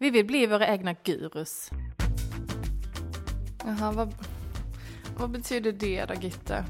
Vi 0.00 0.10
vill 0.10 0.26
bli 0.26 0.46
våra 0.46 0.66
egna 0.66 0.92
gurus. 0.92 1.70
Jaha, 3.64 3.92
vad, 3.92 4.14
vad 5.16 5.30
betyder 5.30 5.72
det 5.72 6.04
då 6.04 6.14
Gitte? 6.14 6.64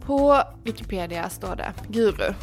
På 0.00 0.42
Wikipedia 0.64 1.28
står 1.28 1.56
det 1.56 1.74
guru. 1.88 2.34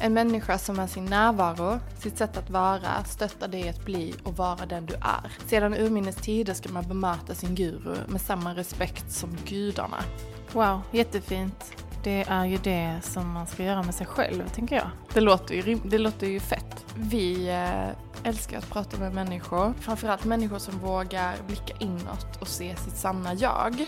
En 0.00 0.14
människa 0.14 0.58
som 0.58 0.76
med 0.76 0.90
sin 0.90 1.04
närvaro, 1.04 1.78
sitt 1.98 2.18
sätt 2.18 2.36
att 2.36 2.50
vara, 2.50 3.04
stöttar 3.04 3.48
dig 3.48 3.68
att 3.68 3.84
bli 3.84 4.14
och 4.24 4.36
vara 4.36 4.66
den 4.66 4.86
du 4.86 4.94
är. 4.94 5.32
Sedan 5.46 5.74
urminnes 5.74 6.16
tider 6.16 6.54
ska 6.54 6.68
man 6.68 6.88
bemöta 6.88 7.34
sin 7.34 7.54
guru 7.54 7.96
med 8.08 8.20
samma 8.20 8.54
respekt 8.54 9.12
som 9.12 9.36
gudarna. 9.46 10.04
Wow, 10.52 10.80
jättefint. 10.92 11.85
Det 12.06 12.24
är 12.28 12.44
ju 12.44 12.56
det 12.56 13.00
som 13.02 13.32
man 13.32 13.46
ska 13.46 13.64
göra 13.64 13.82
med 13.82 13.94
sig 13.94 14.06
själv, 14.06 14.48
tänker 14.48 14.76
jag. 14.76 14.90
Det 15.14 15.20
låter 15.20 15.54
ju, 15.54 15.74
det 15.84 15.98
låter 15.98 16.26
ju 16.26 16.40
fett. 16.40 16.84
Vi 16.96 17.48
eh, 17.48 18.28
älskar 18.28 18.58
att 18.58 18.70
prata 18.70 18.96
med 18.96 19.14
människor, 19.14 19.74
framförallt 19.80 20.24
människor 20.24 20.58
som 20.58 20.78
vågar 20.78 21.34
blicka 21.46 21.74
inåt 21.80 22.40
och 22.40 22.48
se 22.48 22.76
sitt 22.76 22.96
sanna 22.96 23.34
jag. 23.34 23.86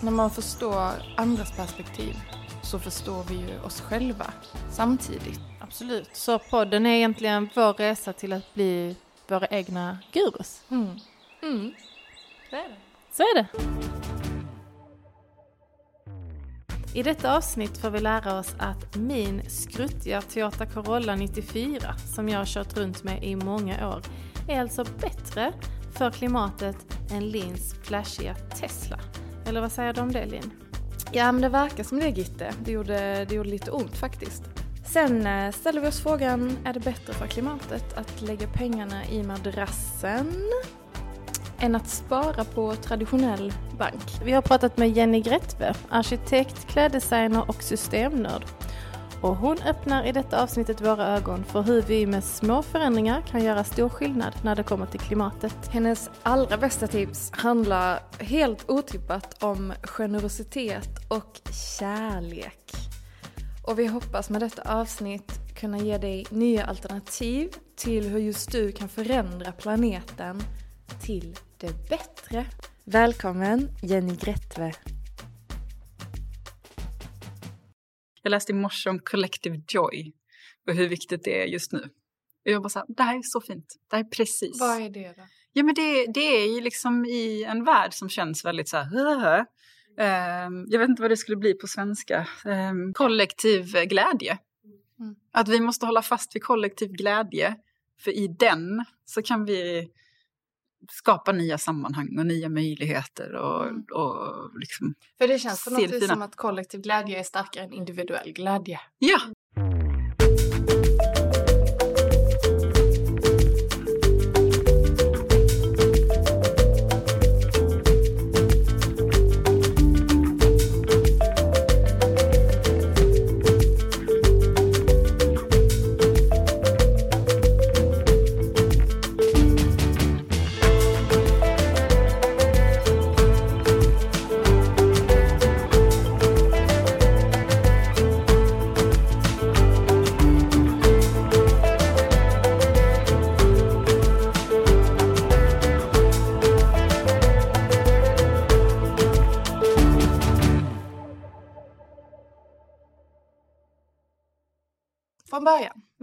När 0.00 0.10
man 0.10 0.30
förstår 0.30 0.90
andras 1.16 1.56
perspektiv 1.56 2.16
så 2.62 2.78
förstår 2.78 3.24
vi 3.28 3.34
ju 3.34 3.60
oss 3.60 3.80
själva 3.80 4.26
samtidigt. 4.70 5.40
Absolut. 5.60 6.16
Så 6.16 6.38
podden 6.38 6.86
är 6.86 6.96
egentligen 6.96 7.48
vår 7.54 7.72
resa 7.72 8.12
till 8.12 8.32
att 8.32 8.54
bli 8.54 8.96
våra 9.28 9.46
egna 9.46 9.98
gurus. 10.12 10.62
Mm. 10.70 10.98
Mm. 11.42 11.74
Det 12.50 12.56
är 12.56 12.68
det. 12.68 12.76
Så 13.12 13.22
är 13.22 13.34
det. 13.34 13.46
I 16.96 17.02
detta 17.02 17.36
avsnitt 17.36 17.78
får 17.78 17.90
vi 17.90 18.00
lära 18.00 18.38
oss 18.38 18.54
att 18.58 18.96
min 18.96 19.42
skruttiga 19.48 20.22
Toyota 20.22 20.66
Corolla 20.66 21.16
94, 21.16 21.94
som 22.14 22.28
jag 22.28 22.38
har 22.38 22.44
kört 22.46 22.76
runt 22.76 23.04
med 23.04 23.24
i 23.24 23.36
många 23.36 23.88
år, 23.88 24.02
är 24.48 24.60
alltså 24.60 24.84
bättre 25.00 25.52
för 25.92 26.10
klimatet 26.10 26.76
än 27.10 27.28
Lins 27.28 27.74
flashiga 27.82 28.34
Tesla. 28.34 28.98
Eller 29.46 29.60
vad 29.60 29.72
säger 29.72 29.92
du 29.92 30.00
om 30.00 30.12
det 30.12 30.26
Linn? 30.26 30.50
Ja, 31.12 31.32
men 31.32 31.42
det 31.42 31.48
verkar 31.48 31.84
som 31.84 32.00
det 32.00 32.08
Gitte. 32.08 32.54
Det 32.64 32.72
gjorde, 32.72 33.24
det 33.24 33.34
gjorde 33.34 33.48
lite 33.48 33.70
ont 33.70 33.96
faktiskt. 33.96 34.42
Sen 34.84 35.26
eh, 35.26 35.52
ställer 35.52 35.80
vi 35.80 35.88
oss 35.88 36.00
frågan, 36.00 36.58
är 36.64 36.72
det 36.72 36.80
bättre 36.80 37.12
för 37.12 37.26
klimatet 37.26 37.98
att 37.98 38.22
lägga 38.22 38.48
pengarna 38.48 39.06
i 39.06 39.22
madrassen 39.22 40.32
än 41.60 41.74
att 41.74 41.88
spara 41.88 42.44
på 42.44 42.74
traditionell 42.74 43.52
bank? 43.78 44.20
Vi 44.24 44.32
har 44.32 44.42
pratat 44.42 44.76
med 44.76 44.90
Jenny 44.90 45.20
Grättve, 45.20 45.74
arkitekt, 45.88 46.66
kläddesigner 46.66 47.48
och 47.48 47.62
systemnörd. 47.62 48.44
Och 49.20 49.36
hon 49.36 49.58
öppnar 49.66 50.06
i 50.06 50.12
detta 50.12 50.42
avsnittet 50.42 50.80
våra 50.80 51.06
ögon 51.06 51.44
för 51.44 51.62
hur 51.62 51.82
vi 51.82 52.06
med 52.06 52.24
små 52.24 52.62
förändringar 52.62 53.20
kan 53.20 53.44
göra 53.44 53.64
stor 53.64 53.88
skillnad 53.88 54.34
när 54.42 54.56
det 54.56 54.62
kommer 54.62 54.86
till 54.86 55.00
klimatet. 55.00 55.66
Hennes 55.70 56.10
allra 56.22 56.56
bästa 56.56 56.86
tips 56.86 57.30
handlar 57.32 58.00
helt 58.18 58.70
otippat 58.70 59.42
om 59.42 59.72
generositet 59.82 60.90
och 61.08 61.40
kärlek. 61.78 62.72
Och 63.66 63.78
vi 63.78 63.86
hoppas 63.86 64.30
med 64.30 64.40
detta 64.40 64.62
avsnitt 64.62 65.32
kunna 65.56 65.78
ge 65.78 65.98
dig 65.98 66.26
nya 66.30 66.64
alternativ 66.64 67.48
till 67.76 68.08
hur 68.08 68.18
just 68.18 68.52
du 68.52 68.72
kan 68.72 68.88
förändra 68.88 69.52
planeten 69.52 70.42
till 71.00 71.36
det 71.58 71.88
bättre. 71.88 72.46
Välkommen 72.84 73.68
Jenny 73.82 74.16
Grättve. 74.16 74.72
Jag 78.22 78.30
läste 78.30 78.52
i 78.52 78.54
morse 78.54 78.90
om 78.90 78.98
collective 78.98 79.62
joy 79.68 80.12
och 80.68 80.74
hur 80.74 80.88
viktigt 80.88 81.24
det 81.24 81.42
är 81.42 81.46
just 81.46 81.72
nu. 81.72 81.78
Och 82.44 82.50
jag 82.50 82.62
bara 82.62 82.68
så 82.68 82.78
här, 82.78 82.86
det 82.88 83.02
här 83.02 83.18
är 83.18 83.20
så 83.22 83.40
fint. 83.40 83.66
Det 83.90 83.96
här 83.96 84.04
är 84.04 84.08
precis. 84.08 84.60
Vad 84.60 84.82
är 84.82 84.90
det 84.90 85.12
då? 85.16 85.26
Ja 85.52 85.62
men 85.62 85.74
det, 85.74 86.06
det 86.06 86.20
är 86.20 86.54
ju 86.54 86.60
liksom 86.60 87.04
i 87.04 87.44
en 87.44 87.64
värld 87.64 87.94
som 87.94 88.08
känns 88.08 88.44
väldigt 88.44 88.68
så 88.68 88.76
här, 88.76 89.46
Ehm, 89.98 90.64
jag 90.68 90.78
vet 90.78 90.88
inte 90.88 91.02
vad 91.02 91.10
det 91.10 91.16
skulle 91.16 91.36
bli 91.36 91.54
på 91.54 91.66
svenska. 91.66 92.28
Ehm, 92.44 92.94
kollektiv 92.94 93.72
glädje. 93.72 94.38
Mm. 95.00 95.14
Att 95.32 95.48
vi 95.48 95.60
måste 95.60 95.86
hålla 95.86 96.02
fast 96.02 96.36
vid 96.36 96.42
kollektiv 96.42 96.88
glädje. 96.88 97.56
För 98.00 98.10
i 98.10 98.28
den 98.28 98.84
så 99.04 99.22
kan 99.22 99.44
vi 99.44 99.88
skapa 100.90 101.32
nya 101.32 101.58
sammanhang 101.58 102.18
och 102.18 102.26
nya 102.26 102.48
möjligheter 102.48 103.32
och, 103.34 103.66
Mm. 103.66 103.84
och 103.92 104.50
liksom, 104.60 104.94
För 105.18 105.28
det 105.28 105.38
känns 105.38 105.64
på 105.64 105.70
något 105.70 105.90
vis 105.92 106.06
som 106.08 106.22
att 106.22 106.36
kollektiv 106.36 106.80
glädje 106.80 107.18
är 107.18 107.22
starkare 107.22 107.64
än 107.64 107.72
individuell 107.72 108.32
glädje. 108.32 108.80
ja. 108.98 109.18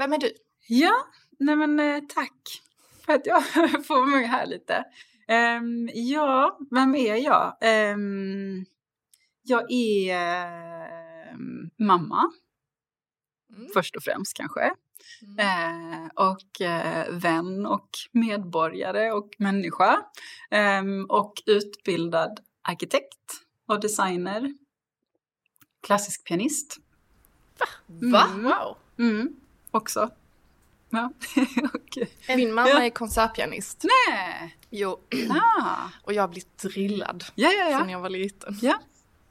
Vem 0.03 0.13
är 0.13 0.17
du? 0.17 0.33
Ja, 0.67 0.93
nej 1.39 1.55
men 1.55 1.79
eh, 1.79 2.03
tack 2.15 2.61
för 3.05 3.13
att 3.13 3.25
jag 3.25 3.45
får 3.85 4.05
med 4.05 4.29
här 4.29 4.45
lite. 4.45 4.83
Ehm, 5.27 5.89
ja, 5.93 6.59
vem 6.71 6.95
är 6.95 7.15
jag? 7.15 7.57
Ehm, 7.61 8.65
jag 9.43 9.71
är 9.71 10.17
ehm, 11.31 11.69
mamma, 11.79 12.31
Mm. 13.57 13.69
först 13.73 13.95
och 13.95 14.03
främst 14.03 14.33
kanske. 14.33 14.73
Mm. 15.21 15.39
Eh, 15.39 16.09
och 16.15 16.61
eh, 16.61 17.11
vän 17.11 17.65
och 17.65 17.89
medborgare 18.11 19.11
och 19.11 19.29
människa. 19.37 20.01
Ehm, 20.51 21.05
och 21.09 21.33
utbildad 21.45 22.39
arkitekt 22.61 23.31
och 23.67 23.79
designer. 23.79 24.53
Klassisk 25.81 26.27
pianist. 26.27 26.77
Va? 27.87 28.23
Mm. 28.23 28.43
Wow! 28.43 28.77
Mm, 28.99 29.35
också. 29.75 30.09
Ja. 30.89 31.11
och, 31.73 31.97
Min 32.37 32.53
mamma 32.53 32.69
Ja. 32.69 32.83
är 32.83 32.89
konsertpianist. 32.89 33.83
nej! 34.09 34.57
Jo, 34.69 34.99
Ah. 35.61 35.89
och 36.03 36.13
jag 36.13 36.23
har 36.23 36.27
blivit 36.27 36.57
drillad 36.57 37.23
Ja, 37.35 37.49
ja, 37.51 37.77
sen 37.79 37.89
ja. 37.89 37.91
jag 37.91 37.99
var 37.99 38.09
liten. 38.09 38.57
Ja, 38.61 38.79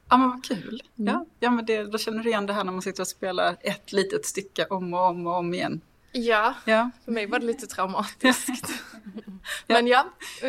ja 0.09 0.17
men 0.17 0.29
vad 0.29 0.43
kul. 0.45 0.81
Mm. 0.99 1.13
Ja, 1.13 1.25
ja 1.39 1.51
men 1.51 1.65
det, 1.65 1.83
då 1.83 1.97
känner 1.97 2.23
du 2.23 2.29
igen 2.29 2.45
det 2.45 2.53
här 2.53 2.63
när 2.63 2.71
man 2.71 2.81
sitter 2.81 3.01
och 3.03 3.07
spelar 3.07 3.57
ett 3.61 3.91
litet 3.91 4.25
stycke 4.25 4.65
om 4.65 4.93
och 4.93 4.99
om 5.09 5.27
och 5.27 5.33
om 5.37 5.53
igen. 5.53 5.81
Ja, 6.11 6.53
Ja, 6.65 6.89
för 7.05 7.11
mig 7.11 7.25
var 7.25 7.39
det 7.39 7.45
lite 7.45 7.67
traumatiskt. 7.67 8.67
Men 9.67 9.87
ja, 9.87 10.05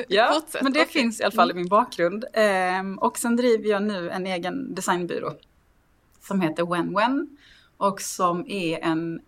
ja 0.09 0.33
fortsätt. 0.41 0.63
men 0.63 0.73
det 0.73 0.81
Okej. 0.81 0.93
finns 0.93 1.21
i 1.21 1.23
alla 1.23 1.33
fall 1.33 1.51
i 1.51 1.55
min 1.55 1.69
bakgrund. 1.69 2.25
Ehm, 2.33 2.99
och 2.99 3.19
sen 3.19 3.37
driver 3.37 3.69
jag 3.69 3.83
nu 3.83 4.11
en 4.11 4.27
egen 4.27 4.75
designbyrå 4.75 5.33
som 6.21 6.41
heter 6.41 6.67
When 6.67 6.95
When 6.95 7.37
och 7.77 8.01
som 8.01 8.45
är 8.49 8.79
en 8.79 9.21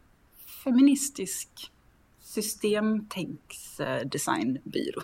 feministisk 0.66 1.72
systemtänksdesignbyrå. 2.20 5.02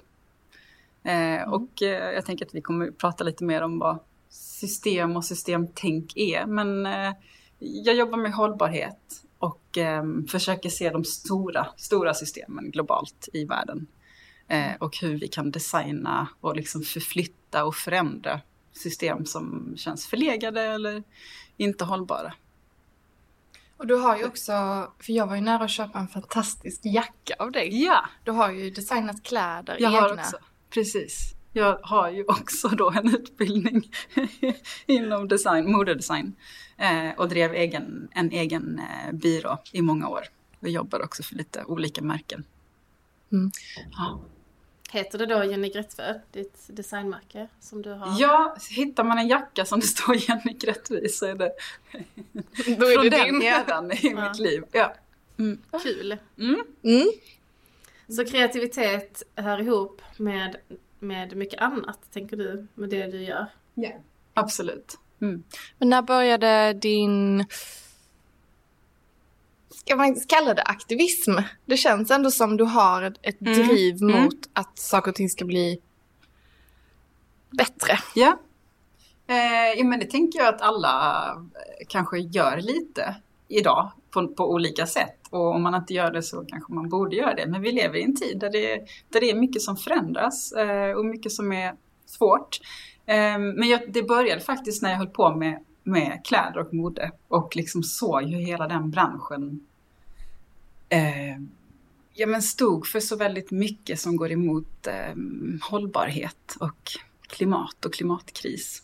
Eh, 1.05 1.53
Och 1.53 1.83
eh, 1.83 2.15
jag 2.15 2.27
tänker 2.27 2.47
att 2.47 2.55
vi 2.55 2.61
kommer 2.61 2.91
prata 2.91 3.25
lite 3.25 3.45
mer 3.45 3.63
om 3.63 3.79
vad 3.79 3.99
system 4.31 5.17
och 5.17 5.25
systemtänk 5.25 6.13
är. 6.17 6.47
Men 6.47 6.87
eh, 6.87 7.13
jag 7.59 7.97
jobbar 7.97 8.19
med 8.19 8.33
hållbarhet 8.33 9.25
och 9.39 9.79
eh, 9.79 10.05
försöker 10.29 10.71
se 10.71 10.91
de 10.91 11.05
stora, 11.05 11.67
stora 11.77 12.15
systemen 12.15 12.71
globalt 12.71 13.29
i 13.33 13.45
världen. 13.45 13.87
Eh, 14.49 14.73
och 14.81 14.97
hur 14.97 15.19
vi 15.19 15.29
kan 15.29 15.51
designa 15.51 16.29
och 16.41 16.57
liksom 16.57 16.83
förflytta 16.83 17.65
och 17.65 17.75
förändra 17.75 18.41
system 18.73 19.27
som 19.27 19.75
känns 19.77 20.07
förlegade 20.07 20.63
eller 20.63 21.03
inte 21.57 21.85
hållbara. 21.85 22.35
Och 23.83 23.89
du 23.89 23.95
har 23.95 24.17
ju 24.17 24.25
också, 24.27 24.53
för 24.99 25.13
jag 25.13 25.27
var 25.27 25.35
ju 25.35 25.41
nära 25.41 25.65
att 25.65 25.71
köpa 25.71 25.99
en 25.99 26.09
fantastisk 26.09 26.81
jacka 26.85 27.35
av 27.39 27.53
dig. 27.53 27.85
Ja, 27.85 28.05
Du 28.25 28.31
har 28.31 28.51
ju 28.51 28.71
designat 28.71 29.23
kläder, 29.23 29.77
jag 29.81 29.93
egna. 29.93 30.01
har 30.01 30.13
också. 30.13 30.37
Precis. 30.71 31.35
Jag 31.53 31.79
har 31.83 32.11
ju 32.11 32.25
också 32.25 32.69
då 32.69 32.91
en 32.91 33.15
utbildning 33.15 33.91
inom 34.87 35.29
design, 35.29 35.73
modedesign 35.73 36.37
eh, 36.77 37.11
och 37.17 37.29
drev 37.29 37.55
egen, 37.55 38.09
en 38.13 38.31
egen 38.31 38.79
eh, 38.79 39.13
byrå 39.13 39.59
i 39.73 39.83
många 39.83 40.09
år. 40.09 40.23
Och 40.61 40.69
jobbar 40.69 41.03
också 41.05 41.23
för 41.23 41.35
lite 41.35 41.65
olika 41.65 42.03
märken. 42.03 42.45
Mm. 43.33 43.51
Ja. 43.91 44.21
Heter 44.93 45.19
det 45.19 45.27
då 45.27 45.45
Jenny 45.45 45.69
Grättved, 45.69 46.21
ditt 46.33 46.59
designmärke 46.67 47.49
som 47.61 47.83
du 47.83 47.91
har? 47.93 48.21
ja, 48.21 48.57
hittar 48.71 49.05
man 49.05 49.19
en 49.19 49.29
jacka 49.29 49.65
som 49.65 49.81
det 49.81 49.87
står 49.87 50.17
Jenny 50.17 50.53
Grättvis 50.53 51.19
så 51.19 51.27
är 51.27 51.35
det 51.35 51.53
Då 52.79 52.87
är 52.87 52.95
från 52.95 53.05
det 53.05 53.11
den 53.11 53.27
din. 53.41 53.43
eran 53.43 53.93
i 53.93 53.99
Ja. 54.03 54.29
mitt 54.29 54.39
liv. 54.41 54.63
Ja. 54.73 54.95
Kul! 55.83 56.17
Mm. 56.39 56.63
Mm. 56.85 57.07
Så 58.09 58.25
kreativitet 58.25 59.23
hör 59.37 59.61
ihop 59.61 60.03
med, 60.17 60.57
med 60.99 61.37
mycket 61.37 61.61
annat, 61.61 61.99
tänker 62.13 62.37
du, 62.37 62.67
med 62.75 62.89
det 62.89 63.07
du 63.07 63.23
gör? 63.23 63.47
Absolut. 64.35 64.99
Mm. 65.21 65.43
Men 65.79 65.89
när 65.89 66.03
började 66.03 66.73
din, 66.73 67.45
ska 69.75 69.97
man 69.97 70.17
kalla 70.29 70.55
det 70.55 70.63
aktivism? 70.63 71.33
Det 71.67 71.77
känns 71.77 72.11
ändå 72.11 72.31
som 72.31 72.57
du 72.57 72.65
har 72.65 73.03
ett, 73.03 73.15
ett 73.23 73.41
Mm. 73.41 73.53
driv 73.67 73.97
Mm. 74.03 74.23
mot 74.23 74.49
att 74.53 74.79
saker 74.79 75.11
och 75.11 75.15
ting 75.15 75.29
ska 75.29 75.45
bli 75.45 75.81
bättre. 77.51 77.99
Ja. 78.15 78.39
Eh, 79.27 79.79
ja, 79.79 79.85
men 79.85 79.99
det 80.01 80.07
tänker 80.07 80.39
jag 80.39 80.55
att 80.55 80.61
alla 80.63 81.25
eh, 81.33 81.87
kanske 81.89 82.19
gör 82.19 82.57
lite 82.61 83.15
idag 83.49 83.91
på, 84.11 84.29
på 84.29 84.51
olika 84.51 84.87
sätt. 84.87 85.19
Och 85.31 85.55
om 85.55 85.63
man 85.63 85.75
inte 85.75 85.95
gör 85.95 86.11
det 86.11 86.23
så 86.23 86.45
kanske 86.45 86.73
man 86.73 86.89
borde 86.89 87.17
göra 87.17 87.35
det. 87.35 87.47
Men 87.47 87.63
vi 87.63 87.73
lever 87.73 87.97
i 87.99 88.03
en 88.03 88.17
tid 88.17 88.39
där 88.39 88.51
det, 88.51 88.77
där 89.09 89.21
det 89.21 89.31
är 89.31 89.35
mycket 89.35 89.63
som 89.63 89.77
förändras 89.77 90.53
eh, 90.53 90.91
och 90.97 91.05
mycket 91.07 91.33
som 91.33 91.53
är 91.53 91.75
svårt. 92.07 92.61
Eh, 93.07 93.39
men 93.39 93.69
jag, 93.69 93.93
det 93.93 94.03
började 94.03 94.41
faktiskt 94.41 94.83
när 94.83 94.91
jag 94.91 94.99
höll 94.99 95.07
på 95.11 95.35
med, 95.35 95.65
med 95.83 96.21
kläder 96.25 96.59
och 96.59 96.75
mode 96.75 97.13
och 97.29 97.57
liksom 97.57 97.83
såg 97.83 98.23
hur 98.23 98.41
hela 98.41 98.69
den 98.69 98.91
branschen 98.91 99.67
eh, 100.89 101.37
ja, 102.15 102.27
men 102.27 102.43
stod 102.43 102.87
för 102.87 103.01
så 103.01 103.17
väldigt 103.17 103.51
mycket 103.51 104.01
som 104.01 104.17
går 104.17 104.33
emot 104.33 104.87
eh, 104.87 105.15
hållbarhet 105.63 106.57
och 106.61 106.93
klimat 107.21 107.85
och 107.85 107.93
klimatkris. 107.93 108.83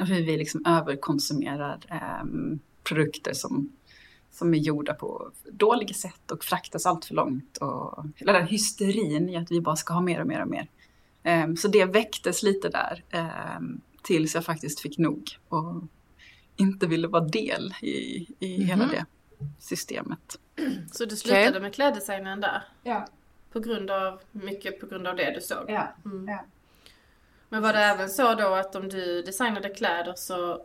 Och 0.00 0.06
hur 0.06 0.22
vi 0.22 0.36
liksom 0.36 0.64
överkonsumerar 0.66 1.78
eh, 1.88 2.26
produkter 2.84 3.32
som, 3.32 3.72
som 4.32 4.54
är 4.54 4.58
gjorda 4.58 4.94
på 4.94 5.30
dåliga 5.52 5.94
sätt 5.94 6.30
och 6.30 6.44
fraktas 6.44 6.86
allt 6.86 7.04
för 7.04 7.14
långt. 7.14 7.56
Och 7.56 8.04
hela 8.16 8.32
den 8.32 8.46
hysterin 8.46 9.28
i 9.28 9.36
att 9.36 9.50
vi 9.50 9.60
bara 9.60 9.76
ska 9.76 9.94
ha 9.94 10.00
mer 10.00 10.20
och 10.20 10.26
mer 10.26 10.42
och 10.42 10.48
mer. 10.48 10.68
Eh, 11.22 11.54
så 11.54 11.68
det 11.68 11.84
väcktes 11.84 12.42
lite 12.42 12.68
där 12.68 13.04
eh, 13.10 13.60
tills 14.02 14.34
jag 14.34 14.44
faktiskt 14.44 14.80
fick 14.80 14.98
nog 14.98 15.38
och 15.48 15.82
inte 16.56 16.86
ville 16.86 17.08
vara 17.08 17.24
del 17.24 17.74
i, 17.82 18.26
i 18.38 18.62
hela 18.64 18.86
det 18.86 19.04
systemet. 19.58 20.38
Så 20.92 21.04
du 21.04 21.16
slutade 21.16 21.48
Okej. 21.48 21.60
med 21.60 21.74
kläddesignen 21.74 22.40
där? 22.40 22.62
Ja, 22.82 23.06
På 23.52 23.60
grund 23.60 23.90
av, 23.90 24.20
mycket 24.32 24.80
på 24.80 24.86
grund 24.86 25.06
av 25.06 25.16
det 25.16 25.30
du 25.34 25.40
såg? 25.40 25.64
ja, 25.68 25.94
Mm. 26.04 26.28
ja. 26.28 26.44
Men 27.48 27.62
var 27.62 27.72
det 27.72 27.78
även 27.78 28.08
så 28.08 28.34
då 28.34 28.54
att 28.54 28.76
om 28.76 28.88
du 28.88 29.22
designade 29.22 29.68
kläder 29.68 30.14
så, 30.16 30.62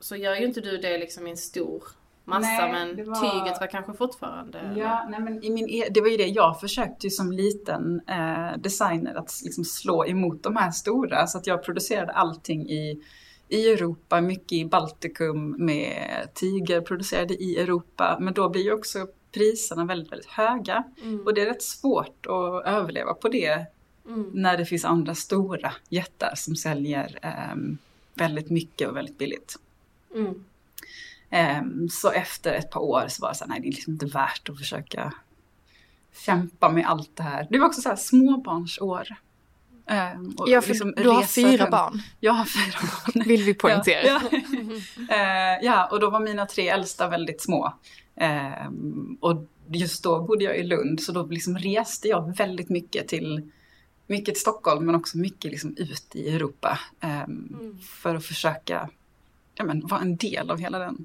så 0.00 0.16
gör 0.16 0.34
ju 0.36 0.46
inte 0.46 0.60
du 0.60 0.76
det 0.78 0.98
liksom 0.98 1.26
i 1.26 1.30
en 1.30 1.36
stor 1.36 1.82
massa 2.24 2.40
Nej, 2.48 2.72
men 2.72 3.08
var- 3.10 3.20
tyget 3.44 3.60
var 3.60 3.66
kanske 3.66 3.92
fortfarande... 3.92 4.58
eller? 4.58 4.80
Ja, 4.80 5.06
nej 5.10 5.20
men 5.20 5.44
i 5.44 5.50
min, 5.50 5.68
e- 5.68 5.88
det 5.90 6.00
var 6.00 6.08
ju 6.08 6.16
det 6.16 6.26
jag 6.26 6.60
försökte 6.60 7.06
ju 7.06 7.10
som 7.10 7.32
liten 7.32 8.00
eh, 8.08 8.56
designer 8.58 9.14
att 9.14 9.40
liksom 9.44 9.64
slå 9.64 10.06
emot 10.06 10.42
de 10.42 10.56
här 10.56 10.70
stora. 10.70 11.26
Så 11.26 11.38
att 11.38 11.46
jag 11.46 11.62
producerade 11.64 12.12
allting 12.12 12.70
i, 12.70 13.02
i 13.48 13.70
Europa, 13.70 14.20
mycket 14.20 14.52
i 14.52 14.64
Baltikum 14.64 15.50
med 15.58 16.28
tyger 16.34 16.80
producerade 16.80 17.34
i 17.34 17.56
Europa. 17.60 18.18
Men 18.20 18.34
då 18.34 18.48
blir 18.48 18.62
ju 18.62 18.72
också 18.72 19.06
priserna 19.32 19.84
väldigt, 19.84 20.12
väldigt 20.12 20.30
höga. 20.30 20.84
Mm. 21.02 21.20
Och 21.20 21.34
det 21.34 21.40
är 21.40 21.46
rätt 21.46 21.62
svårt 21.62 22.26
att 22.26 22.66
överleva 22.66 23.14
på 23.14 23.28
det 23.28 23.66
Mm. 24.08 24.30
när 24.34 24.56
det 24.56 24.66
finns 24.66 24.84
andra 24.84 25.14
stora 25.14 25.72
jättar 25.88 26.32
som 26.36 26.56
säljer 26.56 27.18
ehm, 27.22 27.78
väldigt 28.14 28.50
mycket 28.50 28.88
och 28.88 28.96
väldigt 28.96 29.18
billigt. 29.18 29.56
Mm. 30.14 30.44
Ehm, 31.30 31.88
så 31.88 32.10
efter 32.10 32.52
ett 32.52 32.70
par 32.70 32.80
år 32.80 33.04
så 33.08 33.22
var 33.22 33.28
det 33.28 33.34
så 33.34 33.44
här, 33.44 33.48
nej 33.48 33.60
det 33.60 33.68
är 33.68 33.72
liksom 33.72 33.92
inte 33.92 34.06
värt 34.06 34.48
att 34.48 34.58
försöka 34.58 35.14
kämpa 36.12 36.68
med 36.68 36.86
allt 36.86 37.16
det 37.16 37.22
här. 37.22 37.46
Det 37.50 37.58
var 37.58 37.66
också 37.66 37.80
så 37.80 37.88
här 37.88 37.96
småbarnsår. 37.96 39.08
Ehm, 39.88 40.34
och 40.38 40.48
Ja, 40.48 40.60
för 40.60 40.68
liksom 40.68 40.94
du 40.96 41.08
har 41.08 41.22
fyra 41.22 41.62
runt. 41.62 41.70
barn, 41.70 42.02
Jag 42.20 42.32
har 42.32 42.44
fyra 42.44 42.78
barn. 42.80 43.28
vill 43.28 43.42
vi 43.42 43.54
poängtera. 43.54 44.06
Ja, 44.06 44.20
ja. 44.30 44.38
Eh, 45.16 45.64
ja, 45.64 45.86
och 45.92 46.00
då 46.00 46.10
var 46.10 46.20
mina 46.20 46.46
tre 46.46 46.68
äldsta 46.68 47.08
väldigt 47.08 47.42
små. 47.42 47.72
Ehm, 48.16 49.18
och 49.20 49.44
just 49.70 50.02
då 50.02 50.22
bodde 50.22 50.44
jag 50.44 50.58
i 50.58 50.62
Lund, 50.62 51.00
så 51.02 51.12
då 51.12 51.26
liksom 51.26 51.58
reste 51.58 52.08
jag 52.08 52.36
väldigt 52.36 52.68
mycket 52.68 53.08
till, 53.08 53.50
mycket 54.06 54.34
till 54.34 54.40
Stockholm, 54.40 54.86
men 54.86 54.94
också 54.94 55.18
mycket 55.18 55.50
liksom 55.50 55.76
ut 55.76 56.06
i 56.12 56.28
Europa. 56.34 56.78
ehm, 57.00 57.48
Mm. 57.60 57.78
För 57.82 58.14
att 58.14 58.24
försöka 58.24 58.88
ja, 59.54 59.64
men, 59.64 59.86
vara 59.86 60.00
en 60.00 60.16
del 60.16 60.50
av 60.50 60.58
hela 60.58 60.78
den 60.78 61.04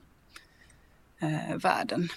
eh, 1.20 1.56
världen. 1.58 2.10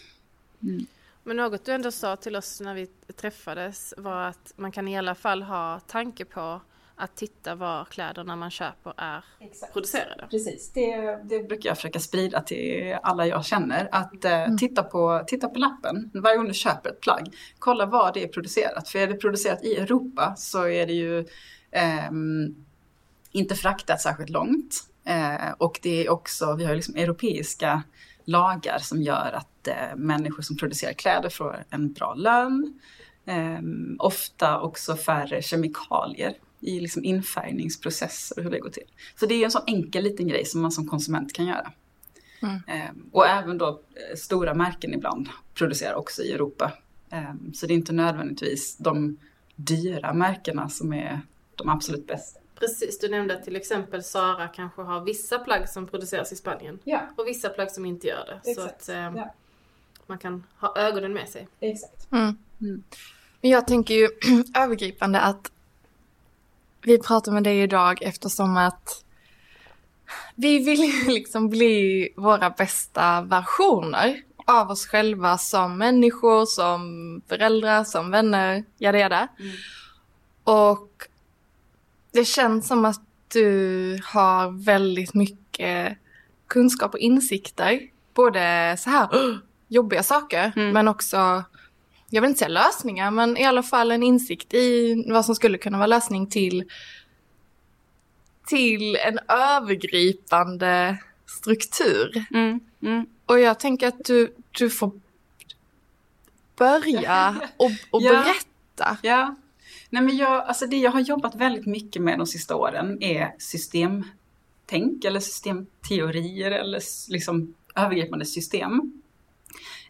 Men 1.27 1.37
något 1.37 1.65
du 1.65 1.73
ändå 1.73 1.91
sa 1.91 2.17
till 2.17 2.37
oss 2.37 2.61
när 2.61 2.75
vi 2.75 2.87
träffades 3.17 3.95
var 3.97 4.23
att 4.23 4.53
man 4.57 4.73
kan 4.73 4.89
i 4.89 4.99
alla 4.99 5.15
fall 5.15 5.43
ha 5.43 5.81
tanke 5.81 6.25
på 6.25 6.61
att 6.97 7.17
titta 7.17 7.55
var 7.55 7.85
kläderna 7.85 8.37
man 8.37 8.51
köper 8.51 8.95
är 8.97 9.25
producerade. 9.73 10.27
Precis, 10.31 10.73
det, 10.73 11.21
det 11.25 11.49
brukar 11.49 11.71
jag 11.71 11.77
försöka 11.77 12.01
sprida 12.01 12.41
till 12.41 12.97
alla 13.03 13.27
jag 13.27 13.45
känner. 13.45 13.89
Att 13.93 14.25
eh, 14.25 14.57
titta, 14.59 14.83
på, 14.83 15.25
titta 15.27 15.49
på 15.49 15.59
lappen 15.59 16.11
varje 16.15 16.37
gång 16.37 16.49
du 16.49 16.55
köper 16.55 16.91
ett 16.91 17.01
plagg. 17.01 17.35
Kolla 17.59 17.87
var 17.87 18.13
det 18.15 18.23
är 18.23 18.29
producerat. 18.29 18.89
För 18.89 18.99
är 18.99 19.07
det 19.07 19.15
producerat 19.15 19.65
i 19.65 19.77
Europa 19.77 20.35
så 20.37 20.69
är 20.69 20.87
det 20.87 20.93
ju 20.93 21.27
ehm, 21.71 22.55
inte 23.33 23.55
fraktat 23.55 24.01
särskilt 24.01 24.31
långt. 24.31 24.75
Eh, 25.05 25.51
och 25.59 25.81
det 25.83 26.07
är 26.07 26.11
också, 26.11 26.55
vi 26.55 26.65
har 26.65 26.71
ju 26.71 26.77
liksom 26.77 26.95
europeiska 26.95 27.83
lagar 28.27 28.79
som 28.79 29.03
gör 29.03 29.33
att 29.33 29.69
eh, 29.69 29.97
människor 29.97 30.43
som 30.43 30.57
producerar 30.57 30.93
kläder 30.93 31.29
får 31.29 31.65
en 31.71 31.93
bra 31.93 32.15
lön. 32.15 32.81
Ehm, 33.27 33.97
ofta 33.99 34.61
också 34.61 34.97
färre 34.97 35.43
kemikalier 35.43 36.35
i 36.61 36.81
liksom 36.81 37.05
infärgningsprocesser 37.05 38.39
och 38.39 38.45
hur 38.45 38.51
det 38.51 38.59
går 38.59 38.71
till. 38.71 38.91
Så 39.21 39.27
det 39.27 39.35
är 39.35 39.45
en 39.45 39.51
sån 39.51 39.63
enkel 39.67 40.05
liten 40.05 40.29
grej 40.29 40.45
som 40.45 40.63
man 40.63 40.73
som 40.73 40.89
konsument 40.89 41.33
kan 41.33 41.47
göra. 41.47 41.73
Mm. 42.43 42.61
Ehm, 42.67 43.11
och 43.13 43.27
även 43.27 43.59
då 43.59 43.69
eh, 43.69 44.17
stora 44.17 44.55
märken 44.55 44.95
ibland 44.95 45.29
producerar 45.55 45.95
också 45.95 46.23
i 46.23 46.33
Europa. 46.33 46.73
Ehm, 47.11 47.53
så 47.55 47.67
det 47.67 47.73
är 47.73 47.77
inte 47.77 47.93
nödvändigtvis 47.93 48.77
de 48.77 49.19
dyra 49.57 50.15
märkena 50.15 50.69
som 50.69 50.93
är 50.93 51.21
de 51.55 51.69
absolut 51.69 52.07
bästa. 52.07 52.41
Precis, 52.59 52.99
du 52.99 53.09
nämnde 53.09 53.35
att 53.35 53.45
till 53.45 53.57
exempel 53.57 54.03
Sara 54.03 54.49
kanske 54.49 54.83
har 54.83 55.01
vissa 55.01 55.39
plagg 55.39 55.69
som 55.69 55.87
produceras 55.87 56.33
i 56.33 56.37
Spanien 56.37 56.79
Ja, 56.85 57.01
och 57.17 57.27
vissa 57.27 57.49
plagg 57.49 57.71
som 57.71 57.87
inte 57.87 58.07
gör 58.07 58.27
det. 58.27 58.41
Så 58.45 58.51
Exakt, 58.51 58.83
att 58.83 58.89
eh, 58.89 58.97
ja. 58.97 59.35
man 60.07 60.19
kan 60.19 60.45
ha 60.59 60.77
ögonen 60.77 61.13
med 61.13 61.29
sig. 61.29 61.49
exakt. 61.61 62.13
Mm. 62.13 62.37
Mm. 62.61 62.83
Men 63.41 63.51
jag 63.51 63.67
tänker 63.67 63.95
ju 63.95 64.09
övergripande 64.57 65.21
att 65.21 65.53
vi 66.83 66.99
pratar 66.99 67.33
med 67.33 67.45
dig 67.45 67.63
idag 67.63 68.03
eftersom 68.03 68.57
att 68.57 69.05
vi 70.35 70.59
vill 70.59 70.81
ju 70.81 71.09
liksom 71.15 71.49
bli 71.49 72.09
våra 72.17 72.51
bästa 72.51 73.23
versioner 73.23 74.23
av 74.47 74.71
oss 74.71 74.87
själva 74.87 75.39
som 75.39 75.79
människor, 75.79 76.45
som 76.47 77.23
föräldrar, 77.29 77.85
som 77.85 78.11
vänner, 78.11 78.65
jada 78.79 78.99
jada. 78.99 79.29
Mm. 79.39 79.57
Och 80.45 81.09
det 82.17 82.25
känns 82.25 82.69
som 82.69 82.85
att 82.85 83.01
du 83.33 83.99
har 84.05 84.65
väldigt 84.65 85.15
mycket 85.15 85.99
kunskap 86.47 86.95
och 86.95 87.01
insikter. 87.01 87.81
Både 88.15 88.77
så 88.79 88.91
här 88.91 89.09
jobbiga 89.69 90.03
saker, 90.03 90.53
Mm. 90.57 90.73
men 90.73 90.89
också, 90.89 91.45
jag 92.11 92.23
vill 92.23 92.29
inte 92.29 92.39
säga 92.39 92.49
lösningar, 92.49 93.11
men 93.11 93.37
i 93.37 93.45
alla 93.45 93.63
fall 93.63 93.93
en 93.93 94.03
insikt 94.03 94.55
i 94.55 94.95
vad 95.11 95.25
som 95.25 95.35
skulle 95.35 95.59
kunna 95.59 95.79
vara 95.79 95.87
lösning 95.87 96.27
till, 96.27 96.65
till 98.47 98.97
en 98.97 99.19
övergripande 99.29 100.99
struktur. 101.27 102.25
Mm. 102.31 102.61
Mm. 102.83 103.07
Och 103.27 103.41
jag 103.41 103.61
tänker 103.61 103.89
att 103.89 104.05
du, 104.05 104.35
du 104.51 104.71
får 104.71 104.93
börja 106.57 107.35
och, 107.57 107.71
och 107.91 108.03
Ja. 108.03 108.11
berätta. 108.11 108.97
Ja. 109.03 109.37
Nej, 109.91 110.03
men 110.03 110.17
jag, 110.17 110.45
alltså 110.45 110.67
det 110.67 110.77
jag 110.77 110.91
har 110.91 111.01
jobbat 111.01 111.35
väldigt 111.35 111.67
mycket 111.67 112.03
med 112.03 112.19
de 112.19 112.27
sista 112.27 112.57
åren 112.57 113.03
är 113.03 113.35
systemtänk 113.39 115.05
eller 115.05 115.21
systemteorier 115.21 116.51
eller 116.51 116.81
liksom 117.11 117.55
övergripande 117.75 118.25
system. 118.25 119.03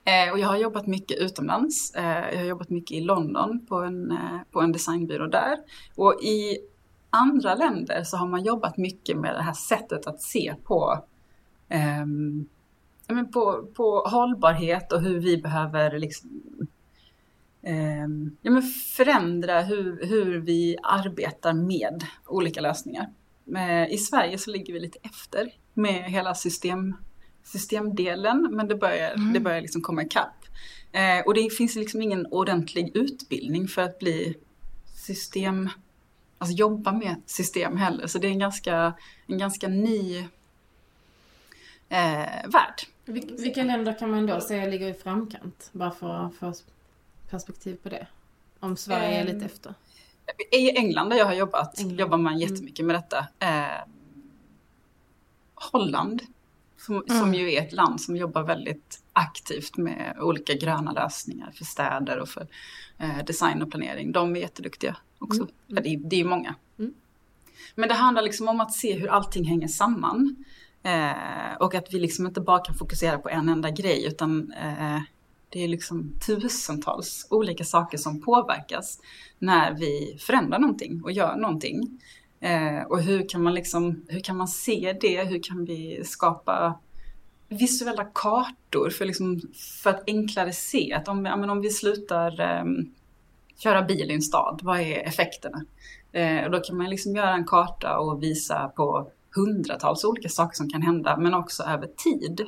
Eh, 0.04 0.32
och 0.32 0.38
jag 0.38 0.48
har 0.48 0.56
jobbat 0.56 0.86
mycket 0.86 1.18
utomlands. 1.18 1.94
Eh, 1.94 2.30
jag 2.32 2.38
har 2.38 2.44
jobbat 2.44 2.70
mycket 2.70 2.96
i 2.96 3.00
London 3.00 3.66
på 3.68 3.76
en, 3.76 4.10
eh, 4.10 4.40
på 4.50 4.60
en 4.60 4.72
designbyrå 4.72 5.26
där. 5.26 5.58
Och 5.94 6.22
i 6.22 6.58
andra 7.10 7.54
länder 7.54 8.04
så 8.04 8.16
har 8.16 8.28
man 8.28 8.44
jobbat 8.44 8.76
mycket 8.76 9.16
med 9.16 9.34
det 9.34 9.42
här 9.42 9.52
sättet 9.52 10.06
att 10.06 10.22
se 10.22 10.54
på 10.64 11.04
ehm, 11.68 12.48
men 13.08 13.32
på, 13.32 13.66
på 13.74 13.98
hållbarhet 13.98 14.92
och 14.92 15.00
hur 15.00 15.20
vi 15.20 15.36
behöver 15.36 15.98
liksom 15.98 16.30
eh, 17.66 18.06
ja, 18.42 18.50
men 18.50 18.62
förändra 18.96 19.62
hur, 19.62 20.06
hur 20.06 20.38
vi 20.38 20.76
arbetar 20.82 21.52
med 21.52 22.04
olika 22.26 22.60
lösningar. 22.60 23.06
Eh, 23.56 23.92
I 23.92 23.98
Sverige 23.98 24.38
så 24.38 24.50
ligger 24.50 24.72
vi 24.72 24.80
lite 24.80 24.98
efter 25.02 25.52
med 25.74 26.04
hela 26.04 26.34
system, 26.34 26.96
systemdelen, 27.44 28.48
men 28.50 28.68
det 28.68 28.74
börjar, 28.74 29.14
mm. 29.14 29.32
det 29.32 29.40
börjar 29.40 29.60
liksom 29.60 29.82
komma 29.82 30.02
ikapp. 30.02 30.44
Eh, 30.92 31.26
och 31.26 31.34
det 31.34 31.50
finns 31.50 31.76
liksom 31.76 32.02
ingen 32.02 32.26
ordentlig 32.26 32.96
utbildning 32.96 33.68
för 33.68 33.82
att 33.82 33.98
bli 33.98 34.36
system, 34.94 35.68
alltså 36.38 36.56
jobba 36.56 36.92
med 36.92 37.16
system 37.26 37.76
heller. 37.76 38.06
Så 38.06 38.18
det 38.18 38.26
är 38.26 38.30
en 38.30 38.38
ganska, 38.38 38.92
en 39.26 39.38
ganska 39.38 39.68
ny 39.68 40.18
eh, 41.88 42.48
värld. 42.48 42.82
Vilka 43.38 43.64
länder 43.64 43.98
kan 43.98 44.10
man 44.10 44.26
då 44.26 44.40
säga 44.40 44.66
ligger 44.66 44.88
i 44.88 44.94
framkant? 44.94 45.68
Bara 45.72 45.90
för 45.90 46.30
få 46.38 46.52
perspektiv 47.30 47.76
på 47.82 47.88
det. 47.88 48.06
Om 48.60 48.76
Sverige 48.76 49.20
är 49.20 49.24
lite 49.24 49.36
ehm, 49.36 49.44
efter. 49.44 49.74
I 50.52 50.70
England 50.70 51.10
där 51.10 51.16
jag 51.16 51.26
har 51.26 51.34
jobbat 51.34 51.78
England. 51.78 52.00
jobbar 52.00 52.18
man 52.18 52.38
jättemycket 52.38 52.84
med 52.84 52.94
detta. 52.96 53.26
Eh, 53.38 53.84
Holland, 55.54 56.22
som, 56.76 56.94
mm. 56.94 57.20
som 57.20 57.34
ju 57.34 57.52
är 57.52 57.62
ett 57.62 57.72
land 57.72 58.00
som 58.00 58.16
jobbar 58.16 58.42
väldigt 58.42 59.02
aktivt 59.12 59.76
med 59.76 60.16
olika 60.20 60.54
gröna 60.54 60.92
lösningar 60.92 61.50
för 61.50 61.64
städer 61.64 62.18
och 62.18 62.28
för 62.28 62.46
eh, 62.98 63.24
design 63.26 63.62
och 63.62 63.70
planering. 63.70 64.12
De 64.12 64.36
är 64.36 64.40
jätteduktiga 64.40 64.96
också. 65.18 65.40
Mm. 65.40 65.54
Ja, 65.66 65.80
det, 65.80 65.88
är, 65.88 65.98
det 65.98 66.20
är 66.20 66.24
många. 66.24 66.54
Mm. 66.78 66.94
Men 67.74 67.88
det 67.88 67.94
handlar 67.94 68.22
liksom 68.22 68.48
om 68.48 68.60
att 68.60 68.72
se 68.72 68.98
hur 68.98 69.08
allting 69.08 69.44
hänger 69.44 69.68
samman. 69.68 70.44
Eh, 70.82 71.56
och 71.60 71.74
att 71.74 71.94
vi 71.94 71.98
liksom 71.98 72.26
inte 72.26 72.40
bara 72.40 72.58
kan 72.58 72.74
fokusera 72.74 73.18
på 73.18 73.28
en 73.28 73.48
enda 73.48 73.70
grej 73.70 74.06
utan 74.06 74.52
eh, 74.52 75.00
det 75.48 75.64
är 75.64 75.68
liksom 75.68 76.12
tusentals 76.26 77.26
olika 77.30 77.64
saker 77.64 77.98
som 77.98 78.22
påverkas 78.22 79.00
när 79.38 79.74
vi 79.74 80.18
förändrar 80.20 80.58
någonting 80.58 81.04
och 81.04 81.12
gör 81.12 81.36
någonting. 81.36 82.00
Eh, 82.40 82.82
och 82.88 83.02
hur 83.02 83.28
kan 83.28 83.42
man 83.42 83.54
liksom, 83.54 84.04
hur 84.08 84.20
kan 84.20 84.36
man 84.36 84.48
se 84.48 84.96
det? 85.00 85.24
Hur 85.24 85.42
kan 85.42 85.64
vi 85.64 86.02
skapa 86.04 86.78
visuella 87.48 88.04
kartor 88.04 88.90
för, 88.90 89.04
liksom, 89.04 89.40
för 89.82 89.90
att 89.90 90.02
enklare 90.06 90.52
se 90.52 90.92
att 90.92 91.08
om, 91.08 91.24
ja, 91.24 91.36
men 91.36 91.50
om 91.50 91.60
vi 91.60 91.70
slutar 91.70 92.40
eh, 92.40 92.64
köra 93.58 93.82
bil 93.82 94.10
i 94.10 94.14
en 94.14 94.22
stad, 94.22 94.60
vad 94.62 94.80
är 94.80 95.08
effekterna? 95.08 95.64
Eh, 96.12 96.44
och 96.44 96.50
då 96.50 96.60
kan 96.60 96.76
man 96.76 96.90
liksom 96.90 97.16
göra 97.16 97.34
en 97.34 97.46
karta 97.46 97.98
och 97.98 98.22
visa 98.22 98.68
på 98.76 99.10
hundratals 99.36 100.04
olika 100.04 100.28
saker 100.28 100.56
som 100.56 100.70
kan 100.70 100.82
hända, 100.82 101.16
men 101.16 101.34
också 101.34 101.62
över 101.62 101.86
tid. 101.86 102.40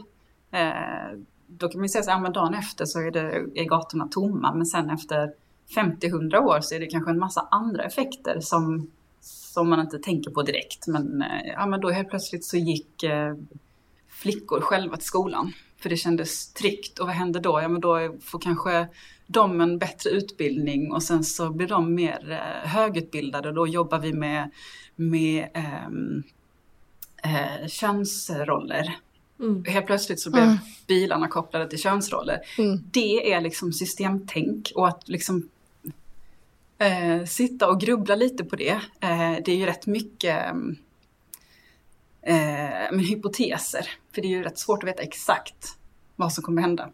Eh, 0.51 1.19
då 1.49 1.69
kan 1.69 1.81
man 1.81 1.89
säga 1.89 2.03
så 2.03 2.11
här, 2.11 2.21
men 2.21 2.33
dagen 2.33 2.55
efter 2.55 2.85
så 2.85 3.01
är, 3.01 3.11
det, 3.11 3.21
är 3.55 3.65
gatorna 3.65 4.09
tomma, 4.09 4.55
men 4.55 4.67
sen 4.67 4.91
efter 4.91 5.33
50-100 5.77 6.37
år 6.37 6.61
så 6.61 6.75
är 6.75 6.81
det 6.81 6.87
kanske 6.87 7.11
en 7.11 7.19
massa 7.19 7.49
andra 7.51 7.85
effekter 7.85 8.41
som, 8.41 8.91
som 9.21 9.71
man 9.71 9.81
inte 9.81 9.99
tänker 9.99 10.31
på 10.31 10.43
direkt. 10.43 10.87
Men, 10.87 11.23
eh, 11.23 11.47
ja, 11.47 11.67
men 11.67 11.81
då 11.81 11.91
helt 11.91 12.09
plötsligt 12.09 12.45
så 12.45 12.57
gick 12.57 13.03
eh, 13.03 13.35
flickor 14.09 14.61
själva 14.61 14.97
till 14.97 15.07
skolan. 15.07 15.53
För 15.83 15.89
det 15.89 15.97
kändes 15.97 16.53
tryggt. 16.53 16.99
Och 16.99 17.07
vad 17.07 17.17
händer 17.17 17.41
då? 17.41 17.61
Ja 17.63 17.69
men 17.69 17.81
då 17.81 18.17
får 18.21 18.39
kanske 18.39 18.89
de 19.27 19.61
en 19.61 19.79
bättre 19.79 20.11
utbildning 20.11 20.93
och 20.93 21.03
sen 21.03 21.25
så 21.25 21.51
blir 21.51 21.69
de 21.69 21.95
mer 21.95 22.31
eh, 22.31 22.69
högutbildade. 22.69 23.53
Då 23.53 23.67
jobbar 23.67 23.99
vi 23.99 24.13
med, 24.13 24.51
med 24.97 25.49
ehm, 25.55 26.23
eh, 27.25 27.69
könsroller. 27.69 28.97
Mm. 29.41 29.65
Helt 29.65 29.87
plötsligt 29.87 30.21
så 30.21 30.31
blev 30.31 30.45
mm. 30.45 30.59
bilarna 30.87 31.29
kopplade 31.29 31.69
till 31.69 31.79
könsroller. 31.79 32.41
Mm. 32.59 32.79
Det 32.91 33.33
är 33.33 33.41
liksom 33.41 33.73
systemtänk 33.73 34.73
och 34.75 34.89
att 34.89 35.09
liksom 35.09 35.49
eh, 36.79 37.25
sitta 37.25 37.69
och 37.69 37.81
grubbla 37.81 38.15
lite 38.15 38.45
på 38.45 38.57
det. 38.57 38.81
Eh, 39.01 39.37
det 39.45 39.49
är 39.49 39.57
ju 39.57 39.67
rätt 39.67 39.87
mycket 39.87 40.47
eh, 42.23 42.37
men 42.91 43.01
hypoteser. 43.01 43.91
För 44.15 44.23
det 44.23 44.29
är 44.29 44.37
ju 44.37 44.43
rätt 44.43 44.59
svårt 44.59 44.83
att 44.83 44.89
veta 44.89 45.03
exakt 45.03 45.79
vad 46.17 46.33
som 46.33 46.45
kommer 46.45 46.63
hända. 46.63 46.91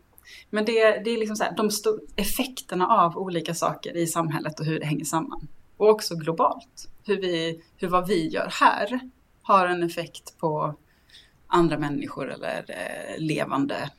Men 0.51 0.65
det, 0.65 1.03
det 1.05 1.11
är 1.11 1.19
liksom 1.19 1.37
så 1.37 1.45
här, 1.45 1.57
de 1.57 1.71
effekterna 2.17 2.87
av 2.87 3.19
olika 3.19 3.55
saker 3.55 3.97
i 3.97 4.07
samhället 4.07 4.61
och 4.61 4.67
hur 4.67 4.81
det 4.81 4.87
hänger 4.87 5.05
samman. 5.05 5.49
Och 5.77 5.89
också 5.89 6.15
globalt. 6.15 6.89
Hur, 7.07 7.21
vi, 7.21 7.63
hur 7.77 7.89
vad 7.89 8.09
vi 8.09 8.29
gör 8.29 8.49
här 8.61 9.01
har 9.43 9.67
en 9.67 9.83
effekt 9.83 10.39
på 10.39 10.75
andra 11.47 11.79
människor 11.79 12.31
eller 12.31 12.65
eh, 12.69 13.19
levande 13.19 13.91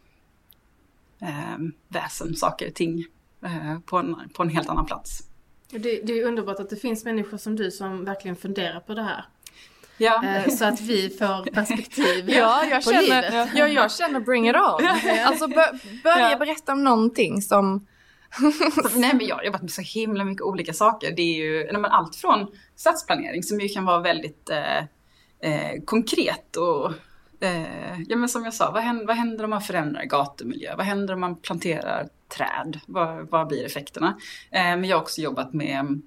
eh, 1.22 1.58
väsen, 1.88 2.36
saker, 2.36 2.72
ting 2.72 3.06
eh, 3.46 3.80
på, 3.80 3.98
en, 3.98 4.16
på 4.34 4.44
en 4.44 4.50
helt 4.50 4.70
annan 4.70 4.86
plats. 4.86 5.20
Det, 5.70 5.80
det 5.80 6.20
är 6.20 6.26
underbart 6.26 6.60
att 6.60 6.70
det 6.70 6.76
finns 6.76 7.06
människor 7.06 7.38
som 7.38 7.56
du 7.56 7.72
som 7.72 8.06
verkligen 8.06 8.36
funderar 8.36 8.80
på 8.80 8.94
det 8.94 9.04
här. 9.04 9.26
Ja. 9.98 10.24
Eh, 10.26 10.50
så 10.50 10.66
att 10.66 10.82
vi 10.82 11.10
får 11.10 11.52
perspektiv 11.52 12.30
ja, 12.30 12.66
jag 12.66 12.84
på 12.84 12.92
känner, 12.92 13.02
livet. 13.02 13.50
Ja, 13.56 13.68
jag 13.68 13.92
känner 13.92 14.20
bring 14.20 14.50
it 14.50 14.56
on. 14.56 14.62
Alltså 15.26 15.48
börja 15.48 16.32
ja. 16.32 16.38
berätta 16.40 16.74
om 16.74 16.84
någonting 16.84 17.42
som... 17.42 17.88
Nej 18.96 19.14
men 19.14 19.28
jag 19.28 19.36
har 19.36 19.44
jobbat 19.44 19.62
med 19.62 19.72
så 19.72 19.82
himla 19.82 20.24
mycket 20.24 20.42
olika 20.42 20.74
saker. 20.74 21.14
Det 21.16 21.22
är 21.22 21.36
ju 21.36 21.72
men 21.72 21.86
allt 21.86 22.16
från 22.16 22.48
stadsplanering 22.76 23.44
som 23.44 23.60
ju 23.60 23.68
kan 23.68 23.86
vara 23.86 24.00
väldigt 24.00 24.50
eh, 24.50 24.78
eh, 25.40 25.82
konkret 25.86 26.56
och 26.56 26.92
eh, 27.46 28.02
ja 28.08 28.18
men 28.18 28.30
som 28.30 28.44
jag 28.44 28.54
sa, 28.54 28.72
vad 28.72 28.84
händer, 28.84 29.06
vad 29.06 29.16
händer 29.16 29.44
om 29.44 29.50
man 29.50 29.62
förändrar 29.62 30.04
gatumiljö? 30.04 30.76
Vad 30.76 30.86
händer 30.86 31.14
om 31.14 31.20
man 31.20 31.36
planterar 31.36 32.10
träd? 32.38 32.80
Vad, 32.88 33.30
vad 33.30 33.48
blir 33.48 33.66
effekterna? 33.66 34.18
Eh, 34.52 34.62
men 34.62 34.84
jag 34.84 34.98
har 34.98 35.02
också 35.02 35.22
jobbat 35.22 35.54
med 35.54 36.02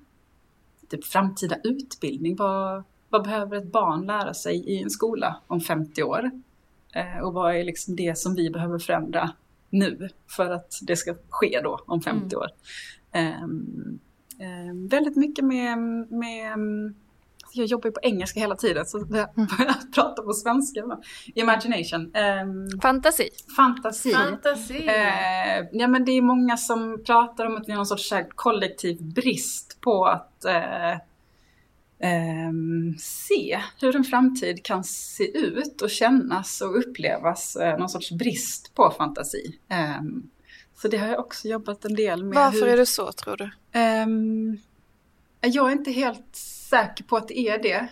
typ 0.88 1.04
framtida 1.04 1.57
utbildning. 1.64 2.37
Vad, 2.37 2.85
vad 3.09 3.25
behöver 3.25 3.57
ett 3.57 3.73
barn 3.73 4.07
lära 4.07 4.35
sig 4.35 4.57
i 4.57 4.83
en 4.83 4.90
skola 4.90 5.40
om 5.47 5.61
50 5.61 6.02
år? 6.02 6.30
Eh, 6.92 7.18
och 7.18 7.33
vad 7.33 7.57
är 7.57 7.64
liksom 7.64 7.97
det 7.97 8.18
som 8.18 8.35
vi 8.35 8.50
behöver 8.50 8.78
förändra 8.78 9.30
nu 9.71 10.09
för 10.37 10.50
att 10.50 10.78
det 10.83 10.97
ska 10.97 11.14
ske 11.28 11.61
då 11.62 11.80
om 11.87 12.00
50 12.00 12.37
mm. 12.37 12.38
år? 12.38 12.49
Um, 13.45 13.99
um, 14.40 14.88
väldigt 14.88 15.16
mycket 15.16 15.45
med, 15.45 15.78
med 16.11 16.59
jag 17.52 17.66
jobbar 17.66 17.88
ju 17.88 17.92
på 17.92 18.00
engelska 18.02 18.40
hela 18.40 18.56
tiden 18.56 18.86
så 18.86 18.98
jag 19.10 19.38
mm. 19.38 19.48
pratar 19.94 20.22
på 20.22 20.32
svenska. 20.32 20.80
Imagination. 21.34 22.00
Um, 22.00 22.80
fantasi. 22.80 23.28
Fantasi. 23.56 24.12
Fantasi. 24.12 24.78
Uh, 24.78 25.66
ja 25.72 25.88
men 25.88 26.04
det 26.04 26.12
är 26.12 26.22
många 26.22 26.56
som 26.56 27.02
pratar 27.06 27.46
om 27.46 27.56
att 27.56 27.68
vi 27.68 27.72
har 27.72 27.76
någon 27.76 27.86
sorts 27.86 28.12
kollektiv 28.28 29.02
brist 29.02 29.78
på 29.80 30.04
att 30.04 30.44
uh, 30.46 30.98
um, 32.48 32.96
se 32.98 33.60
hur 33.80 33.96
en 33.96 34.04
framtid 34.04 34.64
kan 34.64 34.84
se 34.84 35.38
ut 35.38 35.82
och 35.82 35.90
kännas 35.90 36.60
och 36.60 36.78
upplevas. 36.78 37.56
Uh, 37.60 37.78
någon 37.78 37.88
sorts 37.88 38.10
brist 38.10 38.74
på 38.74 38.94
fantasi. 38.98 39.58
Um, 40.00 40.30
så 40.74 40.88
det 40.88 40.96
har 40.96 41.08
jag 41.08 41.20
också 41.20 41.48
jobbat 41.48 41.84
en 41.84 41.94
del 41.94 42.24
med. 42.24 42.34
Varför 42.34 42.60
hur, 42.60 42.68
är 42.68 42.76
det 42.76 42.86
så 42.86 43.12
tror 43.12 43.36
du? 43.36 43.50
Um, 43.80 44.58
jag 45.40 45.68
är 45.68 45.72
inte 45.72 45.90
helt 45.90 46.38
säker 46.68 47.04
på 47.04 47.16
att 47.16 47.28
det 47.28 47.38
är 47.38 47.62
det. 47.62 47.88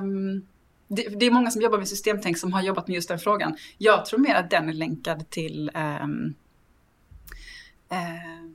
Um, 0.00 0.46
det, 0.88 1.20
det, 1.20 1.26
är 1.26 1.30
många 1.30 1.50
som 1.50 1.62
jobbar 1.62 1.78
med 1.78 1.88
systemtänk 1.88 2.38
som 2.38 2.52
har 2.52 2.62
jobbat 2.62 2.88
med 2.88 2.94
just 2.94 3.08
den 3.08 3.18
frågan. 3.18 3.56
Jag 3.78 4.06
tror 4.06 4.20
mer 4.20 4.34
att 4.34 4.50
den 4.50 4.68
är 4.68 4.72
länkad 4.72 5.30
till 5.30 5.70
um, 5.74 6.34
uh, 7.92 8.50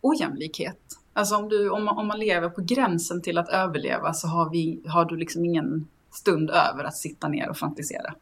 ojämlikhet. 0.00 0.80
Alltså 1.12 1.36
om, 1.36 1.48
du, 1.48 1.70
om, 1.70 1.88
om 1.88 2.06
man 2.06 2.18
lever 2.18 2.48
på 2.48 2.62
gränsen 2.62 3.22
till 3.22 3.38
att 3.38 3.48
överleva 3.48 4.12
så 4.12 4.28
har, 4.28 4.50
vi, 4.50 4.82
har 4.86 5.04
du 5.04 5.16
liksom 5.16 5.44
ingen 5.44 5.88
stund 6.12 6.50
över 6.50 6.84
att 6.84 6.96
sitta 6.96 7.28
ner 7.28 7.48
och 7.48 7.56
fantisera. 7.56 8.14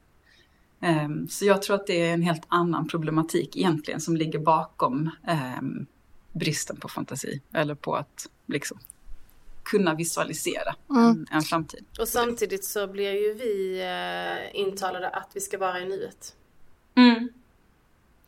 Um, 0.81 1.29
så 1.29 1.45
jag 1.45 1.63
tror 1.63 1.77
att 1.77 1.87
det 1.87 2.01
är 2.01 2.15
en 2.15 2.23
helt 2.23 2.47
annan 2.49 2.89
problematik 2.89 3.57
egentligen 3.57 4.01
som 4.01 4.17
ligger 4.17 4.39
bakom 4.39 5.11
um, 5.59 5.87
bristen 6.33 6.77
på 6.77 6.89
fantasi. 6.89 7.41
Eller 7.53 7.75
på 7.75 7.95
att 7.95 8.27
liksom 8.47 8.79
kunna 9.63 9.95
visualisera 9.95 10.75
mm. 10.91 11.27
en, 11.31 11.43
framtid. 11.43 11.85
Och 12.01 12.09
samtidigt 12.09 12.65
så 12.65 12.87
blir 12.87 13.13
ju 13.13 13.35
vi 13.35 13.81
eh, 13.81 14.61
intalade 14.61 15.09
att 15.09 15.31
vi 15.35 15.41
ska 15.41 15.59
vara 15.59 15.81
i 15.81 15.85
nuet. 15.85 16.35
Mm. 16.95 17.29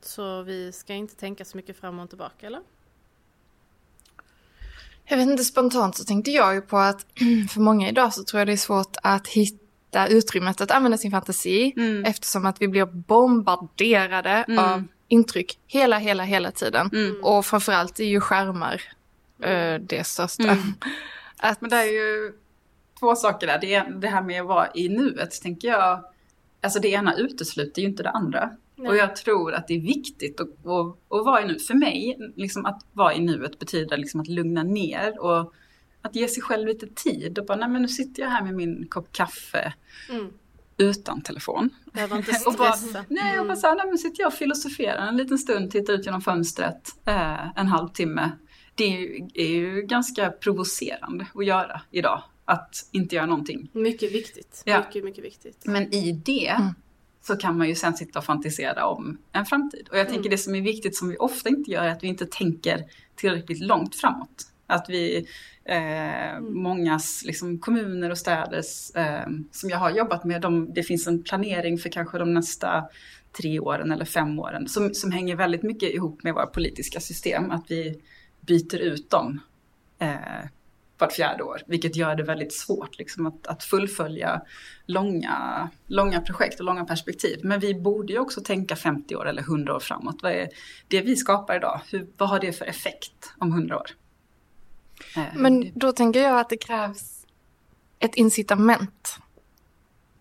Så 0.02 0.42
vi 0.42 0.72
ska 0.72 0.94
inte 0.94 1.14
tänka 1.14 1.44
så 1.44 1.56
mycket 1.56 1.80
fram 1.80 1.98
och 1.98 2.08
tillbaka 2.08 2.46
eller? 2.46 2.60
Jag 5.04 5.16
vet 5.16 5.28
inte, 5.28 5.44
spontant 5.44 5.96
så 5.96 6.04
tänkte 6.04 6.30
jag 6.30 6.54
ju 6.54 6.60
på 6.60 6.78
att 6.78 7.06
för 7.50 7.60
många 7.60 7.88
idag 7.88 8.14
så 8.14 8.24
tror 8.24 8.40
jag 8.40 8.48
det 8.48 8.52
är 8.52 8.56
svårt 8.56 8.96
att 9.02 9.28
hitta 9.28 10.06
utrymmet 10.08 10.60
att 10.60 10.70
använda 10.70 10.98
sin 10.98 11.10
fantasi 11.10 11.72
mm. 11.76 12.04
eftersom 12.04 12.46
att 12.46 12.62
vi 12.62 12.68
blir 12.68 12.84
bombarderade 12.84 14.44
mm. 14.48 14.58
av 14.58 14.84
intryck 15.08 15.58
hela, 15.66 15.98
hela, 15.98 16.24
hela 16.24 16.50
tiden. 16.50 16.90
Mm. 16.92 17.24
Och 17.24 17.46
framförallt 17.46 18.00
är 18.00 18.04
ju 18.04 18.20
skärmar 18.20 18.82
uh, 19.46 19.80
det 19.80 20.06
största. 20.06 20.56
Mm. 21.42 21.52
Att... 21.52 21.60
Men 21.60 21.70
det 21.70 21.76
är 21.76 21.92
ju 21.92 22.32
två 23.00 23.16
saker 23.16 23.46
där. 23.46 23.58
Det, 23.60 24.00
det 24.00 24.08
här 24.08 24.22
med 24.22 24.40
att 24.40 24.48
vara 24.48 24.68
i 24.74 24.88
nuet, 24.88 25.42
tänker 25.42 25.68
jag. 25.68 26.04
Alltså 26.60 26.80
det 26.80 26.88
ena 26.88 27.14
utesluter 27.16 27.82
ju 27.82 27.88
inte 27.88 28.02
det 28.02 28.10
andra. 28.10 28.50
Nej. 28.76 28.88
Och 28.88 28.96
jag 28.96 29.16
tror 29.16 29.54
att 29.54 29.68
det 29.68 29.74
är 29.74 29.80
viktigt 29.80 30.40
att, 30.40 30.48
att, 30.48 30.96
att 31.08 31.24
vara 31.24 31.42
i 31.42 31.46
nuet. 31.46 31.66
För 31.66 31.74
mig, 31.74 32.18
liksom 32.36 32.66
att 32.66 32.86
vara 32.92 33.14
i 33.14 33.20
nuet 33.20 33.58
betyder 33.58 33.96
liksom 33.96 34.20
att 34.20 34.28
lugna 34.28 34.62
ner 34.62 35.22
och 35.22 35.54
att 36.02 36.14
ge 36.14 36.28
sig 36.28 36.42
själv 36.42 36.66
lite 36.66 36.86
tid 36.86 37.38
och 37.38 37.46
bara, 37.46 37.58
nej 37.58 37.68
men 37.68 37.82
nu 37.82 37.88
sitter 37.88 38.22
jag 38.22 38.30
här 38.30 38.44
med 38.44 38.54
min 38.54 38.86
kopp 38.88 39.12
kaffe. 39.12 39.74
Mm 40.10 40.32
utan 40.76 41.22
telefon. 41.22 41.70
Behöver 41.92 42.16
inte 42.16 42.34
stressa. 42.34 42.50
och 42.50 42.56
bara, 42.56 43.04
nej, 43.08 43.40
och 43.40 43.46
bara 43.46 43.56
så 43.56 43.66
här, 43.66 43.76
nej, 43.76 43.86
men 43.86 43.98
sitter 43.98 44.22
jag 44.22 44.28
och 44.28 44.34
filosoferar 44.34 45.06
en 45.06 45.16
liten 45.16 45.38
stund, 45.38 45.70
tittar 45.70 45.92
ut 45.92 46.06
genom 46.06 46.20
fönstret 46.20 46.88
eh, 47.04 47.58
en 47.58 47.66
halvtimme. 47.66 48.30
Det 48.74 48.84
är 48.84 48.98
ju, 48.98 49.28
är 49.34 49.46
ju 49.46 49.82
ganska 49.82 50.30
provocerande 50.30 51.26
att 51.34 51.46
göra 51.46 51.80
idag, 51.90 52.22
att 52.44 52.88
inte 52.92 53.14
göra 53.16 53.26
någonting. 53.26 53.68
Mycket 53.72 54.12
viktigt. 54.12 54.62
Ja. 54.64 54.84
Mycket, 54.86 55.04
mycket 55.04 55.24
viktigt. 55.24 55.62
Men 55.64 55.94
i 55.94 56.12
det 56.12 56.48
mm. 56.48 56.74
så 57.22 57.36
kan 57.36 57.58
man 57.58 57.68
ju 57.68 57.74
sen 57.74 57.94
sitta 57.94 58.18
och 58.18 58.24
fantisera 58.24 58.86
om 58.86 59.18
en 59.32 59.46
framtid. 59.46 59.88
Och 59.90 59.98
jag 59.98 60.06
tänker 60.06 60.20
mm. 60.20 60.30
det 60.30 60.38
som 60.38 60.54
är 60.54 60.60
viktigt, 60.60 60.96
som 60.96 61.08
vi 61.08 61.16
ofta 61.16 61.48
inte 61.48 61.70
gör, 61.70 61.84
är 61.84 61.88
att 61.88 62.02
vi 62.02 62.08
inte 62.08 62.26
tänker 62.26 62.84
tillräckligt 63.16 63.60
långt 63.60 63.94
framåt. 63.94 64.50
Att 64.66 64.86
vi 64.88 65.26
Eh, 65.64 66.36
mm. 66.36 66.62
Mångas 66.62 67.24
liksom, 67.24 67.58
kommuner 67.58 68.10
och 68.10 68.18
städers 68.18 68.90
eh, 68.94 69.26
som 69.50 69.70
jag 69.70 69.78
har 69.78 69.90
jobbat 69.90 70.24
med, 70.24 70.40
de, 70.40 70.72
det 70.74 70.82
finns 70.82 71.06
en 71.06 71.22
planering 71.22 71.78
för 71.78 71.88
kanske 71.88 72.18
de 72.18 72.34
nästa 72.34 72.84
tre 73.38 73.60
åren 73.60 73.92
eller 73.92 74.04
fem 74.04 74.38
åren 74.38 74.68
som, 74.68 74.94
som 74.94 75.12
hänger 75.12 75.36
väldigt 75.36 75.62
mycket 75.62 75.94
ihop 75.94 76.22
med 76.22 76.34
våra 76.34 76.46
politiska 76.46 77.00
system. 77.00 77.50
Att 77.50 77.64
vi 77.68 78.00
byter 78.46 78.78
ut 78.78 79.10
dem 79.10 79.40
eh, 79.98 80.48
vart 80.98 81.12
fjärde 81.12 81.42
år, 81.42 81.62
vilket 81.66 81.96
gör 81.96 82.14
det 82.14 82.22
väldigt 82.22 82.52
svårt 82.52 82.98
liksom, 82.98 83.26
att, 83.26 83.46
att 83.46 83.64
fullfölja 83.64 84.42
långa, 84.86 85.68
långa 85.86 86.20
projekt 86.20 86.60
och 86.60 86.66
långa 86.66 86.84
perspektiv. 86.84 87.40
Men 87.42 87.60
vi 87.60 87.74
borde 87.74 88.12
ju 88.12 88.18
också 88.18 88.40
tänka 88.40 88.76
50 88.76 89.16
år 89.16 89.28
eller 89.28 89.42
100 89.42 89.74
år 89.74 89.80
framåt. 89.80 90.22
Vad 90.22 90.32
är 90.32 90.48
det 90.88 91.00
vi 91.00 91.16
skapar 91.16 91.56
idag? 91.56 91.80
Hur, 91.90 92.06
vad 92.16 92.28
har 92.28 92.40
det 92.40 92.52
för 92.52 92.64
effekt 92.64 93.34
om 93.38 93.52
100 93.52 93.78
år? 93.78 93.90
Eh, 95.16 95.22
Men 95.34 95.72
då 95.74 95.92
tänker 95.92 96.22
jag 96.22 96.40
att 96.40 96.48
det 96.48 96.56
krävs 96.56 97.26
ett 97.98 98.14
incitament. 98.14 99.18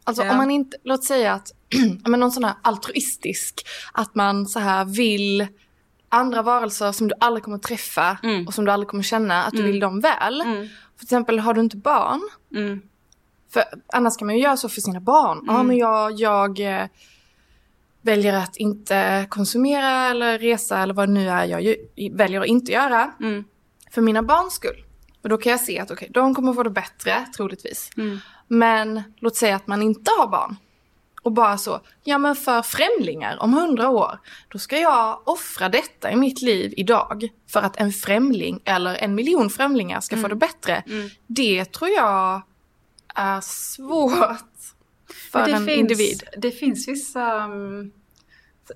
Alltså 0.03 0.23
ja. 0.23 0.31
om 0.31 0.37
man 0.37 0.51
inte, 0.51 0.77
låt 0.83 1.03
säga 1.03 1.33
att, 1.33 1.51
men 2.05 2.19
någon 2.19 2.31
sån 2.31 2.43
här 2.43 2.55
altruistisk, 2.61 3.67
att 3.93 4.15
man 4.15 4.45
så 4.47 4.59
här 4.59 4.85
vill 4.85 5.47
andra 6.13 6.41
varelser 6.41 6.91
som 6.91 7.07
du 7.07 7.15
aldrig 7.19 7.43
kommer 7.43 7.57
träffa 7.57 8.17
mm. 8.23 8.47
och 8.47 8.53
som 8.53 8.65
du 8.65 8.71
aldrig 8.71 8.87
kommer 8.87 9.03
känna, 9.03 9.43
att 9.43 9.51
du 9.51 9.59
mm. 9.59 9.71
vill 9.71 9.79
dem 9.79 9.99
väl. 9.99 10.41
Mm. 10.41 10.67
För 10.97 10.99
till 10.99 11.05
exempel 11.05 11.39
har 11.39 11.53
du 11.53 11.61
inte 11.61 11.77
barn, 11.77 12.21
mm. 12.55 12.81
för 13.53 13.63
annars 13.93 14.17
kan 14.17 14.25
man 14.25 14.35
ju 14.35 14.41
göra 14.41 14.57
så 14.57 14.69
för 14.69 14.81
sina 14.81 14.99
barn. 14.99 15.43
Ja 15.47 15.63
men 15.63 15.77
jag, 15.77 16.19
jag 16.19 16.59
eh, 16.59 16.85
väljer 18.01 18.33
att 18.33 18.57
inte 18.57 19.25
konsumera 19.29 20.09
eller 20.09 20.39
resa 20.39 20.79
eller 20.79 20.93
vad 20.93 21.09
det 21.09 21.13
nu 21.13 21.29
är 21.29 21.45
jag 21.45 21.75
väljer 22.11 22.41
att 22.41 22.47
inte 22.47 22.71
göra. 22.71 23.11
Mm 23.19 23.43
för 23.93 24.01
mina 24.01 24.23
barns 24.23 24.53
skull. 24.53 24.85
Och 25.21 25.29
då 25.29 25.37
kan 25.37 25.51
jag 25.51 25.61
se 25.61 25.79
att 25.79 25.91
okej, 25.91 26.09
okay, 26.09 26.21
de 26.21 26.35
kommer 26.35 26.53
få 26.53 26.63
det 26.63 26.69
bättre 26.69 27.25
troligtvis. 27.35 27.89
Mm. 27.97 28.19
Men 28.47 29.03
låt 29.17 29.35
säga 29.35 29.55
att 29.55 29.67
man 29.67 29.81
inte 29.81 30.11
har 30.19 30.27
barn. 30.27 30.55
Och 31.23 31.31
bara 31.31 31.57
så, 31.57 31.81
ja 32.03 32.17
men 32.17 32.35
för 32.35 32.61
främlingar 32.61 33.37
om 33.43 33.53
hundra 33.53 33.89
år, 33.89 34.19
då 34.47 34.59
ska 34.59 34.77
jag 34.77 35.21
offra 35.27 35.69
detta 35.69 36.11
i 36.11 36.15
mitt 36.15 36.41
liv 36.41 36.73
idag 36.77 37.29
för 37.47 37.59
att 37.59 37.79
en 37.79 37.91
främling 37.91 38.59
eller 38.65 38.95
en 38.95 39.15
miljon 39.15 39.49
främlingar 39.49 40.01
ska 40.01 40.15
mm. 40.15 40.23
få 40.23 40.27
det 40.27 40.35
bättre. 40.35 40.83
Mm. 40.87 41.09
Det 41.27 41.65
tror 41.65 41.89
jag 41.89 42.41
är 43.15 43.41
svårt 43.41 44.75
för 45.31 45.39
en 45.39 45.65
finns, 45.65 45.79
individ. 45.79 46.23
Det 46.37 46.51
finns 46.51 46.87
vissa 46.87 47.45
um 47.45 47.91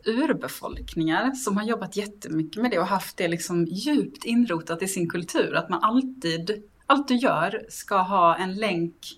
urbefolkningar 0.05 1.31
som 1.31 1.57
har 1.57 1.63
jobbat 1.63 1.97
jättemycket 1.97 2.61
med 2.61 2.71
det 2.71 2.79
och 2.79 2.87
haft 2.87 3.17
det 3.17 3.27
liksom 3.27 3.65
djupt 3.65 4.25
inrotat 4.25 4.81
i 4.81 4.87
sin 4.87 5.09
kultur. 5.09 5.55
Att 5.55 5.69
man 5.69 5.83
alltid, 5.83 6.63
allt 6.85 7.07
du 7.07 7.15
gör 7.15 7.65
ska 7.69 7.97
ha 7.97 8.35
en 8.35 8.55
länk 8.55 9.16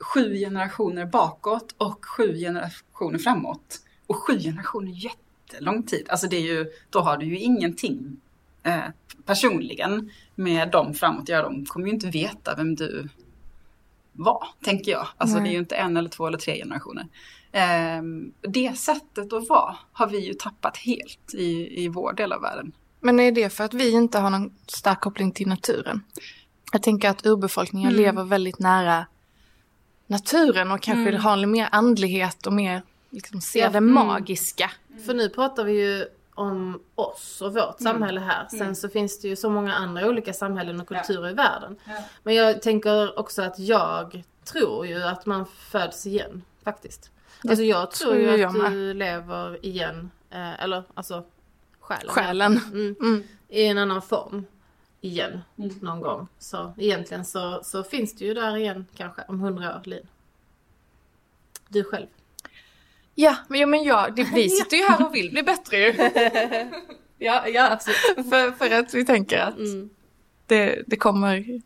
sju 0.00 0.34
generationer 0.34 1.06
bakåt 1.06 1.74
och 1.78 2.04
sju 2.04 2.36
generationer 2.36 3.18
framåt. 3.18 3.80
Och 4.06 4.16
sju 4.16 4.38
generationer 4.38 4.90
är 4.90 5.04
jättelång 5.04 5.82
tid. 5.82 6.06
Alltså 6.08 6.26
det 6.26 6.36
är 6.36 6.40
ju, 6.40 6.66
då 6.90 7.00
har 7.00 7.16
du 7.16 7.26
ju 7.26 7.38
ingenting 7.38 8.16
eh, 8.62 8.84
personligen 9.26 10.10
med 10.34 10.70
dem 10.70 10.94
framåt. 10.94 11.28
Ja, 11.28 11.42
de 11.42 11.66
kommer 11.66 11.86
ju 11.86 11.92
inte 11.92 12.06
veta 12.06 12.54
vem 12.56 12.74
du 12.74 13.08
var, 14.12 14.48
tänker 14.64 14.92
jag. 14.92 15.06
Alltså 15.16 15.36
Nej. 15.36 15.44
det 15.44 15.50
är 15.50 15.52
ju 15.52 15.58
inte 15.58 15.76
en 15.76 15.96
eller 15.96 16.10
två 16.10 16.26
eller 16.26 16.38
tre 16.38 16.56
generationer. 16.56 17.06
Ehm, 17.52 18.32
det 18.40 18.78
sättet 18.78 19.32
att 19.32 19.48
vara 19.48 19.76
har 19.92 20.06
vi 20.06 20.18
ju 20.18 20.34
tappat 20.34 20.76
helt 20.76 21.34
i, 21.34 21.82
i 21.84 21.88
vår 21.88 22.12
del 22.12 22.32
av 22.32 22.40
världen. 22.40 22.72
Men 23.00 23.20
är 23.20 23.32
det 23.32 23.50
för 23.50 23.64
att 23.64 23.74
vi 23.74 23.90
inte 23.90 24.18
har 24.18 24.30
någon 24.30 24.54
stark 24.66 25.00
koppling 25.00 25.32
till 25.32 25.48
naturen? 25.48 26.02
Jag 26.72 26.82
tänker 26.82 27.08
att 27.08 27.26
urbefolkningen 27.26 27.90
mm. 27.90 28.02
lever 28.02 28.24
väldigt 28.24 28.58
nära 28.58 29.06
naturen 30.08 30.70
och 30.70 30.82
kanske 30.82 31.08
mm. 31.08 31.20
har 31.20 31.46
mer 31.46 31.68
andlighet 31.72 32.46
och 32.46 32.52
mer 32.52 32.82
liksom 33.10 33.40
ser 33.40 33.60
ja, 33.60 33.70
det 33.70 33.78
mm. 33.78 33.94
magiska. 33.94 34.70
Mm. 34.90 35.02
För 35.02 35.14
nu 35.14 35.28
pratar 35.28 35.64
vi 35.64 35.72
ju 35.72 36.06
om 36.34 36.80
oss 36.94 37.42
och 37.42 37.54
vårt 37.54 37.80
mm. 37.80 37.92
samhälle 37.92 38.20
här. 38.20 38.46
Sen 38.50 38.60
mm. 38.60 38.74
så 38.74 38.88
finns 38.88 39.20
det 39.20 39.28
ju 39.28 39.36
så 39.36 39.50
många 39.50 39.74
andra 39.74 40.08
olika 40.08 40.32
samhällen 40.32 40.80
och 40.80 40.88
kulturer 40.88 41.24
ja. 41.24 41.30
i 41.30 41.34
världen. 41.34 41.76
Ja. 41.84 41.94
Men 42.22 42.34
jag 42.34 42.62
tänker 42.62 43.18
också 43.18 43.42
att 43.42 43.58
jag 43.58 44.22
tror 44.44 44.86
ju 44.86 45.02
att 45.02 45.26
man 45.26 45.46
föds 45.46 46.06
igen 46.06 46.42
faktiskt. 46.64 47.10
Alltså 47.48 47.64
jag 47.64 47.90
tror 47.90 48.16
ju 48.16 48.30
att 48.30 48.40
jag 48.40 48.72
du 48.72 48.94
lever 48.94 49.66
igen, 49.66 50.10
eh, 50.30 50.62
eller 50.64 50.82
alltså 50.94 51.24
själen. 51.80 52.08
Själen. 52.08 52.60
Mm. 52.72 52.96
Mm. 53.00 53.24
I 53.48 53.66
en 53.66 53.78
annan 53.78 54.02
form. 54.02 54.46
Igen, 55.00 55.40
mm. 55.58 55.74
någon 55.80 56.00
gång. 56.00 56.28
Så 56.38 56.74
egentligen 56.78 57.24
så, 57.24 57.60
så 57.64 57.84
finns 57.84 58.14
det 58.14 58.24
ju 58.24 58.34
där 58.34 58.56
igen 58.56 58.86
kanske 58.96 59.22
om 59.28 59.40
hundra 59.40 59.76
år, 59.76 59.82
Lin. 59.84 60.08
Du 61.68 61.84
själv. 61.84 62.06
Ja, 63.14 63.36
men, 63.48 63.70
men 63.70 63.82
jag, 63.82 64.16
det, 64.16 64.28
vi 64.34 64.48
sitter 64.48 64.76
ju 64.76 64.82
här 64.82 65.06
och 65.06 65.14
vill 65.14 65.30
bli 65.30 65.42
bättre 65.42 65.76
ju. 65.76 65.94
ja, 67.18 67.48
ja 67.48 67.70
absolut. 67.70 68.28
för, 68.30 68.52
för 68.52 68.70
att 68.70 68.94
vi 68.94 69.04
tänker 69.04 69.38
att 69.38 69.58
mm. 69.58 69.90
det, 70.46 70.82
det 70.86 70.96
kommer 70.96 71.60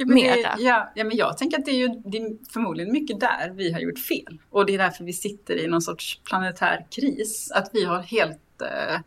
Ja, 0.00 0.06
men 0.06 0.16
det, 0.16 0.46
ja, 0.58 0.92
ja, 0.94 1.04
men 1.04 1.16
jag 1.16 1.38
tänker 1.38 1.58
att 1.58 1.64
det 1.64 1.70
är 1.70 1.76
ju 1.76 1.88
det 1.88 2.18
är 2.18 2.52
förmodligen 2.52 2.92
mycket 2.92 3.20
där 3.20 3.50
vi 3.54 3.72
har 3.72 3.80
gjort 3.80 3.98
fel. 3.98 4.38
Och 4.50 4.66
det 4.66 4.74
är 4.74 4.78
därför 4.78 5.04
vi 5.04 5.12
sitter 5.12 5.56
i 5.56 5.66
någon 5.66 5.82
sorts 5.82 6.20
planetär 6.24 6.86
kris. 6.90 7.50
Att 7.50 7.70
vi 7.72 7.84
har 7.84 8.02
helt 8.02 8.62
eh, 8.62 9.00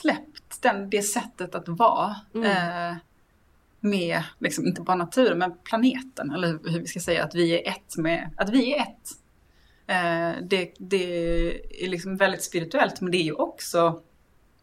släppt 0.00 0.47
den, 0.62 0.90
det 0.90 1.02
sättet 1.02 1.54
att 1.54 1.68
vara 1.68 2.16
mm. 2.34 2.46
eh, 2.46 2.96
med, 3.80 4.22
liksom, 4.38 4.66
inte 4.66 4.82
bara 4.82 4.96
naturen, 4.96 5.38
men 5.38 5.58
planeten. 5.64 6.30
Eller 6.30 6.48
hur 6.48 6.80
vi 6.80 6.86
ska 6.86 7.00
säga, 7.00 7.24
att 7.24 7.34
vi 7.34 7.52
är 7.52 7.68
ett 7.68 7.96
med, 7.96 8.30
att 8.36 8.50
vi 8.50 8.74
är 8.74 8.80
ett. 8.80 9.10
Eh, 9.86 10.42
det, 10.42 10.72
det 10.78 11.84
är 11.84 11.88
liksom 11.88 12.16
väldigt 12.16 12.42
spirituellt, 12.42 13.00
men 13.00 13.10
det 13.10 13.18
är 13.18 13.24
ju 13.24 13.32
också 13.32 14.02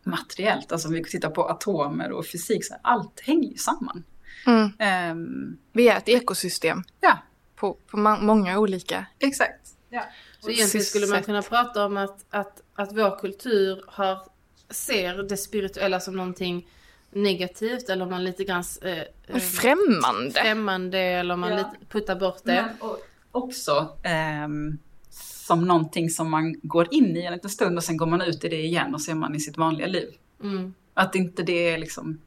materiellt. 0.04 0.72
Alltså 0.72 0.88
om 0.88 0.94
vi 0.94 1.04
tittar 1.04 1.30
på 1.30 1.44
atomer 1.44 2.12
och 2.12 2.26
fysik, 2.26 2.66
så 2.66 2.76
allt 2.82 3.20
hänger 3.20 3.50
ju 3.50 3.58
samman. 3.58 4.04
Mm. 4.46 5.12
Um, 5.12 5.58
vi 5.72 5.90
är 5.90 5.98
ett 5.98 6.10
ekosystem. 6.10 6.84
Ja. 7.02 7.18
På, 7.56 7.74
på 7.74 7.98
många 7.98 8.60
olika 8.60 9.06
Exakt. 9.20 9.70
Ja. 9.90 10.04
Så 10.40 10.50
egentligen 10.50 10.86
skulle 10.86 11.08
man 11.08 11.24
kunna 11.24 11.42
prata 11.42 11.86
om 11.86 11.98
att, 11.98 12.26
att, 12.30 12.62
att 12.76 12.92
vår 12.92 13.20
kultur 13.20 13.84
har, 13.88 14.20
ser 14.69 15.23
det 15.23 15.38
spirituella 15.38 15.99
som 15.99 16.15
någonting 16.15 16.67
negativt 17.12 17.89
eller 17.89 18.04
om 18.04 18.12
man 18.12 18.23
lite 18.23 18.43
grann... 18.43 18.63
Eh, 18.82 18.97
eh 19.28 19.38
främmande. 19.38 20.32
Främmande 20.32 20.99
eller 20.99 21.34
om 21.34 21.39
man 21.39 21.51
ja. 21.51 21.58
lite 21.58 21.86
puttar 21.89 22.15
bort 22.15 22.41
det. 22.43 22.65
Men 22.82 22.89
också 23.32 23.97
eh, 24.04 24.47
som 25.47 25.67
någonting 25.67 26.10
som 26.10 26.32
man 26.32 26.56
går 26.63 26.88
in 26.91 27.17
i 27.17 27.21
en 27.21 27.34
liten 27.34 27.49
stund 27.49 27.78
och 27.78 27.84
sen 27.84 27.97
går 27.97 28.06
man 28.06 28.21
ut 28.21 28.43
i 28.43 28.49
det 28.49 28.62
igen 28.62 28.93
och 28.93 29.01
så 29.01 29.12
är 29.12 29.15
man 29.15 29.36
i 29.36 29.39
sitt 29.39 29.58
vanliga 29.58 29.88
liv. 29.88 30.10
Mm. 30.43 30.73
Att 30.93 31.15
inte 31.15 31.43
det 31.43 31.69
är 31.69 31.78
liksom 31.78 32.21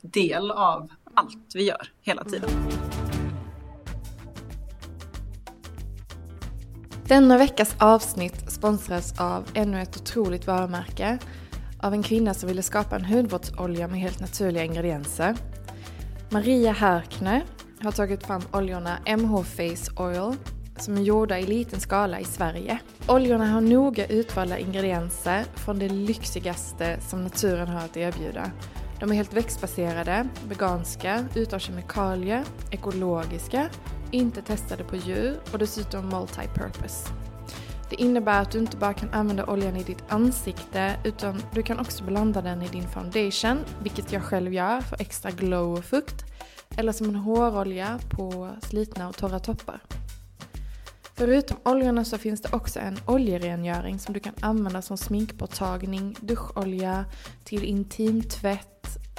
del 0.00 0.50
av 0.50 0.90
allt 1.14 1.54
vi 1.54 1.64
gör 1.64 1.92
hela 2.02 2.24
tiden. 2.24 2.50
Denna 7.12 7.38
veckas 7.38 7.76
avsnitt 7.78 8.52
sponsras 8.52 9.20
av 9.20 9.48
ännu 9.54 9.82
ett 9.82 9.96
otroligt 9.96 10.46
varumärke 10.46 11.18
av 11.80 11.92
en 11.92 12.02
kvinna 12.02 12.34
som 12.34 12.48
ville 12.48 12.62
skapa 12.62 12.96
en 12.96 13.04
hudvårdsolja 13.04 13.88
med 13.88 14.00
helt 14.00 14.20
naturliga 14.20 14.64
ingredienser. 14.64 15.36
Maria 16.30 16.72
Härkner 16.72 17.44
har 17.82 17.92
tagit 17.92 18.26
fram 18.26 18.42
oljorna 18.52 18.98
MH 19.18 19.42
Face 19.42 20.02
Oil 20.02 20.36
som 20.76 20.96
är 20.96 21.02
gjorda 21.02 21.38
i 21.38 21.46
liten 21.46 21.80
skala 21.80 22.20
i 22.20 22.24
Sverige. 22.24 22.78
Oljorna 23.08 23.46
har 23.46 23.60
noga 23.60 24.06
utvalda 24.06 24.58
ingredienser 24.58 25.44
från 25.54 25.78
det 25.78 25.88
lyxigaste 25.88 27.00
som 27.00 27.22
naturen 27.22 27.68
har 27.68 27.84
att 27.84 27.96
erbjuda 27.96 28.50
de 29.02 29.10
är 29.10 29.14
helt 29.14 29.32
växtbaserade, 29.32 30.28
veganska, 30.48 31.24
utan 31.34 31.60
kemikalier, 31.60 32.44
ekologiska, 32.70 33.68
inte 34.12 34.42
testade 34.42 34.84
på 34.84 34.96
djur 34.96 35.40
och 35.52 35.58
dessutom 35.58 36.10
multi-purpose. 36.10 37.08
Det 37.90 38.02
innebär 38.02 38.42
att 38.42 38.50
du 38.50 38.58
inte 38.58 38.76
bara 38.76 38.94
kan 38.94 39.10
använda 39.10 39.46
oljan 39.46 39.76
i 39.76 39.82
ditt 39.82 40.04
ansikte 40.08 40.96
utan 41.04 41.42
du 41.54 41.62
kan 41.62 41.78
också 41.78 42.04
blanda 42.04 42.42
den 42.42 42.62
i 42.62 42.68
din 42.68 42.88
foundation, 42.88 43.58
vilket 43.82 44.12
jag 44.12 44.22
själv 44.22 44.52
gör 44.52 44.80
för 44.80 45.00
extra 45.00 45.30
glow 45.30 45.78
och 45.78 45.84
fukt, 45.84 46.24
eller 46.76 46.92
som 46.92 47.08
en 47.08 47.16
hårolja 47.16 47.98
på 48.10 48.50
slitna 48.62 49.08
och 49.08 49.16
torra 49.16 49.38
toppar. 49.38 49.80
Förutom 51.14 51.56
oljorna 51.64 52.04
så 52.04 52.18
finns 52.18 52.40
det 52.40 52.52
också 52.52 52.80
en 52.80 52.98
oljerengöring 53.06 53.98
som 53.98 54.14
du 54.14 54.20
kan 54.20 54.34
använda 54.40 54.82
som 54.82 54.96
sminkborttagning, 54.96 56.16
duscholja, 56.20 57.04
till 57.44 57.64
intimtvätt 57.64 58.68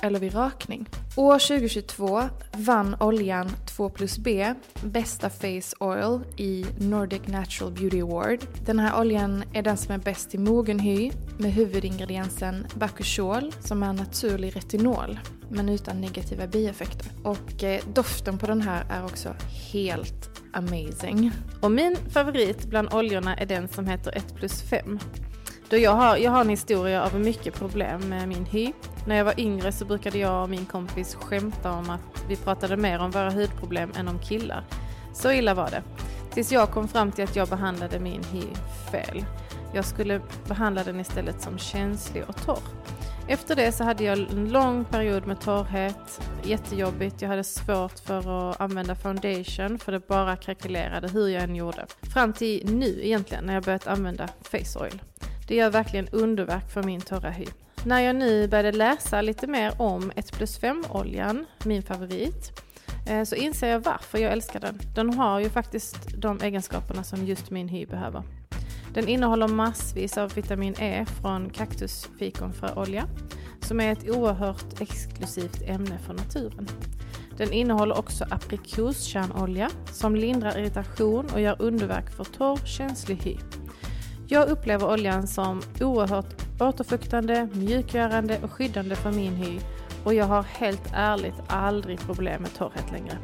eller 0.03 0.19
vid 0.19 0.35
rakning. 0.35 0.89
År 1.15 1.39
2022 1.39 2.21
vann 2.51 2.95
oljan 2.99 3.49
2 3.65 3.89
plus 3.89 4.17
B 4.17 4.53
bästa 4.83 5.29
face 5.29 5.75
oil 5.79 6.19
i 6.37 6.65
Nordic 6.79 7.21
Natural 7.27 7.71
Beauty 7.73 8.01
Award. 8.01 8.39
Den 8.65 8.79
här 8.79 8.99
oljan 8.99 9.43
är 9.53 9.61
den 9.61 9.77
som 9.77 9.93
är 9.93 9.97
bäst 9.97 10.35
i 10.35 10.37
mogen 10.37 10.79
hy 10.79 11.11
med 11.37 11.53
huvudingrediensen 11.53 12.67
bakuchol 12.75 13.51
som 13.59 13.83
är 13.83 13.93
naturlig 13.93 14.55
retinol 14.55 15.19
men 15.49 15.69
utan 15.69 16.01
negativa 16.01 16.47
bieffekter. 16.47 17.07
Och 17.23 17.63
eh, 17.63 17.81
doften 17.93 18.37
på 18.37 18.47
den 18.47 18.61
här 18.61 18.85
är 18.89 19.05
också 19.05 19.35
helt 19.71 20.32
amazing. 20.53 21.31
Och 21.61 21.71
min 21.71 21.97
favorit 22.09 22.65
bland 22.65 22.93
oljorna 22.93 23.35
är 23.35 23.45
den 23.45 23.67
som 23.67 23.87
heter 23.87 24.17
1 24.17 24.35
plus 24.35 24.61
5. 24.61 24.99
Då 25.69 25.77
jag, 25.77 25.91
har, 25.91 26.17
jag 26.17 26.31
har 26.31 26.41
en 26.41 26.49
historia 26.49 27.03
av 27.03 27.19
mycket 27.19 27.53
problem 27.53 28.09
med 28.09 28.27
min 28.27 28.45
hy. 28.45 28.73
När 29.07 29.15
jag 29.15 29.25
var 29.25 29.39
yngre 29.39 29.71
så 29.71 29.85
brukade 29.85 30.17
jag 30.17 30.43
och 30.43 30.49
min 30.49 30.65
kompis 30.65 31.15
skämta 31.15 31.71
om 31.71 31.89
att 31.89 32.25
vi 32.29 32.35
pratade 32.35 32.77
mer 32.77 32.99
om 32.99 33.11
våra 33.11 33.29
hudproblem 33.29 33.91
än 33.95 34.07
om 34.07 34.19
killar. 34.19 34.63
Så 35.13 35.31
illa 35.31 35.53
var 35.53 35.69
det. 35.69 35.83
Tills 36.33 36.51
jag 36.51 36.71
kom 36.71 36.87
fram 36.87 37.11
till 37.11 37.23
att 37.23 37.35
jag 37.35 37.47
behandlade 37.47 37.99
min 37.99 38.23
hy 38.23 38.43
fel. 38.91 39.25
Jag 39.73 39.85
skulle 39.85 40.21
behandla 40.47 40.83
den 40.83 40.99
istället 40.99 41.41
som 41.41 41.57
känslig 41.57 42.23
och 42.27 42.45
torr. 42.45 42.63
Efter 43.27 43.55
det 43.55 43.71
så 43.71 43.83
hade 43.83 44.03
jag 44.03 44.19
en 44.19 44.49
lång 44.49 44.85
period 44.85 45.27
med 45.27 45.41
torrhet, 45.41 46.21
jättejobbigt. 46.43 47.21
Jag 47.21 47.29
hade 47.29 47.43
svårt 47.43 47.99
för 47.99 48.49
att 48.49 48.61
använda 48.61 48.95
foundation 48.95 49.79
för 49.79 49.91
det 49.91 50.07
bara 50.07 50.35
krackelerade 50.35 51.07
hur 51.07 51.27
jag 51.27 51.43
än 51.43 51.55
gjorde. 51.55 51.85
Fram 52.13 52.33
till 52.33 52.75
nu 52.75 52.99
egentligen 53.03 53.45
när 53.45 53.53
jag 53.53 53.63
börjat 53.63 53.87
använda 53.87 54.27
face 54.41 54.79
oil. 54.79 55.01
Det 55.47 55.55
gör 55.55 55.69
verkligen 55.69 56.07
underverk 56.07 56.71
för 56.71 56.83
min 56.83 57.01
torra 57.01 57.29
hy. 57.29 57.45
När 57.85 57.99
jag 57.99 58.15
nu 58.15 58.47
började 58.47 58.71
läsa 58.71 59.21
lite 59.21 59.47
mer 59.47 59.81
om 59.81 60.11
1 60.15 60.31
plus 60.31 60.61
5-oljan, 60.61 61.45
min 61.63 61.83
favorit, 61.83 62.61
eh, 63.09 63.23
så 63.23 63.35
inser 63.35 63.67
jag 63.67 63.79
varför 63.79 64.17
jag 64.17 64.31
älskar 64.31 64.59
den. 64.59 64.79
Den 64.95 65.13
har 65.13 65.39
ju 65.39 65.49
faktiskt 65.49 65.97
de 66.17 66.41
egenskaperna 66.41 67.03
som 67.03 67.25
just 67.25 67.49
min 67.49 67.67
hy 67.67 67.85
behöver. 67.85 68.23
Den 68.93 69.07
innehåller 69.07 69.47
massvis 69.47 70.17
av 70.17 70.33
vitamin 70.33 70.75
E 70.79 71.05
från 71.21 71.49
kaktusfikonfröolja 71.49 73.07
som 73.61 73.79
är 73.79 73.91
ett 73.91 74.09
oerhört 74.09 74.81
exklusivt 74.81 75.61
ämne 75.61 75.97
för 75.97 76.13
naturen. 76.13 76.67
Den 77.37 77.53
innehåller 77.53 77.97
också 77.97 78.25
aprikoskärnolja 78.29 79.69
som 79.91 80.15
lindrar 80.15 80.57
irritation 80.59 81.25
och 81.33 81.41
gör 81.41 81.55
underverk 81.59 82.09
för 82.09 82.23
torr, 82.23 82.65
känslig 82.65 83.15
hy. 83.15 83.37
Jag 84.27 84.49
upplever 84.49 84.93
oljan 84.93 85.27
som 85.27 85.61
oerhört 85.81 86.61
återfuktande, 86.61 87.49
mjukgörande 87.53 88.39
och 88.43 88.51
skyddande 88.51 88.95
för 88.95 89.11
min 89.11 89.35
hy 89.35 89.59
och 90.03 90.13
jag 90.13 90.25
har 90.25 90.43
helt 90.43 90.91
ärligt 90.93 91.41
aldrig 91.47 91.99
problem 91.99 92.41
med 92.41 92.53
torrhet 92.53 92.91
längre. 92.91 93.17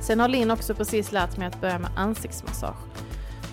Sen 0.00 0.20
har 0.20 0.28
Linn 0.28 0.50
också 0.50 0.74
precis 0.74 1.12
lärt 1.12 1.36
mig 1.36 1.48
att 1.48 1.60
börja 1.60 1.78
med 1.78 1.90
ansiktsmassage. 1.96 2.89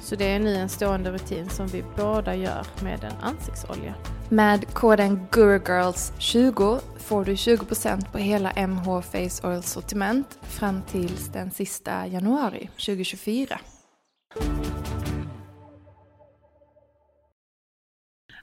Så 0.07 0.15
det 0.15 0.25
är 0.25 0.39
nu 0.39 0.55
en 0.55 0.69
stående 0.69 1.11
rutin 1.11 1.49
som 1.49 1.67
vi 1.67 1.83
båda 1.95 2.35
gör 2.35 2.65
med 2.83 3.03
en 3.03 3.17
ansiktsolja. 3.21 3.93
Med 4.29 4.73
koden 4.73 5.27
GURGIRLS20 5.31 6.79
får 6.97 7.25
du 7.25 7.33
20% 7.33 8.11
på 8.11 8.17
hela 8.17 8.67
MH 8.67 9.01
Face 9.01 9.47
Oil 9.47 9.63
sortiment 9.63 10.39
fram 10.41 10.81
tills 10.81 11.27
den 11.27 11.51
sista 11.51 12.07
januari 12.07 12.69
2024. 12.85 13.59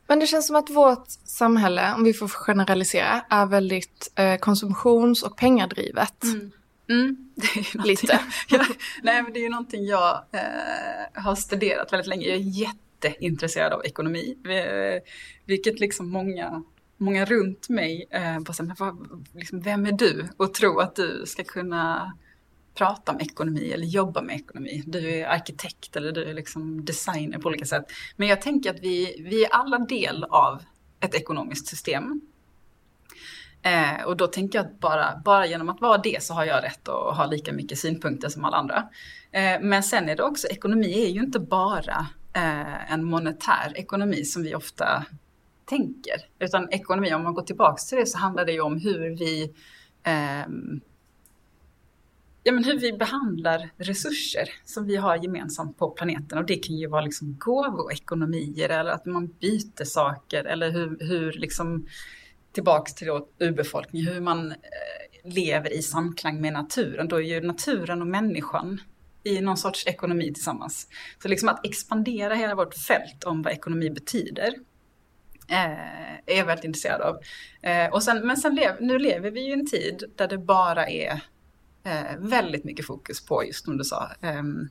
Men 0.06 0.18
det 0.18 0.26
känns 0.26 0.46
som 0.46 0.56
att 0.56 0.70
vårt 0.70 1.06
samhälle, 1.24 1.94
om 1.94 2.04
vi 2.04 2.12
får 2.12 2.28
generalisera, 2.28 3.20
är 3.30 3.46
väldigt 3.46 4.12
eh, 4.16 4.36
konsumtions 4.36 5.22
och 5.22 5.36
pengadrivet. 5.36 6.24
Mm. 6.24 6.50
Mm, 6.88 7.16
det 7.34 7.44
är 7.44 7.86
Lite. 7.86 8.20
Jag, 8.48 8.66
nej, 9.02 9.22
men 9.22 9.32
det 9.32 9.38
är 9.38 9.42
ju 9.42 9.48
någonting 9.48 9.84
jag 9.84 10.24
eh, 10.32 11.22
har 11.22 11.34
studerat 11.34 11.92
väldigt 11.92 12.06
länge. 12.06 12.26
Jag 12.26 12.36
är 12.36 12.40
jätteintresserad 12.40 13.72
av 13.72 13.84
ekonomi. 13.84 14.36
Vilket 15.44 15.80
liksom 15.80 16.08
många, 16.08 16.62
många 16.96 17.24
runt 17.24 17.68
mig 17.68 18.06
eh, 18.10 18.40
bara 18.40 18.52
säger, 18.52 18.68
men 18.68 18.76
vad, 18.78 19.24
liksom, 19.34 19.60
vem 19.60 19.86
är 19.86 19.92
du? 19.92 20.28
Och 20.36 20.54
tro 20.54 20.78
att 20.78 20.96
du 20.96 21.22
ska 21.26 21.44
kunna 21.44 22.12
prata 22.74 23.12
om 23.12 23.20
ekonomi 23.20 23.72
eller 23.72 23.86
jobba 23.86 24.22
med 24.22 24.36
ekonomi. 24.36 24.82
Du 24.86 25.10
är 25.10 25.26
arkitekt 25.26 25.96
eller 25.96 26.12
du 26.12 26.24
är 26.24 26.34
liksom 26.34 26.84
designer 26.84 27.38
på 27.38 27.48
olika 27.48 27.64
sätt. 27.64 27.84
Men 28.16 28.28
jag 28.28 28.42
tänker 28.42 28.70
att 28.70 28.80
vi, 28.80 29.26
vi 29.30 29.44
är 29.44 29.48
alla 29.52 29.78
del 29.78 30.24
av 30.24 30.62
ett 31.00 31.14
ekonomiskt 31.14 31.66
system. 31.66 32.20
Eh, 33.64 34.04
och 34.06 34.16
då 34.16 34.26
tänker 34.26 34.58
jag 34.58 34.66
att 34.66 34.80
bara, 34.80 35.20
bara 35.24 35.46
genom 35.46 35.68
att 35.68 35.80
vara 35.80 35.98
det 35.98 36.22
så 36.22 36.34
har 36.34 36.44
jag 36.44 36.64
rätt 36.64 36.88
att 36.88 37.16
ha 37.16 37.26
lika 37.26 37.52
mycket 37.52 37.78
synpunkter 37.78 38.28
som 38.28 38.44
alla 38.44 38.56
andra. 38.56 38.88
Eh, 39.30 39.60
men 39.60 39.82
sen 39.82 40.08
är 40.08 40.16
det 40.16 40.22
också, 40.22 40.46
ekonomi 40.46 41.04
är 41.04 41.08
ju 41.08 41.20
inte 41.20 41.38
bara 41.40 42.06
eh, 42.32 42.92
en 42.92 43.04
monetär 43.04 43.72
ekonomi 43.74 44.24
som 44.24 44.42
vi 44.42 44.54
ofta 44.54 45.04
tänker. 45.64 46.14
Utan 46.38 46.70
ekonomi, 46.70 47.14
om 47.14 47.22
man 47.22 47.34
går 47.34 47.42
tillbaka 47.42 47.76
till 47.76 47.98
det 47.98 48.06
så 48.06 48.18
handlar 48.18 48.44
det 48.44 48.52
ju 48.52 48.60
om 48.60 48.80
hur 48.80 49.16
vi 49.16 49.42
eh, 50.02 50.46
ja, 52.42 52.52
men 52.52 52.64
hur 52.64 52.78
vi 52.78 52.92
behandlar 52.92 53.70
resurser 53.76 54.48
som 54.64 54.86
vi 54.86 54.96
har 54.96 55.16
gemensamt 55.16 55.78
på 55.78 55.90
planeten. 55.90 56.38
Och 56.38 56.46
det 56.46 56.56
kan 56.56 56.76
ju 56.76 56.86
vara 56.86 57.04
liksom 57.04 57.36
gåvoekonomier 57.38 58.68
eller 58.68 58.90
att 58.90 59.06
man 59.06 59.26
byter 59.26 59.84
saker 59.84 60.44
eller 60.44 60.70
hur, 60.70 60.96
hur 61.00 61.32
liksom 61.32 61.86
tillbaks 62.54 62.94
till 62.94 63.08
urbefolkningen, 63.38 64.12
hur 64.12 64.20
man 64.20 64.50
eh, 64.50 64.56
lever 65.24 65.72
i 65.72 65.82
samklang 65.82 66.40
med 66.40 66.52
naturen. 66.52 67.08
Då 67.08 67.16
är 67.16 67.20
ju 67.20 67.40
naturen 67.40 68.00
och 68.00 68.08
människan 68.08 68.80
i 69.22 69.40
någon 69.40 69.56
sorts 69.56 69.86
ekonomi 69.86 70.34
tillsammans. 70.34 70.88
Så 71.22 71.28
liksom 71.28 71.48
att 71.48 71.66
expandera 71.66 72.34
hela 72.34 72.54
vårt 72.54 72.74
fält 72.74 73.24
om 73.24 73.42
vad 73.42 73.52
ekonomi 73.52 73.90
betyder 73.90 74.54
eh, 75.48 76.14
är 76.26 76.38
jag 76.38 76.46
väldigt 76.46 76.64
intresserad 76.64 77.00
av. 77.00 77.18
Eh, 77.62 77.92
och 77.92 78.02
sen, 78.02 78.26
men 78.26 78.36
sen 78.36 78.54
lev, 78.54 78.76
nu 78.80 78.98
lever 78.98 79.30
vi 79.30 79.40
ju 79.40 79.50
i 79.50 79.52
en 79.52 79.66
tid 79.66 80.04
där 80.16 80.28
det 80.28 80.38
bara 80.38 80.88
är 80.88 81.20
eh, 81.84 82.18
väldigt 82.18 82.64
mycket 82.64 82.86
fokus 82.86 83.26
på, 83.26 83.44
just 83.44 83.64
som 83.64 83.76
du 83.76 83.84
sa, 83.84 84.10
ehm, 84.20 84.68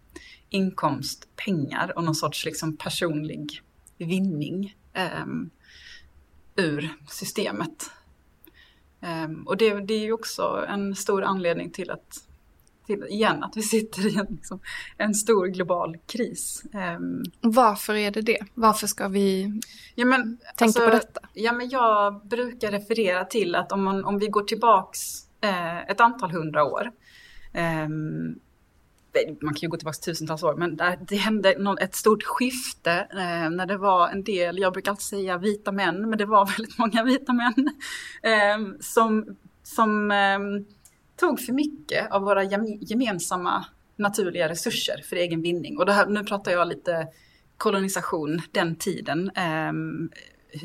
inkomst, 0.50 1.28
pengar 1.36 1.94
och 1.96 2.04
någon 2.04 2.16
sorts 2.16 2.46
liksom 2.46 2.78
personlig 2.78 3.62
vinning 3.98 4.76
ehm, 4.94 5.50
ur 6.56 6.90
systemet. 7.10 7.92
Um, 9.02 9.48
och 9.48 9.58
det, 9.58 9.80
det, 9.80 9.94
är 9.94 10.00
ju 10.00 10.14
också 10.14 10.66
en 10.70 10.96
stor 10.96 11.24
anledning 11.24 11.70
till 11.70 11.92
att, 11.92 12.24
till, 12.88 13.04
igen, 13.04 13.44
att 13.44 13.58
vi 13.58 13.62
sitter 13.62 14.08
i 14.08 14.18
en, 14.18 14.28
liksom, 14.30 14.60
en 14.98 15.16
stor 15.16 15.48
global 15.48 15.98
kris. 16.08 16.64
Um, 16.98 17.24
Varför 17.42 17.94
är 17.94 18.12
det 18.12 18.22
det? 18.22 18.40
Varför 18.54 18.88
ska 18.88 19.08
vi 19.08 19.60
ja, 19.96 20.06
men, 20.06 20.38
tänka 20.38 20.64
alltså, 20.66 20.86
på 20.86 20.90
detta? 20.90 21.22
Ja, 21.34 21.54
men 21.54 21.70
jag 21.70 22.28
brukar 22.28 22.72
referera 22.72 23.26
till 23.26 23.56
att 23.56 23.72
om, 23.72 23.84
man, 23.84 24.06
om 24.06 24.20
vi 24.20 24.28
går 24.28 24.44
tillbaks 24.44 25.00
eh, 25.42 25.90
ett 25.90 26.02
antal 26.02 26.32
hundra 26.32 26.64
år 26.64 26.92
Um, 27.54 28.40
man 29.42 29.54
kan 29.54 29.62
ju 29.62 29.68
gå 29.68 29.78
tillbaka 29.78 29.98
tusentals 30.06 30.44
år, 30.44 30.56
men 30.56 30.80
det 31.08 31.16
hände 31.16 31.78
ett 31.82 31.96
stort 31.96 32.24
skifte 32.24 32.92
eh, 33.12 33.50
när 33.50 33.66
det 33.66 33.78
var 33.78 34.10
en 34.10 34.24
del, 34.24 34.60
jag 34.60 34.74
brukar 34.74 34.92
alltid 34.92 35.04
säga 35.04 35.38
vita 35.38 35.72
män, 35.72 36.10
men 36.10 36.18
det 36.18 36.26
var 36.26 36.46
väldigt 36.58 36.78
många 36.78 37.04
vita 37.04 37.34
män 37.34 37.70
eh, 38.24 38.78
som, 38.80 39.36
som 39.64 40.12
eh, 40.12 40.40
tog 41.16 41.40
för 41.40 41.54
mycket 41.54 42.12
av 42.12 42.22
våra 42.22 42.44
gemensamma 42.82 43.66
naturliga 43.96 44.50
resurser 44.50 45.02
för 45.10 45.16
egen 45.16 45.42
vinning. 45.42 45.78
Och 45.78 45.92
här, 45.92 46.06
nu 46.06 46.24
pratar 46.24 46.52
jag 46.52 46.68
lite 46.68 47.08
kolonisation, 47.58 48.42
den 48.52 48.76
tiden, 48.76 49.32
eh, 49.36 49.74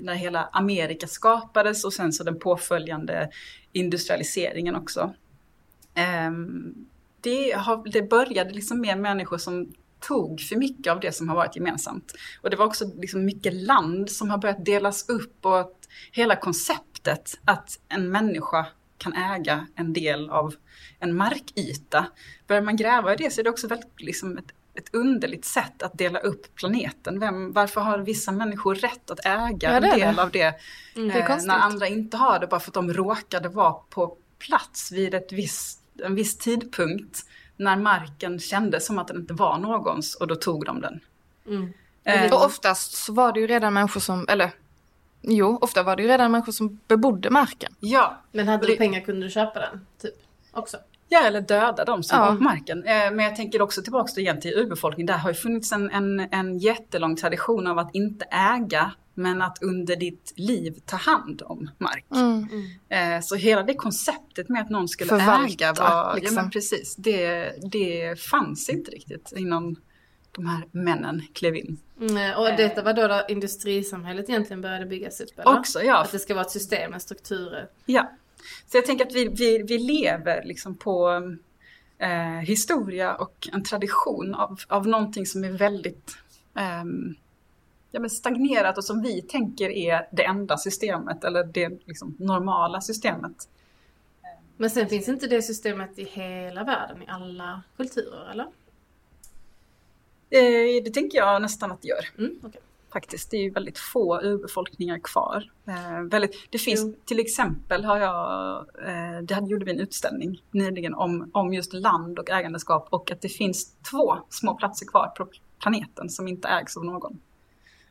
när 0.02 0.14
hela 0.14 0.48
Amerika 0.52 1.06
skapades 1.06 1.84
och 1.84 1.92
sen 1.92 2.12
så 2.12 2.24
den 2.24 2.38
påföljande 2.38 3.30
industrialiseringen 3.72 4.76
också 4.76 5.14
eh, 5.94 6.30
det, 7.20 7.52
har, 7.52 7.90
det 7.92 8.02
började 8.02 8.50
liksom 8.50 8.80
med 8.80 8.98
människor 8.98 9.38
som 9.38 9.72
tog 10.00 10.40
för 10.40 10.56
mycket 10.56 10.92
av 10.92 11.00
det 11.00 11.12
som 11.12 11.28
har 11.28 11.36
varit 11.36 11.56
gemensamt. 11.56 12.14
Och 12.42 12.50
det 12.50 12.56
var 12.56 12.66
också 12.66 12.84
liksom 12.96 13.24
mycket 13.24 13.54
land 13.54 14.10
som 14.10 14.30
har 14.30 14.38
börjat 14.38 14.64
delas 14.64 15.08
upp 15.08 15.46
och 15.46 15.60
att 15.60 15.88
hela 16.12 16.36
konceptet 16.36 17.38
att 17.44 17.78
en 17.88 18.10
människa 18.10 18.66
kan 18.98 19.12
äga 19.14 19.66
en 19.74 19.92
del 19.92 20.30
av 20.30 20.54
en 20.98 21.16
markyta. 21.16 22.06
Börjar 22.46 22.62
man 22.62 22.76
gräva 22.76 23.14
i 23.14 23.16
det 23.16 23.30
så 23.32 23.40
är 23.40 23.44
det 23.44 23.50
också 23.50 23.66
väldigt 23.68 24.00
liksom 24.00 24.38
ett, 24.38 24.52
ett 24.74 24.94
underligt 24.94 25.44
sätt 25.44 25.82
att 25.82 25.98
dela 25.98 26.18
upp 26.18 26.54
planeten. 26.54 27.20
Vem, 27.20 27.52
varför 27.52 27.80
har 27.80 27.98
vissa 27.98 28.32
människor 28.32 28.74
rätt 28.74 29.10
att 29.10 29.26
äga 29.26 29.56
Ja, 29.60 29.70
en 29.70 29.82
del 29.82 30.14
det. 30.16 30.22
av 30.22 30.30
det, 30.30 30.54
Mm, 30.96 31.08
det 31.08 31.20
eh, 31.20 31.38
när 31.44 31.58
andra 31.58 31.86
inte 31.86 32.16
har 32.16 32.38
det 32.38 32.46
bara 32.46 32.60
för 32.60 32.70
att 32.70 32.74
de 32.74 32.92
råkade 32.92 33.48
vara 33.48 33.72
på 33.72 34.16
plats 34.38 34.92
vid 34.92 35.14
ett 35.14 35.32
viss, 35.32 35.77
en 36.04 36.14
viss 36.14 36.38
tidpunkt 36.38 37.24
när 37.56 37.76
marken 37.76 38.38
kändes 38.38 38.86
som 38.86 38.98
att 38.98 39.08
den 39.08 39.16
inte 39.16 39.34
var 39.34 39.58
någons 39.58 40.14
och 40.14 40.26
då 40.26 40.34
tog 40.34 40.64
de 40.64 40.80
den. 40.80 41.00
Mm. 41.46 41.72
Eh, 42.04 42.32
Och 42.34 42.44
oftast 42.44 42.92
så 42.96 43.12
var 43.12 43.32
det 43.32 43.40
ju 43.40 43.46
redan 43.46 43.74
människor 43.74 44.00
som, 44.00 44.26
eller 44.28 44.50
jo, 45.22 45.58
ofta 45.60 45.82
var 45.82 45.96
det 45.96 46.02
ju 46.02 46.08
redan 46.08 46.30
människor 46.30 46.52
som 46.52 46.80
bebodde 46.88 47.30
marken. 47.30 47.74
ja, 47.80 48.22
Men 48.32 48.48
hade 48.48 48.66
Det- 48.66 48.72
du 48.72 48.76
pengar 48.76 49.00
kunde 49.00 49.26
du 49.26 49.30
köpa 49.30 49.60
den, 49.60 49.86
typ. 50.02 50.14
Också. 50.52 50.76
Ja, 51.08 51.24
eller 51.24 51.40
döda 51.40 51.84
de 51.84 52.02
som 52.02 52.18
Ja. 52.18 52.24
var 52.30 52.36
på 52.36 52.42
marken. 52.42 52.78
Eh, 52.84 53.10
Men 53.10 53.18
jag 53.18 53.36
tänker 53.36 53.62
också 53.62 53.82
tillbaka 53.82 54.12
då 54.14 54.20
igen 54.20 54.40
till 54.40 54.54
urbefolkningen. 54.54 55.06
Där 55.06 55.18
har 55.18 55.30
ju 55.30 55.34
funnits 55.34 55.72
en, 55.72 55.90
en, 55.90 56.20
en 56.20 56.58
jättelång 56.58 57.16
tradition 57.16 57.66
av 57.66 57.78
att 57.78 57.94
inte 57.94 58.24
äga, 58.24 58.92
men 59.18 59.42
att 59.42 59.62
under 59.62 59.96
ditt 59.96 60.32
liv 60.36 60.80
ta 60.86 60.96
hand 60.96 61.42
om 61.44 61.70
mark. 61.78 62.04
Mm. 62.10 62.48
Eh, 62.88 63.20
Så 63.22 63.34
hela 63.36 63.62
det 63.62 63.74
konceptet 63.74 64.48
med 64.48 64.62
att 64.62 64.70
någon 64.70 64.88
skulle 64.88 65.08
Förvalta, 65.08 65.44
äga 65.44 65.72
var, 65.72 66.14
liksom. 66.14 66.36
ja 66.36 66.42
men 66.42 66.50
precis, 66.50 66.96
det, 66.96 67.52
det 67.72 68.20
fanns 68.20 68.68
inte 68.68 68.90
riktigt 68.90 69.32
innan 69.36 69.76
de 70.32 70.46
här 70.46 70.64
männen 70.70 71.22
klev 71.32 71.56
in. 71.56 71.78
Mm, 72.00 72.38
och 72.38 72.46
detta 72.56 72.82
var 72.82 72.92
då, 72.92 73.08
då 73.08 73.22
industrisamhället 73.28 74.28
egentligen 74.28 74.60
började 74.60 74.86
byggas 74.86 75.20
upp, 75.20 75.38
eller? 75.38 75.58
Också, 75.58 75.82
ja. 75.82 75.98
Att 76.02 76.12
det 76.12 76.18
ska 76.18 76.34
vara 76.34 76.44
ett 76.44 76.50
system 76.50 76.90
med 76.90 77.02
strukturer. 77.02 77.68
Ja, 77.86 78.10
så 78.66 78.76
jag 78.76 78.86
tänker 78.86 79.06
att 79.06 79.14
vi, 79.14 79.28
vi, 79.28 79.62
vi 79.62 79.78
lever 79.78 80.44
liksom 80.44 80.74
på 80.76 81.22
eh, 81.98 82.40
historia 82.40 83.14
och 83.14 83.48
en 83.52 83.64
tradition 83.64 84.34
av, 84.34 84.60
av 84.68 84.86
någonting 84.86 85.26
som 85.26 85.44
är 85.44 85.50
väldigt 85.50 86.16
ehm, 86.54 87.14
ja, 87.90 88.00
men 88.00 88.10
stagnerat 88.10 88.78
och 88.78 88.84
som 88.84 89.02
vi 89.02 89.22
tänker 89.22 89.70
är 89.70 90.08
det 90.12 90.24
enda 90.24 90.56
systemet 90.56 91.24
eller 91.24 91.44
det 91.44 91.68
liksom, 91.84 92.16
normala 92.18 92.80
systemet. 92.80 93.48
Men 94.56 94.70
sen 94.70 94.88
finns 94.88 95.08
inte 95.08 95.26
det 95.26 95.42
systemet 95.42 95.98
i 95.98 96.04
hela 96.04 96.64
världen, 96.64 97.02
i 97.02 97.06
alla 97.08 97.62
kulturer, 97.76 98.30
eller? 98.30 98.46
Eh, 100.30 100.84
det 100.84 100.90
tänker 100.90 101.18
jag 101.18 101.42
nästan 101.42 101.72
att 101.72 101.82
det 101.82 101.88
gör. 101.88 102.08
Mm, 102.18 102.38
okej. 102.42 102.60
faktiskt. 102.92 103.30
Det 103.30 103.36
är 103.36 103.42
ju 103.42 103.50
väldigt 103.50 103.78
få 103.78 104.20
urbefolkningar 104.20 104.98
kvar. 104.98 105.50
Eh, 105.66 106.02
väldigt, 106.02 106.48
det 106.50 106.58
finns 106.58 106.80
Jo. 106.80 106.94
till 107.04 107.20
exempel 107.20 107.84
har 107.84 107.98
jag, 107.98 108.58
eh, 108.88 109.22
det 109.22 109.50
gjorde 109.50 109.64
vi 109.64 109.70
en 109.70 109.80
utställning 109.80 110.42
nyligen 110.50 110.94
om, 110.94 111.30
om 111.34 111.54
just 111.54 111.72
land 111.72 112.18
och 112.18 112.30
ägandeskap 112.30 112.88
och 112.90 113.10
att 113.10 113.20
det 113.20 113.28
finns 113.28 113.74
två 113.90 114.18
små 114.30 114.54
platser 114.54 114.86
kvar 114.86 115.06
på 115.06 115.28
planeten 115.58 116.10
som 116.10 116.28
inte 116.28 116.48
ägs 116.48 116.76
av 116.76 116.84
någon. 116.84 117.20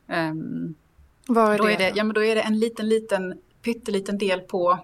Ehm, 0.07 0.75
Var 1.27 1.53
är 1.53 1.57
då, 1.57 1.65
det? 1.67 1.73
är 1.73 1.77
det, 1.77 1.91
ja, 1.95 2.03
men 2.03 2.13
då 2.13 2.23
är 2.23 2.35
det 2.35 2.41
en 2.41 2.59
liten, 2.59 2.89
liten, 2.89 3.39
pytteliten 3.61 4.17
del 4.17 4.41
på 4.41 4.79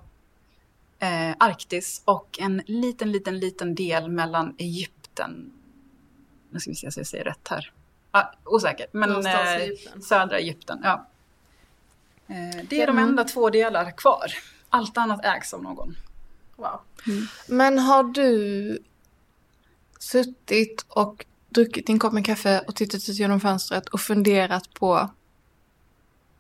eh, 0.99 1.31
Arktis 1.39 2.01
och 2.05 2.39
en 2.41 2.62
liten, 2.65 3.12
liten, 3.12 3.39
liten 3.39 3.75
del 3.75 4.09
mellan 4.09 4.55
Egypten. 4.57 5.51
Nu 6.49 6.59
ska 6.59 6.69
vi 6.71 6.75
se 6.75 6.91
så 6.91 6.99
jag 6.99 7.07
säger 7.07 7.23
rätt 7.23 7.47
här. 7.47 7.71
Ah, 8.12 8.23
osäker, 8.45 8.86
men 8.91 9.25
eh, 9.25 9.55
Egypten. 9.55 10.01
södra 10.01 10.39
Egypten. 10.39 10.79
Ja. 10.83 11.07
Eh, 12.27 12.65
det 12.69 12.81
är 12.81 12.88
de 12.88 12.97
Mm. 12.97 13.09
enda 13.09 13.23
två 13.23 13.49
delar 13.49 13.91
kvar. 13.97 14.25
Allt 14.69 14.97
annat 14.97 15.25
ägs 15.25 15.53
av 15.53 15.63
någon. 15.63 15.95
Wow. 16.55 16.79
Men 17.47 17.79
har 17.79 18.03
du 18.03 18.79
suttit 19.99 20.86
och 20.89 21.25
druckit 21.53 21.87
din 21.87 21.99
kopp 21.99 22.13
med 22.13 22.25
kaffe 22.25 22.59
och 22.67 22.75
tittat 22.75 23.09
ut 23.09 23.19
genom 23.19 23.39
fönstret 23.39 23.89
och 23.89 24.01
funderat 24.01 24.73
på 24.73 25.09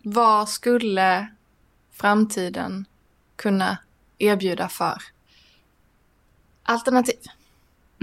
vad 0.03 0.49
skulle 0.49 1.27
framtiden 1.91 2.85
kunna 3.35 3.77
erbjuda 4.17 4.69
för 4.69 5.01
alternativ? 6.63 7.19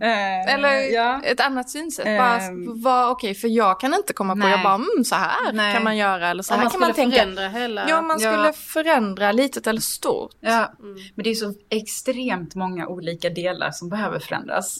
Eh, 0.00 0.54
Eller 0.54 0.92
ja. 0.94 1.20
ett 1.24 1.40
annat 1.40 1.70
synsätt. 1.70 2.06
Ehm. 2.06 2.18
Bara, 2.18 2.74
vad, 2.74 3.10
okej, 3.10 3.34
för 3.34 3.48
jag 3.48 3.80
kan 3.80 3.94
inte 3.94 4.12
komma 4.12 4.32
på, 4.32 4.38
Nej. 4.38 4.50
jag 4.50 4.62
bara, 4.62 4.74
mm, 4.74 5.04
så 5.04 5.14
här 5.14 5.52
Nej. 5.52 5.74
kan 5.74 5.84
man 5.84 5.96
göra 5.96 6.28
eller 6.28 6.42
så 6.42 6.54
här 6.54 6.62
man 6.62 6.70
kan 6.70 6.80
man 6.80 6.92
tänka. 6.92 7.16
förändra 7.16 7.48
hela... 7.48 7.88
Ja, 7.88 8.02
man 8.02 8.18
Ja. 8.20 8.32
skulle 8.32 8.52
förändra 8.52 9.32
litet 9.32 9.66
eller 9.66 9.80
stort. 9.80 10.30
Ja, 10.40 10.72
Mm. 10.80 10.96
men 11.14 11.24
det 11.24 11.30
är 11.30 11.34
så 11.34 11.54
extremt 11.70 12.54
många 12.54 12.86
olika 12.88 13.30
delar 13.30 13.70
som 13.70 13.88
behöver 13.88 14.18
förändras. 14.18 14.78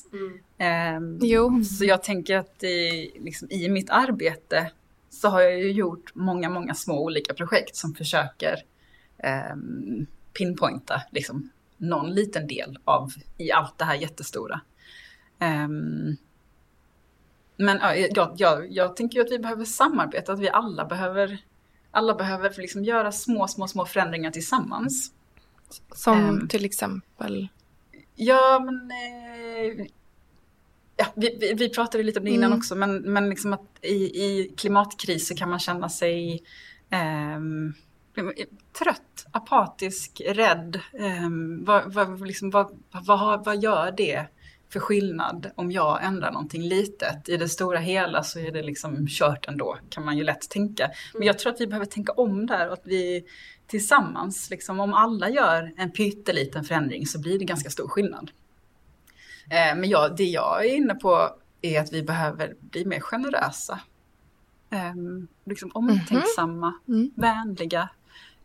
Mm. 0.58 1.18
Jo. 1.22 1.64
Så 1.64 1.84
jag 1.84 2.02
tänker 2.02 2.36
att 2.36 2.62
i, 2.64 3.10
liksom, 3.20 3.50
i 3.50 3.68
mitt 3.68 3.90
arbete 3.90 4.70
så 5.10 5.28
har 5.28 5.40
jag 5.40 5.58
ju 5.58 5.72
gjort 5.72 6.14
många, 6.14 6.50
många 6.50 6.74
små 6.74 7.02
olika 7.04 7.34
projekt 7.34 7.76
som 7.76 7.94
försöker 7.94 8.56
ehm, 9.22 10.06
pinpointa 10.38 11.02
liksom, 11.10 11.50
någon 11.76 12.10
liten 12.14 12.46
del 12.46 12.78
av 12.84 13.12
i 13.38 13.52
allt 13.52 13.78
det 13.78 13.84
här 13.84 13.94
jättestora. 13.94 14.60
Ehm, 15.38 16.16
men 17.56 17.78
ja, 17.82 17.94
jag, 17.96 18.32
jag, 18.36 18.72
jag 18.72 18.96
tänker 18.96 19.20
att 19.20 19.30
vi 19.30 19.38
behöver 19.38 19.64
samarbeta, 19.64 20.32
att 20.32 20.40
vi 20.40 20.50
alla 20.50 20.84
behöver, 20.84 21.38
alla 21.90 22.14
behöver 22.14 22.54
liksom 22.58 22.84
göra 22.84 23.12
små, 23.12 23.48
små, 23.48 23.68
små 23.68 23.84
förändringar 23.86 24.30
tillsammans. 24.30 25.12
Som 25.94 26.18
Ehm. 26.18 26.48
till 26.48 26.64
exempel. 26.64 27.48
Ja, 28.14 28.60
men... 28.64 28.90
Eh, 28.90 29.86
ja, 30.96 31.06
vi, 31.14 31.36
vi, 31.40 31.54
vi 31.54 31.68
pratade 31.68 32.04
lite 32.04 32.18
om 32.18 32.24
det 32.24 32.30
innan 32.30 32.44
Mm. 32.46 32.58
också, 32.58 32.74
men, 32.74 32.96
men 33.12 33.28
liksom 33.30 33.52
att 33.52 33.66
i, 33.82 33.94
i 33.94 34.54
klimatkriser 34.56 35.36
kan 35.36 35.50
man 35.50 35.58
känna 35.58 35.88
sig 35.88 36.42
ehm, 36.90 37.74
trött, 38.78 39.26
apatisk, 39.30 40.22
rädd. 40.26 40.80
Ehm, 40.98 41.64
vad, 41.64 41.94
vad, 41.94 42.26
liksom, 42.26 42.50
vad, 42.50 42.78
vad, 43.06 43.44
vad 43.44 43.62
gör 43.62 43.94
det 43.96 44.26
för 44.72 44.80
skillnad 44.80 45.50
om 45.54 45.72
jag 45.72 46.04
ändrar 46.04 46.32
någonting 46.32 46.62
litet? 46.62 47.28
I 47.28 47.36
det 47.36 47.48
stora 47.48 47.78
hela 47.78 48.22
så 48.22 48.38
är 48.38 48.52
det 48.52 48.62
liksom 48.62 49.06
kört 49.08 49.48
ändå, 49.48 49.78
kan 49.88 50.04
man 50.04 50.18
ju 50.18 50.24
lätt 50.24 50.50
tänka. 50.50 50.90
Men 51.14 51.26
jag 51.26 51.38
tror 51.38 51.52
att 51.52 51.60
vi 51.60 51.66
behöver 51.66 51.86
tänka 51.86 52.12
om 52.12 52.46
där 52.46 52.66
och 52.66 52.72
att 52.72 52.86
vi 52.86 53.24
tillsammans, 53.66 54.50
liksom, 54.50 54.80
om 54.80 54.94
alla 54.94 55.28
gör 55.30 55.72
en 55.76 55.90
pytteliten 55.90 56.64
förändring 56.64 57.06
så 57.06 57.20
blir 57.20 57.38
det 57.38 57.44
ganska 57.44 57.70
stor 57.70 57.88
skillnad. 57.88 58.30
Eh, 59.50 59.76
men 59.76 59.88
jag, 59.88 60.16
det 60.16 60.24
jag 60.24 60.64
är 60.66 60.74
inne 60.76 60.94
på 60.94 61.30
är 61.62 61.80
att 61.80 61.92
vi 61.92 62.02
behöver 62.02 62.54
bli 62.60 62.84
mer 62.84 63.00
generösa. 63.00 63.80
Eh, 64.70 64.94
liksom 65.44 65.70
omtänksamma, 65.74 66.74
Mm. 66.88 67.10
vänliga. 67.16 67.88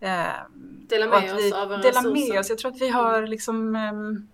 Eh, 0.02 0.28
Dela 0.90 1.08
med 1.08 1.36
oss 1.36 1.52
av 1.54 1.70
våra 1.70 1.78
Dela 1.78 2.02
med 2.02 2.40
oss. 2.40 2.50
Jag 2.50 2.58
tror 2.58 2.72
att 2.72 2.82
vi 2.82 2.90
har 2.90 3.28
liksom 3.28 3.76
ehm, 3.76 4.28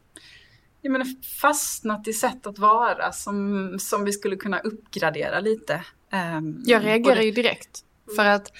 jag 0.81 0.91
menar, 0.91 1.07
fastnat 1.41 2.07
i 2.07 2.13
sätt 2.13 2.47
att 2.47 2.59
vara 2.59 3.11
som, 3.11 3.75
som 3.79 4.03
vi 4.05 4.11
skulle 4.11 4.35
kunna 4.35 4.59
uppgradera 4.59 5.39
lite. 5.39 5.81
Ehm, 6.11 6.63
Jag 6.65 6.85
reagerar 6.85 7.21
ju 7.21 7.31
direkt. 7.31 7.83
För 8.15 8.25
att 8.25 8.51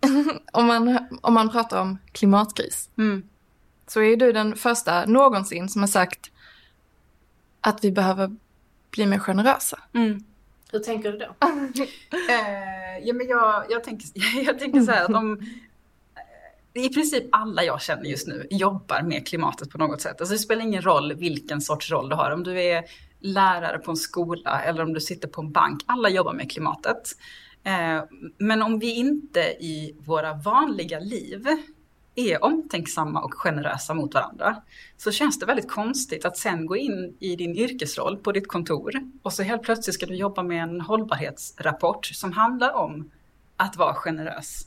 om, 0.52 0.66
man, 0.66 0.98
om 1.22 1.34
man 1.34 1.50
pratar 1.50 1.80
om 1.80 1.98
klimatkris 2.12 2.90
Mm, 2.98 3.22
så 3.86 4.02
är 4.02 4.16
du 4.16 4.32
den 4.32 4.56
första 4.56 5.04
någonsin 5.06 5.68
som 5.68 5.82
har 5.82 5.88
sagt 5.88 6.30
att 7.60 7.84
vi 7.84 7.92
behöver 7.92 8.36
bli 8.90 9.06
mer 9.06 9.18
generösa. 9.18 9.78
mm. 9.94 10.24
Hur 10.72 10.78
tänker 10.78 11.12
du 11.12 11.18
då? 11.18 11.34
Eh, 12.30 12.98
ja, 13.06 13.14
men 13.14 13.26
jag, 13.28 13.64
jag, 13.70 13.84
tänker, 13.84 14.08
jag 14.46 14.58
tänker 14.58 14.80
så 14.80 14.92
här 14.92 15.04
att 15.04 15.10
om 15.14 15.40
i 16.80 16.88
princip 16.88 17.24
alla 17.32 17.64
jag 17.64 17.82
känner 17.82 18.04
just 18.04 18.26
nu 18.26 18.46
jobbar 18.50 19.02
med 19.02 19.28
klimatet 19.28 19.70
på 19.70 19.78
något 19.78 20.00
sätt. 20.00 20.20
Alltså 20.20 20.34
det 20.34 20.38
spelar 20.38 20.62
ingen 20.62 20.82
roll 20.82 21.14
vilken 21.14 21.60
sorts 21.60 21.90
roll 21.90 22.08
du 22.08 22.16
har. 22.16 22.30
Om 22.30 22.42
du 22.42 22.62
är 22.62 22.84
lärare 23.20 23.78
på 23.78 23.90
en 23.90 23.96
skola 23.96 24.62
eller 24.62 24.82
om 24.82 24.92
du 24.92 25.00
sitter 25.00 25.28
på 25.28 25.40
en 25.40 25.52
bank. 25.52 25.82
Alla 25.86 26.08
jobbar 26.08 26.32
med 26.32 26.50
klimatet. 26.50 27.16
Eh, 27.64 28.04
men 28.38 28.62
om 28.62 28.78
vi 28.78 28.94
inte 28.94 29.40
i 29.40 29.96
våra 29.98 30.34
vanliga 30.34 30.98
liv 30.98 31.46
är 32.14 32.44
omtänksamma 32.44 33.20
och 33.22 33.34
generösa 33.34 33.94
mot 33.94 34.14
varandra 34.14 34.62
så 34.96 35.12
känns 35.12 35.38
det 35.38 35.46
väldigt 35.46 35.70
konstigt 35.70 36.24
att 36.24 36.36
sen 36.36 36.66
gå 36.66 36.76
in 36.76 37.16
i 37.20 37.36
din 37.36 37.56
yrkesroll 37.56 38.16
på 38.16 38.32
ditt 38.32 38.48
kontor 38.48 38.92
och 39.22 39.32
så 39.32 39.42
helt 39.42 39.62
plötsligt 39.62 39.94
ska 39.94 40.06
du 40.06 40.16
jobba 40.16 40.42
med 40.42 40.62
en 40.62 40.80
hållbarhetsrapport 40.80 42.06
som 42.06 42.32
handlar 42.32 42.72
om 42.72 43.10
att 43.56 43.76
vara 43.76 43.94
generös 43.94 44.66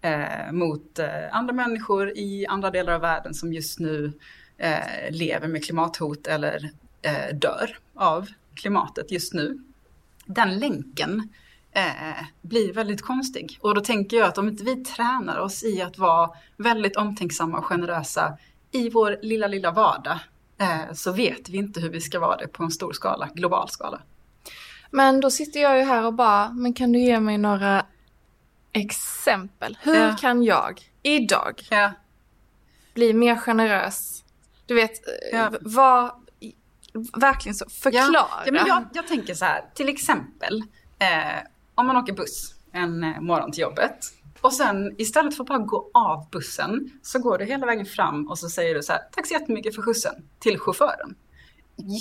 eh, 0.00 0.52
mot 0.52 0.98
eh, 0.98 1.08
andra 1.32 1.52
människor 1.52 2.10
i 2.10 2.46
andra 2.46 2.70
delar 2.70 2.92
av 2.92 3.00
världen 3.00 3.34
som 3.34 3.52
just 3.52 3.78
nu 3.78 4.12
eh, 4.58 5.10
lever 5.10 5.48
med 5.48 5.64
klimathot 5.64 6.26
eller 6.26 6.70
eh, 7.02 7.36
dör 7.36 7.78
av 7.94 8.28
klimatet 8.54 9.10
just 9.12 9.34
nu. 9.34 9.62
Den 10.26 10.58
länken 10.58 11.28
eh, 11.72 12.24
blir 12.42 12.72
väldigt 12.72 13.02
konstig. 13.02 13.58
Och 13.60 13.74
då 13.74 13.80
tänker 13.80 14.16
jag 14.16 14.28
att 14.28 14.38
om 14.38 14.48
inte 14.48 14.64
vi 14.64 14.76
tränar 14.76 15.38
oss 15.38 15.64
i 15.64 15.82
att 15.82 15.98
vara 15.98 16.30
väldigt 16.56 16.96
omtänksamma 16.96 17.58
och 17.58 17.64
generösa 17.64 18.38
i 18.70 18.90
vår 18.90 19.18
lilla, 19.22 19.46
lilla 19.46 19.70
vardag 19.70 20.18
eh, 20.58 20.94
så 20.94 21.12
vet 21.12 21.48
vi 21.48 21.58
inte 21.58 21.80
hur 21.80 21.90
vi 21.90 22.00
ska 22.00 22.20
vara 22.20 22.36
det 22.36 22.48
på 22.48 22.62
en 22.62 22.70
stor 22.70 22.92
skala, 22.92 23.28
global 23.34 23.68
skala. 23.68 24.00
Men 24.90 25.20
då 25.20 25.30
sitter 25.30 25.60
jag 25.60 25.78
ju 25.78 25.84
här 25.84 26.06
och 26.06 26.14
bara, 26.14 26.50
men 26.52 26.74
kan 26.74 26.92
du 26.92 26.98
ge 26.98 27.20
mig 27.20 27.38
några 27.38 27.86
exempel? 28.72 29.78
Hur 29.82 29.94
Ja. 29.94 30.16
kan 30.20 30.42
jag 30.42 30.80
idag 31.02 31.62
Ja, 31.70 31.92
bli 32.94 33.12
mer 33.12 33.36
generös? 33.36 34.24
Du 34.66 34.74
vet, 34.74 34.92
Ja. 35.32 35.38
ja. 35.52 35.58
vad, 35.60 36.10
verkligen 37.16 37.54
så, 37.54 37.68
förklara. 37.70 38.26
Ja, 38.46 38.52
men 38.52 38.66
jag, 38.66 38.84
jag 38.92 39.06
tänker 39.06 39.34
så 39.34 39.44
här, 39.44 39.64
till 39.74 39.88
exempel 39.88 40.62
eh, 40.98 41.38
om 41.74 41.86
man 41.86 41.96
åker 41.96 42.12
buss 42.12 42.54
en 42.72 43.04
eh, 43.04 43.20
morgon 43.20 43.52
till 43.52 43.62
jobbet 43.62 43.98
och 44.40 44.52
sen 44.52 44.94
istället 44.98 45.36
för 45.36 45.42
att 45.44 45.48
bara 45.48 45.58
gå 45.58 45.90
av 45.94 46.28
bussen 46.30 46.90
så 47.02 47.18
går 47.18 47.38
du 47.38 47.44
hela 47.44 47.66
vägen 47.66 47.86
fram 47.86 48.28
och 48.28 48.38
så 48.38 48.48
säger 48.48 48.74
du 48.74 48.82
så 48.82 48.92
här, 48.92 49.00
tack 49.12 49.26
så 49.26 49.34
jättemycket 49.34 49.74
för 49.74 49.82
skjutsen 49.82 50.14
till 50.38 50.58
chauffören. 50.58 51.14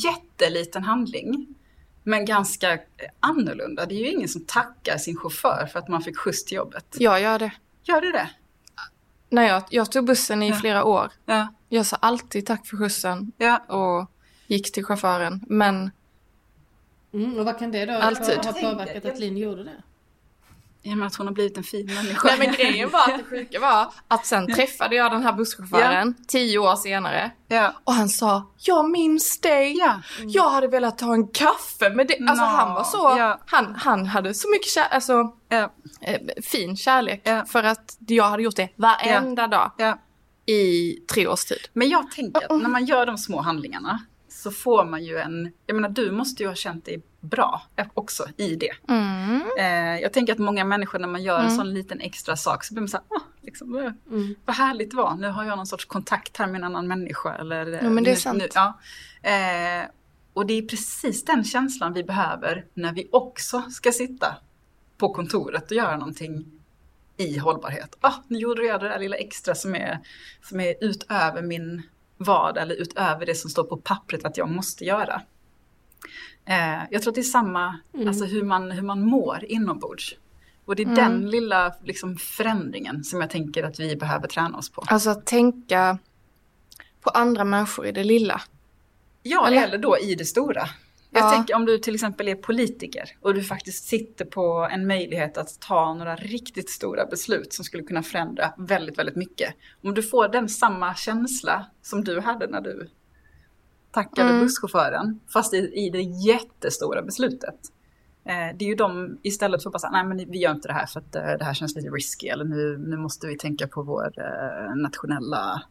Jätteliten 0.03 0.84
handling, 0.84 1.47
men 2.07 2.25
ganska 2.25 2.79
annorlunda. 3.19 3.85
Det 3.85 3.95
är 3.95 3.99
ju 3.99 4.11
ingen 4.11 4.29
som 4.29 4.45
tackar 4.45 4.97
sin 4.97 5.17
chaufför 5.17 5.65
för 5.71 5.79
att 5.79 5.87
man 5.87 6.01
fick 6.01 6.17
skjuts 6.17 6.45
till 6.45 6.55
jobbet. 6.57 6.95
Jag 6.99 7.21
gör 7.21 7.39
det. 7.39 7.51
Gör 7.83 8.01
du 8.01 8.11
det? 8.11 8.29
När 9.29 9.47
jag, 9.47 9.63
jag 9.69 9.91
tog 9.91 10.05
bussen 10.05 10.43
i 10.43 10.49
Ja. 10.49 10.55
flera 10.55 10.83
år. 10.83 11.11
Ja. 11.25 11.47
Jag 11.69 11.85
sa 11.85 11.97
alltid 11.99 12.45
tack 12.45 12.67
för 12.67 12.77
skjutsen 12.77 13.31
Ja. 13.37 13.57
och 13.57 14.11
gick 14.47 14.71
till 14.71 14.85
chauffören. 14.85 15.45
Men 15.47 15.91
Mm, 17.13 17.39
och 17.39 17.45
vad 17.45 17.59
kan 17.59 17.71
det 17.71 17.85
då 17.85 17.93
Alltid. 17.93 18.37
ha 18.45 18.53
påverkat 18.53 19.05
att 19.05 19.19
Linn 19.19 19.37
gjorde 19.37 19.63
det? 19.63 19.83
I 20.83 20.93
och 20.93 20.97
med 20.97 21.07
att 21.07 21.15
hon 21.15 21.27
har 21.27 21.33
blivit 21.33 21.57
en 21.57 21.63
fin 21.63 21.85
människa. 21.85 22.27
Nej 22.27 22.37
men 22.39 22.51
grejen 22.55 22.89
var 22.89 22.99
att 22.99 23.17
det 23.17 23.23
sjuka 23.29 23.59
var 23.59 23.93
att 24.07 24.25
sen 24.25 24.53
träffade 24.53 24.95
jag 24.95 25.11
den 25.11 25.23
här 25.23 25.33
busschauffören 25.33 26.15
tio 26.27 26.59
år 26.59 26.75
senare. 26.75 27.31
Ja. 27.47 27.73
Och 27.83 27.93
han 27.93 28.09
sa, 28.09 28.51
jag 28.57 28.89
minns 28.89 29.39
dig. 29.41 29.77
Ja. 29.77 30.01
Jag 30.25 30.49
hade 30.49 30.67
velat 30.67 30.97
ta 30.97 31.13
en 31.13 31.27
kaffe 31.27 31.89
med 31.89 32.07
dig. 32.07 32.17
Alltså 32.29 32.45
Nå, 32.45 32.51
han 32.51 32.73
var 32.73 32.83
så, 32.83 33.15
ja. 33.17 33.41
han, 33.45 33.75
han 33.75 34.05
hade 34.05 34.33
så 34.33 34.49
mycket 34.51 34.67
kär, 34.71 34.87
alltså, 34.91 35.33
Ja. 35.49 35.73
eh, 36.01 36.19
fin 36.43 36.77
kärlek. 36.77 37.21
Ja. 37.23 37.45
För 37.45 37.63
att 37.63 37.97
jag 38.07 38.23
hade 38.23 38.43
gjort 38.43 38.55
det 38.55 38.69
varenda 38.75 39.47
dag 39.47 39.71
ja. 39.77 39.97
i 40.45 40.91
tre 41.13 41.27
års 41.27 41.45
tid. 41.45 41.67
Men 41.73 41.89
jag 41.89 42.11
tänker 42.11 42.41
att 42.45 42.61
när 42.61 42.69
man 42.69 42.85
gör 42.85 43.05
de 43.05 43.17
små 43.17 43.41
handlingarna 43.41 43.99
så 44.47 44.51
får 44.51 44.86
man 44.86 45.03
ju 45.03 45.17
en, 45.17 45.51
jag 45.65 45.75
menar 45.75 45.89
du 45.89 46.12
måste 46.12 46.43
ju 46.43 46.49
ha 46.49 46.55
känt 46.55 46.86
dig 46.86 47.01
bra 47.19 47.62
också 47.93 48.25
i 48.38 48.55
det. 48.55 48.71
Mm. 48.89 49.41
Eh, 49.60 50.01
jag 50.01 50.13
tänker 50.13 50.33
att 50.33 50.39
många 50.39 50.65
människor 50.65 50.99
när 50.99 51.07
man 51.07 51.23
gör 51.23 51.39
en 51.39 51.51
sån 51.51 51.73
liten 51.73 52.01
extra 52.01 52.36
sak 52.36 52.63
så 52.63 52.73
blir 52.73 52.81
man 52.81 52.88
såhär, 52.89 53.05
åh, 53.10 53.21
liksom, 53.41 53.75
eh, 53.75 53.91
Mm. 54.12 54.36
vad 54.45 54.55
härligt 54.55 54.91
det 54.91 54.97
var, 54.97 55.15
nu 55.15 55.27
har 55.27 55.43
jag 55.43 55.57
någon 55.57 55.67
sorts 55.67 55.86
kontakt 55.86 56.38
här 56.38 56.47
med 56.47 56.55
en 56.55 56.63
annan 56.63 56.88
människa. 56.88 57.36
Eller, 57.36 57.73
eh, 57.73 57.79
Ja, 57.83 57.89
men 57.89 58.03
det 58.03 58.10
är 58.10 58.13
nu, 58.13 58.19
sant. 58.19 58.38
Nu, 58.38 58.47
ja. 58.53 58.79
eh, 59.21 59.86
och 60.33 60.45
det 60.45 60.53
är 60.53 60.62
precis 60.62 61.25
den 61.25 61.43
känslan 61.43 61.93
vi 61.93 62.03
behöver 62.03 62.65
när 62.73 62.93
vi 62.93 63.10
också 63.12 63.62
ska 63.62 63.91
sitta 63.91 64.36
på 64.97 65.13
kontoret 65.13 65.71
och 65.71 65.77
göra 65.77 65.97
någonting 65.97 66.45
i 67.17 67.38
hållbarhet. 67.38 67.95
Ah, 68.01 68.13
nu 68.27 68.39
gjorde 68.39 68.63
jag 68.65 68.79
det 68.81 68.89
där 68.89 68.99
lilla 68.99 69.15
extra 69.15 69.55
som 69.55 69.75
är, 69.75 69.99
som 70.43 70.60
är 70.60 70.75
utöver 70.81 71.41
min 71.41 71.83
vardag 72.17 72.62
eller 72.63 72.75
utöver 72.75 73.25
det 73.25 73.36
som 73.36 73.49
står 73.49 73.63
på 73.63 73.77
pappret 73.77 74.25
att 74.25 74.38
jag 74.38 74.49
måste 74.49 74.86
göra. 74.86 75.21
Eh, 76.45 76.80
jag 76.91 77.01
tror 77.01 77.12
att 77.12 77.15
det 77.15 77.21
är 77.21 77.23
samma, 77.23 77.80
alltså 78.08 78.25
hur 78.25 78.43
man, 78.43 78.71
hur 78.71 78.82
man 78.82 79.01
mår 79.01 79.45
inombords. 79.47 80.15
Och 80.65 80.75
det 80.75 80.84
är 80.84 80.95
den 80.95 81.30
lilla 81.30 81.75
liksom, 81.84 82.17
förändringen 82.17 83.03
som 83.03 83.21
jag 83.21 83.30
tänker 83.30 83.63
att 83.63 83.80
vi 83.80 83.95
behöver 83.95 84.27
träna 84.27 84.58
oss 84.58 84.69
på. 84.69 84.84
Alltså 84.88 85.10
att 85.10 85.25
tänka 85.25 85.97
på 87.01 87.10
andra 87.10 87.43
människor 87.43 87.86
i 87.86 87.91
det 87.91 88.03
lilla. 88.03 88.41
Ja, 89.23 89.47
Eller- 89.47 89.63
eller, 89.63 89.77
då 89.77 89.97
i 89.97 90.15
det 90.15 90.25
stora. 90.25 90.69
Jag 91.17 91.25
Ja. 91.25 91.32
tänker 91.32 91.56
om 91.56 91.65
du 91.65 91.77
till 91.77 91.93
exempel 91.95 92.27
är 92.27 92.36
politiker 92.36 93.03
och 93.21 93.34
du 93.34 93.43
faktiskt 93.43 93.86
sitter 93.88 94.25
på 94.25 94.67
en 94.71 94.88
möjlighet 94.88 95.38
att 95.38 95.60
ta 95.60 95.93
några 95.93 96.15
riktigt 96.15 96.69
stora 96.69 97.06
beslut 97.06 97.53
som 97.53 97.65
skulle 97.65 97.84
kunna 97.84 98.03
förändra 98.03 98.53
väldigt, 98.58 98.99
väldigt 98.99 99.15
mycket. 99.15 99.53
Om 99.84 99.93
du 99.93 100.03
får 100.03 100.27
den 100.27 100.49
samma 100.49 100.95
känsla 100.95 101.65
som 101.82 102.03
du 102.03 102.19
hade 102.19 102.47
när 102.47 102.62
du 102.62 102.89
tackade 103.91 104.30
Mm. 104.30 104.41
busschauffören, 104.41 105.19
fast 105.34 105.53
i, 105.53 105.58
i 105.58 105.89
det 105.89 106.01
jättestora 106.01 107.01
beslutet. 107.01 107.56
Eh, 108.25 108.58
det 108.58 108.65
är 108.65 108.69
ju 108.69 108.75
de, 108.75 109.19
istället 109.23 109.63
för 109.63 109.69
att 109.69 109.73
bara 109.73 109.80
säga, 109.80 109.91
nej 109.91 110.03
men 110.06 110.17
vi 110.32 110.38
gör 110.39 110.51
inte 110.51 110.67
det 110.67 110.73
här 110.73 110.86
för 110.86 110.99
att 110.99 111.15
eh, 111.15 111.21
det 111.39 111.43
här 111.43 111.53
känns 111.53 111.75
lite 111.75 111.89
risky 111.89 112.27
eller 112.27 112.45
nu, 112.45 112.77
nu 112.77 112.97
måste 112.97 113.27
vi 113.27 113.38
tänka 113.38 113.67
på 113.67 113.82
vår 113.84 114.13
eh, 114.19 114.75
nationella 114.75 115.62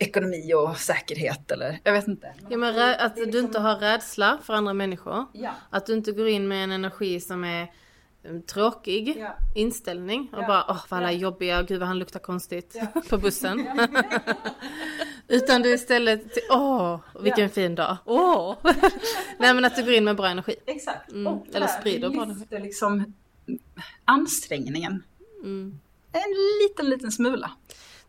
ekonomi 0.00 0.54
och 0.54 0.76
säkerhet 0.76 1.50
eller 1.50 1.78
jag 1.84 1.92
vet 1.92 2.08
inte. 2.08 2.34
Ja, 2.48 2.56
men 2.56 2.96
att 3.00 3.16
du 3.16 3.38
inte 3.40 3.58
har 3.58 3.76
rädsla 3.76 4.38
för 4.42 4.54
andra 4.54 4.74
människor. 4.74 5.26
Ja. 5.32 5.50
Att 5.70 5.86
du 5.86 5.92
inte 5.94 6.12
går 6.12 6.28
in 6.28 6.48
med 6.48 6.64
en 6.64 6.72
energi 6.72 7.20
som 7.20 7.44
är 7.44 7.72
mm, 8.24 8.42
tråkig 8.42 9.14
Ja. 9.18 9.36
inställning 9.54 10.28
och 10.32 10.42
Ja. 10.42 10.46
bara 10.46 10.64
åh 10.68 10.84
vad 10.88 10.98
alla 11.00 11.12
är 11.12 11.16
jobbiga, 11.16 11.62
gud 11.62 11.78
vad 11.78 11.88
han 11.88 11.98
luktar 11.98 12.20
konstigt 12.20 12.76
på 13.08 13.18
bussen. 13.18 13.68
Utan 15.28 15.62
du 15.62 15.74
istället, 15.74 16.32
till- 16.34 16.42
åh 16.50 17.00
vilken 17.22 17.50
fin 17.50 17.74
dag, 17.74 17.96
åh! 18.04 18.56
Nej 19.38 19.54
men 19.54 19.64
att 19.64 19.76
du 19.76 19.84
går 19.84 19.92
in 19.94 20.04
med 20.04 20.16
bra 20.16 20.26
energi. 20.28 20.54
Exakt. 20.66 21.12
Mm, 21.12 21.26
Och 21.26 21.46
eller 21.54 21.66
sprider 21.66 22.10
bara 22.10 22.24
lyfter 22.24 22.60
liksom 22.60 23.14
ansträngningen. 24.04 25.02
Mm. 25.42 25.78
En 26.12 26.20
liten, 26.62 26.90
liten 26.90 27.12
smula. 27.12 27.50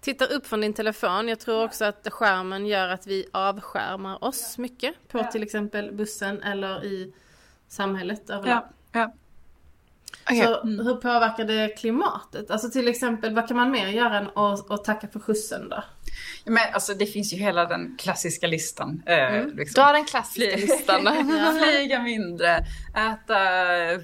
Titta 0.02 0.26
upp 0.26 0.48
från 0.48 0.62
din 0.62 0.74
telefon. 0.74 1.28
Jag 1.28 1.40
tror 1.40 1.64
också 1.64 1.86
att 1.86 2.08
skärmen 2.12 2.66
gör 2.66 2.90
att 2.90 3.08
vi 3.08 3.26
avskärmar 3.32 4.24
oss 4.24 4.58
mycket 4.58 4.96
på 5.08 5.24
till 5.24 5.44
exempel 5.44 5.92
bussen 5.92 6.42
eller 6.44 6.86
i 6.86 7.14
samhället 7.68 8.30
överlag. 8.30 8.64
Ja, 8.92 9.00
ja. 9.00 9.14
Okej. 10.26 10.44
Så 10.44 10.68
hur 10.68 10.96
påverkar 10.96 11.46
det 11.46 11.78
klimatet? 11.78 12.52
Alltså 12.52 12.70
till 12.70 12.88
exempel, 12.88 13.36
vad 13.36 13.48
kan 13.48 13.58
man 13.58 13.72
mer 13.72 13.88
göra 13.88 14.18
än 14.18 14.28
att, 14.36 14.72
att 14.72 14.84
tacka 14.86 15.08
för 15.08 15.20
skjutsen 15.20 15.70
då? 15.70 15.84
Men 16.46 16.74
alltså 16.74 16.94
det 16.94 17.06
finns 17.06 17.34
ju 17.34 17.38
hela 17.38 17.66
den 17.66 17.98
klassiska 18.00 18.48
listan. 18.48 19.04
Eh, 19.06 19.48
liksom. 19.48 19.84
Dra 19.84 19.92
den 19.92 20.06
klassiska 20.06 20.58
Fly- 20.58 20.62
listan. 20.62 21.08
Flyga 21.64 22.02
mindre, 22.02 22.66
äta 22.96 23.38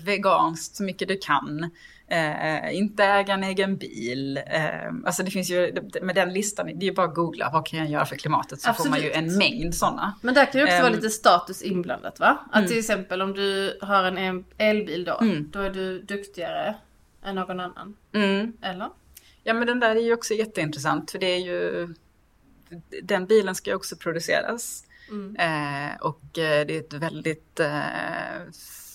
veganskt 0.06 0.76
så 0.76 0.84
mycket 0.84 1.08
du 1.08 1.18
kan. 1.18 1.70
Eh, 2.10 2.76
inte 2.78 3.04
äga 3.04 3.34
en 3.34 3.43
egen 3.43 3.78
bil. 3.78 4.38
Eh, 4.38 4.88
alltså 5.06 5.24
det 5.24 5.32
finns 5.32 5.50
ju, 5.50 5.74
med 6.02 6.15
den 6.15 6.34
listan, 6.34 6.65
det 6.65 6.72
är 6.86 6.89
ju 6.89 6.93
bara 6.93 7.08
att 7.08 7.15
googla 7.15 7.50
vad 7.54 7.65
kan 7.67 7.80
jag 7.80 7.89
göra 7.89 8.06
för 8.06 8.15
klimatet 8.15 8.62
så 8.62 8.74
får 8.74 8.89
man 8.89 9.00
ju 9.02 9.08
Absolut. 9.08 9.32
en 9.32 9.38
mängd 9.38 9.76
sådana. 9.76 10.13
Men 10.22 10.34
där 10.34 10.46
kan 10.46 10.62
ju 10.62 10.65
också 10.67 10.78
vara 10.78 10.88
Ehm. 10.88 10.93
lite 10.96 11.10
status 11.10 11.62
inblandat 11.62 12.20
va? 12.20 12.38
Att 12.52 12.67
till 12.67 12.80
exempel 12.80 13.22
om 13.22 13.34
du 13.34 13.78
har 13.82 14.04
en 14.04 14.46
elbil 14.58 15.04
då, 15.06 15.17
Mm. 15.22 15.50
då 15.52 15.60
är 15.60 15.70
du 15.70 16.02
duktigare 16.02 16.76
än 17.26 17.36
någon 17.36 17.60
annan. 17.60 17.96
Mm. 18.13 18.54
Eller? 18.62 18.89
Ja 19.43 19.54
men 19.54 19.67
den 19.67 19.80
där 19.80 19.96
är 19.96 20.02
ju 20.02 20.13
också 20.13 20.34
jätteintressant 20.34 21.12
för 21.12 21.20
det 21.20 21.28
är 21.36 21.39
ju 21.39 21.88
Den 23.04 23.26
bilen 23.26 23.56
ska 23.56 23.70
ju 23.70 23.76
också 23.76 23.96
produceras. 23.96 24.84
Eh, 25.39 25.98
och 26.02 26.38
eh, 26.39 26.65
det 26.67 26.76
är 26.76 26.80
ett 26.80 26.93
väldigt 26.93 27.60
eh, 27.60 27.72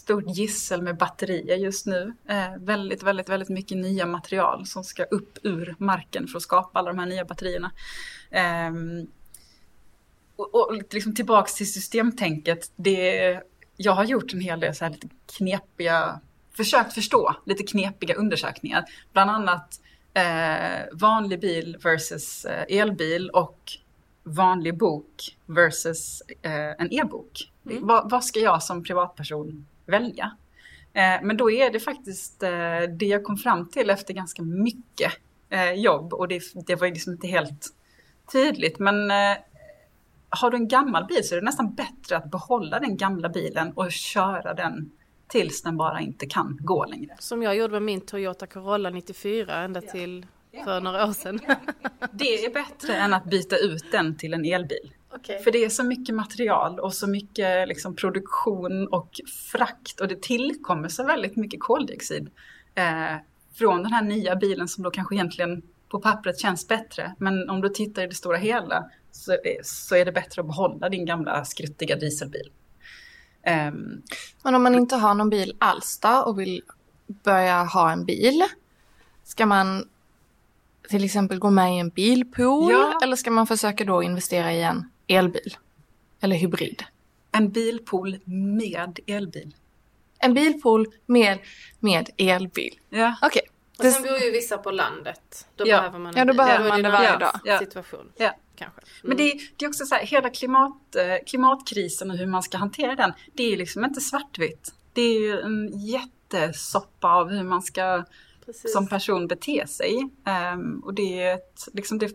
stort 0.03 0.37
gissel 0.37 0.83
med 0.83 0.97
batterier 0.97 1.57
just 1.57 1.87
nu. 1.87 2.15
Eh, 2.29 2.57
väldigt, 2.59 3.03
väldigt, 3.03 3.29
väldigt 3.29 3.49
mycket 3.49 3.77
nya 3.77 4.07
material 4.07 4.67
som 4.67 4.85
ska 4.85 5.05
upp 5.05 5.39
ur 5.43 5.75
marken 5.79 6.29
för 6.29 6.37
att 6.37 6.43
skapa 6.43 6.79
alla 6.79 6.91
de 6.91 6.99
här 6.99 7.07
nya 7.07 7.25
batterierna. 7.25 7.73
Ehm, 8.31 9.07
och, 10.37 10.55
och 10.55 10.83
liksom 10.91 11.15
tillbaks 11.15 11.55
till 11.55 11.73
systemtänket. 11.73 12.73
Det, 12.77 13.41
jag 13.77 13.93
har 13.93 14.05
gjort 14.05 14.33
en 14.33 14.41
hel 14.41 14.61
del 14.61 14.75
så 14.75 14.85
här 14.85 14.93
lite 14.93 15.09
knepiga, 15.39 16.21
försökt 16.57 16.93
förstå 16.93 17.37
lite 17.47 17.63
knepiga 17.63 18.15
undersökningar. 18.15 18.85
Bland 19.13 19.31
annat 19.31 19.81
eh, 20.15 20.87
vanlig 20.93 21.41
bil 21.41 21.77
versus 21.83 22.45
eh, 22.45 22.79
elbil 22.79 23.31
och 23.31 23.59
vanlig 24.23 24.79
bok 24.79 25.37
versus 25.47 26.23
eh, 26.43 26.71
en 26.79 26.93
e-bok. 26.93 27.53
Vad, 27.63 28.11
vad 28.11 28.25
ska 28.25 28.41
jag 28.41 28.63
som 28.63 28.85
privatperson 28.85 29.67
välja? 29.93 30.37
Eh, 30.95 31.23
men 31.23 31.37
då 31.37 31.51
är 31.51 31.71
det 31.71 31.81
faktiskt 31.81 32.43
eh, 32.43 32.51
det 32.99 33.07
jag 33.07 33.25
kom 33.25 33.37
fram 33.37 33.69
till 33.69 33.91
efter 33.91 34.15
ganska 34.15 34.43
mycket 34.43 35.13
eh, 35.51 35.73
jobb 35.73 36.13
och 36.13 36.29
det, 36.29 36.43
det 36.67 36.75
var 36.75 36.87
ju 36.87 36.93
liksom 36.93 37.13
inte 37.13 37.27
helt 37.27 37.69
tydligt. 38.33 38.79
Men 38.79 39.11
har 40.31 40.51
du 40.51 40.57
en 40.57 40.69
gammal 40.69 41.05
bil 41.05 41.29
så 41.29 41.35
är 41.35 41.41
det 41.41 41.45
nästan 41.45 41.75
bättre 41.75 42.17
att 42.17 42.31
behålla 42.31 42.81
den 42.81 42.97
gamla 42.97 43.29
bilen 43.29 43.73
och 43.73 43.93
köra 43.93 44.55
den 44.55 44.93
tills 45.29 45.63
den 45.63 45.77
bara 45.77 46.01
inte 46.01 46.27
kan 46.27 46.59
gå 46.61 46.85
längre. 46.85 47.17
Som 47.19 47.43
jag 47.43 47.57
gjorde 47.57 47.73
med 47.73 47.83
min 47.83 48.01
Toyota 48.01 48.47
Corolla 48.47 48.91
94 48.91 49.57
ända 49.65 49.81
till 49.81 50.27
för 50.65 50.81
några 50.81 51.07
år 51.07 51.13
sedan. 51.13 51.41
Det 52.13 52.45
är 52.45 52.55
bättre 52.55 52.95
än 52.95 53.15
att 53.15 53.25
byta 53.25 53.57
ut 53.57 53.93
den 53.93 54.17
till 54.17 54.35
en 54.35 54.45
elbil. 54.45 54.93
Okej. 55.15 55.43
För 55.43 55.51
det 55.53 55.65
är 55.65 55.69
så 55.69 55.83
mycket 55.85 56.15
material 56.15 56.81
och 56.81 56.95
så 56.95 57.07
mycket 57.07 57.69
liksom, 57.69 57.97
produktion 57.97 58.87
och 58.89 59.21
frakt 59.53 60.01
och 60.01 60.09
det 60.09 60.23
tillkommer 60.23 60.89
så 60.89 61.05
väldigt 61.05 61.37
mycket 61.37 61.61
koldioxid 61.61 62.31
eh, 62.75 63.17
från 63.55 63.83
den 63.83 63.93
här 63.93 64.03
nya 64.03 64.37
bilen 64.37 64.69
som 64.69 64.85
då 64.85 64.91
kanske 64.91 65.15
egentligen 65.15 65.63
på 65.89 66.01
pappret 66.01 66.41
känns 66.41 66.69
bättre. 66.69 67.15
Men 67.19 67.51
om 67.51 67.61
du 67.61 67.69
tittar 67.69 68.03
i 68.03 68.07
det 68.07 68.15
stora 68.15 68.37
hela 68.37 68.91
så, 69.11 69.37
så 69.63 69.97
är 69.97 70.05
det 70.05 70.13
bättre 70.13 70.41
att 70.41 70.47
behålla 70.47 70.89
din 70.89 71.07
gamla 71.07 71.45
skruttiga 71.45 71.97
dieselbil. 71.97 72.51
Um, 73.47 74.03
Men 74.43 74.55
om 74.55 74.63
man 74.63 74.75
inte 74.75 74.97
har 74.97 75.15
någon 75.15 75.31
bil 75.31 75.57
alls 75.59 75.99
då 75.99 76.23
och 76.27 76.41
vill 76.41 76.63
börja 77.07 77.65
ha 77.65 77.93
en 77.93 78.05
bil, 78.05 78.43
ska 79.25 79.47
man 79.47 79.89
till 80.89 81.05
exempel 81.05 81.39
gå 81.39 81.51
med 81.51 81.77
i 81.77 81.79
en 81.79 81.89
bilpool 81.89 82.73
Ja. 82.73 82.99
eller 83.03 83.17
ska 83.17 83.31
man 83.31 83.47
försöka 83.47 83.85
då 83.85 84.03
investera 84.03 84.53
i 84.53 84.63
en 84.63 84.91
elbil? 85.13 85.57
Eller 86.21 86.37
hybrid? 86.37 86.85
en 87.33 87.51
bilpool 87.51 88.19
med 88.25 89.01
elbil. 89.07 89.55
En 90.19 90.35
bilpool 90.35 90.87
med, 91.07 91.39
med 91.81 92.11
elbil. 92.17 92.79
Ja. 92.91 93.17
Okej. 93.23 93.43
Och 93.79 93.85
sen 93.85 94.03
bor 94.03 94.19
ju 94.19 94.31
vissa 94.31 94.59
på 94.59 94.71
landet. 94.71 95.47
Då 95.57 95.67
Ja. 95.67 95.77
behöver 95.77 95.99
man 95.99 96.13
en 96.15 96.19
Ja, 96.19 96.25
då 96.25 96.35
behöver 96.35 96.69
man 96.69 96.83
det 96.83 96.91
varje 96.91 97.17
dag. 97.19 97.41
Ja. 97.45 97.59
Situation. 97.59 98.13
Ja. 98.17 98.37
Kanske. 98.57 98.81
Mm. 98.81 98.89
Men 99.03 99.17
det, 99.17 99.41
det 99.57 99.65
är 99.65 99.69
också 99.69 99.87
så 99.87 99.95
här, 99.95 100.07
hela 100.07 100.31
klimat, 100.31 100.97
eh, 100.97 101.25
klimatkrisen 101.27 102.11
och 102.11 102.17
hur 102.17 102.27
man 102.27 102.43
ska 102.43 102.59
hantera 102.59 102.95
den, 102.97 103.13
det 103.33 103.43
är 103.43 103.51
ju 103.51 103.57
liksom 103.57 103.85
inte 103.85 104.01
svartvitt. 104.01 104.75
Det 104.93 105.03
är 105.03 105.21
ju 105.21 105.41
en 105.41 105.71
jättesoppa 105.81 107.09
av 107.09 107.31
hur 107.31 107.43
man 107.45 107.63
ska 107.63 108.05
Precis. 108.47 108.73
som 108.73 108.87
person 108.89 109.27
bete 109.27 109.67
sig. 109.67 110.09
Ehm, 110.27 110.81
och 110.85 110.95
det 110.95 111.23
är, 111.23 111.35
ett, 111.35 111.69
liksom 111.73 111.99
det, 111.99 112.11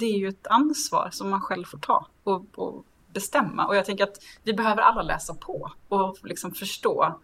det 0.00 0.06
är 0.06 0.18
ju 0.18 0.28
ett 0.28 0.46
ansvar 0.46 1.08
som 1.12 1.30
man 1.30 1.40
själv 1.40 1.64
får 1.64 1.78
ta 1.78 2.06
och, 2.24 2.44
och 2.58 2.84
bestämma. 3.12 3.66
Och 3.66 3.76
jag 3.76 3.84
tänker 3.84 4.04
att 4.04 4.16
vi 4.42 4.52
behöver 4.54 4.82
alla 4.82 5.02
läsa 5.02 5.34
på 5.34 5.70
och 5.88 6.16
liksom 6.22 6.52
förstå 6.52 7.20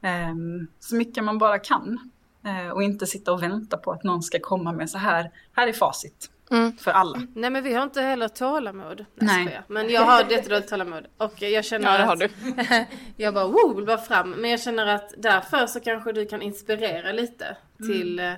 ehm, 0.00 0.66
så 0.78 0.94
mycket 0.96 1.24
man 1.24 1.38
bara 1.38 1.58
kan. 1.58 2.10
Eh, 2.44 2.72
och 2.72 2.82
inte 2.82 3.06
sitta 3.06 3.32
och 3.32 3.42
vänta 3.42 3.76
på 3.76 3.92
att 3.92 4.02
någon 4.04 4.22
ska 4.22 4.38
komma 4.40 4.72
med 4.72 4.90
så 4.90 4.98
här, 4.98 5.30
här 5.52 5.68
är 5.68 5.72
facit 5.72 6.30
Mm. 6.50 6.72
för 6.76 6.90
alla. 6.90 7.22
Nej 7.34 7.50
men 7.50 7.64
vi 7.64 7.74
har 7.74 7.82
inte 7.82 8.02
heller 8.02 8.28
tålamod. 8.28 9.04
Nej. 9.14 9.44
Nej. 9.44 9.60
Men 9.68 9.90
jag 9.90 10.02
har 10.02 10.30
jättedåligt 10.30 10.68
tålamod. 10.68 11.06
Och 11.16 11.42
jag 11.42 11.64
känner 11.64 11.92
Ja, 11.92 11.98
det 11.98 12.04
har 12.04 12.12
att... 12.12 12.18
du. 12.18 12.86
jag 13.16 13.34
bara 13.34 13.46
wow, 13.46 13.76
vill 13.76 13.86
bara 13.86 13.98
fram. 13.98 14.30
Men 14.30 14.50
jag 14.50 14.60
känner 14.60 14.86
att 14.86 15.14
därför 15.18 15.66
så 15.66 15.80
kanske 15.80 16.12
du 16.12 16.26
kan 16.26 16.42
inspirera 16.42 17.12
lite. 17.12 17.56
Till... 17.76 18.18
eh, 18.18 18.32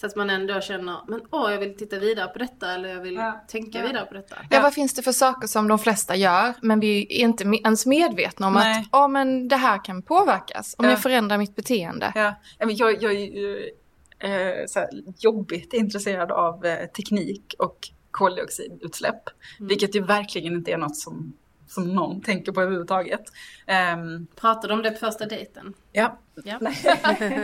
Så 0.00 0.06
att 0.06 0.16
man 0.16 0.30
ändå 0.30 0.60
känner, 0.60 1.00
men 1.08 1.20
åh 1.30 1.52
jag 1.52 1.58
vill 1.58 1.76
titta 1.76 1.98
vidare 1.98 2.28
på 2.28 2.38
detta. 2.38 2.72
Eller 2.74 2.88
jag 2.88 3.00
vill 3.00 3.14
Ja. 3.14 3.44
tänka 3.48 3.78
Ja. 3.78 3.86
vidare 3.86 4.06
på 4.06 4.14
detta. 4.14 4.36
Ja, 4.50 4.60
vad 4.62 4.74
finns 4.74 4.94
det 4.94 5.02
för 5.02 5.12
saker 5.12 5.46
som 5.48 5.68
de 5.68 5.78
flesta 5.78 6.16
gör 6.16 6.54
men 6.62 6.80
vi 6.80 7.00
är 7.02 7.24
inte 7.24 7.44
ens 7.44 7.86
medvetna 7.86 8.46
om 8.46 8.52
Nej. 8.52 8.80
att 8.80 8.88
ja, 8.92 9.08
men 9.08 9.48
det 9.48 9.56
här 9.56 9.84
kan 9.84 10.02
påverkas 10.02 10.74
om 10.78 10.84
Ja. 10.84 10.90
jag 10.90 11.02
förändrar 11.02 11.38
mitt 11.38 11.56
beteende. 11.56 12.12
Ja, 12.14 12.34
men 12.58 12.76
jag, 12.76 13.02
jag 13.02 13.12
är 13.12 13.18
ju 13.18 13.70
eh, 14.18 14.66
så 14.66 14.78
här, 14.78 14.88
jobbigt 15.18 15.72
intresserad 15.72 16.30
av 16.32 16.66
eh, 16.66 16.86
teknik 16.86 17.54
och 17.58 17.78
koldioxidutsläpp. 18.10 19.22
Vilket 19.60 19.94
ju 19.94 20.02
verkligen 20.02 20.52
inte 20.52 20.70
är 20.72 20.76
något 20.78 20.96
som, 20.96 21.32
som 21.70 21.94
någon 21.94 22.20
tänker 22.20 22.52
på 22.52 22.60
överhuvudtaget. 22.60 23.22
Ehm, 23.66 24.26
Pratade 24.36 24.68
du 24.68 24.74
om 24.74 24.82
det 24.82 24.90
på 24.90 24.98
första 24.98 25.26
dejten? 25.26 25.74
ja, 25.92 26.18
Ja. 26.44 26.58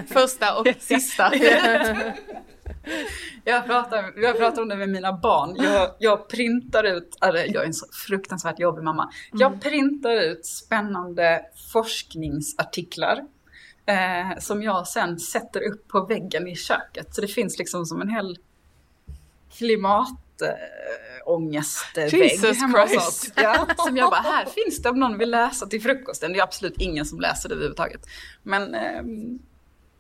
Första 0.09 0.59
och 0.61 0.67
sista. 0.79 1.33
jag 3.45 3.67
pratar, 3.67 4.13
jag 4.23 4.39
pratar 4.39 4.63
om 4.63 4.69
det 4.69 4.77
med 4.77 4.89
mina 4.89 5.13
barn. 5.13 5.57
Jag, 5.57 5.91
jag 5.99 6.29
printar 6.29 6.85
ut, 6.85 7.17
eller 7.23 7.39
jag 7.55 7.63
är 7.63 7.67
en 7.67 7.75
så 7.75 7.87
fruktansvärt 8.07 8.59
jobbig 8.59 8.83
mamma. 8.83 9.11
Jag 9.33 9.61
printar 9.61 10.15
ut 10.15 10.47
spännande 10.47 11.43
forskningsartiklar. 11.73 13.25
Eh, 13.87 14.39
som 14.39 14.63
jag 14.63 14.87
sen 14.87 15.19
sätter 15.19 15.61
upp 15.73 15.89
på 15.89 16.01
väggen 16.07 16.49
i 16.49 16.57
köket. 16.57 17.15
Så 17.15 17.21
det 17.21 17.29
finns 17.29 17.59
liksom 17.59 17.87
som 17.87 18.01
en 18.01 18.09
hel 18.09 18.39
klimatångestvägg 19.59 21.16
Jesus 22.13 22.61
hemma 22.61 22.83
hos 22.83 22.97
oss. 22.97 23.31
Ja, 23.37 23.67
som 23.77 23.97
jag 23.97 24.11
bara, 24.11 24.21
här 24.21 24.47
finns 24.47 24.83
det 24.83 24.89
om 24.91 25.01
någon 25.01 25.19
vill 25.19 25.31
läsa 25.31 25.67
till 25.67 25.83
frukosten. 25.83 26.33
Det 26.33 26.39
är 26.39 26.43
absolut 26.43 26.75
ingen 26.79 27.05
som 27.05 27.21
läser 27.21 27.49
det 27.49 27.55
överhuvudtaget. 27.55 28.01
Men 28.43 28.75
ehm, 28.75 29.39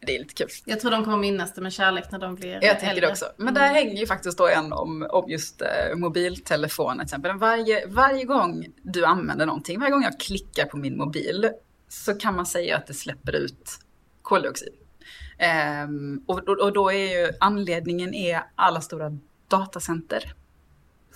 det 0.00 0.14
är 0.14 0.18
lite 0.18 0.34
kul. 0.34 0.48
Jag 0.64 0.80
tror 0.80 0.90
de 0.90 1.04
kommer 1.04 1.16
minnas 1.16 1.54
det 1.54 1.60
med 1.60 1.72
kärlek 1.72 2.04
när 2.10 2.18
de 2.18 2.34
blir 2.34 2.52
Jag 2.52 2.62
tänker 2.62 2.86
äldre. 2.86 3.06
det 3.06 3.12
också. 3.12 3.26
Men 3.36 3.54
där 3.54 3.68
hänger 3.68 4.00
ju 4.00 4.06
faktiskt 4.06 4.38
då 4.38 4.48
en 4.48 4.72
om, 4.72 5.06
om 5.10 5.30
just 5.30 5.62
eh, 5.62 5.96
mobiltelefon 5.96 6.92
till 6.92 7.04
exempel. 7.04 7.36
Varje, 7.38 7.86
varje 7.86 8.24
gång 8.24 8.66
du 8.82 9.04
använder 9.04 9.46
någonting, 9.46 9.80
varje 9.80 9.92
gång 9.92 10.02
jag 10.02 10.20
klickar 10.20 10.64
på 10.64 10.76
min 10.76 10.96
mobil 10.96 11.50
så 11.88 12.14
kan 12.14 12.36
man 12.36 12.46
säga 12.46 12.76
att 12.76 12.86
det 12.86 12.94
släpper 12.94 13.36
ut 13.36 13.78
koldioxid. 14.22 14.74
Ehm, 15.38 16.24
och, 16.26 16.48
och, 16.48 16.58
och 16.60 16.72
då 16.72 16.90
är 16.90 17.24
ju 17.24 17.32
anledningen 17.40 18.14
är 18.14 18.42
alla 18.54 18.80
stora 18.80 19.18
datacenter 19.48 20.34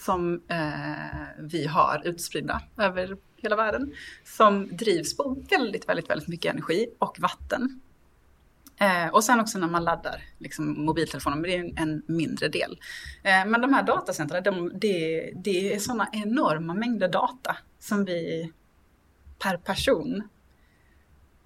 som 0.00 0.42
eh, 0.48 1.26
vi 1.38 1.66
har 1.66 2.02
utspridda 2.04 2.62
över 2.78 3.16
hela 3.36 3.56
världen. 3.56 3.92
Som 4.24 4.76
drivs 4.76 5.16
på 5.16 5.36
väldigt, 5.50 5.88
väldigt, 5.88 6.10
väldigt 6.10 6.28
mycket 6.28 6.52
energi 6.52 6.86
och 6.98 7.20
vatten. 7.20 7.80
Eh, 8.80 9.08
och 9.08 9.24
sen 9.24 9.40
också 9.40 9.58
när 9.58 9.68
man 9.68 9.84
laddar 9.84 10.22
liksom, 10.38 10.84
mobiltelefonen, 10.84 11.40
men 11.40 11.50
det 11.50 11.56
är 11.56 11.60
en, 11.60 11.78
en 11.78 12.02
mindre 12.06 12.48
del. 12.48 12.78
Eh, 13.22 13.46
men 13.46 13.60
de 13.60 13.74
här 13.74 13.82
datacentren, 13.82 14.42
de, 14.42 14.72
det, 14.74 15.30
det 15.36 15.74
är 15.74 15.78
sådana 15.78 16.08
enorma 16.12 16.74
mängder 16.74 17.08
data 17.08 17.56
som 17.78 18.04
vi 18.04 18.52
per 19.38 19.56
person 19.56 20.28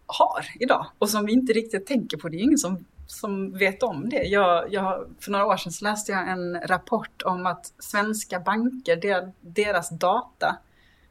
har 0.07 0.47
idag. 0.61 0.87
Och 0.99 1.11
som 1.11 1.27
vi 1.27 1.33
inte 1.33 1.53
riktigt 1.53 1.87
tänker 1.87 2.17
på. 2.17 2.29
Det 2.29 2.37
är 2.37 2.39
ju 2.39 2.45
ingen 2.45 2.59
som, 2.59 2.85
som 3.07 3.59
vet 3.59 3.83
om 3.83 4.09
det. 4.09 4.23
Jag, 4.23 4.73
jag, 4.73 5.07
för 5.21 5.31
några 5.31 5.47
år 5.47 5.57
sedan 5.57 5.73
så 5.73 5.85
läste 5.85 6.13
jag 6.13 6.29
en 6.29 6.61
rapport 6.61 7.23
om 7.23 7.47
att 7.47 7.73
svenska 7.79 8.41
banker, 8.41 8.97
der, 8.97 9.33
deras 9.41 9.91
data 9.91 10.57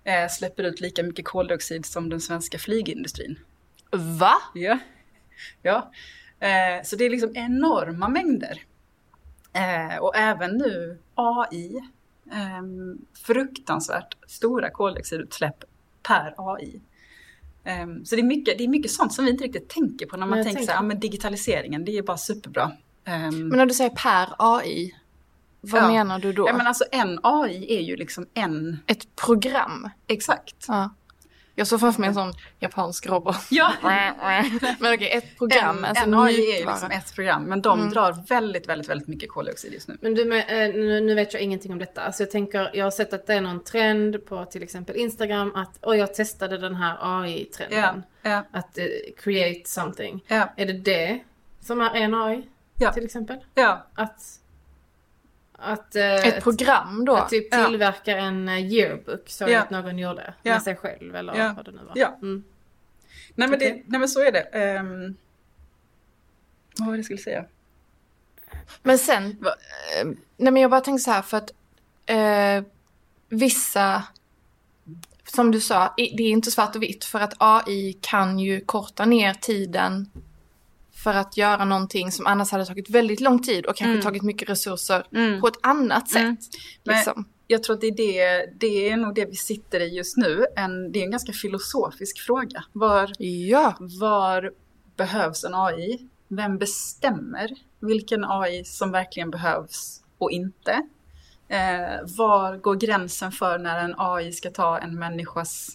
eh, 0.03 0.29
släpper 0.29 0.63
ut 0.63 0.81
lika 0.81 1.03
mycket 1.03 1.25
koldioxid 1.25 1.85
som 1.85 2.09
den 2.09 2.21
svenska 2.21 2.57
flygindustrin. 2.57 3.39
Va? 3.91 4.33
Ja. 4.53 4.79
ja. 5.61 5.91
Eh, 6.39 6.83
så 6.83 6.95
det 6.95 7.05
är 7.05 7.09
liksom 7.09 7.31
enorma 7.35 8.07
mängder. 8.07 8.61
Eh, 9.53 9.97
och 9.97 10.15
även 10.15 10.57
nu 10.57 10.97
AI. 11.15 11.75
Eh, 12.31 12.63
fruktansvärt 13.25 14.17
stora 14.27 14.69
koldioxidutsläpp 14.69 15.63
per 16.07 16.33
AI. 16.37 16.81
Eh, 17.63 17.87
så 18.03 18.15
det 18.15 18.21
är, 18.21 18.25
mycket, 18.25 18.57
det 18.57 18.63
är 18.63 18.67
mycket 18.67 18.91
sånt 18.91 19.13
som 19.13 19.25
vi 19.25 19.31
inte 19.31 19.43
riktigt 19.43 19.69
tänker 19.69 20.05
på 20.05 20.17
när 20.17 20.27
man 20.27 20.37
jag 20.37 20.45
tänker 20.45 20.61
så 20.61 20.65
tänker- 20.65 20.73
här, 20.73 20.79
ja, 20.83 20.87
men 20.87 20.99
digitaliseringen, 20.99 21.85
det 21.85 21.97
är 21.97 22.01
bara 22.03 22.17
superbra. 22.17 22.71
Eh, 23.07 23.19
Men 23.31 23.49
när 23.49 23.65
du 23.65 23.73
säger 23.73 23.89
per 23.89 24.35
AI, 24.39 24.95
vad 25.61 25.81
Ja. 25.83 25.87
menar 25.87 26.19
du 26.19 26.33
då? 26.33 26.47
ja, 26.49 26.57
men 26.57 26.67
alltså 26.67 26.83
en 26.91 27.19
AI 27.23 27.77
är 27.77 27.81
ju 27.81 27.95
liksom 27.95 28.27
en, 28.33 28.77
Ett 28.87 29.15
program? 29.15 29.89
exakt. 30.07 30.65
Ja. 30.67 30.89
Jag 31.55 31.67
såg 31.67 31.79
framför 31.79 31.99
mig 32.01 32.07
en 32.07 32.13
sån 32.13 32.33
japansk 32.59 33.07
robot. 33.07 33.35
Ja, 33.49 33.73
Men 34.79 34.93
okej, 34.93 35.11
ett 35.11 35.37
program. 35.37 35.77
en, 35.77 35.85
alltså 35.85 36.03
en 36.03 36.13
AI 36.13 36.51
är 36.55 36.59
ju 36.59 36.65
liksom 36.65 36.91
ett 36.91 37.15
program, 37.15 37.43
men 37.43 37.61
de 37.61 37.79
Mm. 37.79 37.91
drar 37.93 38.25
väldigt, 38.27 38.69
väldigt, 38.69 38.89
väldigt 38.89 39.07
mycket 39.07 39.29
koldioxid 39.29 39.73
just 39.73 39.87
nu. 39.87 39.97
Men 40.01 40.13
du, 40.15 40.25
med, 40.25 40.39
eh, 40.69 40.73
nu, 41.01 41.15
vet 41.15 41.33
jag 41.33 41.41
ingenting 41.41 41.71
om 41.71 41.79
detta. 41.79 42.01
Alltså 42.01 42.23
jag 42.23 42.31
tänker, 42.31 42.71
jag 42.73 42.85
har 42.85 42.91
sett 42.91 43.13
att 43.13 43.27
det 43.27 43.33
är 43.33 43.41
någon 43.41 43.63
trend 43.63 44.25
på 44.25 44.45
till 44.45 44.63
exempel 44.63 44.95
Instagram 44.95 45.51
att, 45.55 45.85
och 45.85 45.97
jag 45.97 46.13
testade 46.13 46.57
den 46.57 46.75
här 46.75 46.97
AI-trenden. 47.01 48.03
Ja, 48.21 48.29
ja, 48.29 48.43
Att 48.59 48.77
eh, 48.77 48.85
create 49.17 49.61
something. 49.69 50.23
ja, 50.27 50.53
Är 50.57 50.65
det 50.65 50.73
det 50.73 51.19
som 51.61 51.81
är 51.81 51.95
en 51.95 52.13
AI? 52.13 52.43
Ja. 52.79 52.93
Till 52.93 53.05
exempel? 53.05 53.37
ja. 53.53 53.87
Att, 53.95 54.21
att, 55.63 55.95
eh, 55.95 56.27
Ett 56.27 56.43
program 56.43 57.05
då? 57.05 57.15
att 57.15 57.29
typ 57.29 57.47
Ja. 57.51 57.65
tillverka 57.65 58.17
en 58.17 58.49
eh, 58.49 58.73
yearbook 58.73 59.29
så 59.29 59.45
Ja. 59.49 59.61
att 59.61 59.69
någon 59.69 59.97
gjorde. 59.99 60.33
Ja. 60.43 60.51
Med 60.53 60.61
sig 60.61 60.75
själv 60.75 61.15
eller 61.15 61.35
Ja. 61.37 61.53
vad 61.55 61.65
det 61.65 61.71
nu 61.71 61.77
var. 61.77 61.91
Ja. 61.95 62.17
Mm. 62.21 62.43
Nej 63.35 63.47
men, 63.49 63.59
det, 63.59 63.65
Okej. 63.71 63.83
nej 63.87 63.99
men 63.99 64.09
så 64.09 64.19
är 64.21 64.31
det. 64.31 64.77
Um, 64.79 65.15
vad 66.77 66.87
var 66.87 66.93
det 66.93 66.97
jag 66.97 67.05
skulle 67.05 67.19
säga? 67.19 67.45
Men 68.83 68.97
sen, 68.97 69.25
eh, 69.25 70.05
nej 70.37 70.53
men 70.53 70.57
jag 70.57 70.71
bara 70.71 70.81
tänkte 70.81 71.03
så 71.03 71.11
här 71.11 71.21
för 71.21 71.37
att 71.37 71.51
eh, 72.05 72.63
vissa, 73.29 74.03
som 75.25 75.51
du 75.51 75.61
sa, 75.61 75.93
det 75.97 76.23
är 76.23 76.29
inte 76.29 76.51
svart 76.51 76.75
och 76.75 76.83
vitt 76.83 77.05
för 77.05 77.19
att 77.19 77.33
AI 77.37 77.97
kan 78.01 78.39
ju 78.39 78.61
korta 78.61 79.05
ner 79.05 79.33
tiden 79.33 80.09
för 81.03 81.13
att 81.13 81.37
göra 81.37 81.65
någonting 81.65 82.11
som 82.11 82.27
annars 82.27 82.51
hade 82.51 82.65
tagit 82.65 82.89
väldigt 82.89 83.19
lång 83.21 83.41
tid 83.43 83.65
och 83.65 83.75
kanske 83.75 83.91
Mm. 83.91 84.01
tagit 84.03 84.23
mycket 84.23 84.49
resurser 84.49 85.07
Mm. 85.11 85.41
på 85.41 85.47
ett 85.47 85.57
annat 85.63 86.09
sätt. 86.09 86.21
Mm. 86.21 86.37
Liksom. 86.83 87.25
Jag 87.47 87.63
tror 87.63 87.73
att 87.75 87.81
det 87.81 87.87
är, 87.87 87.95
det, 87.95 88.53
det 88.59 88.89
är 88.89 88.97
nog 88.97 89.15
det 89.15 89.25
vi 89.25 89.35
sitter 89.35 89.79
i 89.79 89.95
just 89.97 90.17
nu. 90.17 90.45
En, 90.55 90.91
det 90.91 90.99
är 90.99 91.03
en 91.03 91.11
ganska 91.11 91.31
filosofisk 91.33 92.19
fråga. 92.19 92.63
Var, 92.73 93.11
Ja, 93.19 93.75
var 93.79 94.51
behövs 94.97 95.43
en 95.43 95.53
AI? 95.55 96.07
Vem 96.27 96.57
bestämmer 96.57 97.49
vilken 97.79 98.25
AI 98.25 98.63
som 98.65 98.91
verkligen 98.91 99.31
behövs 99.31 100.01
och 100.17 100.31
inte? 100.31 100.71
Eh, 101.47 101.99
var 102.17 102.57
går 102.57 102.75
gränsen 102.75 103.31
för 103.31 103.57
när 103.59 103.79
en 103.83 103.95
AI 103.97 104.31
ska 104.31 104.49
ta 104.49 104.77
en 104.79 104.99
människas 104.99 105.67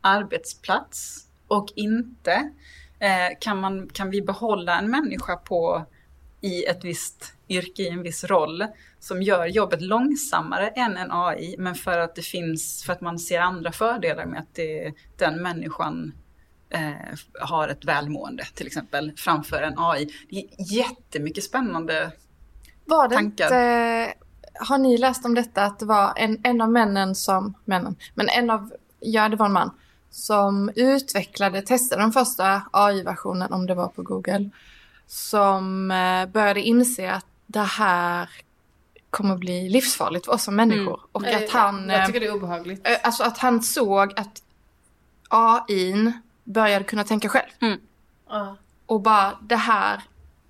arbetsplats 0.00 1.24
och 1.48 1.68
inte? 1.74 2.50
Eh, 2.98 3.38
kan, 3.40 3.60
man, 3.60 3.88
kan 3.88 4.10
vi 4.10 4.22
behålla 4.22 4.78
en 4.78 4.90
människa 4.90 5.36
på 5.36 5.84
i 6.40 6.64
ett 6.64 6.84
visst 6.84 7.34
yrke, 7.48 7.82
i 7.82 7.88
en 7.88 8.02
viss 8.02 8.24
roll, 8.24 8.66
som 9.00 9.22
gör 9.22 9.46
jobbet 9.46 9.82
långsammare 9.82 10.68
än 10.68 10.96
en 10.96 11.12
AI, 11.12 11.56
men 11.58 11.74
för 11.74 11.98
att 11.98 12.14
det 12.14 12.22
finns, 12.22 12.84
för 12.84 12.92
att 12.92 13.00
man 13.00 13.18
ser 13.18 13.40
andra 13.40 13.72
fördelar 13.72 14.26
med 14.26 14.40
att 14.40 14.54
det, 14.54 14.92
den 15.16 15.42
människan 15.42 16.12
eh, 16.70 17.18
har 17.40 17.68
ett 17.68 17.84
välmående 17.84 18.44
till 18.54 18.66
exempel, 18.66 19.12
framför 19.16 19.62
en 19.62 19.74
AI. 19.76 20.08
Det 20.30 20.36
är 20.36 20.76
jättemycket 20.76 21.44
spännande 21.44 22.12
Var 22.84 23.08
det 23.08 23.14
tankar. 23.14 23.44
inte, 23.44 24.14
har 24.60 24.78
ni 24.78 24.98
läst 24.98 25.24
om 25.24 25.34
detta 25.34 25.64
att 25.64 25.78
det 25.78 25.86
var 25.86 26.12
en, 26.16 26.40
en 26.44 26.60
av 26.60 26.70
männen 26.70 27.14
som, 27.14 27.54
männen, 27.64 27.96
men 28.14 28.28
en 28.28 28.50
av, 28.50 28.72
ja 29.00 29.28
det 29.28 29.36
var 29.36 29.46
en 29.46 29.52
man, 29.52 29.70
som 30.10 30.70
utvecklade, 30.76 31.62
testade 31.62 32.02
den 32.02 32.12
första 32.12 32.62
AI-versionen, 32.72 33.52
om 33.52 33.66
det 33.66 33.74
var 33.74 33.88
på 33.88 34.02
Google, 34.02 34.50
som 35.06 35.90
eh, 35.90 36.26
började 36.26 36.62
inse 36.62 37.12
att 37.12 37.26
det 37.46 37.60
här 37.60 38.30
kommer 39.10 39.36
bli 39.36 39.68
livsfarligt 39.68 40.26
för 40.26 40.32
oss 40.32 40.44
som 40.44 40.56
människor. 40.56 41.00
Och 41.12 41.26
att 41.26 41.50
han... 41.50 41.88
Jag 41.88 42.00
eh, 42.00 42.06
tycker 42.06 42.20
det 42.20 42.26
är 42.26 42.34
obehagligt. 42.34 42.88
Eh, 42.88 42.96
Alltså 43.02 43.22
att 43.22 43.38
han 43.38 43.62
såg 43.62 44.18
att 44.18 44.42
AIn 45.28 46.12
började 46.44 46.84
kunna 46.84 47.04
tänka 47.04 47.28
själv. 47.28 47.78
Ja. 48.28 48.56
Och 48.86 49.00
bara, 49.00 49.38
det 49.42 49.56
här 49.56 50.02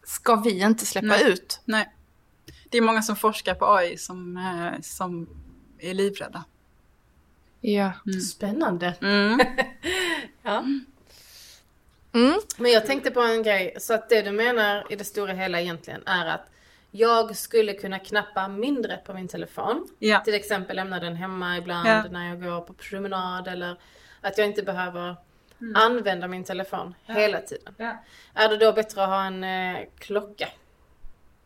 ska 0.05 0.37
vi 0.37 0.61
inte 0.61 0.87
släppa 0.87 1.07
Nej. 1.07 1.31
ut. 1.33 1.61
Nej. 1.65 1.95
Det 2.71 2.79
är 2.79 2.83
många 2.83 3.03
som 3.03 3.17
forskar 3.17 3.55
på 3.55 3.75
AI 3.75 3.97
som, 3.97 4.39
som 4.83 5.29
är 5.79 5.95
livrädda. 5.95 6.45
Ja. 7.61 7.93
Spännande. 8.33 8.95
Mm. 9.01 9.41
Ja. 10.43 10.65
Mm. 12.13 12.41
Men 12.59 12.71
jag 12.73 12.87
tänkte 12.87 13.11
på 13.11 13.21
en 13.21 13.43
grej, 13.43 13.77
så 13.79 13.95
att 13.95 14.09
det 14.09 14.23
du 14.23 14.31
menar 14.31 14.93
i 14.93 14.97
det 14.97 15.05
stora 15.05 15.33
hela 15.33 15.61
egentligen 15.61 16.03
är 16.07 16.27
att 16.27 16.51
jag 16.91 17.37
skulle 17.37 17.73
kunna 17.73 17.99
knappa 17.99 18.49
mindre 18.49 18.97
på 18.97 19.15
min 19.15 19.29
telefon. 19.29 19.89
Ja. 19.99 20.21
Till 20.21 20.35
exempel 20.35 20.77
lämna 20.77 21.01
den 21.01 21.17
hemma 21.17 21.57
ibland 21.59 21.89
Ja. 21.89 22.05
när 22.11 22.29
jag 22.29 22.43
går 22.43 22.61
på 22.61 22.73
promenad 22.73 23.49
eller 23.49 23.77
att 24.21 24.39
jag 24.39 24.47
inte 24.47 24.63
behöver 24.63 25.17
använda 25.75 26.29
min 26.29 26.45
telefon 26.45 26.95
hela 27.07 27.41
tiden. 27.41 27.75
Mm. 27.79 27.91
Ja. 28.35 28.43
Är 28.43 28.49
det 28.49 28.57
då 28.57 28.73
bättre 28.73 29.03
att 29.03 29.09
ha 29.09 29.25
en 29.25 29.45
eh, 29.45 29.79
klocka? 29.99 30.49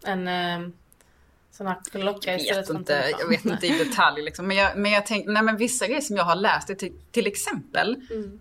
En 0.07 0.29
eh, 0.29 0.69
sån 1.53 1.67
här 1.67 1.77
klocka 1.91 2.31
Jag 2.31 2.41
istället 2.41 2.71
vet 2.71 2.77
inte, 2.77 3.13
jag 3.21 3.29
vet 3.29 3.45
inte 3.45 3.67
i 3.67 3.79
detalj 3.79 4.23
liksom. 4.23 4.47
Men 4.47 4.57
jag, 4.57 4.77
men 4.77 4.93
jag 4.93 5.07
tänker, 5.07 5.31
nej 5.31 5.43
men 5.43 5.57
vissa 5.57 5.87
grejer 5.87 6.01
som 6.01 6.17
jag 6.17 6.25
har 6.25 6.37
läst 6.37 6.71
är 6.71 6.75
till, 6.75 6.93
till 7.11 7.27
exempel 7.27 7.97
Mm. 8.11 8.39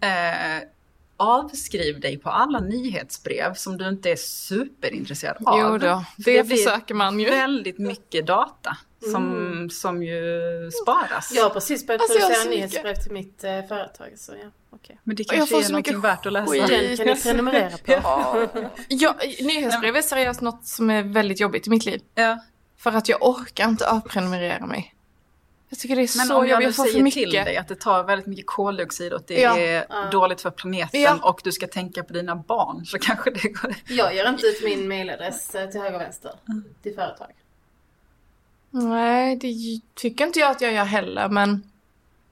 eh, 0.61 0.67
avskriv 1.17 1.99
dig 1.99 2.17
på 2.17 2.29
alla 2.29 2.59
nyhetsbrev 2.59 3.53
som 3.53 3.77
du 3.77 3.87
inte 3.89 4.11
är 4.11 4.15
superintresserad 4.15 5.37
av. 5.45 5.59
Jo 5.59 5.77
då, 5.77 6.05
det 6.17 6.47
blir 6.47 6.57
försöker 6.57 6.93
man 6.93 7.19
ju. 7.19 7.29
Väldigt 7.29 7.77
mycket 7.77 8.27
data 8.27 8.77
som, 9.11 9.69
som 9.71 10.03
ju 10.03 10.21
sparas. 10.83 11.31
Jag 11.35 11.43
har 11.43 11.49
precis 11.49 11.87
börjat 11.87 12.01
Alltså, 12.01 12.19
producera 12.19 12.49
nyhetsbrev 12.49 12.95
till 12.95 13.11
mitt 13.11 13.43
eh, 13.43 13.61
företag. 13.67 14.07
Så 14.17 14.31
ja, 14.31 14.49
okej. 14.69 14.99
Men 15.03 15.15
det 15.15 15.23
kanske 15.23 15.65
är 15.65 15.73
mycket 15.73 15.95
värt 15.95 16.25
att 16.25 16.33
läsa. 16.33 16.53
Den 16.53 16.97
kan 16.97 17.07
ni 17.07 17.21
prenumerera 17.21 17.77
på. 17.77 18.47
Ja, 18.87 19.15
nyhetsbrev 19.41 19.95
är 19.95 20.01
seriöst 20.01 20.41
något 20.41 20.65
som 20.65 20.89
är 20.89 21.03
väldigt 21.03 21.39
jobbigt 21.39 21.67
i 21.67 21.69
mitt 21.69 21.85
liv. 21.85 22.01
Ja. 22.15 22.39
För 22.83 22.91
att 22.91 23.09
jag 23.09 23.23
orkar 23.23 23.69
inte 23.69 23.89
avprenumerera 23.89 24.65
mig. 24.65 24.95
Jag 25.69 25.79
tycker 25.79 25.95
det 25.95 26.01
är 26.01 26.17
Men 26.17 26.27
så 26.27 26.37
om 26.37 26.47
jag 26.47 26.49
jobbigt, 26.51 26.59
nu 26.59 26.65
jag 26.67 26.75
får 26.75 26.83
för 26.83 26.91
säger 26.91 27.03
mycket. 27.03 27.19
till 27.23 27.31
dig 27.31 27.57
att 27.57 27.67
det 27.67 27.75
tar 27.75 28.03
väldigt 28.03 28.27
mycket 28.27 28.45
koldioxid 28.47 29.13
och 29.13 29.19
att 29.19 29.27
det 29.27 29.41
Ja. 29.41 29.57
är 29.57 29.85
Ja. 29.89 30.09
dåligt 30.11 30.41
för 30.41 30.51
planeten 30.51 31.01
Ja. 31.01 31.19
och 31.23 31.41
du 31.43 31.51
ska 31.51 31.67
tänka 31.67 32.03
på 32.03 32.13
dina 32.13 32.35
barn 32.35 32.85
så 32.85 32.99
kanske 32.99 33.31
det 33.31 33.47
går. 33.49 33.75
Jag 33.87 34.15
ger 34.15 34.29
inte 34.29 34.45
ut 34.45 34.63
min 34.63 34.87
mailadress 34.87 35.55
eh, 35.55 35.69
till 35.69 35.81
höger 35.81 35.95
och 35.95 36.01
vänster 36.01 36.31
till 36.83 36.95
företag. 36.95 37.27
Nej, 38.69 39.35
det 39.35 39.53
tycker 39.95 40.25
inte 40.25 40.39
jag 40.39 40.51
att 40.51 40.61
jag 40.61 40.73
gör 40.73 40.83
heller, 40.85 41.29
men 41.29 41.63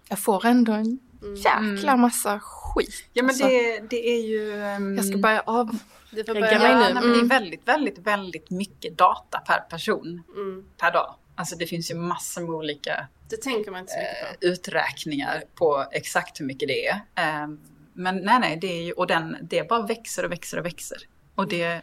jag 0.10 0.20
får 0.20 0.46
ändå 0.46 0.72
en 0.72 1.00
jäkla 1.44 1.98
massa 1.98 2.40
skit. 2.76 3.04
Ja 3.14 3.24
men 3.24 3.30
Alltså, 3.30 3.44
det, 3.48 3.80
det 3.90 4.10
är 4.10 4.22
ju... 4.28 4.62
ehm, 4.64 4.98
Jag 4.98 5.06
ska 5.06 5.18
börja 5.18 5.42
av... 5.42 5.78
Du 6.12 6.24
får 6.24 6.34
börja 6.34 6.52
Ja, 6.52 6.58
nu. 6.60 6.64
nej, 6.84 6.94
men 6.94 7.04
det 7.04 7.10
är 7.10 7.14
Mm. 7.14 7.28
väldigt, 7.28 7.68
väldigt, 7.68 7.98
väldigt 7.98 8.50
mycket 8.50 8.98
data 8.98 9.38
per 9.40 9.60
person 9.60 10.24
Mm. 10.36 10.66
per 10.78 10.92
dag. 10.92 11.16
Alltså 11.36 11.56
det 11.56 11.66
finns 11.68 11.92
ju 11.92 11.96
massor 11.96 12.42
med 12.42 12.50
olika 12.50 13.08
Det 13.30 13.38
tänker 13.38 13.72
man 13.72 13.80
inte 13.82 13.94
så 13.94 14.00
mycket 14.00 14.24
eh, 14.24 14.40
på. 14.40 14.46
uträkningar 14.46 15.44
på 15.56 15.86
exakt 15.92 16.40
hur 16.40 16.46
mycket 16.46 16.68
det 16.68 16.88
är. 16.88 17.00
Ehm, 17.16 17.60
men 17.94 18.18
nej, 18.18 18.40
nej, 18.40 18.58
det 18.62 18.68
är 18.80 18.84
ju, 18.84 18.92
och 18.92 19.08
den, 19.08 19.38
det 19.42 19.70
bara 19.70 19.82
växer 19.86 20.26
och 20.26 20.32
växer 20.32 20.60
och 20.60 20.66
växer. 20.66 20.98
Och 21.36 21.48
det 21.48 21.82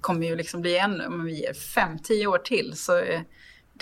kommer 0.00 0.26
ju 0.26 0.36
liksom 0.36 0.60
bli 0.60 0.78
ännu, 0.78 1.06
om 1.06 1.24
vi 1.24 1.40
ger 1.40 1.52
fem, 1.54 1.98
tio 1.98 2.26
år 2.26 2.38
till 2.38 2.72
så 2.76 3.02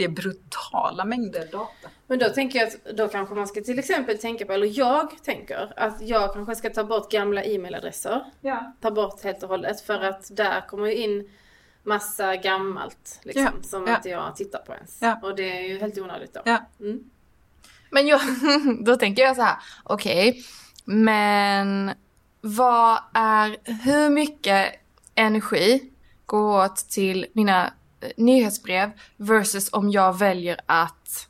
är 0.03 0.09
det 0.09 0.09
brutala 0.09 1.05
mängder 1.05 1.49
data. 1.53 1.89
Men 2.07 2.19
då 2.19 2.29
tänker 2.29 2.59
jag 2.59 2.69
att 2.69 2.97
då 2.97 3.09
kanske 3.09 3.35
man 3.35 3.47
ska 3.47 3.61
till 3.61 3.79
exempel 3.79 4.19
tänka 4.19 4.47
på, 4.47 4.53
eller 4.53 4.79
jag 4.79 5.25
tänker 5.25 5.73
att 5.77 6.01
jag 6.01 6.33
kanske 6.33 6.55
ska 6.55 6.71
ta 6.71 6.85
bort 6.85 7.11
gamla 7.11 7.45
e-mailadresser. 7.45 8.25
Ja. 8.41 8.73
Ta 8.81 8.91
bort 8.91 9.25
helt 9.25 9.43
och 9.43 9.49
hållet 9.49 9.81
för 9.81 10.01
att 10.01 10.37
där 10.37 10.69
kommer 10.69 10.87
ju 10.87 10.95
in 10.95 11.31
massa 11.83 12.37
gammalt 12.37 13.21
liksom, 13.23 13.43
Ja, 13.43 13.63
som 13.63 13.87
ja. 13.87 13.97
inte 13.97 14.09
jag 14.09 14.37
tittar 14.37 14.59
på 14.59 14.73
ens. 14.73 14.99
Ja. 15.01 15.21
Och 15.23 15.37
det 15.37 15.59
är 15.59 15.63
ju 15.63 15.79
helt 15.79 15.99
onödigt 15.99 16.35
då. 16.35 16.41
Ja. 16.45 16.59
Mm. 16.81 17.11
Men 17.91 18.07
jag, 18.07 18.21
då 18.85 18.97
tänker 18.97 19.23
jag 19.23 19.37
så 19.37 19.43
här, 19.43 19.57
okej, 19.85 20.45
men 20.85 21.91
vad 22.41 22.99
är, 23.15 23.57
hur 23.85 24.11
mycket 24.11 24.75
energi 25.15 25.91
går 26.27 26.65
åt 26.65 26.77
till 26.77 27.27
mina 27.33 27.73
nyhetsbrev 28.17 28.91
versus 29.17 29.69
om 29.73 29.91
jag 29.91 30.19
väljer 30.19 30.61
att 30.67 31.29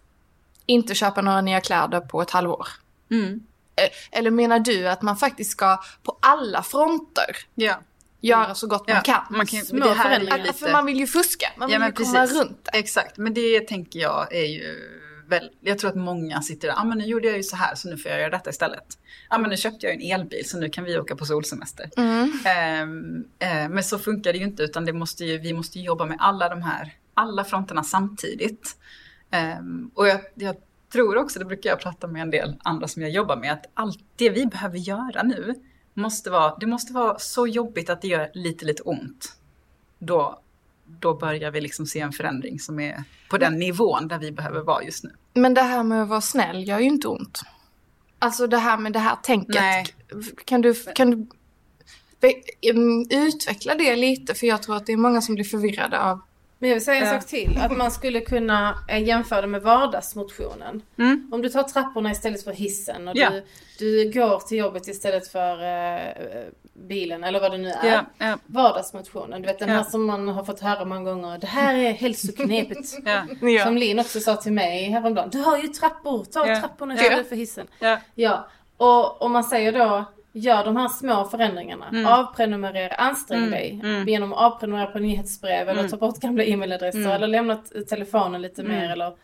inte 0.67 0.95
köpa 0.95 1.23
några 1.23 1.41
nya 1.41 1.61
kläder 1.61 2.01
på 2.01 2.23
ett 2.23 2.31
halvår? 2.31 2.69
Mm. 3.11 3.41
Eh, 3.77 4.19
Eller 4.19 4.31
menar 4.31 4.59
du 4.59 4.89
att 4.89 5.03
man 5.03 5.17
faktiskt 5.17 5.51
ska 5.51 5.79
på 6.03 6.19
alla 6.21 6.63
fronter 6.63 7.37
Ja. 7.55 7.81
göra 8.21 8.55
så 8.55 8.67
gott 8.67 8.85
ja. 8.87 8.95
man 8.95 9.03
kan? 9.03 9.23
Man 9.31 9.47
kan 9.47 9.61
Små 9.65 9.95
förändringar. 9.95 10.39
lite... 10.39 10.53
För 10.53 10.73
man 10.73 10.87
vill 10.87 10.97
ju 10.99 11.07
fuska, 11.07 11.47
man 11.57 11.69
vill 11.69 11.81
Ja, 11.81 11.87
ju 11.87 11.93
komma 11.93 12.13
precis. 12.21 12.37
runt 12.39 12.69
det. 12.73 12.79
Exakt, 12.79 13.17
men 13.19 13.35
det 13.35 13.61
tänker 13.61 13.99
jag 14.01 14.35
är 14.35 14.45
ju 14.47 14.91
väl, 15.29 15.51
jag 15.61 15.79
tror 15.79 15.91
att 15.91 15.97
många 15.97 16.43
sitter 16.43 16.69
där, 16.69 16.75
ah, 16.79 16.85
men 16.85 16.99
nu 16.99 17.05
gjorde 17.05 17.29
jag 17.29 17.37
ju 17.37 17.43
så 17.43 17.57
här 17.57 17.75
så 17.75 17.89
nu 17.89 17.97
får 17.97 18.11
jag 18.11 18.21
göra 18.21 18.31
detta 18.31 18.51
istället. 18.51 18.99
Ja 19.31 19.37
ah, 19.37 19.39
men 19.39 19.51
nu 19.51 19.57
köpte 19.57 19.87
jag 19.87 19.95
en 19.95 20.21
elbil 20.21 20.49
så 20.49 20.59
nu 20.59 20.69
kan 20.69 20.85
vi 20.85 20.99
åka 20.99 21.17
på 21.17 21.27
solsemester. 21.27 21.91
Mm. 21.97 22.33
Ehm, 22.45 23.25
eh, 23.39 23.69
men 23.69 23.85
så 23.85 23.99
funkar 23.99 24.33
det 24.33 24.39
ju 24.39 24.45
inte 24.45 24.63
utan 24.63 24.85
det 24.85 24.93
måste 24.93 25.25
ju, 25.25 25.39
vi 25.39 25.53
måste 25.53 25.81
jobba 25.81 26.07
med 26.07 26.17
alla 26.21 26.49
de 26.49 26.63
här, 26.63 26.93
alla 27.15 27.45
fronterna 27.45 27.83
samtidigt. 27.83 28.77
Ehm, 29.31 29.91
och 29.95 30.09
jag, 30.09 30.21
jag 30.35 30.57
tror 30.93 31.17
också, 31.17 31.39
det 31.39 31.45
brukar 31.45 31.71
jag 31.71 31.81
prata 31.81 32.07
med 32.07 32.23
en 32.23 32.31
del 32.31 32.57
andra 32.65 32.89
som 32.89 33.03
jag 33.03 33.11
jobbar 33.11 33.37
med, 33.37 33.53
att 33.53 33.67
allt 33.75 33.99
det 34.17 34.31
vi 34.31 34.47
behöver 34.47 34.79
göra 34.79 35.23
nu 35.23 35.55
måste 35.95 36.31
vara, 36.31 36.57
det 36.61 36.67
måste 36.67 36.93
vara 36.93 37.19
så 37.19 37.47
jobbigt 37.47 37.91
att 37.91 38.03
det 38.03 38.09
gör 38.09 38.31
lite, 38.35 38.65
lite 38.65 38.83
ont. 38.83 39.37
Då, 39.99 40.41
då 40.87 41.15
börjar 41.15 41.51
vi 41.51 41.61
liksom 41.61 41.87
se 41.87 42.01
en 42.01 42.13
förändring 42.13 42.61
som 42.61 42.81
är 42.81 43.05
på 43.31 43.39
den 43.39 43.59
nivån 43.59 44.09
där 44.09 44.19
vi 44.19 44.33
behöver 44.33 44.61
vara 44.61 44.83
just 44.83 45.05
nu. 45.05 45.11
Men 45.35 45.55
det 45.55 45.63
här 45.63 45.83
med 45.83 46.03
att 46.03 46.09
vara 46.09 46.21
snäll 46.21 46.69
gör 46.69 46.79
ju 46.79 46.87
inte 46.87 47.09
ont. 47.09 47.41
Alltså 48.19 48.47
det 48.47 48.59
här 48.59 48.79
med 48.79 48.93
det 48.93 48.99
här 48.99 49.17
tänket. 49.23 49.55
Nej. 49.55 49.87
Kan 50.45 50.61
du, 50.61 50.75
kan 50.75 51.11
du 51.11 51.27
em, 52.71 53.07
utveckla 53.11 53.75
det 53.75 53.97
lite? 53.97 54.35
För 54.35 54.47
jag 54.47 54.63
tror 54.63 54.77
att 54.77 54.87
det 54.87 54.93
är 54.93 54.97
många 54.97 55.21
som 55.21 55.35
blir 55.35 55.45
förvirrade 55.45 56.01
av... 56.01 56.21
Men 56.59 56.69
jag 56.71 56.75
vill 56.77 56.85
säga 56.85 57.01
en 57.01 57.07
Ja. 57.15 57.21
sak 57.21 57.29
till. 57.29 57.59
Att 57.63 57.77
man 57.77 57.91
skulle 57.91 58.21
kunna 58.21 58.79
eh, 58.89 59.03
jämföra 59.03 59.41
det 59.41 59.47
med 59.47 59.63
vardagsmotionen. 59.63 60.83
Mm. 60.99 61.29
Om 61.33 61.43
du 61.43 61.49
tar 61.49 61.63
trapporna 61.63 62.11
istället 62.11 62.45
för 62.45 62.53
hissen 62.53 63.09
och 63.09 63.17
Ja. 63.17 63.31
du, 63.31 63.45
du 63.79 64.13
går 64.21 64.39
till 64.39 64.59
jobbet 64.59 64.89
istället 64.89 65.29
för 65.29 65.63
eh, 65.63 66.01
bilen 66.75 67.25
eller 67.25 67.41
vad 67.41 67.51
det 67.53 67.59
nu 67.59 67.69
är. 67.71 67.89
Ja, 67.93 68.05
ja, 68.19 68.39
Vardagsmotionen, 68.47 69.43
du 69.43 69.47
vet 69.47 69.59
den 69.59 69.69
här 69.69 69.83
som 69.83 70.05
man 70.07 70.29
har 70.29 70.45
fått 70.45 70.61
höra 70.61 70.85
många 70.85 71.03
gånger. 71.11 71.39
Det 71.39 71.47
här 71.47 71.75
är 71.75 71.93
hälsoknepet. 71.93 72.87
Som 73.65 73.77
Linn 73.77 73.99
också 73.99 74.21
sa 74.21 74.37
till 74.37 74.53
mig 74.53 74.85
häromdagen. 74.91 75.31
Du 75.31 75.39
har 75.39 75.59
ju 75.59 75.69
trappor, 75.69 76.25
ta 76.25 76.45
trapporna 76.61 76.95
istället 76.95 77.29
för 77.29 77.37
hissen. 77.37 77.67
Ja, 78.15 78.47
och 78.77 79.23
om 79.23 79.33
man 79.33 79.45
säger 79.45 79.73
då 79.73 80.05
Gör 80.37 80.65
de 80.65 80.77
här 80.77 80.89
små 80.89 81.25
förändringarna. 81.25 81.89
Mm. 81.89 82.07
Avprenumerera, 82.07 82.95
ansträng 82.95 83.39
Mm, 83.39 83.51
dig 83.51 83.81
mm. 83.85 84.09
genom 84.09 84.33
att 84.33 84.39
avprenumerera 84.39 84.87
på 84.87 84.99
nyhetsbrev 84.99 85.69
eller 85.69 85.81
Mm. 85.81 85.91
ta 85.91 85.97
bort 85.97 86.19
gamla 86.21 86.45
e-mailadresser 86.45 86.99
Mm. 87.01 87.11
eller 87.13 87.27
lämna 87.27 87.57
telefonen 87.89 88.43
lite 88.43 88.63
Mm. 88.63 88.73
mer 88.77 88.91
eller 88.91 89.17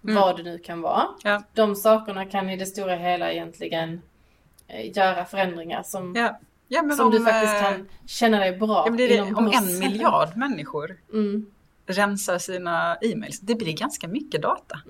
vad 0.00 0.36
det 0.36 0.42
nu 0.42 0.58
kan 0.58 0.80
vara. 0.80 1.06
ja, 1.24 1.42
De 1.54 1.74
sakerna 1.76 2.24
kan 2.24 2.50
i 2.50 2.56
det 2.56 2.66
stora 2.66 2.94
hela 2.94 3.32
egentligen 3.32 4.02
eh, 4.68 4.96
göra 4.96 5.24
förändringar 5.24 5.82
som, 5.82 6.14
ja. 6.16 6.38
ja 6.68 6.90
som 6.96 7.06
om, 7.06 7.12
du 7.12 7.24
faktiskt 7.24 7.54
eh, 7.54 7.62
kan 7.62 7.88
känna 8.06 8.38
dig 8.38 8.56
bra 8.56 8.84
Ja, 8.86 8.92
det 8.96 9.20
om 9.20 9.52
en 9.54 9.78
miljard 9.78 10.36
människor 10.36 10.96
rensar 11.86 12.38
sina 12.38 12.96
e-mails, 13.00 13.40
det 13.40 13.54
blir 13.54 13.72
ganska 13.72 14.08
mycket 14.08 14.42
data. 14.42 14.80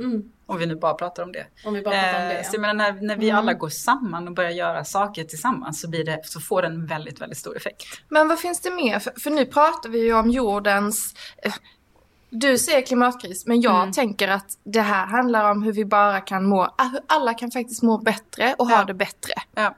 Om 0.51 0.59
vi 0.59 0.67
nu 0.67 0.77
bara 0.77 0.95
pratar 0.95 1.23
om 1.23 1.33
det. 1.33 1.47
Om 1.65 1.75
vi 1.75 1.83
bara 1.83 1.95
pratar 1.95 2.23
om 2.23 2.29
det. 2.29 2.35
Eh, 2.39 2.43
så 2.43 2.49
ja. 2.49 2.53
jag 2.53 2.61
menar, 2.61 2.75
när, 2.93 3.01
när 3.03 3.17
vi 3.17 3.29
Mm. 3.29 3.39
alla 3.39 3.53
går 3.55 3.69
samman 3.69 4.29
och 4.29 4.35
börjar 4.35 4.51
göra 4.51 4.85
saker 4.85 5.25
tillsammans 5.25 5.81
så, 5.81 5.89
blir 5.89 6.05
det, 6.05 6.21
så 6.25 6.41
får 6.41 6.63
det 6.63 6.69
en 6.69 6.87
väldigt, 6.87 7.21
väldigt 7.21 7.39
stor 7.39 7.57
effekt. 7.57 7.85
Men 8.09 8.29
vad 8.29 8.39
finns 8.39 8.61
det 8.61 8.71
mer? 8.71 8.99
För, 8.99 9.13
för 9.21 9.31
nu 9.31 9.47
pratar 9.47 9.89
vi 9.89 9.99
ju 10.05 10.15
om 10.15 10.31
jordens... 10.31 11.15
eh, 11.43 11.53
Du 12.31 12.59
säger 12.59 12.83
klimatkris, 12.87 13.47
men 13.47 13.61
jag 13.61 13.77
Mm. 13.83 13.93
tänker 13.93 14.29
att 14.29 14.59
det 14.65 14.81
här 14.81 15.07
handlar 15.07 15.51
om 15.51 15.63
hur 15.63 15.73
vi 15.73 15.85
bara 15.85 16.21
kan 16.21 16.45
må, 16.45 16.63
ah, 16.79 16.85
hur 16.93 17.01
alla 17.07 17.35
kan 17.35 17.51
faktiskt 17.51 17.83
må 17.83 17.99
bättre 17.99 18.55
och 18.59 18.67
ha 18.69 18.77
Ja. 18.79 18.85
det 18.85 18.95
bättre. 18.95 19.33
Ja. 19.55 19.75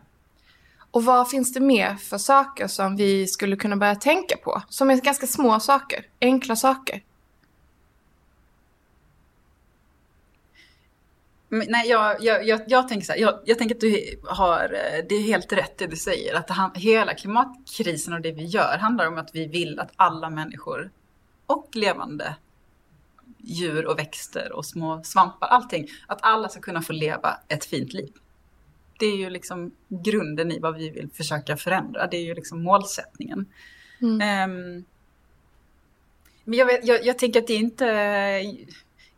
Och 0.90 1.04
vad 1.04 1.30
finns 1.30 1.52
det 1.52 1.60
mer 1.60 1.94
för 1.94 2.18
saker 2.18 2.66
som 2.66 2.96
vi 2.96 3.26
skulle 3.26 3.56
kunna 3.56 3.76
börja 3.76 3.94
tänka 3.94 4.36
på? 4.36 4.62
Som 4.68 4.90
är 4.90 4.96
ganska 4.96 5.26
små 5.26 5.60
saker, 5.60 6.04
enkla 6.20 6.56
saker. 6.56 7.02
Nej, 11.50 11.88
jag, 11.88 12.16
jag, 12.24 12.46
jag, 12.46 12.60
jag 12.66 12.88
tänker 12.88 13.06
så 13.06 13.12
här, 13.12 13.20
jag, 13.20 13.40
jag 13.44 13.58
tänker 13.58 13.74
att 13.74 13.80
du 13.80 14.20
har, 14.24 14.64
eh, 14.64 15.04
det 15.08 15.14
är 15.14 15.22
helt 15.22 15.52
rätt 15.52 15.78
det 15.78 15.86
du 15.86 15.96
säger, 15.96 16.34
att 16.34 16.50
han- 16.50 16.74
hela 16.74 17.14
klimatkrisen 17.14 18.14
och 18.14 18.20
det 18.20 18.32
vi 18.32 18.44
gör 18.44 18.78
handlar 18.78 19.06
om 19.06 19.18
att 19.18 19.34
vi 19.34 19.46
vill 19.46 19.80
att 19.80 19.92
alla 19.96 20.30
människor 20.30 20.90
och 21.46 21.68
levande 21.72 22.36
djur 23.38 23.86
och 23.86 23.98
växter 23.98 24.52
och 24.52 24.66
små 24.66 25.02
svampar, 25.04 25.46
allting, 25.48 25.88
att 26.06 26.18
alla 26.22 26.48
ska 26.48 26.60
kunna 26.60 26.82
få 26.82 26.92
leva 26.92 27.38
ett 27.48 27.64
fint 27.64 27.92
liv. 27.92 28.12
Det 28.98 29.06
är 29.06 29.16
ju 29.16 29.30
liksom 29.30 29.72
grunden 29.88 30.52
i 30.52 30.58
vad 30.58 30.76
vi 30.76 30.90
vill 30.90 31.08
försöka 31.14 31.56
förändra, 31.56 32.06
det 32.06 32.16
är 32.16 32.22
ju 32.24 32.34
liksom 32.34 32.62
målsättningen. 32.62 33.46
Mm. 34.00 34.20
Ehm, 34.20 34.84
men 36.44 36.58
jag, 36.58 36.66
vet, 36.66 36.86
jag, 36.86 37.04
jag 37.04 37.18
tänker 37.18 37.40
att 37.40 37.46
det 37.46 37.52
är 37.52 37.58
inte... 37.58 37.86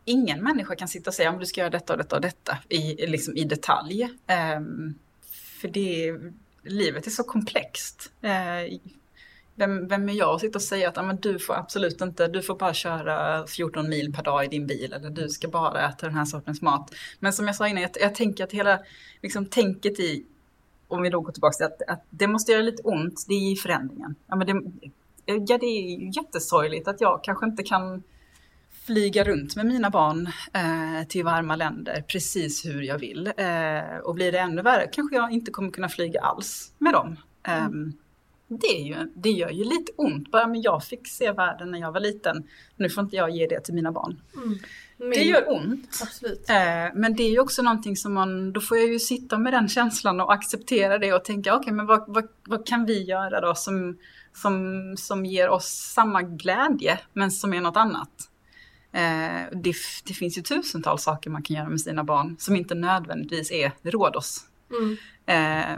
Ingen 0.05 0.43
människa 0.43 0.75
kan 0.75 0.87
sitta 0.87 1.09
och 1.09 1.13
säga 1.13 1.29
om 1.29 1.39
du 1.39 1.45
ska 1.45 1.61
göra 1.61 1.69
detta 1.69 1.93
och 1.93 1.97
detta 1.97 2.15
och 2.15 2.21
detta 2.21 2.57
i, 2.69 3.07
liksom 3.07 3.37
i 3.37 3.43
detalj. 3.43 4.03
Um, 4.57 4.95
för 5.61 5.67
det, 5.67 6.19
livet 6.63 7.07
är 7.07 7.11
så 7.11 7.23
komplext. 7.23 8.11
Uh, 8.23 8.79
vem, 9.55 9.87
vem 9.87 10.09
är 10.09 10.13
jag 10.13 10.35
att 10.35 10.41
sitta 10.41 10.57
och 10.57 10.61
säga 10.63 10.89
att 10.89 10.97
ah, 10.97 11.03
men 11.03 11.17
du 11.17 11.39
får 11.39 11.53
absolut 11.53 12.01
inte, 12.01 12.27
du 12.27 12.41
får 12.41 12.55
bara 12.55 12.73
köra 12.73 13.47
14 13.47 13.89
mil 13.89 14.13
per 14.13 14.23
dag 14.23 14.45
i 14.45 14.47
din 14.47 14.67
bil 14.67 14.93
eller 14.93 15.09
du 15.09 15.29
ska 15.29 15.47
bara 15.47 15.89
äta 15.89 16.05
den 16.05 16.15
här 16.15 16.25
sortens 16.25 16.61
mat. 16.61 16.93
Men 17.19 17.33
som 17.33 17.47
jag 17.47 17.55
sa 17.55 17.67
innan, 17.67 17.81
jag, 17.81 17.91
jag 17.99 18.15
tänker 18.15 18.43
att 18.43 18.51
hela 18.51 18.79
liksom, 19.21 19.45
tänket 19.45 19.99
i, 19.99 20.25
om 20.87 21.01
vi 21.01 21.09
då 21.09 21.21
går 21.21 21.31
tillbaka 21.31 21.53
till 21.55 21.65
att, 21.65 21.81
att 21.87 22.05
det 22.09 22.27
måste 22.27 22.51
göra 22.51 22.61
lite 22.61 22.83
ont, 22.83 23.25
det 23.27 23.33
är 23.33 23.51
i 23.51 23.55
förändringen. 23.55 24.15
Ja, 24.27 24.35
men 24.35 24.47
det, 24.47 24.91
ja, 25.25 25.57
det 25.57 25.65
är 25.65 26.17
jättesorgligt 26.17 26.87
att 26.87 27.01
jag 27.01 27.23
kanske 27.23 27.45
inte 27.45 27.63
kan 27.63 28.03
flyga 28.85 29.23
runt 29.23 29.55
med 29.55 29.65
mina 29.65 29.89
barn 29.89 30.27
eh, 30.53 31.07
till 31.07 31.23
varma 31.23 31.55
länder 31.55 32.03
precis 32.07 32.65
hur 32.65 32.81
jag 32.81 32.97
vill. 32.99 33.27
Eh, 33.37 33.97
och 34.03 34.15
blir 34.15 34.31
det 34.31 34.39
ännu 34.39 34.61
värre 34.61 34.87
kanske 34.87 35.15
jag 35.15 35.31
inte 35.31 35.51
kommer 35.51 35.71
kunna 35.71 35.89
flyga 35.89 36.21
alls 36.21 36.73
med 36.77 36.93
dem. 36.93 37.15
Eh, 37.47 37.67
det, 38.47 38.67
är 38.67 38.83
ju, 38.83 39.11
det 39.15 39.29
gör 39.29 39.49
ju 39.49 39.63
lite 39.63 39.91
ont. 39.95 40.31
Bara, 40.31 40.47
men 40.47 40.61
jag 40.61 40.83
fick 40.83 41.07
se 41.07 41.31
världen 41.31 41.71
när 41.71 41.79
jag 41.79 41.91
var 41.91 41.99
liten. 41.99 42.43
Nu 42.75 42.89
får 42.89 43.03
inte 43.03 43.15
jag 43.15 43.29
ge 43.29 43.47
det 43.47 43.59
till 43.59 43.73
mina 43.73 43.91
barn. 43.91 44.21
Mm. 44.35 44.57
Det 44.97 45.05
Min- 45.05 45.29
gör 45.29 45.49
ont. 45.51 45.99
Absolut. 46.01 46.49
Eh, 46.49 46.55
men 46.95 47.15
det 47.15 47.23
är 47.23 47.31
ju 47.31 47.39
också 47.39 47.61
någonting 47.61 47.95
som 47.97 48.13
man, 48.13 48.53
då 48.53 48.61
får 48.61 48.77
jag 48.77 48.87
ju 48.87 48.99
sitta 48.99 49.37
med 49.37 49.53
den 49.53 49.69
känslan 49.69 50.21
och 50.21 50.33
acceptera 50.33 50.97
det 50.97 51.13
och 51.13 51.25
tänka, 51.25 51.55
okej 51.55 51.73
men 51.73 51.85
vad, 51.85 52.03
vad, 52.07 52.27
vad 52.43 52.67
kan 52.67 52.85
vi 52.85 53.03
göra 53.03 53.41
då 53.41 53.55
som, 53.55 53.97
som, 54.33 54.95
som 54.97 55.25
ger 55.25 55.49
oss 55.49 55.65
samma 55.93 56.21
glädje 56.21 56.99
men 57.13 57.31
som 57.31 57.53
är 57.53 57.61
något 57.61 57.77
annat? 57.77 58.29
Eh, 58.93 59.41
det, 59.51 59.73
det 60.05 60.13
finns 60.13 60.37
ju 60.37 60.41
tusentals 60.41 61.03
saker 61.03 61.29
man 61.29 61.43
kan 61.43 61.55
göra 61.55 61.69
med 61.69 61.81
sina 61.81 62.03
barn 62.03 62.35
som 62.39 62.55
inte 62.55 62.75
nödvändigtvis 62.75 63.51
är 63.51 63.71
Rhodos. 63.81 64.45
Mm. 64.71 64.97
Eh, 65.25 65.77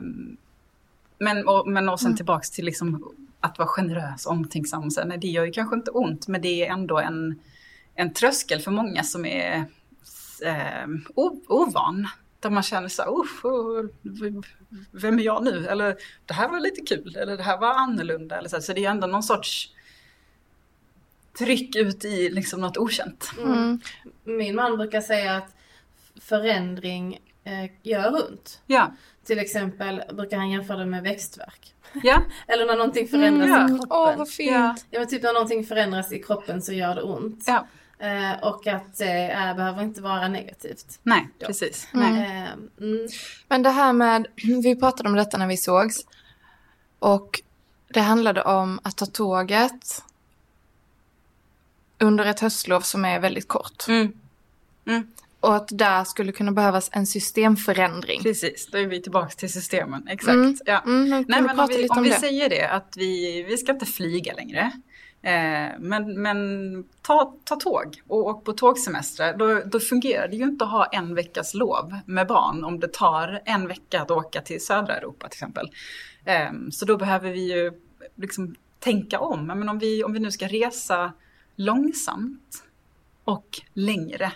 men, 1.20 1.48
och, 1.48 1.68
men 1.68 1.90
och 1.90 2.00
sen 2.00 2.08
Mm. 2.08 2.18
tillbaks 2.18 2.52
till 2.52 2.66
liksom 2.66 3.14
att 3.40 3.58
vara 3.60 3.68
generös 3.68 4.26
och 4.26 4.32
omtänksam. 4.32 4.84
och 4.84 5.08
nej, 5.08 5.18
det 5.18 5.28
gör 5.28 5.46
ju 5.46 5.52
kanske 5.52 5.76
inte 5.76 5.92
ont, 5.92 6.28
men 6.28 6.42
det 6.42 6.66
är 6.66 6.72
ändå 6.72 7.00
en, 7.00 7.40
en 7.96 8.14
tröskel 8.14 8.60
för 8.62 8.72
många 8.72 9.04
som 9.04 9.26
är 9.26 9.66
eh, 10.46 10.88
ovan. 11.48 12.08
Där 12.40 12.50
man 12.50 12.64
känner 12.64 12.88
så 12.88 13.02
här, 13.02 13.20
"Uff, 13.20 13.46
oh, 13.46 13.86
vem 14.92 15.20
är 15.20 15.24
jag 15.24 15.44
nu? 15.44 15.68
Eller 15.68 15.96
det 16.26 16.34
här 16.34 16.50
var 16.50 16.60
lite 16.60 16.82
kul, 16.82 17.16
eller 17.16 17.38
det 17.38 17.44
här 17.44 17.58
var 17.58 17.74
annorlunda. 17.74 18.38
Eller 18.38 18.50
så, 18.50 18.62
så 18.62 18.74
det 18.74 18.86
är 18.86 18.92
ändå 18.92 19.08
någon 19.08 19.24
sorts 19.24 19.70
tryck 21.38 21.76
ut 21.76 22.06
i 22.06 22.30
liksom 22.30 22.62
något 22.62 22.78
okänt. 22.78 23.32
Mm. 23.44 23.80
Min 24.24 24.56
man 24.56 24.78
brukar 24.78 25.02
säga 25.02 25.36
att 25.36 25.56
förändring 26.22 27.20
eh, 27.44 27.72
gör 27.84 28.14
ont. 28.32 28.62
Ja, 28.66 28.92
Till 29.26 29.40
exempel 29.40 30.02
brukar 30.14 30.38
han 30.38 30.50
jämföra 30.52 30.78
det 30.78 30.86
med 30.86 31.04
växtverk. 31.04 31.74
ja, 32.04 32.22
Eller 32.48 32.66
när 32.66 32.76
någonting 32.76 33.08
förändras 33.08 33.48
Mm, 33.50 33.60
i 33.60 33.62
ja. 33.62 33.68
kroppen. 33.68 33.88
Åh, 33.90 34.18
vad 34.18 34.30
fint. 34.30 34.52
ja, 34.52 34.76
Ja 34.90 35.00
men 35.00 35.08
typ 35.08 35.24
när 35.24 35.34
någonting 35.34 35.66
förändras 35.66 36.12
i 36.12 36.20
kroppen 36.24 36.62
så 36.62 36.74
gör 36.74 36.96
det 36.96 37.02
ont. 37.02 37.44
ja. 37.48 37.68
Eh, 38.00 38.44
och 38.44 38.68
att 38.68 38.98
det 38.98 39.32
eh, 39.32 39.56
behöver 39.56 39.84
inte 39.84 40.02
vara 40.02 40.28
negativt. 40.28 41.00
Nej, 41.04 41.28
Ja. 41.40 41.48
precis. 41.48 41.88
Mm. 41.94 42.14
Nej. 42.14 42.44
Eh, 42.44 42.52
mm, 42.88 43.08
Men 43.48 43.64
det 43.64 43.70
här 43.70 43.94
med, 43.94 44.28
vi 44.64 44.76
pratade 44.76 45.10
om 45.10 45.16
detta 45.16 45.38
när 45.38 45.48
vi 45.48 45.58
sågs. 45.58 45.98
Och 47.00 47.42
det 47.88 48.00
handlade 48.00 48.42
om 48.44 48.80
att 48.84 48.98
ta 48.98 49.06
tåget 49.06 50.04
under 52.06 52.26
ett 52.26 52.40
höstlov 52.40 52.82
som 52.82 53.06
är 53.06 53.20
väldigt 53.20 53.48
kort. 53.48 53.88
Mm. 53.88 55.08
Och 55.40 55.56
att 55.56 55.68
där 55.72 56.04
skulle 56.04 56.32
kunna 56.32 56.52
behövas 56.52 56.90
en 56.94 57.08
systemförändring. 57.08 58.24
Precis, 58.24 58.68
då 58.72 58.78
är 58.78 58.88
vi 58.88 59.02
tillbaka 59.02 59.30
till 59.30 59.54
systemen. 59.54 60.08
Exakt. 60.08 60.36
Mm. 60.36 60.58
Ja. 60.66 60.82
Mm, 60.86 61.10
Nej, 61.28 61.42
men 61.42 61.60
om 61.60 61.68
vi, 61.68 61.90
om 61.90 61.98
om 61.98 62.04
vi 62.04 62.10
det? 62.10 62.16
säger 62.16 62.50
det, 62.50 62.70
att 62.70 62.94
vi, 62.98 63.44
vi 63.44 63.58
ska 63.58 63.72
inte 63.72 63.86
flyga 63.86 64.34
längre. 64.34 64.72
Eh, 65.22 65.80
men 65.80 66.22
men 66.22 66.38
ta, 67.02 67.36
ta 67.44 67.56
tåg 67.56 68.02
och 68.08 68.28
åk 68.28 68.46
på 68.46 68.54
tågsemestrar. 68.54 69.38
Då, 69.38 69.62
då 69.66 69.80
fungerar 69.80 70.28
det 70.28 70.36
ju 70.36 70.44
inte 70.44 70.66
att 70.66 70.72
ha 70.72 70.86
en 70.86 71.16
veckas 71.16 71.54
lov 71.54 71.96
med 72.06 72.28
barn 72.28 72.64
om 72.64 72.80
det 72.80 72.94
tar 72.94 73.42
en 73.46 73.68
vecka 73.68 74.02
att 74.02 74.12
åka 74.12 74.42
till 74.42 74.66
södra 74.66 74.98
Europa 74.98 75.28
till 75.28 75.38
exempel. 75.38 75.70
Eh, 76.26 76.52
så 76.72 76.86
då 76.86 76.98
behöver 76.98 77.32
vi 77.32 77.52
ju 77.52 77.72
liksom 78.16 78.56
tänka 78.80 79.20
om. 79.20 79.48
Men 79.48 79.70
om 79.70 79.80
vi, 79.80 80.04
om 80.04 80.14
vi 80.14 80.20
nu 80.20 80.32
ska 80.32 80.48
resa 80.48 81.14
långsamt 81.56 82.64
och 83.24 83.62
längre, 83.74 84.32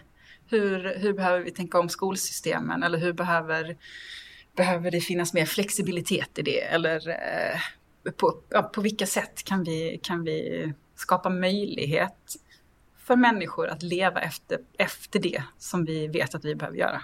hur, 0.48 1.00
hur 1.00 1.14
behöver 1.14 1.40
vi 1.40 1.52
tänka 1.52 1.80
om 1.80 1.90
skolsystemen 1.90 2.84
eller 2.84 2.98
hur 2.98 3.14
behöver, 3.14 3.78
behöver 4.56 4.92
det 4.92 5.02
finnas 5.02 5.34
mer 5.34 5.46
flexibilitet 5.46 6.40
i 6.40 6.42
det? 6.42 6.62
Eller 6.62 7.10
eh, 7.10 8.12
på, 8.12 8.42
ja, 8.50 8.62
på 8.62 8.82
vilka 8.82 9.06
sätt 9.06 9.44
kan 9.44 9.64
vi, 9.64 10.00
kan 10.04 10.24
vi 10.24 10.74
skapa 10.96 11.30
möjlighet 11.30 12.36
för 12.98 13.16
människor 13.16 13.68
att 13.68 13.84
leva 13.84 14.22
efter, 14.22 14.58
efter 14.78 15.20
det 15.20 15.44
som 15.58 15.86
vi 15.86 16.08
vet 16.08 16.36
att 16.36 16.46
vi 16.46 16.56
behöver 16.56 16.78
göra? 16.78 17.02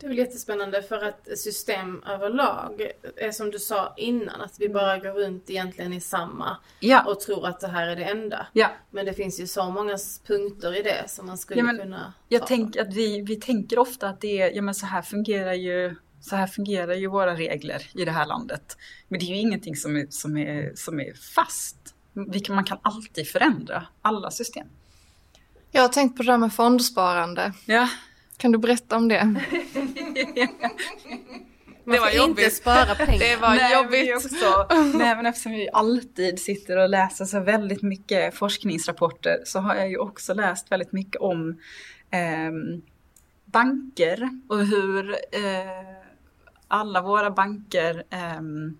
Det 0.00 0.06
är 0.06 0.08
väl 0.08 0.18
jättespännande 0.18 0.82
för 0.82 1.04
att 1.04 1.38
system 1.38 2.02
överlag 2.06 2.90
är 3.16 3.30
som 3.30 3.50
du 3.50 3.58
sa 3.58 3.94
innan 3.96 4.40
att 4.40 4.60
vi 4.60 4.68
bara 4.68 4.98
går 4.98 5.10
runt 5.10 5.50
egentligen 5.50 5.92
i 5.92 6.00
samma 6.00 6.56
Ja, 6.80 7.04
och 7.04 7.20
tror 7.20 7.46
att 7.46 7.60
det 7.60 7.68
här 7.68 7.86
är 7.86 7.96
det 7.96 8.04
enda. 8.04 8.46
ja. 8.52 8.70
Men 8.90 9.06
det 9.06 9.12
finns 9.12 9.40
ju 9.40 9.46
så 9.46 9.70
många 9.70 9.98
punkter 10.26 10.76
i 10.76 10.82
det 10.82 11.10
som 11.10 11.26
man 11.26 11.38
skulle 11.38 11.60
Ja, 11.60 11.64
men 11.64 11.78
kunna 11.78 12.12
Jag 12.28 12.46
tänker 12.46 12.82
att 12.82 12.94
vi, 12.94 13.20
vi 13.20 13.36
tänker 13.36 13.78
ofta 13.78 14.08
att 14.08 14.20
det 14.20 14.40
är, 14.40 14.50
ja 14.56 14.62
men 14.62 14.74
så 14.74 14.86
här 14.86 15.02
fungerar 15.02 15.54
ju 15.54 15.96
så 16.20 16.36
här 16.36 16.46
fungerar 16.46 16.94
ju 16.94 17.06
våra 17.06 17.34
regler 17.34 17.90
i 17.94 18.04
det 18.04 18.10
här 18.10 18.26
landet. 18.26 18.76
Men 19.08 19.20
det 19.20 19.26
är 19.26 19.28
ju 19.28 19.36
ingenting 19.36 19.76
som 19.76 19.96
är, 19.96 20.06
som 20.10 20.36
är, 20.36 20.72
som 20.74 21.00
är 21.00 21.14
fast. 21.34 21.76
Man 22.48 22.64
kan 22.64 22.78
alltid 22.82 23.28
förändra 23.28 23.86
alla 24.02 24.30
system. 24.30 24.66
Jag 25.70 25.82
har 25.82 25.88
tänkt 25.88 26.16
på 26.16 26.22
det 26.22 26.32
där 26.32 26.38
med 26.38 26.52
fondsparande. 26.52 27.52
Ja, 27.66 27.88
Kan 28.36 28.52
du 28.52 28.58
berätta 28.58 28.96
om 28.96 29.08
det? 29.08 29.24
Man 31.84 31.94
det 31.94 32.00
var 32.00 32.06
får 32.06 32.14
inte 32.16 32.42
jobbigt. 32.42 32.52
spara 32.56 32.94
pengar. 33.06 33.18
Det 33.18 33.36
var 33.36 33.54
nej, 33.54 33.72
jobbigt. 33.74 34.16
Också, 34.16 34.66
nej, 34.98 35.16
men 35.16 35.26
eftersom 35.26 35.52
vi 35.52 35.68
alltid 35.72 36.38
sitter 36.38 36.76
och 36.76 36.88
läser 36.88 37.24
så 37.24 37.40
väldigt 37.40 37.82
mycket 37.82 38.34
forskningsrapporter 38.34 39.38
så 39.44 39.58
har 39.58 39.74
jag 39.74 39.90
ju 39.90 39.98
också 39.98 40.34
läst 40.34 40.72
väldigt 40.72 40.92
mycket 40.92 41.20
om 41.20 41.60
ehm, 42.10 42.82
banker 43.44 44.30
och 44.48 44.66
hur 44.66 45.10
eh, 45.12 45.96
alla 46.68 47.02
våra 47.02 47.30
banker 47.30 48.02
ehm, 48.10 48.78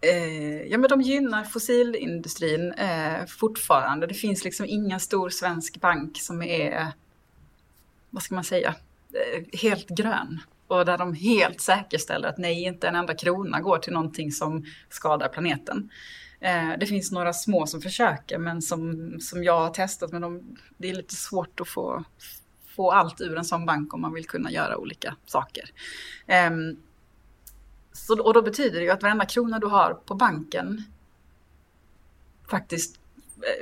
eh, 0.00 0.62
ja, 0.62 0.78
men 0.78 0.90
de 0.90 1.00
gynnar 1.02 1.44
fossilindustrin 1.44 2.72
eh, 2.72 3.26
fortfarande. 3.26 4.06
Det 4.06 4.14
finns 4.14 4.44
liksom 4.44 4.66
ingen 4.68 5.00
stor 5.00 5.30
svensk 5.30 5.80
bank 5.80 6.18
som 6.20 6.42
är, 6.42 6.92
vad 8.10 8.22
ska 8.22 8.34
man 8.34 8.44
säga, 8.44 8.74
eh, 9.12 9.58
helt 9.60 9.88
grön. 9.88 10.40
Och 10.66 10.84
där 10.84 10.98
de 10.98 11.14
helt 11.14 11.60
säkerställer 11.60 12.28
att 12.28 12.38
nej, 12.38 12.62
inte 12.62 12.88
en 12.88 12.94
enda 12.94 13.14
krona 13.14 13.60
går 13.60 13.78
till 13.78 13.92
någonting 13.92 14.32
som 14.32 14.64
skadar 14.88 15.28
planeten. 15.28 15.90
Eh, 16.40 16.70
det 16.80 16.86
finns 16.86 17.12
några 17.12 17.32
små 17.32 17.66
som 17.66 17.80
försöker 17.80 18.38
men 18.38 18.62
som, 18.62 19.10
som 19.20 19.44
jag 19.44 19.60
har 19.60 19.70
testat 19.70 20.12
men 20.12 20.22
de, 20.22 20.56
det 20.76 20.90
är 20.90 20.94
lite 20.94 21.14
svårt 21.14 21.60
att 21.60 21.68
få, 21.68 22.04
få 22.76 22.90
allt 22.90 23.20
ur 23.20 23.38
en 23.38 23.44
sån 23.44 23.66
bank 23.66 23.94
om 23.94 24.00
man 24.00 24.14
vill 24.14 24.26
kunna 24.26 24.50
göra 24.50 24.76
olika 24.76 25.16
saker. 25.26 25.70
Ehm, 26.26 26.76
så, 27.92 28.22
och 28.22 28.34
då 28.34 28.42
betyder 28.42 28.78
det 28.78 28.84
ju 28.84 28.90
att 28.90 29.02
varenda 29.02 29.24
krona 29.24 29.58
du 29.58 29.66
har 29.66 29.94
på 29.94 30.14
banken 30.14 30.82
faktiskt 32.50 33.00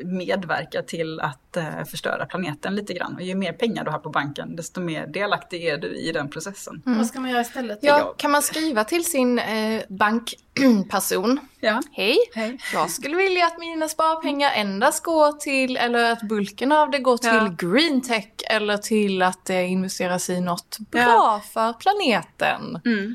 medverka 0.04 0.82
till 0.82 1.20
att 1.20 1.56
eh, 1.56 1.84
förstöra 1.84 2.26
planeten 2.26 2.74
lite 2.74 2.94
grann. 2.94 3.14
Och 3.14 3.22
ju 3.22 3.34
mer 3.34 3.52
pengar 3.52 3.84
du 3.84 3.90
har 3.90 3.98
på 3.98 4.10
banken, 4.10 4.56
desto 4.56 4.80
mer 4.80 5.06
delaktig 5.06 5.64
är 5.64 5.78
du 5.78 5.96
i 5.96 6.12
den 6.12 6.30
processen. 6.30 6.82
Mm. 6.86 6.98
Vad 6.98 7.06
ska 7.06 7.20
man 7.20 7.30
göra 7.30 7.40
istället? 7.40 7.78
Ja, 7.82 8.14
kan 8.16 8.30
man 8.30 8.42
skriva 8.42 8.84
till 8.84 9.04
sin 9.04 9.38
eh, 9.38 9.82
bankperson? 9.88 11.40
Ja. 11.60 11.82
Hej, 11.92 12.16
Hej, 12.34 12.58
jag 12.72 12.90
skulle 12.90 13.16
vilja 13.16 13.46
att 13.46 13.58
mina 13.58 13.88
sparpengar 13.88 14.52
endast 14.54 15.04
går 15.04 15.32
till, 15.32 15.76
eller 15.76 16.12
att 16.12 16.22
bulken 16.22 16.72
av 16.72 16.90
det 16.90 16.98
går 16.98 17.16
till 17.16 17.28
ja. 17.30 17.54
green 17.58 18.00
tech 18.00 18.30
eller 18.50 18.76
till 18.76 19.22
att 19.22 19.44
det 19.44 19.66
investeras 19.66 20.30
i 20.30 20.40
något 20.40 20.78
bra 20.78 21.02
ja. 21.02 21.42
för 21.52 21.72
planeten. 21.72 22.80
Mm. 22.84 23.14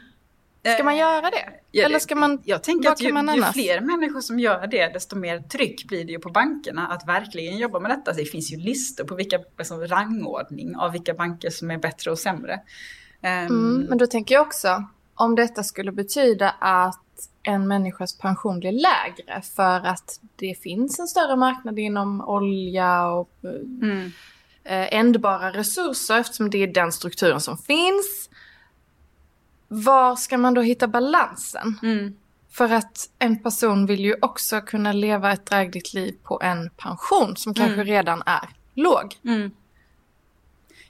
Ska 0.64 0.84
man 0.84 0.98
göra 0.98 1.22
det? 1.22 1.50
Ja, 1.72 1.86
Eller 1.86 2.00
ska 2.00 2.16
man, 2.16 2.42
jag 2.46 2.64
tänker 2.64 2.90
att 2.90 3.02
ju, 3.02 3.08
ju, 3.08 3.44
fler 3.54 3.82
människor 3.82 4.22
som 4.22 4.40
gör 4.40 4.68
det, 4.68 4.94
desto 4.94 5.16
mer 5.16 5.40
tryck 5.40 5.88
blir 5.88 6.06
det 6.06 6.12
ju 6.12 6.20
på 6.20 6.30
bankerna 6.30 6.88
att 6.88 7.08
verkligen 7.08 7.58
jobba 7.58 7.80
med 7.80 7.92
detta. 7.92 8.14
Det 8.14 8.26
finns 8.26 8.54
ju 8.54 8.58
listor 8.58 9.04
på 9.04 9.16
vilka 9.16 9.40
alltså, 9.58 9.76
rangordning 9.76 10.76
av 10.76 10.92
vilka 10.92 11.14
banker 11.14 11.50
som 11.50 11.72
är 11.72 11.78
bättre 11.78 12.12
och 12.12 12.20
sämre. 12.20 12.60
Um, 13.24 13.30
mm, 13.30 13.86
men 13.90 13.98
då 13.98 14.08
tänker 14.08 14.36
jag 14.36 14.48
också, 14.48 14.84
om 15.16 15.36
detta 15.36 15.64
skulle 15.64 15.92
betyda 15.92 16.50
att 16.60 17.00
en 17.44 17.68
människas 17.68 18.18
pension 18.18 18.60
blir 18.60 18.72
lägre 18.72 19.42
för 19.42 19.86
att 19.86 20.20
det 20.36 20.62
finns 20.62 21.00
en 21.00 21.08
större 21.08 21.36
marknad 21.36 21.80
inom 21.80 22.22
olja 22.22 23.08
och 23.08 23.32
mm. 23.44 24.12
Eh, 24.64 24.94
ändbara 24.94 25.52
resurser 25.52 26.20
eftersom 26.20 26.50
det 26.50 26.58
är 26.58 26.68
den 26.68 26.92
strukturen 26.92 27.42
som 27.42 27.58
finns 27.58 28.29
var 29.70 30.16
ska 30.16 30.38
man 30.38 30.54
då 30.54 30.62
hitta 30.62 30.88
balansen? 30.88 31.80
Mm. 31.84 32.16
För 32.52 32.74
att 32.74 33.10
en 33.20 33.44
person 33.44 33.86
vill 33.86 34.00
ju 34.00 34.16
också 34.22 34.62
kunna 34.62 34.92
leva 34.92 35.32
ett 35.32 35.46
drägligt 35.46 35.94
liv 35.94 36.16
på 36.24 36.40
en 36.44 36.70
pension 36.70 37.36
som 37.36 37.54
kanske 37.54 37.74
mm. 37.74 37.86
redan 37.86 38.24
är 38.26 38.50
låg. 38.74 39.16
Mm. 39.26 39.52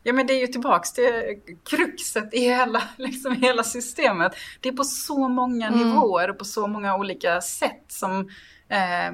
Ja 0.03 0.13
men 0.13 0.27
det 0.27 0.33
är 0.33 0.39
ju 0.39 0.47
tillbaks 0.47 0.93
till 0.93 1.39
kruxet 1.63 2.33
i 2.33 2.39
hela, 2.39 2.83
liksom 2.97 3.35
hela 3.35 3.63
systemet. 3.63 4.31
Det 4.59 4.69
är 4.69 4.73
på 4.73 4.83
så 4.83 5.27
många 5.27 5.67
mm. 5.67 5.79
nivåer 5.79 6.29
och 6.29 6.37
på 6.37 6.45
så 6.45 6.67
många 6.67 6.95
olika 6.95 7.41
sätt 7.41 7.83
som, 7.87 8.29
eh, 8.69 9.11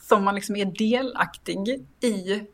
som 0.00 0.24
man 0.24 0.34
liksom 0.34 0.56
är 0.56 0.64
delaktig 0.64 1.86
i 2.00 2.46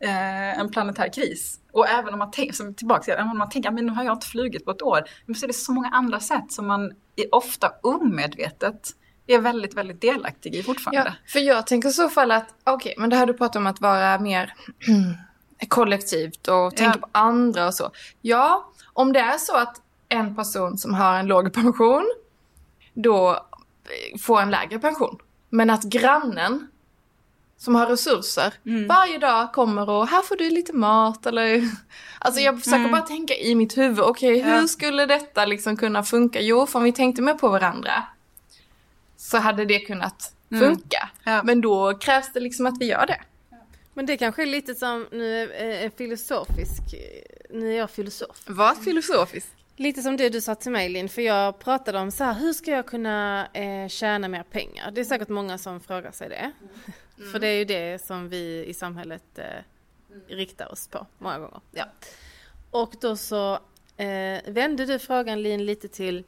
eh, 0.00 0.58
en 0.58 0.70
planetär 0.70 1.12
kris. 1.12 1.60
Och 1.72 1.88
även 1.88 2.12
om 2.12 2.18
man 2.18 2.30
tänker, 2.30 2.72
tillbaka, 2.72 3.14
även 3.14 3.30
om 3.30 3.38
man 3.38 3.48
tänker, 3.48 3.70
men 3.70 3.86
nu 3.86 3.92
har 3.92 4.04
jag 4.04 4.16
inte 4.16 4.26
flugit 4.26 4.64
på 4.64 4.70
ett 4.70 4.82
år. 4.82 5.04
Men 5.26 5.34
så 5.34 5.46
är 5.46 5.48
det 5.48 5.54
så 5.54 5.72
många 5.72 5.88
andra 5.88 6.20
sätt 6.20 6.52
som 6.52 6.66
man 6.66 6.92
är 7.16 7.34
ofta 7.34 7.72
omedvetet 7.82 8.94
är 9.26 9.38
väldigt, 9.38 9.74
väldigt 9.74 10.00
delaktig 10.00 10.54
i 10.54 10.62
fortfarande. 10.62 11.16
Ja, 11.24 11.30
för 11.32 11.38
jag 11.38 11.66
tänker 11.66 11.88
i 11.88 11.92
så 11.92 12.08
fall 12.08 12.30
att, 12.30 12.54
okej, 12.64 12.74
okay, 12.74 12.94
men 12.98 13.10
det 13.10 13.16
här 13.16 13.26
du 13.26 13.34
pratar 13.34 13.60
om 13.60 13.66
att 13.66 13.80
vara 13.80 14.18
mer 14.18 14.54
kollektivt 15.68 16.48
och 16.48 16.76
tänka 16.76 16.98
ja. 17.00 17.06
på 17.06 17.08
andra 17.12 17.66
och 17.66 17.74
så. 17.74 17.90
Ja, 18.20 18.72
om 18.92 19.12
det 19.12 19.20
är 19.20 19.38
så 19.38 19.56
att 19.56 19.82
en 20.08 20.36
person 20.36 20.78
som 20.78 20.94
har 20.94 21.18
en 21.18 21.26
låg 21.26 21.52
pension 21.52 22.04
då 22.94 23.46
får 24.20 24.40
en 24.40 24.50
lägre 24.50 24.78
pension. 24.78 25.18
Men 25.50 25.70
att 25.70 25.82
grannen 25.82 26.68
som 27.58 27.74
har 27.74 27.86
resurser 27.86 28.54
mm. 28.66 28.86
varje 28.86 29.18
dag 29.18 29.52
kommer 29.52 29.90
och 29.90 30.08
här 30.08 30.22
får 30.22 30.36
du 30.36 30.50
lite 30.50 30.72
mat 30.72 31.26
eller... 31.26 31.70
Alltså 32.20 32.40
jag 32.40 32.58
försöker 32.58 32.78
mm. 32.78 32.90
bara 32.90 33.02
tänka 33.02 33.34
i 33.34 33.54
mitt 33.54 33.78
huvud, 33.78 34.00
okej 34.00 34.40
okay, 34.40 34.50
hur 34.50 34.60
ja. 34.60 34.68
skulle 34.68 35.06
detta 35.06 35.44
liksom 35.44 35.76
kunna 35.76 36.02
funka? 36.02 36.40
Jo, 36.40 36.66
för 36.66 36.78
om 36.78 36.84
vi 36.84 36.92
tänkte 36.92 37.22
mer 37.22 37.34
på 37.34 37.48
varandra 37.48 38.04
så 39.16 39.38
hade 39.38 39.64
det 39.64 39.78
kunnat 39.78 40.32
mm. 40.50 40.64
funka. 40.64 41.08
Ja. 41.24 41.42
Men 41.42 41.60
då 41.60 41.94
krävs 41.94 42.32
det 42.32 42.40
liksom 42.40 42.66
att 42.66 42.74
vi 42.80 42.84
gör 42.84 43.06
det. 43.06 43.20
Men 43.94 44.06
det 44.06 44.16
kanske 44.16 44.42
är 44.42 44.46
lite 44.46 44.74
som, 44.74 45.06
nu 45.12 45.52
är 45.52 45.90
filosofisk, 45.90 46.82
nu 47.50 47.72
är 47.72 47.76
jag 47.76 47.90
filosof. 47.90 48.42
Vad 48.46 48.76
filosofisk? 48.76 49.48
Lite 49.76 50.02
som 50.02 50.16
det 50.16 50.28
du 50.28 50.40
sa 50.40 50.54
till 50.54 50.72
mig 50.72 50.88
Linn, 50.88 51.08
för 51.08 51.22
jag 51.22 51.58
pratade 51.58 51.98
om 51.98 52.10
så 52.10 52.24
här, 52.24 52.34
hur 52.34 52.52
ska 52.52 52.70
jag 52.70 52.86
kunna 52.86 53.48
eh, 53.52 53.88
tjäna 53.88 54.28
mer 54.28 54.42
pengar? 54.42 54.90
Det 54.90 55.00
är 55.00 55.04
säkert 55.04 55.28
många 55.28 55.58
som 55.58 55.80
frågar 55.80 56.12
sig 56.12 56.28
det. 56.28 56.36
Mm. 56.36 56.52
För 57.32 57.38
det 57.38 57.46
är 57.46 57.58
ju 57.58 57.64
det 57.64 58.06
som 58.06 58.28
vi 58.28 58.64
i 58.66 58.74
samhället 58.74 59.38
eh, 59.38 59.44
riktar 60.28 60.72
oss 60.72 60.88
på 60.88 61.06
många 61.18 61.38
gånger. 61.38 61.60
Ja. 61.70 61.84
Och 62.70 62.94
då 63.00 63.16
så 63.16 63.54
eh, 63.96 64.42
vände 64.46 64.86
du 64.86 64.98
frågan 64.98 65.42
Lin 65.42 65.66
lite 65.66 65.88
till 65.88 66.24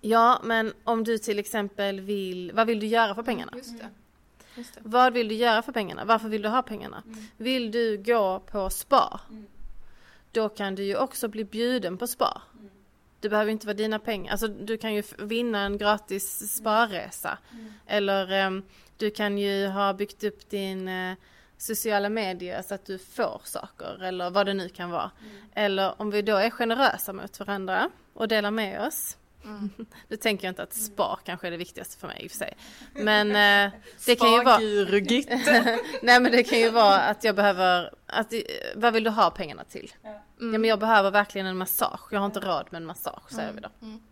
Ja, 0.00 0.40
men 0.44 0.72
om 0.84 1.04
du 1.04 1.18
till 1.18 1.38
exempel 1.38 2.00
vill, 2.00 2.52
vad 2.54 2.66
vill 2.66 2.80
du 2.80 2.86
göra 2.86 3.14
för 3.14 3.22
pengarna? 3.22 3.52
Just 3.56 3.78
det. 3.78 3.88
Just 4.54 4.74
det. 4.74 4.80
Vad 4.84 5.12
vill 5.12 5.28
du 5.28 5.34
göra 5.34 5.62
för 5.62 5.72
pengarna? 5.72 6.04
Varför 6.04 6.28
vill 6.28 6.42
du 6.42 6.48
ha 6.48 6.62
pengarna? 6.62 7.02
Mm. 7.06 7.24
Vill 7.36 7.70
du 7.70 7.96
gå 7.96 8.40
på 8.40 8.70
spa? 8.70 9.20
Mm. 9.30 9.46
Då 10.32 10.48
kan 10.48 10.74
du 10.74 10.82
ju 10.82 10.96
också 10.96 11.28
bli 11.28 11.44
bjuden 11.44 11.98
på 11.98 12.06
spa. 12.06 12.42
Mm. 12.54 12.70
Det 13.20 13.28
behöver 13.28 13.52
inte 13.52 13.66
vara 13.66 13.76
dina 13.76 13.98
pengar. 13.98 14.32
Alltså 14.32 14.48
du 14.48 14.76
kan 14.76 14.94
ju 14.94 15.02
vinna 15.18 15.60
en 15.60 15.78
gratis 15.78 16.56
sparresa. 16.56 17.38
Mm. 17.52 17.72
Eller 17.86 18.46
um, 18.46 18.62
du 18.96 19.10
kan 19.10 19.38
ju 19.38 19.66
ha 19.66 19.92
byggt 19.92 20.24
upp 20.24 20.50
din 20.50 20.88
uh, 20.88 21.14
sociala 21.56 22.08
medier 22.08 22.62
så 22.62 22.74
att 22.74 22.86
du 22.86 22.98
får 22.98 23.40
saker 23.44 24.02
eller 24.04 24.30
vad 24.30 24.46
det 24.46 24.54
nu 24.54 24.68
kan 24.68 24.90
vara. 24.90 25.10
Mm. 25.20 25.36
Eller 25.54 26.00
om 26.00 26.10
vi 26.10 26.22
då 26.22 26.36
är 26.36 26.50
generösa 26.50 27.12
mot 27.12 27.38
varandra 27.38 27.90
och 28.14 28.28
delar 28.28 28.50
med 28.50 28.86
oss. 28.86 29.16
Mm. 29.44 29.70
Nu 30.08 30.16
tänker 30.16 30.46
jag 30.46 30.50
inte 30.50 30.62
att 30.62 30.74
spa 30.74 31.18
kanske 31.24 31.46
är 31.46 31.50
det 31.50 31.56
viktigaste 31.56 31.98
för 31.98 32.08
mig 32.08 32.22
i 32.22 32.26
och 32.26 32.30
för 32.30 32.38
sig. 32.38 32.56
Men 32.92 33.28
eh, 33.28 33.72
det 34.06 34.16
kan 34.16 34.32
ju 34.32 34.44
vara... 34.44 34.58
Nej 36.02 36.20
men 36.20 36.32
det 36.32 36.42
kan 36.42 36.58
ju 36.58 36.70
vara 36.70 36.98
att 36.98 37.24
jag 37.24 37.34
behöver, 37.34 37.94
att, 38.06 38.32
vad 38.74 38.92
vill 38.92 39.04
du 39.04 39.10
ha 39.10 39.30
pengarna 39.30 39.64
till? 39.64 39.92
Mm. 40.04 40.52
Ja 40.52 40.58
men 40.58 40.64
jag 40.64 40.78
behöver 40.78 41.10
verkligen 41.10 41.46
en 41.46 41.56
massage, 41.56 42.12
jag 42.12 42.18
har 42.18 42.26
inte 42.26 42.40
råd 42.40 42.66
med 42.70 42.80
en 42.80 42.86
massage 42.86 43.30
säger 43.30 43.52
vi 43.52 43.60
då. 43.60 43.68
Mm. 43.80 43.92
mm. 43.92 44.02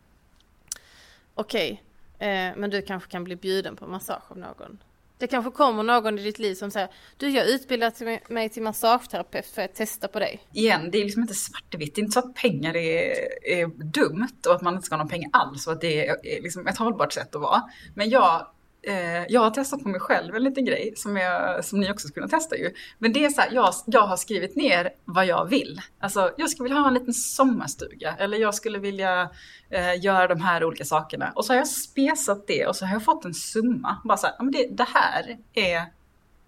Okej, 1.34 1.72
okay 1.72 1.84
eh, 2.18 2.56
men 2.56 2.70
du 2.70 2.82
kanske 2.82 3.10
kan 3.10 3.24
bli 3.24 3.36
bjuden 3.36 3.76
på 3.76 3.86
massage 3.86 4.30
av 4.30 4.38
någon. 4.38 4.78
Det 5.18 5.26
kanske 5.26 5.50
kommer 5.50 5.82
någon 5.82 6.18
i 6.18 6.22
ditt 6.22 6.38
liv 6.38 6.54
som 6.54 6.70
säger 6.70 6.88
Du 7.16 7.30
jag 7.30 7.48
utbildat 7.48 8.02
mig 8.28 8.48
till 8.48 8.62
massageterapeut 8.62 9.46
för 9.46 9.62
att 9.62 9.74
testa 9.74 10.08
på 10.08 10.18
dig. 10.18 10.40
Igen, 10.52 10.90
det 10.90 10.98
är 10.98 11.04
liksom 11.04 11.22
inte 11.22 11.34
svartvitt. 11.34 11.94
Det 11.94 12.00
är 12.00 12.02
inte 12.02 12.12
så 12.12 12.18
att 12.18 12.34
pengar 12.34 12.76
är, 12.76 13.14
är 13.44 13.66
dumt 13.84 14.46
och 14.48 14.54
att 14.54 14.62
man 14.62 14.74
inte 14.74 14.86
ska 14.86 14.94
ha 14.94 15.02
någon 15.02 15.10
pengar 15.10 15.30
alls 15.32 15.66
och 15.66 15.72
att 15.72 15.80
det 15.80 16.06
är 16.08 16.42
liksom 16.42 16.66
ett 16.66 16.78
hållbart 16.78 17.12
sätt 17.12 17.34
att 17.34 17.40
vara. 17.40 17.62
Men 17.94 18.10
jag 18.10 18.46
Eh, 18.86 19.24
jag 19.28 19.40
har 19.40 19.50
testat 19.50 19.82
på 19.82 19.88
mig 19.88 20.00
själv 20.00 20.36
en 20.36 20.42
liten 20.42 20.64
grej 20.64 20.92
som, 20.96 21.16
jag, 21.16 21.64
som 21.64 21.80
ni 21.80 21.92
också 21.92 22.08
skulle 22.08 22.26
kunna 22.26 22.38
testa 22.38 22.56
ju. 22.56 22.70
Men 22.98 23.12
det 23.12 23.24
är 23.24 23.30
så 23.30 23.40
här, 23.40 23.52
jag, 23.52 23.74
jag 23.86 24.06
har 24.06 24.16
skrivit 24.16 24.56
ner 24.56 24.90
vad 25.04 25.26
jag 25.26 25.44
vill. 25.48 25.80
Alltså 26.00 26.32
jag 26.36 26.50
skulle 26.50 26.64
vilja 26.64 26.80
ha 26.80 26.88
en 26.88 26.94
liten 26.94 27.14
sommarstuga 27.14 28.16
eller 28.18 28.38
jag 28.38 28.54
skulle 28.54 28.78
vilja 28.78 29.30
eh, 29.70 30.04
göra 30.04 30.28
de 30.28 30.40
här 30.40 30.64
olika 30.64 30.84
sakerna. 30.84 31.32
Och 31.34 31.44
så 31.44 31.52
har 31.52 31.58
jag 31.58 31.68
spesat 31.68 32.46
det 32.46 32.66
och 32.66 32.76
så 32.76 32.86
har 32.86 32.92
jag 32.92 33.04
fått 33.04 33.24
en 33.24 33.34
summa. 33.34 33.96
Bara 34.04 34.16
så 34.16 34.26
här, 34.26 34.36
men 34.38 34.50
det, 34.50 34.68
det 34.70 34.88
här 34.94 35.38
är 35.54 35.84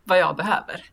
vad 0.05 0.19
jag 0.19 0.37
behöver. 0.37 0.85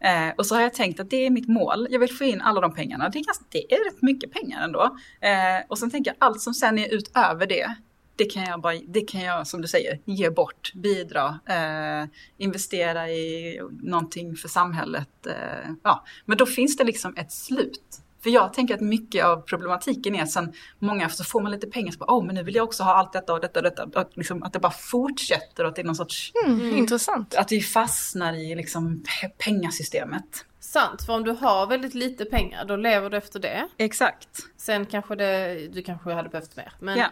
Eh, 0.00 0.34
och 0.36 0.46
så 0.46 0.54
har 0.54 0.62
jag 0.62 0.74
tänkt 0.74 1.00
att 1.00 1.10
det 1.10 1.26
är 1.26 1.30
mitt 1.30 1.48
mål. 1.48 1.86
Jag 1.90 2.00
vill 2.00 2.12
få 2.12 2.24
in 2.24 2.40
alla 2.40 2.60
de 2.60 2.74
pengarna. 2.74 3.08
Det 3.08 3.18
är, 3.18 3.24
ganska, 3.24 3.44
det 3.48 3.72
är 3.72 3.84
rätt 3.84 4.02
mycket 4.02 4.32
pengar 4.32 4.62
ändå. 4.62 4.96
Eh, 5.20 5.66
och 5.68 5.78
sen 5.78 5.90
tänker 5.90 6.10
jag 6.10 6.16
allt 6.18 6.40
som 6.40 6.54
sen 6.54 6.78
är 6.78 6.94
utöver 6.94 7.46
det 7.46 7.74
det 8.20 8.26
kan 8.26 8.44
jag, 8.44 8.60
bara, 8.60 8.74
det 8.88 9.00
kan 9.00 9.20
jag 9.20 9.46
som 9.46 9.60
du 9.60 9.68
säger, 9.68 10.00
ge 10.04 10.30
bort, 10.30 10.72
bidra, 10.74 11.40
eh, 11.46 12.08
investera 12.38 13.10
i 13.10 13.60
någonting 13.82 14.36
för 14.36 14.48
samhället. 14.48 15.26
Eh, 15.26 15.70
ja. 15.82 16.04
Men 16.24 16.38
då 16.38 16.46
finns 16.46 16.76
det 16.76 16.84
liksom 16.84 17.14
ett 17.16 17.32
slut. 17.32 18.00
För 18.22 18.30
jag 18.30 18.52
tänker 18.52 18.74
att 18.74 18.80
mycket 18.80 19.24
av 19.24 19.36
problematiken 19.40 20.14
är 20.14 20.26
sen 20.26 20.52
många, 20.78 21.08
så 21.08 21.24
får 21.24 21.40
man 21.40 21.52
lite 21.52 21.66
pengar 21.66 21.92
så 21.92 21.98
bara, 21.98 22.18
oh, 22.18 22.26
men 22.26 22.34
nu 22.34 22.42
vill 22.42 22.54
jag 22.54 22.64
också 22.64 22.82
ha 22.82 22.94
allt 22.94 23.12
detta 23.12 23.32
och 23.32 23.40
detta 23.40 23.60
och 23.60 23.64
detta. 23.64 24.00
Att, 24.00 24.16
liksom, 24.16 24.42
att 24.42 24.52
det 24.52 24.58
bara 24.58 24.72
fortsätter 24.72 25.64
och 25.64 25.68
att 25.68 25.76
det 25.76 25.82
är 25.82 25.86
någon 25.86 25.96
sorts... 25.96 26.32
Mm, 26.46 26.76
intressant. 26.76 27.34
Att 27.34 27.52
vi 27.52 27.60
fastnar 27.60 28.32
i 28.32 28.54
liksom 28.54 29.04
pengasystemet. 29.38 30.44
Sant, 30.60 31.02
för 31.02 31.12
om 31.12 31.24
du 31.24 31.30
har 31.30 31.66
väldigt 31.66 31.94
lite 31.94 32.24
pengar 32.24 32.64
då 32.64 32.76
lever 32.76 33.10
du 33.10 33.16
efter 33.16 33.40
det. 33.40 33.68
Exakt. 33.76 34.28
Sen 34.56 34.86
kanske 34.86 35.14
det, 35.14 35.68
du 35.72 35.82
kanske 35.82 36.12
hade 36.12 36.28
behövt 36.28 36.56
mer. 36.56 36.72
Men 36.78 36.98
ja. 36.98 37.06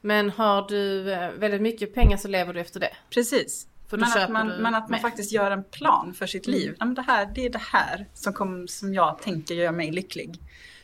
Men 0.00 0.30
har 0.30 0.68
du 0.68 1.12
eh, 1.12 1.30
väldigt 1.30 1.62
mycket 1.62 1.94
pengar 1.94 2.16
så 2.16 2.28
lever 2.28 2.54
du 2.54 2.60
efter 2.60 2.80
det. 2.80 2.96
Precis. 3.10 3.66
men, 3.90 4.02
att 4.02 4.30
man, 4.30 4.48
men 4.48 4.74
att 4.74 4.88
man 4.88 5.00
faktiskt 5.00 5.32
gör 5.32 5.50
en 5.50 5.64
plan 5.64 6.14
för 6.14 6.26
sitt 6.26 6.46
mm. 6.46 6.60
liv. 6.60 6.76
Ja, 6.78 6.84
men 6.84 6.94
det, 6.94 7.02
här, 7.02 7.28
det 7.34 7.46
är 7.46 7.50
det 7.50 7.62
här 7.72 8.06
som, 8.14 8.32
kom, 8.32 8.68
som 8.68 8.94
jag 8.94 9.18
tänker 9.22 9.54
gör 9.54 9.72
mig 9.72 9.90
lycklig. 9.90 10.38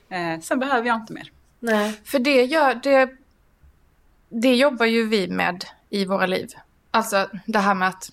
Eh, 0.08 0.40
sen 0.40 0.58
behöver 0.58 0.88
jag 0.88 0.96
inte 0.96 1.12
mer. 1.12 1.30
Nej, 1.60 2.00
för 2.04 2.18
det, 2.18 2.44
gör, 2.44 2.74
det, 2.74 3.10
det 4.28 4.54
jobbar 4.56 4.86
ju 4.86 5.06
vi 5.06 5.28
med 5.28 5.64
i 5.90 6.04
våra 6.04 6.26
liv. 6.26 6.48
Alltså 6.90 7.28
det 7.46 7.58
här 7.58 7.74
med 7.74 7.88
att 7.88 8.12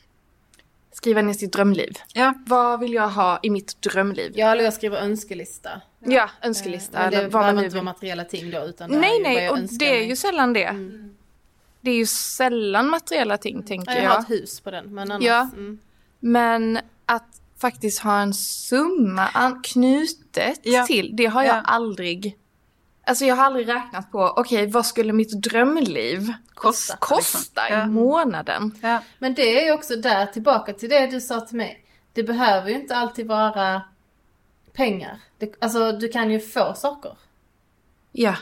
skriva 0.91 1.21
ner 1.21 1.33
sitt 1.33 1.53
drömliv. 1.53 1.93
Ja. 2.13 2.33
Vad 2.45 2.79
vill 2.79 2.93
jag 2.93 3.09
ha 3.09 3.39
i 3.43 3.49
mitt 3.49 3.81
drömliv? 3.81 4.31
Ja, 4.35 4.51
eller 4.51 4.63
jag 4.63 4.73
skriver 4.73 4.97
önskelista. 4.97 5.81
Ja, 6.05 6.29
önskelista. 6.41 6.99
Men 6.99 7.11
det 7.11 7.17
eller 7.17 7.29
vad 7.29 7.33
man 7.33 7.41
behöver 7.41 7.59
nu 7.61 7.65
inte 7.65 7.75
vara 7.75 7.83
materiella 7.83 8.23
ting 8.23 8.51
då, 8.51 8.59
utan 8.65 8.89
det 8.89 8.95
är 8.95 8.99
Nej, 8.99 9.19
nej, 9.23 9.49
och 9.49 9.57
det 9.79 9.87
är 9.87 9.99
mig. 9.99 10.07
ju 10.09 10.15
sällan 10.15 10.53
det. 10.53 10.75
Det 11.81 11.91
är 11.91 11.95
ju 11.95 12.05
sällan 12.05 12.89
materiella 12.89 13.37
ting, 13.37 13.63
tänker 13.63 13.91
Jag 13.95 14.03
jag. 14.03 14.09
har 14.09 14.19
ett 14.19 14.29
hus 14.29 14.59
på 14.59 14.71
den, 14.71 14.93
men 14.93 15.11
annars... 15.11 15.23
Ja. 15.25 15.41
Mm. 15.53 15.79
Men 16.19 16.79
att 17.05 17.41
faktiskt 17.61 17.99
ha 17.99 18.19
en 18.21 18.33
summa 18.33 19.59
knutet 19.63 20.59
Ja. 20.63 20.85
till, 20.85 21.15
det 21.15 21.25
har 21.25 21.43
jag 21.43 21.55
Ja. 21.55 21.61
aldrig... 21.61 22.37
Alltså 23.05 23.25
jag 23.25 23.35
har 23.35 23.43
aldrig 23.45 23.67
räknat 23.67 24.11
på, 24.11 24.33
okej 24.37 24.67
vad 24.67 24.85
skulle 24.85 25.13
mitt 25.13 25.41
drömliv 25.43 26.33
Kosta, 26.53 26.97
kosta 26.99 27.61
liksom. 27.63 27.77
i 27.77 27.81
Ja. 27.81 27.87
månaden? 27.87 28.71
Men 29.19 29.33
det 29.33 29.59
är 29.61 29.65
ju 29.65 29.71
också 29.71 29.95
där, 29.95 30.25
tillbaka 30.25 30.73
till 30.73 30.89
det 30.89 31.07
du 31.07 31.21
sa 31.21 31.39
till 31.41 31.57
mig. 31.57 31.85
Det 32.13 32.23
behöver 32.23 32.69
ju 32.69 32.75
inte 32.75 32.95
alltid 32.95 33.27
vara 33.27 33.81
pengar. 34.73 35.19
Det, 35.37 35.55
alltså 35.59 35.91
du 35.91 36.07
kan 36.07 36.31
ju 36.31 36.39
få 36.39 36.73
saker. 36.73 37.17
Ja. 38.11 38.35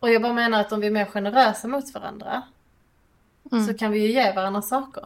Och 0.00 0.10
jag 0.10 0.22
bara 0.22 0.32
menar 0.32 0.60
att 0.60 0.72
om 0.72 0.80
vi 0.80 0.86
är 0.86 0.90
mer 0.90 1.04
generösa 1.04 1.68
mot 1.68 1.94
varandra 1.94 2.42
så 3.66 3.74
kan 3.74 3.92
vi 3.92 3.98
ju 3.98 4.12
ge 4.12 4.32
varandra 4.32 4.62
saker. 4.62 5.04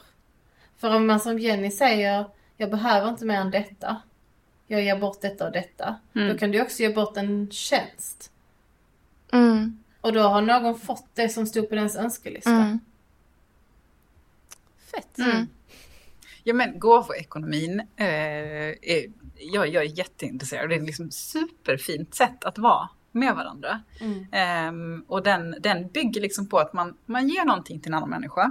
För 0.76 0.96
om 0.96 1.06
man 1.06 1.20
som 1.20 1.38
Jenny 1.38 1.70
säger, 1.70 2.26
jag 2.56 2.70
behöver 2.70 3.08
inte 3.08 3.24
mer 3.24 3.40
än 3.40 3.50
detta. 3.50 4.02
Jag 4.66 4.82
ger 4.82 4.98
bort 4.98 5.20
detta 5.20 5.46
och 5.46 5.52
detta. 5.52 5.96
Då 6.12 6.38
kan 6.38 6.50
du 6.50 6.62
också 6.62 6.82
ge 6.82 6.94
bort 6.94 7.16
en 7.16 7.50
tjänst. 7.50 8.32
Mm. 9.32 9.84
Och 10.00 10.12
då 10.12 10.20
har 10.20 10.40
någon 10.40 10.78
fått 10.78 11.06
det 11.14 11.28
som 11.28 11.46
stod 11.46 11.68
på 11.68 11.74
dens 11.74 11.96
önskelista. 11.96 12.50
Mm. 12.50 12.80
Fett. 14.78 15.18
Ja 16.42 16.54
men 16.54 16.78
gåvoekonomin, 16.78 17.80
eh, 17.96 18.06
är, 18.82 19.17
jag, 19.40 19.68
jag 19.68 19.84
är 19.84 19.98
jätteintresserad. 19.98 20.68
Det 20.70 20.74
är 20.76 20.80
liksom 20.80 21.10
superfint 21.10 22.14
sätt 22.14 22.44
att 22.44 22.58
vara 22.58 22.88
med 23.12 23.34
varandra. 23.34 23.80
Ehm, 24.32 25.04
och 25.08 25.22
den, 25.22 25.56
den 25.60 25.88
bygger 25.88 26.20
liksom 26.20 26.48
på 26.48 26.58
att 26.58 26.72
man, 26.72 26.96
man 27.06 27.28
ger 27.28 27.44
någonting 27.44 27.80
till 27.80 27.90
en 27.92 27.94
annan 27.96 28.10
människa. 28.10 28.50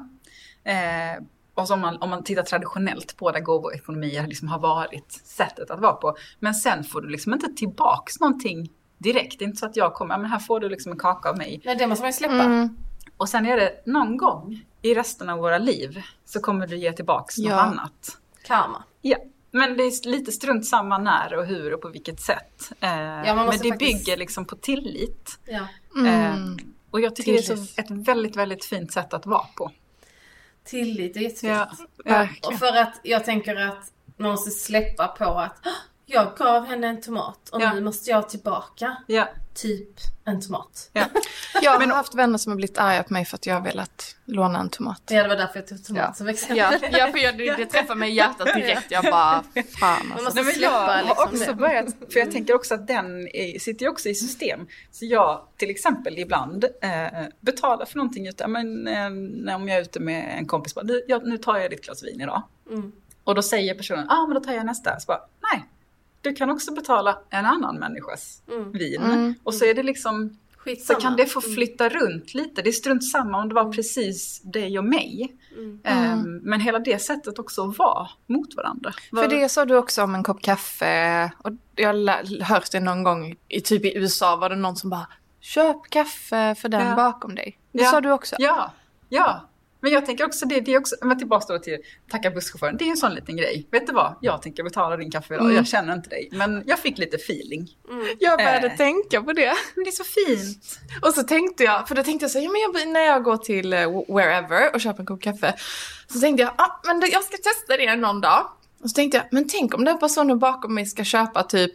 Eh, 0.64 1.24
och 1.54 1.68
så 1.68 1.74
om 1.74 1.80
man, 1.80 1.98
om 2.02 2.10
man 2.10 2.24
tittar 2.24 2.44
traditionellt 2.44 3.18
på 3.18 3.32
där 3.32 3.40
gåvoekonomier 3.40 4.28
liksom 4.28 4.48
har 4.48 4.60
varit 4.60 5.12
sättet 5.12 5.72
att 5.72 5.80
vara 5.80 5.94
på. 5.94 6.16
Men 6.40 6.56
sen 6.56 6.84
får 6.84 7.02
du 7.02 7.10
liksom 7.10 7.34
inte 7.34 7.48
tillbaks 7.56 8.20
någonting 8.20 8.70
direkt. 8.98 9.40
Det 9.40 9.46
är 9.46 9.48
inte 9.48 9.60
så 9.60 9.66
att 9.66 9.76
jag 9.76 9.94
kommer, 9.94 10.14
"Ja, 10.16 10.18
men 10.18 10.32
här 10.32 10.40
får 10.40 10.60
du 10.60 10.70
liksom 10.70 10.92
en 10.92 10.98
kaka 11.00 11.30
av 11.30 11.38
mig. 11.38 11.62
Nej, 11.66 11.76
det 11.76 11.88
måste 11.88 12.04
man 12.04 12.10
ju 12.10 12.14
släppa. 12.14 12.44
Mm. 12.44 12.78
Och 13.18 13.30
sen 13.30 13.46
är 13.46 13.58
det 13.58 13.84
någon 13.86 14.18
gång 14.18 14.66
i 14.82 14.94
resten 14.96 15.30
av 15.30 15.38
våra 15.40 15.58
liv 15.58 16.02
så 16.26 16.40
kommer 16.40 16.68
du 16.68 16.78
ge 16.78 16.94
tillbaks 16.94 17.38
något 17.38 17.48
Ja. 17.50 17.60
annat. 17.62 18.18
Karma. 18.44 18.84
Ja, 19.02 19.18
men 19.58 19.78
det 19.78 19.84
är 19.84 20.08
lite 20.10 20.32
strunt 20.32 20.66
samma 20.66 20.98
när 20.98 21.34
och 21.38 21.46
hur 21.46 21.74
och 21.74 21.82
på 21.82 21.90
vilket 21.90 22.22
sätt. 22.22 22.72
Eh, 22.80 22.90
man 22.90 23.24
men 23.26 23.46
det 23.46 23.52
faktiskt- 23.52 23.80
bygger 23.80 24.18
liksom 24.18 24.46
på 24.46 24.56
tillit. 24.56 25.40
Ja. 25.46 25.68
Eh, 26.08 26.36
och 26.92 27.02
jag 27.02 27.16
tycker 27.16 27.32
det 27.32 27.38
är 27.38 27.42
Tillit. 27.42 27.70
så 27.76 27.82
ett 27.82 27.92
väldigt, 27.92 28.36
väldigt 28.36 28.66
fint 28.66 28.92
sätt 28.92 29.14
att 29.14 29.26
vara 29.26 29.46
på. 29.58 29.72
Tillit 30.66 31.16
är 31.18 31.22
jättefint. 31.22 31.54
Ja. 32.06 32.28
Och 32.48 32.54
för 32.54 32.78
att 32.78 33.00
jag 33.04 33.26
tänker 33.26 33.56
att 33.56 33.92
man 34.18 34.32
måste 34.32 34.52
släppa 34.52 35.08
på 35.08 35.26
att 35.26 35.60
"Åh, 35.66 35.72
jag 36.06 36.28
gav 36.38 36.66
henne 36.66 36.88
en 36.88 37.02
tomat 37.02 37.50
och 37.50 37.62
Ja. 37.62 37.74
nu 37.74 37.82
måste 37.82 38.10
jag 38.12 38.30
tillbaka 38.30 38.98
ja, 39.08 39.28
typ 39.62 39.90
en 40.26 40.42
tomat. 40.42 40.90
ja. 40.94 41.06
Jag 41.62 41.72
har 41.80 41.88
haft 41.88 42.16
vänner 42.16 42.38
som 42.38 42.52
har 42.52 42.58
blivit 42.58 42.78
arga 42.78 43.04
på 43.04 43.14
mig 43.14 43.26
för 43.26 43.36
att 43.36 43.46
jag 43.46 43.54
har 43.54 43.62
velat 43.62 44.16
låna 44.26 44.60
en 44.60 44.70
tomat. 44.70 45.02
Ja, 45.10 45.22
det 45.24 45.30
var 45.30 45.36
därför 45.36 45.60
jag 45.60 45.68
tog 45.68 45.86
tomat 45.86 46.04
Ja. 46.08 46.14
som 46.14 46.28
exempel. 46.28 46.58
Ja, 46.58 46.88
ja 46.92 47.08
för 47.12 47.18
jag, 47.18 47.38
det, 47.38 47.56
det 47.56 47.66
träffar 47.66 47.96
mig 47.96 48.12
i 48.12 48.14
hjärtat 48.14 48.48
direkt. 48.56 48.92
Jag 48.92 49.04
bara, 49.04 49.44
fan 49.80 50.12
alltså. 50.16 50.32
Nej, 50.36 50.44
men 50.44 50.54
jag 50.62 50.72
har 50.72 50.98
liksom 51.04 51.24
också 51.24 51.46
det. 51.46 51.54
börjat, 51.54 51.86
för 52.14 52.20
jag 52.20 52.32
tänker 52.32 52.56
också 52.56 52.74
att 52.74 52.88
den 52.88 53.28
är, 53.28 53.60
sitter 53.60 53.86
ju 53.86 53.92
också 53.92 54.10
i 54.10 54.16
system. 54.16 54.68
Så 54.92 55.06
jag 55.06 55.42
till 55.58 55.70
exempel 55.70 56.20
ibland 56.20 56.64
eh, 56.82 57.24
betalar 57.40 57.86
för 57.86 57.98
någonting 57.98 58.28
ute, 58.28 58.48
men, 58.48 58.88
eh, 58.88 59.10
när- 59.10 59.56
om 59.56 59.68
jag 59.68 59.78
är 59.78 59.82
ute 59.82 60.00
med 60.00 60.38
en 60.38 60.46
kompis, 60.46 60.76
bara, 60.76 60.86
"Du, 60.86 61.06
jag, 61.08 61.28
nu 61.28 61.38
tar 61.38 61.58
jag 61.58 61.72
ditt 61.72 61.86
glas 61.86 62.04
vin 62.04 62.22
idag. 62.22 62.44
Mm. 62.70 62.92
Och 63.24 63.36
då 63.36 63.42
säger 63.42 63.74
personen, 63.76 64.06
ja 64.10 64.16
ah, 64.18 64.28
men 64.28 64.36
då 64.36 64.40
tar 64.42 64.54
jag 64.54 64.66
nästa. 64.66 65.00
Så 65.00 65.06
bara, 65.08 65.22
nej, 65.54 65.66
du 66.30 66.34
kan 66.36 66.50
också 66.50 66.74
betala 66.74 67.18
en 67.30 67.46
annan 67.46 67.76
människas 67.80 68.42
Mm. 68.52 68.72
vin. 68.72 69.02
Mm. 69.02 69.34
Och 69.44 69.54
så 69.54 69.66
är 69.66 69.74
det 69.74 69.84
liksom, 69.84 70.30
så 70.54 70.58
Skitsamma. 70.60 71.00
kan 71.00 71.16
det 71.16 71.26
få 71.26 71.42
flytta 71.42 71.90
runt 71.90 72.34
lite. 72.34 72.62
Det 72.62 72.70
är 72.70 72.72
strunt 72.72 73.04
samma 73.12 73.38
om 73.42 73.50
det 73.50 73.56
var 73.56 73.72
precis 73.74 74.42
dig 74.42 74.78
och 74.80 74.86
mig. 74.86 75.36
Mm. 75.58 75.80
Ehm, 75.84 76.40
men 76.44 76.62
hela 76.62 76.80
det 76.80 77.00
sättet 77.00 77.40
också 77.40 77.70
att 77.70 77.78
vara 77.78 78.08
mot 78.28 78.56
varandra. 78.56 78.92
För 79.10 79.28
det 79.28 79.50
sa 79.50 79.66
du 79.66 79.76
också 79.78 80.04
om 80.04 80.16
en 80.16 80.24
kopp 80.24 80.42
kaffe. 80.42 81.32
Och 81.38 81.52
jag 81.76 81.88
har 81.88 82.44
hört 82.44 82.72
det 82.72 82.80
någon 82.80 83.04
gång, 83.04 83.36
i 83.48 83.62
typ 83.62 83.86
i 83.86 83.98
USA 83.98 84.36
var 84.36 84.50
det 84.50 84.56
någon 84.56 84.76
som 84.76 84.90
bara 84.90 85.08
Köp 85.40 85.78
kaffe 85.90 86.56
för 86.56 86.70
den 86.70 86.88
Ja. 86.88 86.96
bakom 86.96 87.36
dig. 87.36 87.58
Det 87.72 87.84
Ja. 87.84 87.92
sa 87.92 88.02
du 88.02 88.12
också. 88.12 88.36
Ja, 88.40 88.74
ja. 89.10 89.50
Men 89.88 89.94
jag 89.94 90.06
tänker 90.06 90.26
också 90.26 90.46
det, 90.46 90.60
det 90.60 90.74
är 90.74 90.80
också, 90.80 90.96
men 91.02 91.18
tillbaka 91.18 91.60
till 91.60 91.78
tacka 92.12 92.32
busschauffören. 92.32 92.78
Det 92.78 92.86
är 92.86 92.90
en 92.90 92.98
sån 92.98 93.14
liten 93.14 93.38
grej. 93.38 93.68
Vet 93.72 93.88
du 93.88 93.94
vad? 93.94 94.16
Jag 94.22 94.42
tänker 94.42 94.64
betala 94.64 94.98
din 94.98 95.12
kaffe 95.12 95.34
idag. 95.34 95.46
Mm. 95.46 95.56
Jag 95.56 95.68
känner 95.68 95.94
inte 95.94 96.10
dig. 96.10 96.30
Men 96.32 96.64
jag 96.66 96.80
fick 96.80 96.98
lite 96.98 97.16
feeling. 97.18 97.68
Jag 98.20 98.38
började 98.38 98.68
Eh. 98.68 98.76
tänka 98.78 99.22
på 99.24 99.34
det. 99.34 99.54
Men 99.76 99.84
det 99.84 99.90
är 99.90 99.92
så 99.92 100.04
fint. 100.04 100.80
Och 101.02 101.14
så 101.14 101.24
tänkte 101.24 101.64
jag, 101.64 101.88
för 101.88 101.96
då 101.96 102.04
tänkte 102.04 102.24
jag 102.24 102.32
så 102.32 102.38
här, 102.38 102.46
ja, 102.46 102.52
men 102.52 102.62
jag, 102.62 102.94
när 102.94 103.00
jag 103.06 103.24
går 103.24 103.38
till 103.38 103.74
eh, 103.74 103.80
wherever 104.16 104.74
och 104.76 104.82
köper 104.82 105.00
en 105.00 105.06
kopp 105.06 105.22
kaffe. 105.22 105.54
Så 106.08 106.20
tänkte 106.20 106.44
jag, 106.44 106.54
ah, 106.58 106.80
men 106.86 107.02
jag 107.12 107.24
ska 107.24 107.38
testa 107.38 107.78
det 107.78 107.96
någon 107.96 108.22
dag. 108.22 108.50
Och 108.84 108.90
så 108.90 108.94
tänkte 108.94 109.18
jag, 109.18 109.26
men 109.32 109.48
tänk 109.48 109.74
om 109.74 109.86
den 109.86 110.00
personen 110.00 110.40
bakom 110.40 110.74
mig 110.74 110.86
ska 110.86 111.04
köpa 111.04 111.44
typ 111.44 111.72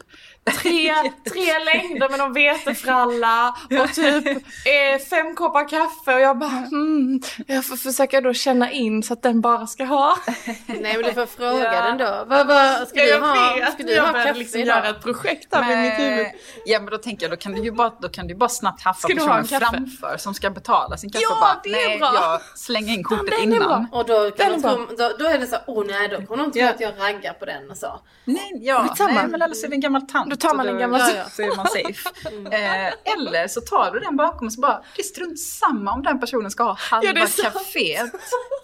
tre, 0.51 0.95
tre 1.32 1.59
längder 1.59 2.09
med 2.09 2.18
någon 2.18 2.32
vetefralla 2.32 3.55
och 3.82 3.93
typ 3.95 4.26
eh, 4.26 5.03
fem 5.11 5.34
koppar 5.34 5.68
kaffe 5.68 6.14
och 6.14 6.20
jag 6.20 6.38
bara 6.38 6.51
hmm, 6.51 7.20
jag 7.47 7.64
får 7.64 7.76
försöka 7.76 8.20
då 8.20 8.34
känna 8.34 8.70
in 8.70 9.03
så 9.03 9.12
att 9.12 9.22
den 9.22 9.40
bara 9.40 9.66
ska 9.66 9.84
ha. 9.84 10.16
Nej 10.66 10.82
men 10.97 11.03
du 11.03 11.12
får 11.12 11.26
fråga 11.26 11.74
Ja. 11.74 11.82
den 11.82 11.99
då. 11.99 12.24
Vad, 12.26 12.47
vad, 12.47 12.88
ska 12.88 13.03
du 13.03 13.18
ha, 13.20 13.55
vet, 13.57 13.72
ska 13.72 13.82
du 13.82 13.93
jag 13.93 14.03
ha 14.05 14.12
började 14.12 14.28
kaffe 14.28 14.38
liksom 14.38 14.61
idag? 14.61 14.76
göra 14.76 14.88
ett 14.88 15.03
projekt 15.03 15.55
här 15.55 15.68
med 15.68 15.78
mitt 15.82 15.99
huvud. 16.11 16.26
Ja 16.66 16.80
men 16.80 16.90
då 16.90 16.99
tänker 16.99 17.24
jag, 17.24 17.32
då 17.32 17.36
kan 17.36 17.53
du 17.53 17.62
ju 17.62 17.72
bara, 17.72 17.93
då 18.01 18.09
kan 18.09 18.26
du 18.26 18.34
bara 18.34 18.49
snabbt 18.49 18.82
haffa 18.82 19.09
Ska 19.09 19.14
personen 19.14 19.45
framför 19.45 20.16
som 20.18 20.34
ska 20.34 20.51
betala 20.51 20.97
sin 20.97 21.11
kaffe 21.11 21.22
Ja, 21.28 21.34
och 21.34 21.40
bara, 21.40 21.61
det 21.64 21.68
är 21.82 21.88
nej 21.88 21.99
bra. 21.99 22.11
jag 22.14 22.40
slänger 22.59 22.95
in 22.95 23.05
kortet 23.05 23.32
är 23.38 23.43
innan. 23.43 23.86
Och 23.93 24.07
då, 24.07 24.30
kan 24.30 24.62
tro, 24.62 24.86
då, 24.99 25.11
då 25.18 25.24
är 25.24 25.38
det 25.38 25.47
så, 25.47 25.57
åh 25.66 25.84
nej 25.86 26.09
då 26.09 26.16
kommer 26.26 26.43
de 26.45 26.53
tro 26.53 26.62
Ja. 26.62 26.70
att 26.70 26.80
jag 26.80 26.93
raggar 27.01 27.32
på 27.32 27.45
den 27.45 27.70
och 27.70 27.76
så. 27.76 28.01
Nej, 28.24 28.53
ja, 28.55 28.95
nej 28.99 29.14
men 29.28 29.43
eller 29.43 29.55
så 29.55 29.66
är 29.66 29.70
det 29.70 29.76
en 29.76 29.80
gammal 29.80 30.03
tant. 30.03 30.31
Då 30.32 30.48
tar 30.48 30.54
man 30.54 30.68
en 30.68 30.78
gammal- 30.78 31.00
ja, 31.00 31.12
Ja. 31.16 31.24
Så 31.30 31.42
är 31.42 31.56
man 31.56 31.66
safe. 31.66 32.10
Eh, 32.56 32.86
eller 33.14 33.48
så 33.48 33.60
tar 33.60 33.90
du 33.92 34.00
den 34.00 34.16
bakom 34.16 34.46
och 34.46 34.52
så 34.52 34.60
bara, 34.60 34.84
det 34.96 35.02
är 35.02 35.06
strunt 35.06 35.40
samma 35.40 35.92
om 35.92 36.02
den 36.02 36.20
personen 36.20 36.50
ska 36.50 36.62
ha 36.64 36.72
halva 36.78 37.12
Ja, 37.20 37.26
kaféet. 37.50 38.10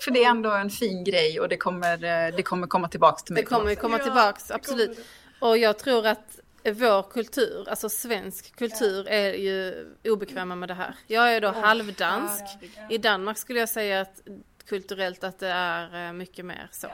För 0.04 0.10
det 0.10 0.24
är 0.24 0.28
ändå 0.30 0.50
en 0.50 0.70
fin 0.70 1.04
grej 1.04 1.40
och 1.40 1.48
det 1.48 1.56
kommer, 1.56 2.04
eh, 2.04 2.36
det 2.36 2.42
kommer 2.42 2.66
komma 2.66 2.88
tillbaks 2.88 3.22
till 3.22 3.34
mig. 3.34 3.42
Det 3.42 3.46
kommer 3.48 3.74
komma 3.74 3.98
Ja, 3.98 4.04
tillbaks, 4.04 4.50
absolut. 4.50 4.98
Och 5.40 5.58
jag 5.58 5.78
tror 5.78 6.06
att 6.06 6.38
vår 6.64 7.02
kultur, 7.10 7.68
alltså 7.68 7.88
svensk 7.88 8.56
kultur, 8.56 9.08
är 9.08 9.32
ju 9.34 9.86
obekväma 10.04 10.54
med 10.56 10.68
det 10.68 10.74
här. 10.74 10.94
Jag 11.06 11.34
är 11.34 11.40
då 11.40 11.48
halvdansk. 11.50 12.44
I 12.90 12.98
Danmark 12.98 13.38
skulle 13.38 13.60
jag 13.60 13.68
säga 13.68 14.00
att 14.00 14.20
kulturellt 14.68 15.24
att 15.24 15.38
det 15.38 15.48
är 15.48 16.06
eh, 16.06 16.12
mycket 16.12 16.44
mer 16.44 16.68
så. 16.72 16.86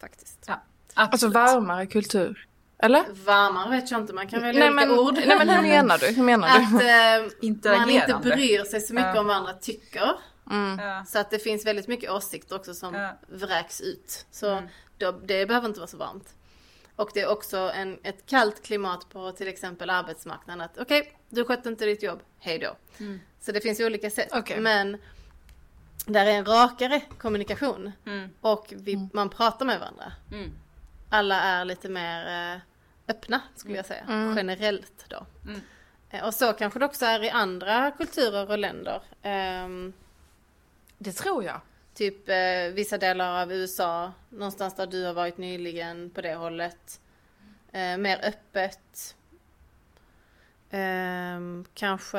Faktiskt. 0.00 0.44
Ja, 0.46 0.60
Alltså 0.94 1.28
varmare 1.28 1.86
kultur. 1.86 2.46
Eller? 2.82 3.04
Varmare 3.24 3.70
vet 3.70 3.90
jag 3.90 4.00
inte, 4.00 4.12
man 4.12 4.28
kan 4.28 4.42
välja 4.42 4.70
Nej 4.70 4.70
olika 4.70 4.86
men, 4.86 4.98
ord. 4.98 5.14
nej 5.14 5.38
men 5.38 5.48
hur 5.50 5.62
menar 5.62 5.98
du? 5.98 6.06
Hur 6.06 6.22
menar 6.22 6.48
du? 6.48 6.54
Att 6.54 7.72
eh, 7.72 7.78
man 7.78 7.90
inte 7.90 8.20
bryr 8.22 8.64
sig 8.64 8.80
så 8.80 8.94
mycket 8.94 9.14
Ja. 9.14 9.20
om 9.20 9.26
vad 9.26 9.36
andra 9.36 9.52
tycker. 9.52 10.10
Mm. 10.50 10.78
Ja. 10.78 11.04
Så 11.04 11.18
att 11.18 11.30
det 11.30 11.38
finns 11.38 11.66
väldigt 11.66 11.88
mycket 11.88 12.10
åsikter 12.10 12.56
också 12.56 12.74
som 12.74 12.94
Ja. 12.94 13.18
vräks 13.28 13.80
ut. 13.80 14.26
Så 14.30 14.50
Mm. 14.50 14.68
då, 14.98 15.12
det 15.12 15.46
behöver 15.46 15.68
inte 15.68 15.80
vara 15.80 15.88
så 15.88 15.96
varmt. 15.96 16.34
Och 16.96 17.10
det 17.14 17.20
är 17.20 17.28
också 17.28 17.56
en, 17.74 17.98
ett 18.02 18.26
kallt 18.26 18.62
klimat 18.62 19.08
på 19.10 19.32
till 19.32 19.48
exempel 19.48 19.90
arbetsmarknaden. 19.90 20.60
Att 20.60 20.78
okej, 20.78 21.16
du 21.28 21.44
skötte 21.44 21.68
inte 21.68 21.84
ditt 21.84 22.02
jobb, 22.02 22.20
hej 22.38 22.58
då. 22.58 22.76
Mm. 23.04 23.20
Så 23.40 23.52
det 23.52 23.60
finns 23.60 23.80
ju 23.80 23.86
olika 23.86 24.10
sätt. 24.10 24.28
Okej. 24.32 24.60
Men 24.60 24.98
där 26.06 26.26
är 26.26 26.30
en 26.30 26.44
rakare 26.44 27.00
kommunikation. 27.18 27.92
Mm. 28.06 28.28
Och 28.40 28.66
vi, 28.76 29.08
man 29.12 29.28
pratar 29.28 29.66
med 29.66 29.80
varandra. 29.80 30.12
Mm. 30.32 30.50
Alla 31.10 31.40
är 31.40 31.64
lite 31.64 31.88
mer 31.88 32.52
eh, 32.54 32.60
öppna 33.10 33.40
skulle 33.56 33.76
jag 33.76 33.86
säga. 33.86 34.04
Mm. 34.08 34.36
Generellt 34.36 35.04
då. 35.08 35.26
Mm. 35.46 35.60
Eh, 36.10 36.24
Och 36.24 36.34
så 36.34 36.52
kanske 36.52 36.78
det 36.78 36.84
också 36.84 37.04
är 37.04 37.24
i 37.24 37.30
andra 37.30 37.90
kulturer 37.90 38.50
och 38.50 38.58
länder. 38.58 39.02
Ehm, 39.22 39.92
Det 40.98 41.12
tror 41.12 41.44
jag. 41.44 41.60
Typ 41.94 42.28
eh, 42.28 42.74
vissa 42.74 42.98
delar 42.98 43.42
av 43.42 43.52
USA, 43.52 44.12
någonstans 44.28 44.74
där 44.76 44.86
du 44.86 45.04
har 45.04 45.12
varit 45.12 45.38
nyligen 45.38 46.10
på 46.10 46.20
det 46.20 46.34
hållet. 46.34 47.00
Eh, 47.72 47.96
mer 47.96 48.20
öppet. 48.24 49.16
Ehm, 50.70 51.64
kanske... 51.74 52.18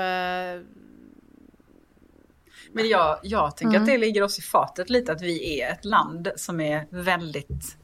Men 2.74 2.90
jag, 2.90 3.20
jag 3.24 3.58
tänker 3.58 3.78
mm. 3.78 3.82
att 3.84 3.88
det 3.88 3.98
ligger 3.98 4.24
oss 4.24 4.40
i 4.40 4.42
fatet 4.42 4.90
lite 4.90 5.12
att 5.12 5.22
vi 5.22 5.62
är 5.62 5.72
ett 5.72 5.86
land 5.86 6.32
som 6.36 6.60
är 6.60 6.88
väldigt... 6.90 7.78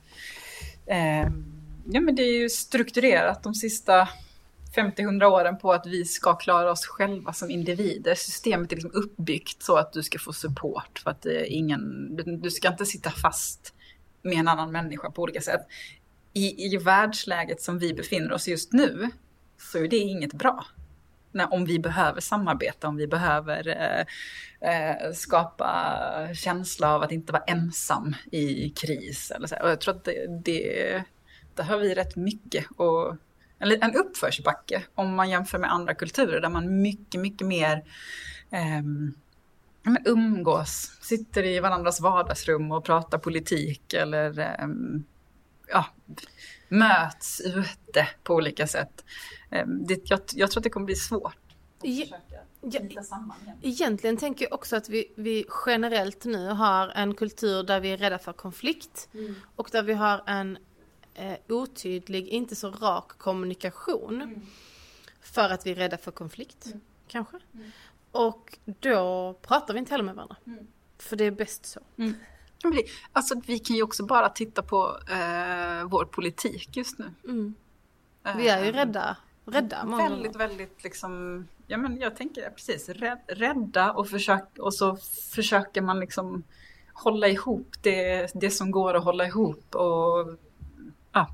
Eh, 0.85 1.29
ja 1.91 2.01
men 2.01 2.15
det 2.15 2.21
är 2.21 2.41
ju 2.41 2.49
strukturerat 2.49 3.43
de 3.43 3.53
sista 3.53 4.09
50-100 4.75 5.23
åren 5.23 5.57
på 5.57 5.73
att 5.73 5.85
vi 5.85 6.05
ska 6.05 6.35
klara 6.35 6.71
oss 6.71 6.85
själva 6.85 7.33
som 7.33 7.49
individer. 7.49 8.15
Systemet 8.15 8.71
är 8.71 8.75
liksom 8.75 8.91
uppbyggt 8.93 9.63
så 9.63 9.77
att 9.77 9.93
du 9.93 10.03
ska 10.03 10.19
få 10.19 10.33
support 10.33 10.99
för 11.03 11.11
att 11.11 11.25
eh, 11.25 11.53
ingen, 11.53 12.15
du 12.41 12.51
ska 12.51 12.67
inte 12.67 12.85
sitta 12.85 13.11
fast 13.11 13.73
med 14.21 14.37
en 14.37 14.47
annan 14.47 14.71
människa 14.71 15.11
på 15.11 15.21
olika 15.21 15.41
sätt. 15.41 15.61
I, 16.33 16.65
I 16.65 16.77
världsläget 16.77 17.61
som 17.61 17.79
vi 17.79 17.93
befinner 17.93 18.31
oss 18.31 18.47
just 18.47 18.73
nu 18.73 19.09
så 19.57 19.77
är 19.77 19.87
det 19.87 19.97
inget 19.97 20.33
bra. 20.33 20.65
När, 21.31 21.53
om 21.53 21.65
vi 21.65 21.79
behöver 21.79 22.21
samarbeta, 22.21 22.87
om 22.87 22.95
vi 22.97 23.07
behöver 23.07 23.67
eh, 23.67 24.05
eh, 24.71 25.13
skapa 25.13 26.29
känsla 26.35 26.95
av 26.95 27.03
att 27.03 27.11
inte 27.11 27.33
vara 27.33 27.43
ensam 27.43 28.15
i 28.31 28.69
kris. 28.69 29.31
Eller 29.31 29.47
så. 29.47 29.55
Och 29.55 29.69
jag 29.69 29.81
tror 29.81 29.95
att 29.95 30.03
det, 30.03 30.43
det, 30.43 31.03
det 31.57 31.63
har 31.63 31.77
vi 31.77 31.95
rätt 31.95 32.15
mycket 32.15 32.65
och 32.77 33.15
en, 33.59 33.83
en 33.83 33.95
uppförsbacke 33.95 34.83
om 34.95 35.15
man 35.15 35.29
jämför 35.29 35.57
med 35.57 35.71
andra 35.71 35.93
kulturer 35.93 36.41
där 36.41 36.49
man 36.49 36.81
mycket, 36.81 37.21
mycket 37.21 37.47
mer 37.47 37.83
eh, 38.51 38.81
umgås, 40.05 40.97
sitter 41.01 41.43
i 41.43 41.59
varandras 41.59 42.01
vardagsrum 42.01 42.71
och 42.71 42.83
pratar 42.83 43.17
politik 43.17 43.93
eller 43.93 44.39
eh, 44.39 44.67
ja, 45.67 45.85
möts 46.67 47.41
ute 47.41 48.07
på 48.23 48.33
olika 48.33 48.67
sätt. 48.67 49.05
Eh, 49.49 49.67
det, 49.67 50.09
jag, 50.09 50.19
jag, 50.33 50.51
tror 50.51 50.59
att 50.59 50.63
det 50.63 50.69
kommer 50.69 50.85
bli 50.85 50.95
svårt. 50.95 51.37
Ja, 51.81 52.05
egentligen 53.61 54.17
tänker 54.17 54.45
jag 54.45 54.53
också 54.53 54.75
att 54.75 54.89
vi, 54.89 55.13
vi, 55.15 55.45
generellt 55.65 56.25
nu 56.25 56.47
har 56.47 56.87
en 56.87 57.15
kultur 57.15 57.63
där 57.63 57.79
vi 57.79 57.91
är 57.91 57.97
rädda 57.97 58.19
för 58.19 58.33
konflikt 58.33 59.09
mm. 59.13 59.35
och 59.55 59.69
där 59.71 59.83
vi 59.83 59.93
har 59.93 60.23
en 60.25 60.57
eh, 61.17 61.37
otydlig, 61.49 62.27
inte 62.27 62.55
så 62.55 62.71
rak 62.71 63.09
kommunikation. 63.17 64.21
Mm. 64.21 64.41
För 65.21 65.49
att 65.49 65.65
vi 65.65 65.71
är 65.71 65.75
rädda 65.75 65.97
för 65.97 66.11
konflikt, 66.11 66.65
mm. 66.65 66.81
kanske. 67.07 67.37
Mm. 67.53 67.71
Och 68.11 68.57
då 68.65 69.33
pratar 69.41 69.73
vi 69.73 69.79
inte 69.79 69.91
heller 69.91 70.03
med 70.03 70.15
varandra. 70.15 70.35
Mm. 70.45 70.67
För 70.97 71.15
det 71.15 71.25
är 71.25 71.31
bäst 71.31 71.65
så. 71.65 71.79
Mm. 71.97 72.13
Alltså 73.11 73.41
vi 73.47 73.59
kan 73.59 73.75
ju 73.75 73.83
också 73.83 74.05
bara 74.05 74.29
titta 74.29 74.63
på 74.63 74.97
eh, 75.09 75.87
vår 75.87 76.05
politik 76.05 76.77
just 76.77 76.99
nu. 76.99 77.13
Mm. 77.23 77.55
Vi 78.37 78.47
är 78.47 78.65
ju 78.65 78.71
rädda. 78.71 79.17
Rädda 79.45 79.85
många 79.85 80.09
Väldigt, 80.09 80.33
gånger. 80.33 80.47
väldigt 80.47 80.83
liksom, 80.83 81.47
ja 81.67 81.77
men 81.77 81.97
jag 81.97 82.15
tänker 82.15 82.49
precis, 82.49 82.89
rädda 83.27 83.91
och, 83.91 84.09
försök, 84.09 84.57
och 84.59 84.73
så 84.73 84.97
försöker 85.31 85.81
man 85.81 85.99
liksom 85.99 86.43
hålla 86.93 87.27
ihop 87.27 87.75
det, 87.81 88.29
det 88.33 88.49
som 88.49 88.71
går 88.71 88.93
att 88.93 89.03
hålla 89.03 89.25
ihop 89.25 89.75
och 89.75 90.37
ja, 91.11 91.29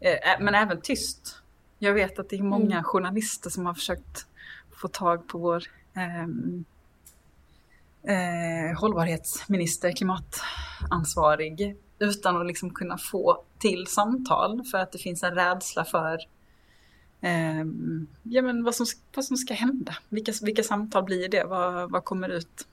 eh, 0.00 0.40
men 0.40 0.54
även 0.54 0.80
tyst. 0.80 1.40
Jag 1.78 1.94
vet 1.94 2.18
att 2.18 2.28
det 2.28 2.36
är 2.36 2.42
många 2.42 2.74
mm. 2.74 2.84
journalister 2.84 3.50
som 3.50 3.66
har 3.66 3.74
försökt 3.74 4.26
få 4.76 4.88
tag 4.88 5.28
på 5.28 5.38
vår 5.38 5.62
eh, 5.96 6.24
eh, 8.14 8.78
hållbarhetsminister, 8.78 9.92
klimatansvarig, 9.92 11.76
utan 11.98 12.40
att 12.40 12.46
liksom 12.46 12.70
kunna 12.70 12.98
få 12.98 13.44
till 13.58 13.86
samtal 13.86 14.64
för 14.64 14.78
att 14.78 14.92
det 14.92 14.98
finns 14.98 15.22
en 15.22 15.34
rädsla 15.34 15.84
för 15.84 16.18
eh, 17.20 17.64
ja, 18.22 18.42
men 18.42 18.64
vad, 18.64 18.74
som, 18.74 18.86
vad 19.14 19.24
som 19.24 19.36
ska 19.36 19.54
hända. 19.54 19.96
Vilka, 20.08 20.32
vilka 20.42 20.62
samtal 20.62 21.04
blir 21.04 21.28
det? 21.28 21.44
Vad, 21.44 21.90
vad 21.90 22.04
kommer 22.04 22.28
ut? 22.28 22.66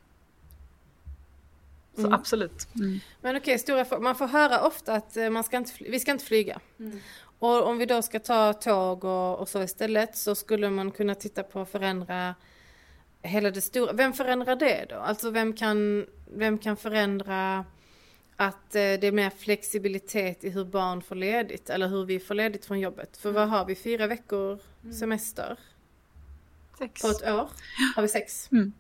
Så 1.96 2.02
mm. 2.02 2.14
absolut. 2.14 2.68
Mm. 2.76 3.00
Men 3.22 3.38
okej, 3.38 3.60
stora 3.60 4.00
Man 4.00 4.16
får 4.16 4.28
höra 4.28 4.62
ofta 4.62 4.94
att 4.94 5.18
eh, 5.18 5.30
man 5.30 5.44
ska 5.44 5.58
inte, 5.58 5.72
vi 5.80 6.00
ska 6.00 6.12
inte 6.12 6.26
flyga. 6.26 6.60
Mm. 6.80 7.00
Och 7.40 7.68
om 7.68 7.78
vi 7.78 7.86
då 7.86 8.02
ska 8.02 8.20
ta 8.20 8.54
tåg 8.54 9.04
och, 9.04 9.40
och, 9.40 9.50
så 9.50 9.64
istället 9.64 10.18
så 10.18 10.36
skulle 10.36 10.70
man 10.70 10.92
kunna 10.92 11.16
titta 11.16 11.44
på 11.44 11.60
att 11.60 11.72
förändra 11.72 12.36
hela 13.22 13.52
det 13.52 13.62
stora. 13.62 13.94
Vem 13.94 14.14
förändrar 14.14 14.56
det 14.56 14.86
då? 14.90 14.96
Alltså 14.96 15.30
vem 15.30 15.54
kan, 15.54 16.06
vem 16.34 16.58
kan 16.58 16.78
förändra 16.78 17.66
att 18.36 18.76
eh, 18.76 18.82
det 18.82 19.04
är 19.04 19.12
mer 19.12 19.30
flexibilitet 19.30 20.44
i 20.44 20.50
hur 20.50 20.66
barn 20.66 21.02
får 21.02 21.16
ledigt 21.16 21.70
eller 21.70 21.88
hur 21.88 22.06
vi 22.06 22.20
får 22.20 22.36
ledigt 22.36 22.66
från 22.66 22.80
jobbet. 22.80 23.18
För 23.18 23.32
vad 23.32 23.44
mm. 23.44 23.54
har 23.54 23.66
vi? 23.66 23.76
Fyra 23.76 24.08
veckor 24.08 24.60
mm. 24.84 24.94
semester? 24.94 25.60
Sex. 26.78 27.02
På 27.02 27.08
ett 27.08 27.22
år 27.22 27.50
har 27.96 28.02
vi 28.02 28.08
sex. 28.08 28.52
Mm. 28.52 28.74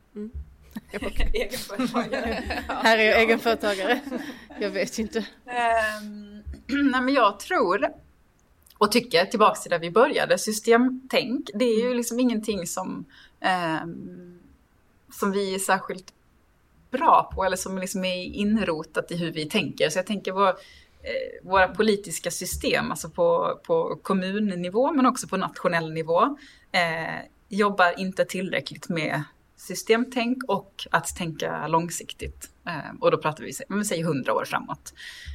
Egenföretagare. 1.33 2.43
Här 2.67 2.97
är 2.97 3.03
jag 3.03 3.21
egenföretagare. 3.21 4.01
Jag 4.59 4.69
vet 4.69 4.99
inte. 4.99 5.19
Um, 5.19 6.43
nej 6.91 7.01
men 7.01 7.13
jag 7.13 7.39
tror 7.39 7.87
och 8.81 8.91
tycker, 8.91 9.25
tillbaka 9.25 9.55
till 9.61 9.71
där 9.71 9.79
vi 9.79 9.91
började, 9.91 10.37
systemtänk, 10.37 11.49
det 11.53 11.65
är 11.65 11.77
ju 11.77 11.85
mm. 11.85 11.97
liksom 11.97 12.19
ingenting 12.19 12.67
som, 12.67 13.05
um, 13.83 14.39
som 15.11 15.31
vi 15.31 15.55
är 15.55 15.59
särskilt 15.59 16.13
bra 16.91 17.31
på 17.35 17.43
eller 17.43 17.57
som 17.57 17.77
liksom 17.77 18.05
är 18.05 18.23
inrotat 18.23 19.11
i 19.11 19.17
hur 19.17 19.31
vi 19.31 19.45
tänker. 19.45 19.89
Så 19.89 19.99
jag 19.99 20.05
tänker 20.05 20.31
vår, 20.31 20.47
eh, 20.47 20.53
våra 21.43 21.67
politiska 21.67 22.31
system, 22.31 22.91
alltså 22.91 23.09
på, 23.09 23.59
på 23.63 23.99
kommunnivå 24.01 24.91
men 24.91 25.05
också 25.05 25.27
på 25.27 25.37
nationell 25.37 25.93
nivå, 25.93 26.37
eh, 26.71 27.25
jobbar 27.49 27.99
inte 27.99 28.25
tillräckligt 28.25 28.89
med 28.89 29.23
systemtänk 29.61 30.43
och 30.47 30.87
att 30.91 31.15
tänka 31.15 31.67
långsiktigt. 31.67 32.49
Eh, 32.67 32.95
och 32.99 33.11
då 33.11 33.17
pratar 33.17 33.43
vi, 33.43 33.51
men 33.67 33.85
säg 33.85 33.99
100 33.99 34.33
år 34.33 34.45
framåt. 34.45 34.93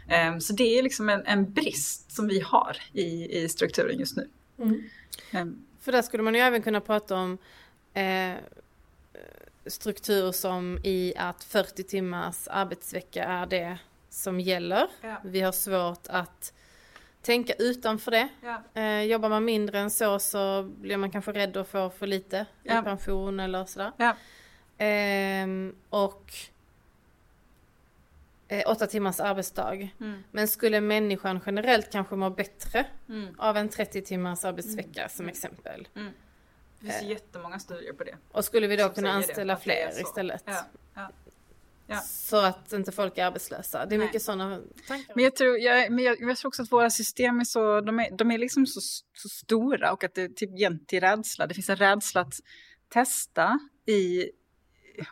Eh, 0.08 0.38
så 0.38 0.52
det 0.52 0.78
är 0.78 0.82
liksom 0.82 1.08
en, 1.08 1.26
en, 1.26 1.52
brist 1.52 2.12
som 2.12 2.28
vi 2.28 2.40
har 2.40 2.76
i, 2.92 3.38
i 3.38 3.48
strukturen 3.48 3.98
just 3.98 4.16
nu. 4.16 4.28
Mm. 4.58 4.82
Um, 5.32 5.66
För 5.80 5.92
där 5.92 6.02
skulle 6.02 6.22
man 6.22 6.34
ju 6.34 6.40
även 6.40 6.62
kunna 6.62 6.80
prata 6.80 7.16
om 7.16 7.38
eh, 7.94 8.34
struktur 9.66 10.32
som 10.32 10.78
i 10.84 11.14
att 11.16 11.44
40 11.44 11.82
timmars 11.82 12.48
arbetsvecka 12.48 13.24
är 13.24 13.46
det 13.46 13.78
som 14.10 14.40
gäller. 14.40 14.88
Ja. 15.00 15.20
Vi 15.24 15.40
har 15.40 15.52
svårt 15.52 16.06
att 16.06 16.52
tänka 17.26 17.52
utanför 17.58 18.10
det. 18.10 18.28
Ja. 18.40 18.62
Eh, 18.82 19.02
jobbar 19.02 19.28
man 19.28 19.44
mindre 19.44 19.78
än 19.78 19.90
så 19.90 20.18
så 20.18 20.62
blir 20.62 20.96
man 20.96 21.10
kanske 21.10 21.32
rädd 21.32 21.56
att 21.56 21.68
få 21.68 21.90
för 21.90 22.06
lite 22.06 22.46
ja. 22.62 22.80
i 22.80 22.84
pension 22.84 23.40
eller 23.40 23.64
sådär. 23.64 23.92
Ja. 23.96 24.16
Eh, 24.84 25.46
och 25.90 26.32
eh, 28.48 28.70
åtta 28.70 28.86
timmars 28.86 29.20
arbetsdag. 29.20 29.88
Mm. 30.00 30.24
Men 30.30 30.48
skulle 30.48 30.80
människan 30.80 31.40
generellt 31.46 31.92
kanske 31.92 32.16
må 32.16 32.30
bättre 32.30 32.86
mm. 33.08 33.34
av 33.38 33.56
en 33.56 33.68
30 33.68 34.02
timmars 34.02 34.44
arbetsvecka 34.44 35.00
mm. 35.00 35.10
som 35.10 35.28
exempel. 35.28 35.88
Mm. 35.94 36.12
Det 36.80 36.86
finns 36.86 37.02
eh. 37.02 37.08
jättemånga 37.08 37.58
studier 37.58 37.92
på 37.92 38.04
det. 38.04 38.16
Och 38.32 38.44
skulle 38.44 38.66
vi 38.66 38.76
då 38.76 38.88
kunna 38.88 39.12
anställa 39.12 39.56
fler 39.56 40.00
istället? 40.00 40.44
Ja. 40.94 41.10
Ja. 41.86 42.00
Så 42.00 42.36
att 42.36 42.72
inte 42.72 42.92
folk 42.92 43.18
är 43.18 43.24
arbetslösa. 43.24 43.86
Det 43.86 43.94
är 43.94 43.98
Nej. 43.98 44.06
mycket 44.06 44.22
sådana 44.22 44.60
tankar. 44.88 45.14
Men 45.14 45.24
jag 45.24 45.36
tror, 45.36 45.58
jag, 45.58 45.92
men 45.92 46.04
jag, 46.04 46.20
jag, 46.20 46.36
tror 46.36 46.48
också 46.48 46.62
att 46.62 46.72
våra 46.72 46.90
system 46.90 47.40
är 47.40 47.44
så, 47.44 47.80
de 47.80 47.98
är, 48.00 48.16
de 48.16 48.30
är 48.30 48.38
liksom 48.38 48.66
så, 48.66 48.80
så 49.12 49.28
stora 49.28 49.92
och 49.92 50.04
att 50.04 50.14
det 50.14 50.22
är 50.22 50.28
typ 50.28 50.58
jämt 50.58 50.88
till 50.88 51.00
rädsla. 51.00 51.46
Det 51.46 51.54
finns 51.54 51.70
en 51.70 51.76
rädsla 51.76 52.20
att 52.20 52.34
testa 52.88 53.58
i 53.86 54.30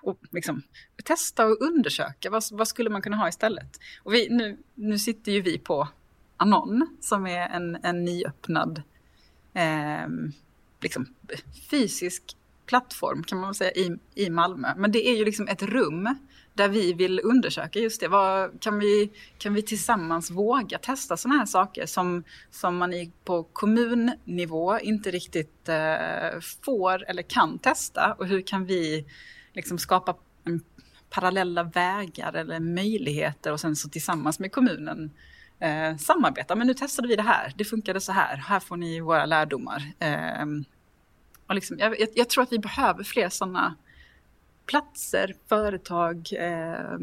och 0.03 0.19
liksom, 0.33 0.63
testa 1.05 1.47
och 1.47 1.61
undersöka 1.61 2.31
vad, 2.31 2.43
vad 2.51 2.69
skulle 2.69 2.91
man 2.91 3.03
kunna 3.03 3.17
ha 3.17 3.29
istället. 3.29 3.79
Och 4.03 4.15
vi, 4.15 4.29
nu, 4.29 4.59
nu 4.75 4.99
sitter 4.99 5.33
ju 5.33 5.41
vi 5.41 5.59
på 5.59 5.89
Anon 6.37 6.97
som 7.01 7.27
är 7.27 7.49
en, 7.49 7.79
en 7.83 8.05
nyöppnad 8.05 8.83
eh, 9.55 10.09
liksom, 10.81 11.15
fysisk 11.71 12.37
plattform 12.67 13.23
kan 13.23 13.39
man 13.39 13.49
väl 13.49 13.55
säga 13.55 13.71
i, 13.71 13.99
i 14.15 14.31
Malmö. 14.31 14.75
Men 14.77 14.93
det 14.93 15.09
är 15.09 15.17
ju 15.17 15.25
liksom 15.25 15.49
ett 15.49 15.63
rum 15.63 16.15
där 16.55 16.69
vi 16.69 16.93
vill 16.93 17.21
undersöka 17.25 17.79
just 17.79 18.01
det. 18.01 18.09
Vad, 18.09 18.63
kan, 18.63 18.79
vi, 18.79 19.11
kan 19.39 19.55
vi 19.55 19.63
tillsammans 19.63 20.31
våga 20.31 20.79
testa 20.79 21.17
sådana 21.17 21.39
här 21.39 21.47
saker 21.47 21.87
som, 21.87 22.25
som 22.51 22.77
man 22.77 22.93
i, 22.93 23.13
på 23.25 23.43
kommunnivå 23.43 24.79
inte 24.79 25.11
riktigt 25.11 25.69
eh, 25.69 26.41
får 26.65 27.11
eller 27.11 27.23
kan 27.23 27.59
testa? 27.59 28.15
Och 28.19 28.27
hur 28.27 28.41
kan 28.41 28.65
vi 28.65 29.07
liksom 29.53 29.79
skapa 29.79 30.17
en, 30.45 30.61
parallella 31.15 31.63
vägar 31.63 32.33
eller 32.33 32.61
möjligheter 32.61 33.53
och 33.53 33.61
sen 33.61 33.77
så 33.77 33.89
tillsammans 33.89 34.39
med 34.39 34.53
kommunen 34.53 35.11
eh, 35.61 35.97
samarbeta. 35.97 36.57
Men 36.57 36.67
nu 36.67 36.75
testade 36.75 37.09
vi 37.09 37.17
det 37.17 37.23
här, 37.23 37.53
det 37.57 37.65
funkade 37.65 38.01
så 38.01 38.13
här, 38.13 38.37
här 38.37 38.61
får 38.61 38.77
ni 38.77 39.01
våra 39.01 39.27
lärdomar. 39.27 39.93
Eh, 39.99 40.47
och 41.47 41.55
liksom, 41.55 41.79
jag, 41.79 41.97
jag, 42.15 42.29
tror 42.29 42.43
att 42.43 42.53
vi 42.53 42.59
behöver 42.59 43.05
fler 43.05 43.29
sådana 43.29 43.75
platser, 44.67 45.35
företag, 45.49 46.29
eh, 46.33 46.99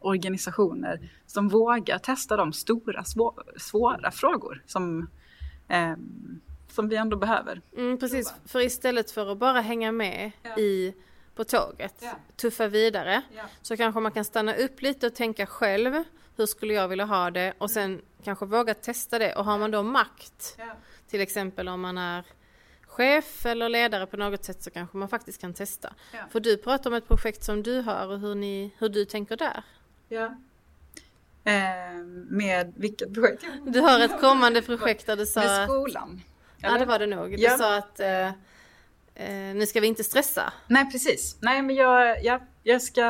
organisationer 0.00 1.10
som 1.26 1.48
vågar 1.48 1.98
testa 1.98 2.36
de 2.36 2.52
stora, 2.52 3.04
svå 3.04 3.34
svåra 3.56 4.10
frågor 4.10 4.62
som, 4.66 5.10
eh, 5.68 5.96
som 6.68 6.88
vi 6.88 6.96
ändå 6.96 7.16
behöver. 7.16 7.60
Mm, 7.76 7.98
precis, 7.98 8.34
för 8.46 8.60
istället 8.60 9.10
för 9.10 9.32
att 9.32 9.38
bara 9.38 9.60
hänga 9.60 9.92
med 9.92 10.30
ja. 10.42 10.58
i 10.58 10.94
på 11.34 11.44
tåget, 11.44 11.94
Ja. 12.00 12.12
tuffa 12.36 12.68
vidare, 12.68 13.22
Ja. 13.36 13.42
så 13.62 13.76
kanske 13.76 14.00
man 14.00 14.12
kan 14.12 14.24
stanna 14.24 14.54
upp 14.54 14.82
lite 14.82 15.06
och 15.06 15.14
tänka 15.14 15.46
själv, 15.46 16.04
hur 16.36 16.46
skulle 16.46 16.74
jag 16.74 16.88
vilja 16.88 17.04
ha 17.04 17.30
det? 17.30 17.52
Och 17.58 17.70
sen 17.70 18.00
kanske 18.24 18.46
våga 18.46 18.74
testa 18.74 19.18
det. 19.18 19.34
Och 19.34 19.44
har 19.44 19.58
man 19.58 19.70
då 19.70 19.82
makt, 19.82 20.58
till 21.10 21.20
exempel 21.20 21.68
om 21.68 21.80
man 21.80 21.98
är 21.98 22.24
chef 22.98 23.46
eller 23.46 23.68
ledare 23.68 24.06
på 24.06 24.16
något 24.16 24.44
sätt 24.44 24.62
så 24.62 24.70
kanske 24.70 24.96
man 24.96 25.08
faktiskt 25.08 25.40
kan 25.40 25.54
testa. 25.54 25.94
Ja. 26.12 26.18
För 26.30 26.40
du 26.40 26.56
pratar 26.56 26.90
om 26.90 26.94
ett 26.96 27.08
projekt 27.08 27.44
som 27.44 27.62
du 27.62 27.80
har 27.80 28.06
och 28.08 28.18
hur, 28.20 28.34
ni, 28.34 28.70
hur 28.78 28.88
du 28.88 29.04
tänker 29.04 29.36
där. 29.36 29.62
Ja. 30.08 30.24
Eh, 31.44 31.94
med 32.28 32.72
vilket 32.76 33.14
projekt? 33.14 33.44
Du 33.66 33.80
har 33.80 34.00
ett 34.00 34.20
kommande 34.20 34.62
projekt 34.62 35.06
där 35.06 35.16
du 35.16 35.26
sa 35.26 35.40
Med 35.40 35.68
skolan. 35.68 36.20
Ja 36.60 36.78
det 36.78 36.84
var 36.84 36.98
det 36.98 37.06
nog. 37.06 37.30
Du 37.30 37.42
Ja. 37.42 37.58
sa 37.58 37.76
att 37.76 38.00
eh, 38.00 38.28
eh, 39.14 39.54
nu 39.54 39.66
ska 39.66 39.80
vi 39.80 39.86
inte 39.86 40.04
stressa. 40.04 40.52
Nej, 40.66 40.90
precis. 40.92 41.36
Nej, 41.40 41.62
men 41.62 41.76
jag, 41.76 42.24
jag, 42.24 42.40
jag 42.62 42.82
ska, 42.82 43.02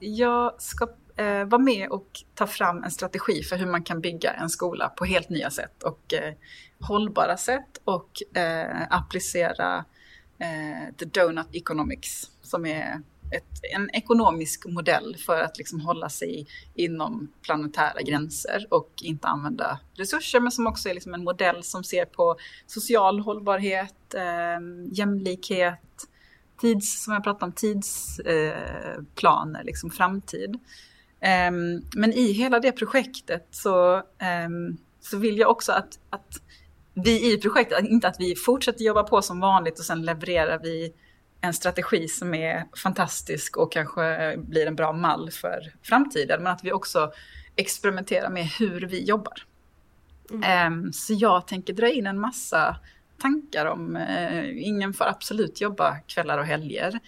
jag 0.00 0.62
ska 0.62 0.86
eh, 1.16 1.44
vara 1.44 1.62
med 1.62 1.88
och 1.88 2.08
ta 2.34 2.46
fram 2.46 2.84
en 2.84 2.90
strategi 2.90 3.42
för 3.42 3.56
hur 3.56 3.66
man 3.66 3.82
kan 3.82 4.00
bygga 4.00 4.32
en 4.32 4.50
skola 4.50 4.88
på 4.88 5.04
helt 5.04 5.28
nya 5.28 5.50
sätt 5.50 5.82
och 5.82 6.14
eh, 6.14 6.34
hållbara 6.80 7.36
sätt 7.36 7.80
och 7.84 8.36
eh, 8.36 8.82
applicera 8.90 9.84
eh, 10.38 10.94
the 10.98 11.04
donut 11.04 11.48
economics 11.52 12.30
som 12.42 12.66
är 12.66 13.00
ett, 13.32 13.60
en 13.74 13.90
ekonomisk 13.90 14.66
modell 14.66 15.16
för 15.26 15.40
att 15.40 15.58
liksom 15.58 15.80
hålla 15.80 16.08
sig 16.08 16.46
inom 16.74 17.32
planetära 17.42 18.02
gränser 18.02 18.66
och 18.70 18.92
inte 19.02 19.28
använda 19.28 19.78
resurser 19.94 20.40
men 20.40 20.52
som 20.52 20.66
också 20.66 20.88
är 20.88 20.94
liksom 20.94 21.14
en 21.14 21.24
modell 21.24 21.62
som 21.62 21.84
ser 21.84 22.04
på 22.04 22.36
social 22.66 23.20
hållbarhet, 23.20 24.14
eh, 24.14 24.60
jämlikhet, 24.92 26.08
tids, 26.60 27.04
som 27.04 27.12
jag 27.12 27.24
pratade 27.24 27.44
om, 27.44 27.52
tidsplaner, 27.52 29.60
eh, 29.60 29.64
liksom 29.64 29.90
framtid. 29.90 30.58
Ehm, 31.22 31.82
men 31.94 32.12
i 32.12 32.32
hela 32.32 32.60
det 32.60 32.72
projektet 32.72 33.46
så, 33.50 34.02
ehm, 34.18 34.76
så 35.00 35.18
vill 35.18 35.38
jag 35.38 35.50
också 35.50 35.72
att, 35.72 35.98
att 36.10 36.42
vi 36.94 37.32
i 37.32 37.38
projektet, 37.38 37.84
inte 37.84 38.08
att 38.08 38.16
vi 38.20 38.36
fortsätter 38.36 38.84
jobba 38.84 39.02
på 39.02 39.22
som 39.22 39.40
vanligt 39.40 39.78
och 39.78 39.84
sen 39.84 40.02
levererar 40.02 40.58
vi 40.62 40.92
en 41.40 41.54
strategi 41.54 42.08
som 42.08 42.34
är 42.34 42.64
fantastisk 42.76 43.56
och 43.56 43.72
kanske 43.72 44.34
blir 44.36 44.66
en 44.66 44.76
bra 44.76 44.92
mall 44.92 45.30
för 45.30 45.74
framtiden, 45.82 46.42
men 46.42 46.52
att 46.52 46.64
vi 46.64 46.72
också 46.72 47.12
experimenterar 47.56 48.30
med 48.30 48.46
hur 48.46 48.80
vi 48.80 49.04
jobbar. 49.04 49.46
Ehm, 50.44 50.92
så 50.92 51.14
jag 51.14 51.46
tänker 51.46 51.72
dra 51.72 51.88
in 51.88 52.06
en 52.06 52.20
massa 52.20 52.76
tankar 53.22 53.66
om, 53.66 53.96
eh, 53.96 54.66
ingen 54.68 54.94
får 54.94 55.04
absolut 55.04 55.60
jobba 55.60 55.96
kvällar 55.98 56.38
och 56.38 56.46
helger. 56.46 57.00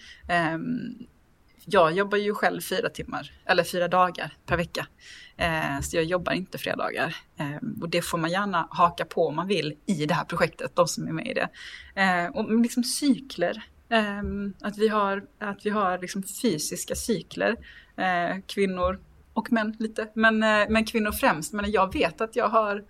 Jag 1.67 1.93
jobbar 1.93 2.17
ju 2.17 2.33
själv 2.33 2.61
fyra 2.61 2.89
timmar, 2.89 3.31
eller 3.45 3.63
fyra 3.63 3.87
dagar 3.87 4.33
per 4.45 4.57
vecka. 4.57 4.87
Eh, 5.37 5.81
så 5.81 5.97
jag 5.97 6.03
jobbar 6.03 6.33
inte 6.33 6.57
fredagar. 6.57 7.15
Eh, 7.37 7.81
och 7.81 7.89
det 7.89 8.01
får 8.01 8.17
man 8.17 8.31
gärna 8.31 8.67
haka 8.71 9.05
på 9.05 9.27
om 9.27 9.35
man 9.35 9.47
vill 9.47 9.77
i 9.85 10.05
det 10.05 10.13
här 10.13 10.25
projektet, 10.25 10.75
de 10.75 10.87
som 10.87 11.07
är 11.07 11.11
med 11.11 11.27
i 11.27 11.33
det. 11.33 11.49
Eh, 12.01 12.27
och 12.27 12.61
liksom 12.61 12.83
cykler. 12.83 13.63
Eh, 13.89 14.21
att 14.61 14.77
vi 14.77 14.87
har, 14.87 15.25
att 15.39 15.65
vi 15.65 15.69
har 15.69 15.97
liksom 15.97 16.23
fysiska 16.23 16.95
cykler. 16.95 17.55
Eh, 17.97 18.37
kvinnor 18.47 18.99
och 19.33 19.51
män 19.51 19.75
lite, 19.79 20.07
men, 20.13 20.43
eh, 20.43 20.65
men 20.69 20.85
kvinnor 20.85 21.11
främst. 21.11 21.53
Men 21.53 21.71
jag 21.71 21.93
vet 21.93 22.21
att 22.21 22.35
jag 22.35 22.49
har 22.49 22.83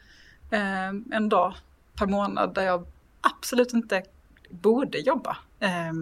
eh, 0.52 0.88
en 1.12 1.30
dag 1.30 1.54
per 1.96 2.08
månad 2.08 2.54
där 2.54 2.64
jag 2.64 2.88
absolut 3.22 3.74
inte 3.74 4.04
borde 4.50 4.98
jobba. 4.98 5.38
Eh, 5.60 5.94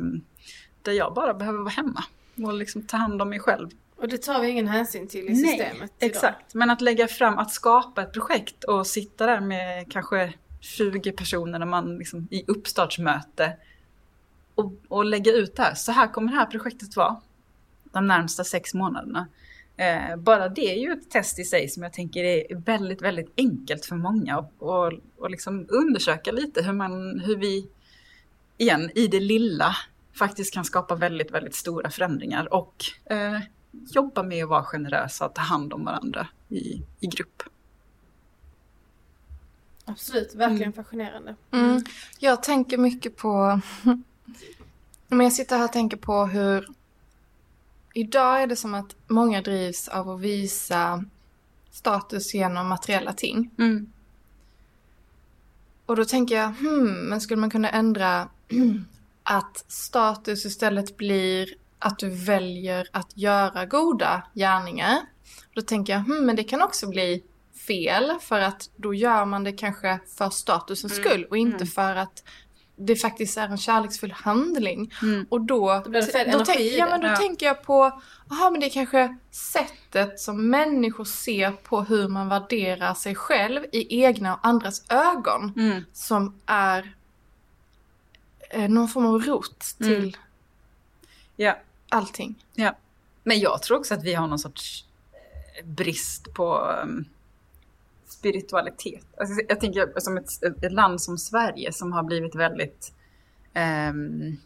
där 0.81 0.91
jag 0.91 1.13
bara 1.13 1.33
behöver 1.33 1.59
vara 1.59 1.69
hemma 1.69 2.03
och 2.35 2.53
liksom 2.53 2.81
ta 2.81 2.97
hand 2.97 3.21
om 3.21 3.29
mig 3.29 3.39
själv 3.39 3.69
Och 3.95 4.07
det 4.07 4.17
tar 4.17 4.41
vi 4.41 4.49
ingen 4.49 4.67
hänsyn 4.67 5.07
till 5.07 5.29
i 5.29 5.35
systemet 5.35 5.91
idag. 5.99 6.09
Exakt, 6.09 6.53
men 6.53 6.69
att 6.69 6.81
lägga 6.81 7.07
fram, 7.07 7.37
att 7.37 7.51
skapa 7.51 8.01
ett 8.01 8.13
projekt 8.13 8.63
och 8.63 8.87
sitta 8.87 9.25
där 9.25 9.39
med 9.39 9.91
kanske 9.91 10.33
20 10.59 11.11
personer 11.11 11.59
när 11.59 11.65
man 11.65 11.97
liksom 11.97 12.27
i 12.31 12.43
uppstartsmöte 12.47 13.57
och, 14.55 14.73
och 14.87 15.05
lägga 15.05 15.31
ut 15.31 15.55
det 15.55 15.63
här. 15.63 15.75
Så 15.75 15.91
här 15.91 16.07
kommer 16.07 16.31
det 16.31 16.37
här 16.37 16.45
projektet 16.45 16.95
vara 16.95 17.21
de 17.83 18.07
närmsta 18.07 18.43
sex 18.43 18.73
månaderna. 18.73 19.27
Eh, 19.77 20.15
bara 20.15 20.49
det 20.49 20.73
är 20.73 20.75
ju 20.75 20.91
ett 20.91 21.09
test 21.09 21.39
i 21.39 21.43
sig 21.43 21.69
som 21.69 21.83
jag 21.83 21.93
tänker 21.93 22.23
är 22.23 22.55
väldigt, 22.55 23.01
väldigt 23.01 23.33
enkelt 23.37 23.85
för 23.85 23.95
många 23.95 24.37
och, 24.37 24.51
och, 24.57 24.93
och 25.17 25.29
liksom 25.29 25.65
undersöka 25.69 26.31
lite 26.31 26.61
hur, 26.61 26.73
man, 26.73 27.19
hur 27.19 27.37
vi 27.37 27.67
igen 28.57 28.91
i 28.95 29.07
det 29.07 29.19
lilla 29.19 29.75
faktiskt 30.13 30.53
kan 30.53 30.65
skapa 30.65 30.95
väldigt, 30.95 31.31
väldigt 31.31 31.55
stora 31.55 31.89
förändringar 31.89 32.53
och 32.53 32.85
eh, 33.05 33.39
jobba 33.71 34.23
med 34.23 34.43
att 34.43 34.49
vara 34.49 34.63
generösa 34.63 35.25
och 35.25 35.35
ta 35.35 35.41
hand 35.41 35.73
om 35.73 35.85
varandra 35.85 36.27
i, 36.49 36.81
i 36.99 37.07
grupp. 37.07 37.43
Absolut, 39.85 40.35
verkligen 40.35 40.73
fascinerande. 40.73 41.35
Mm. 41.51 41.81
Jag 42.19 42.43
tänker 42.43 42.77
mycket 42.77 43.17
på... 43.17 43.61
Men 45.07 45.19
jag 45.19 45.33
sitter 45.33 45.57
här 45.57 45.65
och 45.65 45.73
tänker 45.73 45.97
på 45.97 46.25
hur... 46.25 46.67
Idag 47.93 48.41
är 48.41 48.47
det 48.47 48.55
som 48.55 48.73
att 48.73 48.95
många 49.07 49.41
drivs 49.41 49.87
av 49.87 50.09
att 50.09 50.19
visa 50.19 51.05
status 51.71 52.33
genom 52.33 52.67
materiella 52.67 53.13
ting. 53.13 53.49
Och 55.85 55.95
då 55.95 56.05
tänker 56.05 56.35
jag, 56.35 56.49
hmm, 56.49 57.09
men 57.09 57.21
skulle 57.21 57.41
man 57.41 57.49
kunna 57.49 57.69
ändra 57.69 58.29
att 59.23 59.65
status 59.67 60.45
istället 60.45 60.97
blir 60.97 61.49
att 61.79 61.99
du 61.99 62.09
väljer 62.09 62.87
att 62.91 63.17
göra 63.17 63.65
goda 63.65 64.23
gärningar. 64.33 64.97
Då 65.53 65.61
tänker 65.61 65.93
jag, 65.93 65.99
hmm, 65.99 66.25
men 66.25 66.35
det 66.35 66.43
kan 66.43 66.61
också 66.61 66.87
bli 66.87 67.23
fel 67.67 68.13
för 68.21 68.39
att 68.39 68.69
då 68.75 68.93
gör 68.93 69.25
man 69.25 69.43
det 69.43 69.51
kanske 69.51 69.99
för 70.17 70.29
statusens 70.29 70.95
skull 70.95 71.27
och 71.29 71.37
inte 71.37 71.65
för 71.65 71.95
att 71.95 72.23
det 72.75 72.95
faktiskt 72.95 73.37
är 73.37 73.47
en 73.47 73.57
kärleksfull 73.57 74.11
handling. 74.11 74.93
Och 75.29 75.41
då, 75.41 75.81
Då 75.85 75.91
då, 75.91 76.01
tänk, 76.45 76.59
ja, 76.59 76.85
men 76.85 77.01
då 77.01 77.07
Ja. 77.07 77.15
tänker 77.15 77.45
jag 77.45 77.63
på, 77.63 77.83
aha, 78.31 78.49
men 78.51 78.59
det 78.59 78.65
är 78.65 78.69
kanske 78.69 79.17
sättet 79.31 80.19
som 80.19 80.49
människor 80.49 81.05
ser 81.05 81.51
på 81.51 81.81
hur 81.81 82.07
man 82.07 82.29
värderar 82.29 82.93
sig 82.93 83.15
själv 83.15 83.63
i 83.71 84.03
egna 84.03 84.33
och 84.35 84.39
andras 84.47 84.83
ögon 84.91 85.53
Mm. 85.55 85.83
som 85.93 86.35
är 86.45 86.95
någon 88.67 88.87
form 88.87 89.05
av 89.05 89.21
rot 89.21 89.59
till 89.77 89.97
Mm. 89.97 90.11
Ja, 91.35 91.59
allting. 91.89 92.43
ja. 92.53 92.75
Men 93.23 93.39
jag 93.39 93.61
tror 93.61 93.77
också 93.77 93.93
att 93.93 94.03
vi 94.03 94.13
har 94.13 94.27
någon 94.27 94.39
sorts 94.39 94.85
eh, 95.59 95.65
brist 95.65 96.33
på 96.33 96.57
um, 96.83 97.05
spiritualitet. 98.07 99.03
Alltså, 99.17 99.45
jag 99.49 99.59
tänker 99.59 99.99
som 99.99 100.17
ett, 100.17 100.43
ett 100.63 100.71
land 100.71 101.01
som 101.01 101.17
Sverige 101.17 101.73
som 101.73 101.93
har 101.93 102.03
blivit 102.03 102.35
väldigt... 102.35 102.93
ehm, 103.53 104.37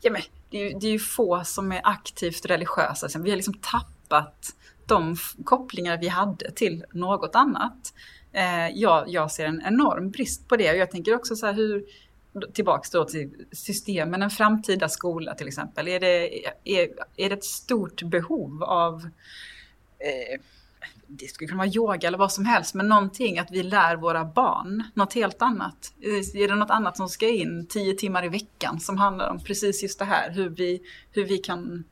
ja, 0.00 0.10
men, 0.10 0.22
det, 0.50 0.58
är, 0.62 0.70
ju- 0.72 0.78
det 0.78 0.86
är 0.86 0.90
ju 0.92 0.98
få 0.98 1.44
som 1.44 1.72
är 1.72 1.80
aktivt 1.84 2.46
religiösa. 2.46 3.18
Vi 3.18 3.30
har 3.30 3.36
liksom 3.36 3.54
tappat 3.54 4.54
de 4.86 5.16
kopplingar 5.44 5.98
vi 5.98 6.08
hade 6.08 6.50
till 6.52 6.84
något 6.92 7.34
annat. 7.34 7.94
Eh, 8.32 8.68
jag, 8.68 9.08
jag 9.08 9.30
ser 9.30 9.46
en 9.46 9.62
enorm 9.66 10.10
brist 10.10 10.48
på 10.48 10.56
det 10.56 10.70
och 10.70 10.76
jag 10.76 10.90
tänker 10.90 11.14
också 11.14 11.36
så 11.36 11.46
här 11.46 11.52
hur 11.52 11.84
tillbaks 12.52 12.90
då 12.90 13.04
till 13.04 13.46
systemen, 13.52 14.22
en 14.22 14.30
framtida 14.30 14.88
skola 14.88 15.34
till 15.34 15.48
exempel. 15.48 15.88
Är 15.88 16.00
det, 16.00 16.46
är, 16.64 16.88
är 17.16 17.28
det 17.28 17.34
ett 17.34 17.44
stort 17.44 18.02
behov 18.02 18.62
av 18.62 19.02
eh, 19.98 20.40
det 21.06 21.26
skulle 21.26 21.48
kunna 21.48 21.58
vara 21.58 21.72
yoga 21.74 22.08
eller 22.08 22.18
vad 22.18 22.32
som 22.32 22.44
helst, 22.44 22.74
men 22.74 22.88
någonting 22.88 23.38
att 23.38 23.50
vi 23.50 23.62
lär 23.62 23.96
våra 23.96 24.24
barn 24.24 24.82
något 24.94 25.14
helt 25.14 25.42
annat. 25.42 25.92
Är 26.34 26.48
det 26.48 26.54
något 26.54 26.70
annat 26.70 26.96
som 26.96 27.08
ska 27.08 27.28
in 27.28 27.66
tio 27.66 27.94
timmar 27.94 28.24
i 28.24 28.28
veckan 28.28 28.80
som 28.80 28.98
handlar 28.98 29.30
om 29.30 29.40
precis 29.40 29.82
just 29.82 29.98
det 29.98 30.04
här, 30.04 30.30
hur 30.30 30.48
vi, 30.48 30.82
hur 31.10 31.24
vi 31.24 31.38
kan 31.38 31.84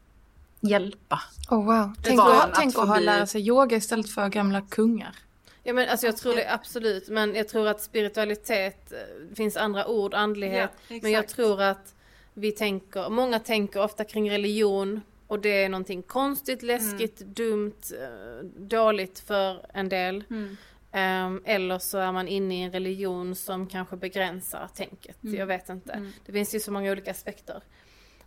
hjälpa. 0.60 1.22
Oh 1.50 1.64
wow. 1.64 1.94
Tänk, 2.02 2.16
barn 2.16 2.32
att, 2.32 2.44
att 2.44 2.54
tänk 2.54 2.74
få 2.74 2.80
att 2.80 2.88
ha 2.88 2.96
bli- 2.96 3.04
lära 3.04 3.26
sig 3.26 3.48
yoga 3.48 3.76
istället 3.76 4.10
för 4.10 4.28
gamla 4.28 4.60
kungar. 4.60 5.14
Ja 5.66 5.72
men 5.72 5.88
alltså 5.88 6.06
jag 6.06 6.16
tror 6.16 6.34
det 6.34 6.52
absolut, 6.52 7.08
men 7.08 7.34
jag 7.34 7.48
tror 7.48 7.68
att 7.68 7.80
spiritualitet, 7.80 8.92
eh, 8.92 8.98
det 9.28 9.34
finns 9.34 9.56
andra 9.56 9.86
ord, 9.86 10.14
andlighet, 10.14 10.70
Ja, 10.88 10.98
men 11.02 11.12
jag 11.12 11.28
tror 11.28 11.62
att 11.62 11.94
vi 12.34 12.52
tänker, 12.52 13.08
många 13.08 13.38
tänker 13.38 13.82
ofta 13.82 14.04
kring 14.04 14.30
religion 14.30 15.00
och 15.26 15.40
det 15.40 15.64
är 15.64 15.68
någonting 15.68 16.02
konstigt, 16.02 16.62
läskigt, 16.62 17.18
dumt, 17.18 17.80
eh, 18.00 18.44
dåligt 18.56 19.18
för 19.18 19.66
en 19.74 19.88
del. 19.88 20.24
Ehm, 20.92 21.42
eller 21.44 21.78
så 21.78 21.98
är 21.98 22.12
man 22.12 22.28
inne 22.28 22.60
i 22.60 22.62
en 22.62 22.72
religion 22.72 23.34
som 23.34 23.66
kanske 23.66 23.96
begränsar 23.96 24.68
tänket, 24.74 25.16
jag 25.20 25.46
vet 25.46 25.68
inte. 25.68 26.10
Det 26.26 26.32
finns 26.32 26.54
ju 26.54 26.60
så 26.60 26.72
många 26.72 26.92
olika 26.92 27.10
aspekter. 27.10 27.62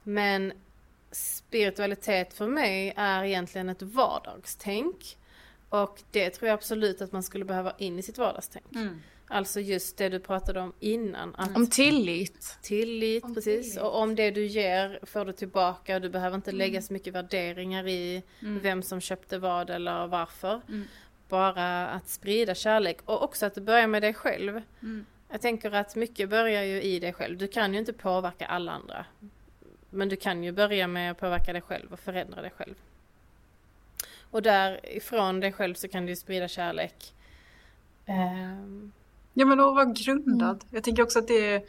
Men 0.04 0.54
spiritualitet 1.12 2.34
för 2.34 2.48
mig 2.48 2.94
är 2.98 3.24
egentligen 3.24 3.70
ett 3.70 3.82
vardagstänk. 3.82 5.17
Och 5.70 6.02
det 6.12 6.30
tror 6.30 6.48
jag 6.48 6.54
absolut 6.54 7.02
att 7.02 7.12
man 7.12 7.24
skulle 7.24 7.46
behöva 7.46 7.74
in 7.78 8.00
i 8.00 8.02
sitt 8.02 8.18
vardagstänk. 8.18 8.66
Alltså 9.30 9.60
just 9.60 9.98
det 9.98 10.10
du 10.10 10.20
pratade 10.20 10.60
om 10.60 10.74
innan. 10.80 11.36
Att 11.36 11.56
Om 11.56 11.68
tillit. 11.70 12.58
tillit, 12.62 13.24
Om 13.24 13.36
precis. 13.36 13.70
tillit. 13.72 13.82
Och 13.86 14.00
om 14.02 14.16
det 14.16 14.32
du 14.32 14.46
ger 14.46 15.00
får 15.04 15.26
du 15.26 15.32
tillbaka. 15.34 16.00
Du 16.00 16.10
behöver 16.10 16.36
inte 16.36 16.52
lägga 16.52 16.82
så 16.82 16.94
mycket 16.94 17.14
värderingar 17.14 17.88
i 17.88 18.24
Mm. 18.42 18.60
vem 18.60 18.84
som 18.84 19.02
köpte 19.02 19.38
vad 19.40 19.70
eller 19.70 20.08
varför. 20.08 20.62
Bara 21.30 21.88
att 21.88 22.10
sprida 22.10 22.56
kärlek 22.56 22.98
och 23.06 23.24
också 23.24 23.46
att 23.46 23.56
det 23.56 23.62
börjar 23.62 23.88
med 23.88 24.02
dig 24.02 24.14
själv. 24.14 24.62
Mm. 24.82 25.06
Jag 25.32 25.42
tänker 25.42 25.72
att 25.72 25.96
mycket 25.96 26.30
börjar 26.30 26.64
ju 26.64 26.82
i 26.82 27.00
dig 27.00 27.14
själv. 27.14 27.38
Du 27.38 27.48
kan 27.48 27.74
ju 27.74 27.80
inte 27.80 27.94
påverka 27.94 28.46
alla 28.46 28.72
andra. 28.72 29.06
Men 29.90 30.10
du 30.10 30.16
kan 30.16 30.44
ju 30.44 30.52
börja 30.52 30.88
med 30.88 31.12
att 31.12 31.18
påverka 31.20 31.54
dig 31.54 31.62
själv 31.62 31.94
och 31.94 32.00
förändra 32.00 32.42
dig 32.42 32.52
själv. 32.58 32.76
Och 34.32 34.42
därifrån 34.42 35.40
dig 35.40 35.52
själv 35.54 35.74
så 35.74 35.88
kan 35.88 36.06
du 36.06 36.16
sprida 36.16 36.48
kärlek. 36.48 37.14
Ehm, 38.06 38.92
Ja 39.34 39.46
men 39.46 39.60
att 39.60 39.76
vara 39.76 39.86
grundad. 39.86 40.64
Jag 40.70 40.84
tänker 40.84 41.04
också 41.04 41.20
att 41.20 41.28
det 41.28 41.54
är 41.54 41.62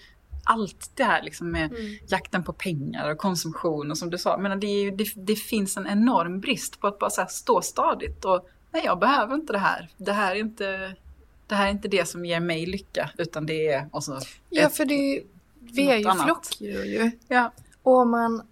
allt 0.44 0.90
det 0.94 1.04
här 1.04 1.22
liksom 1.22 1.50
med 1.50 1.72
Mm. 1.72 1.98
jakten 2.08 2.44
på 2.44 2.52
pengar 2.52 3.10
och 3.10 3.18
konsumtion 3.18 3.90
och 3.90 3.98
som 3.98 4.10
du 4.10 4.18
sa. 4.18 4.38
Men 4.38 4.60
det, 4.60 4.66
är 4.66 4.90
det, 4.90 5.06
det 5.16 5.36
finns 5.36 5.76
en 5.76 5.86
enorm 5.86 6.40
brist 6.40 6.80
på 6.80 6.86
att 6.86 6.98
bara 6.98 7.26
stå 7.26 7.62
stadigt 7.62 8.24
och 8.24 8.48
nej 8.70 8.82
jag 8.84 8.98
behöver 8.98 9.34
inte 9.34 9.52
det 9.52 9.58
här. 9.58 9.88
Det 9.96 10.12
här 10.12 10.34
är 10.34 10.40
inte 10.40 10.94
det, 11.46 11.54
här 11.54 11.66
är 11.66 11.70
inte 11.70 11.88
det 11.88 12.08
som 12.08 12.24
ger 12.24 12.40
mig 12.40 12.66
lycka 12.66 13.10
utan 13.18 13.46
det 13.46 13.68
är 13.68 13.88
och 13.92 14.04
så 14.04 14.20
Ja, 14.50 14.68
för 14.68 14.84
det, 14.84 15.22
vi 15.60 15.90
är 15.90 15.96
ju 15.96 16.24
flockdjur 16.24 16.84
ju. 16.84 17.10
Ja. 17.28 17.52
Och 17.82 18.06
man 18.06 18.47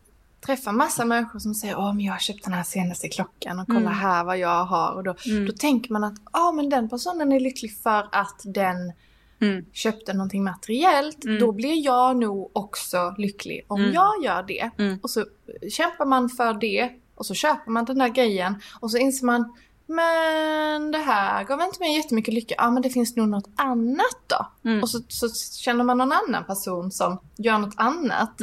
träffar 0.47 0.73
massa 0.73 1.05
människor 1.05 1.39
som 1.39 1.55
säger 1.55 1.79
åh 1.79 1.95
men 1.95 2.05
jag 2.05 2.13
har 2.13 2.19
köpt 2.19 2.45
den 2.45 2.53
här 2.53 2.63
senaste 2.63 3.09
klockan 3.09 3.59
och 3.59 3.67
kolla 3.67 3.79
Mm. 3.81 3.93
här 3.93 4.25
vad 4.25 4.39
jag 4.39 4.65
har. 4.65 4.93
Och 4.93 5.05
då, 5.05 5.15
Mm. 5.27 5.47
då 5.47 5.53
tänker 5.53 5.93
man 5.93 6.05
att 6.05 6.15
ja 6.33 6.53
men 6.53 6.69
den 6.69 6.89
personen 6.89 7.33
är 7.33 7.41
lycklig 7.41 7.77
för 7.83 8.09
att 8.13 8.41
den 8.45 8.93
Mm. 9.41 9.65
köpte 9.73 10.13
någonting 10.15 10.45
materiellt. 10.45 11.25
Mm. 11.25 11.39
Då 11.41 11.53
blir 11.53 11.85
jag 11.85 12.17
nog 12.17 12.51
också 12.53 13.15
lycklig 13.19 13.65
om 13.69 13.81
Mm. 13.81 13.93
jag 13.95 14.25
gör 14.25 14.43
det. 14.43 14.71
Mm. 14.79 14.99
Och 15.03 15.11
så 15.11 15.25
kämpar 15.71 16.05
man 16.07 16.29
för 16.29 16.55
det 16.55 16.91
och 17.15 17.27
så 17.27 17.35
köper 17.35 17.71
man 17.71 17.85
den 17.85 17.99
där 17.99 18.09
grejen 18.09 18.55
och 18.81 18.91
så 18.91 18.99
inser 18.99 19.27
man 19.27 19.53
men 19.89 20.91
det 20.93 20.99
här 20.99 21.45
gav 21.45 21.61
inte 21.61 21.81
mig 21.81 21.97
jättemycket 21.97 22.35
lycka. 22.35 22.55
Ja 22.59 22.71
men 22.71 22.83
det 22.83 22.91
finns 22.91 23.17
nog 23.17 23.29
något 23.29 23.49
annat 23.57 24.19
då. 24.27 24.47
Och 24.83 24.91
så, 24.91 24.99
så 25.09 25.29
känner 25.61 25.85
man 25.85 25.99
någon 25.99 26.13
annan 26.13 26.45
person 26.45 26.91
som 26.93 27.19
gör 27.37 27.59
något 27.59 27.75
annat. 27.77 28.41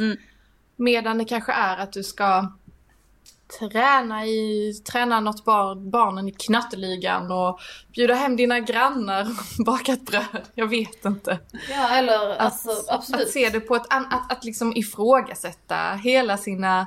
Medan 0.76 1.18
det 1.18 1.24
kanske 1.24 1.52
är 1.52 1.76
att 1.76 1.92
du 1.92 2.02
ska 2.02 2.52
träna 3.58 4.26
i, 4.26 4.74
träna 4.92 5.20
något 5.20 5.44
barn, 5.44 5.90
barnen 5.90 6.28
i 6.28 6.32
knatteligan 6.32 7.32
och 7.32 7.60
bjuda 7.92 8.14
hem 8.14 8.36
dina 8.36 8.60
grannar 8.60 9.22
och 9.58 9.64
baka 9.64 9.92
ett 9.92 10.06
bröd. 10.06 10.48
Jag 10.54 10.66
vet 10.66 11.04
inte. 11.04 11.38
Ja 11.70 11.88
eller 11.88 12.30
Att, 12.30 12.38
alltså 12.38 12.70
absolut. 12.88 13.26
att 13.26 13.32
se 13.32 13.50
det 13.50 13.60
på 13.60 13.76
ett 13.76 13.86
att, 13.90 14.32
att 14.32 14.44
liksom 14.44 14.72
ifrågasätta 14.76 15.92
hela 15.94 16.36
sina 16.36 16.86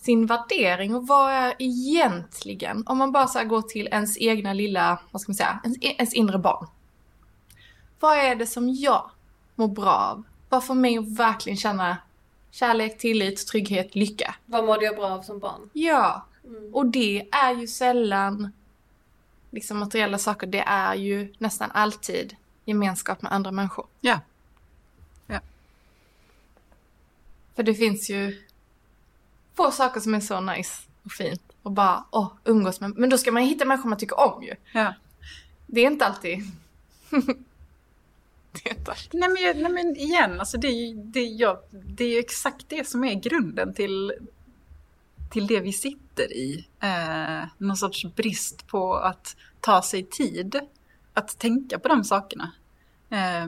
sin 0.00 0.26
värdering 0.26 0.94
och 0.94 1.06
vad 1.06 1.32
är 1.32 1.54
egentligen, 1.58 2.82
om 2.86 2.98
man 2.98 3.12
bara 3.12 3.26
så 3.26 3.44
går 3.44 3.62
till 3.62 3.86
ens 3.86 4.18
egna 4.18 4.52
lilla, 4.52 4.98
vad 5.10 5.20
ska 5.20 5.30
man 5.30 5.36
säga, 5.36 5.60
ens, 5.64 5.78
ens 5.80 6.14
inre 6.14 6.38
barn. 6.38 6.66
Vad 8.00 8.18
är 8.18 8.34
det 8.34 8.46
som 8.46 8.74
jag 8.74 9.10
mår 9.54 9.68
bra 9.68 9.92
av? 9.92 10.22
Vad 10.48 10.64
får 10.64 10.74
mig 10.74 10.98
att 10.98 11.18
verkligen 11.18 11.56
känna 11.56 11.96
kärlek, 12.58 12.98
tillit, 12.98 13.46
trygghet, 13.46 13.94
lycka? 13.94 14.34
Vad 14.46 14.64
mådde 14.64 14.84
jag 14.84 14.96
bra 14.96 15.06
av 15.10 15.22
som 15.22 15.38
barn? 15.38 15.70
Ja, 15.72 16.24
Mm. 16.44 16.74
och 16.74 16.86
det 16.86 17.28
är 17.32 17.54
ju 17.54 17.66
sällan 17.66 18.52
liksom 19.50 19.78
materiella 19.78 20.18
saker, 20.18 20.46
det 20.46 20.60
är 20.60 20.94
ju 20.94 21.34
nästan 21.38 21.70
alltid 21.70 22.36
gemenskap 22.64 23.22
med 23.22 23.32
andra 23.32 23.50
människor. 23.50 23.86
Ja. 24.00 24.20
Ja. 25.26 25.40
För 27.56 27.62
det 27.62 27.74
finns 27.74 28.10
ju 28.10 28.42
få 29.54 29.70
saker 29.70 30.00
som 30.00 30.14
är 30.14 30.20
så 30.20 30.40
nice 30.40 30.82
och 31.04 31.12
fint 31.12 31.42
och 31.62 31.72
bara 31.72 32.04
åh, 32.10 32.32
umgås 32.44 32.80
med. 32.80 32.92
Men 32.96 33.10
då 33.10 33.18
ska 33.18 33.32
man 33.32 33.42
hitta 33.42 33.64
människor 33.64 33.88
man 33.88 33.98
tycker 33.98 34.20
om 34.20 34.42
ju. 34.42 34.54
Ja. 34.72 34.94
Det 35.66 35.80
är 35.80 35.86
inte 35.86 36.06
alltid. 36.06 36.38
det 37.10 37.16
är 37.16 37.16
inte 37.16 37.32
alltid. 37.32 37.44
Nej 39.12 39.28
men, 39.28 39.62
nej 39.62 39.72
men 39.72 39.96
igen, 39.96 40.40
alltså 40.40 40.58
det, 40.58 40.68
är 40.68 40.86
ju- 40.86 41.02
det, 41.02 41.20
ja, 41.24 41.62
det 41.70 42.04
är 42.04 42.08
ju 42.08 42.18
exakt 42.18 42.68
det 42.68 42.86
som 42.88 43.04
är 43.04 43.14
grunden 43.14 43.74
till, 43.74 44.12
till 45.30 45.46
det 45.46 45.60
vi 45.60 45.72
sitter 45.72 46.32
i. 46.32 46.68
Eh, 46.80 47.48
någon 47.58 47.76
sorts 47.76 48.04
brist 48.14 48.66
på 48.66 48.94
att 48.94 49.36
ta 49.60 49.82
sig 49.82 50.02
tid 50.02 50.60
att 51.14 51.38
tänka 51.38 51.78
på 51.78 51.88
de 51.88 52.04
sakerna. 52.04 52.52
Eh, 53.10 53.46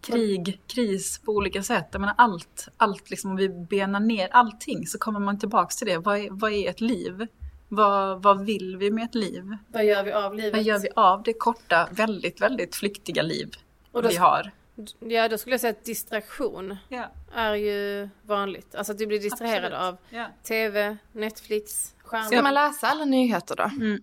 krig, 0.00 0.60
kris 0.66 1.18
på 1.18 1.32
olika 1.32 1.62
sätt. 1.62 1.88
Jag 1.92 2.00
menar 2.00 2.14
allt, 2.18 2.68
allt 2.76 3.10
liksom 3.10 3.30
om 3.30 3.36
vi 3.36 3.48
benar 3.48 4.00
ner 4.00 4.28
allting 4.32 4.86
så 4.86 4.98
kommer 4.98 5.20
man 5.20 5.38
tillbaka 5.38 5.68
till 5.78 5.86
det. 5.86 5.98
Vad 5.98 6.18
är, 6.18 6.28
vad 6.30 6.52
är 6.52 6.70
ett 6.70 6.80
liv? 6.80 7.26
Vad, 7.74 8.22
vad 8.22 8.44
vill 8.46 8.76
vi 8.76 8.90
med 8.90 9.04
ett 9.04 9.14
liv? 9.14 9.56
Vad 9.68 9.84
gör 9.84 10.04
vi 10.04 10.12
av 10.12 10.34
livet? 10.34 10.52
Vad 10.52 10.62
gör 10.62 10.78
vi 10.78 10.88
av 10.96 11.22
det 11.22 11.32
korta, 11.32 11.88
väldigt, 11.92 12.40
väldigt 12.40 12.76
flyktiga 12.76 13.22
liv 13.22 13.50
då- 13.92 14.00
vi 14.00 14.16
har? 14.16 14.50
Ja 14.98 15.28
då 15.28 15.38
skulle 15.38 15.54
jag 15.54 15.60
säga 15.60 15.70
att 15.70 15.84
distraktion 15.84 16.76
Ja. 16.88 17.10
är 17.34 17.54
ju 17.54 18.08
vanligt. 18.22 18.74
Alltså 18.74 18.92
att 18.92 18.98
du 18.98 19.06
blir 19.06 19.20
distraherad 19.20 19.64
Absolut. 19.74 19.80
av 19.80 19.96
Ja. 20.18 20.26
TV, 20.42 20.96
Netflix, 21.12 21.94
skärmar. 21.98 22.26
Ska 22.26 22.42
man 22.42 22.54
läsa 22.54 22.86
alla 22.88 23.04
nyheter 23.04 23.56
då? 23.56 23.62
Mm. 23.62 24.02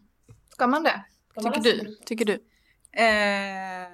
Ska 0.49 0.67
man 0.67 0.83
det? 0.83 1.03
Ska 1.31 1.41
man 1.41 1.53
Tycker 1.53 1.83
du? 1.85 1.95
Tycker 2.05 2.25
du? 2.25 2.33
Eh, 2.91 3.87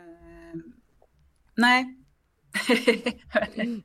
nej. 1.55 1.95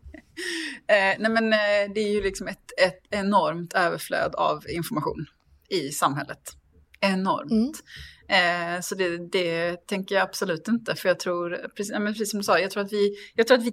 eh, 0.87 1.17
nej 1.19 1.31
men 1.31 1.53
eh, 1.53 1.93
det 1.95 2.01
är 2.01 2.13
ju 2.13 2.23
liksom 2.23 2.49
ett, 2.49 2.73
ett 2.79 3.01
enormt 3.11 3.73
överflöd 3.75 4.35
av 4.35 4.71
information 4.71 5.27
i 5.73 5.93
samhället. 5.93 6.57
Enormt. 7.01 7.83
Eh, 8.29 8.81
så 8.81 8.95
det, 8.95 9.33
det 9.33 9.87
tänker 9.87 10.15
jag 10.15 10.23
absolut 10.23 10.69
inte. 10.69 10.95
För 10.95 11.09
jag 11.09 11.21
tror, 11.21 11.69
precis, 11.77 11.97
precis 11.97 12.31
som 12.31 12.41
du 12.41 12.45
sa, 12.45 12.59
jag 12.59 12.71
tror 12.71 12.83
att 12.83 12.93
vi, 12.93 13.15
jag 13.35 13.47
tror 13.47 13.59
att 13.59 13.65
vi 13.65 13.73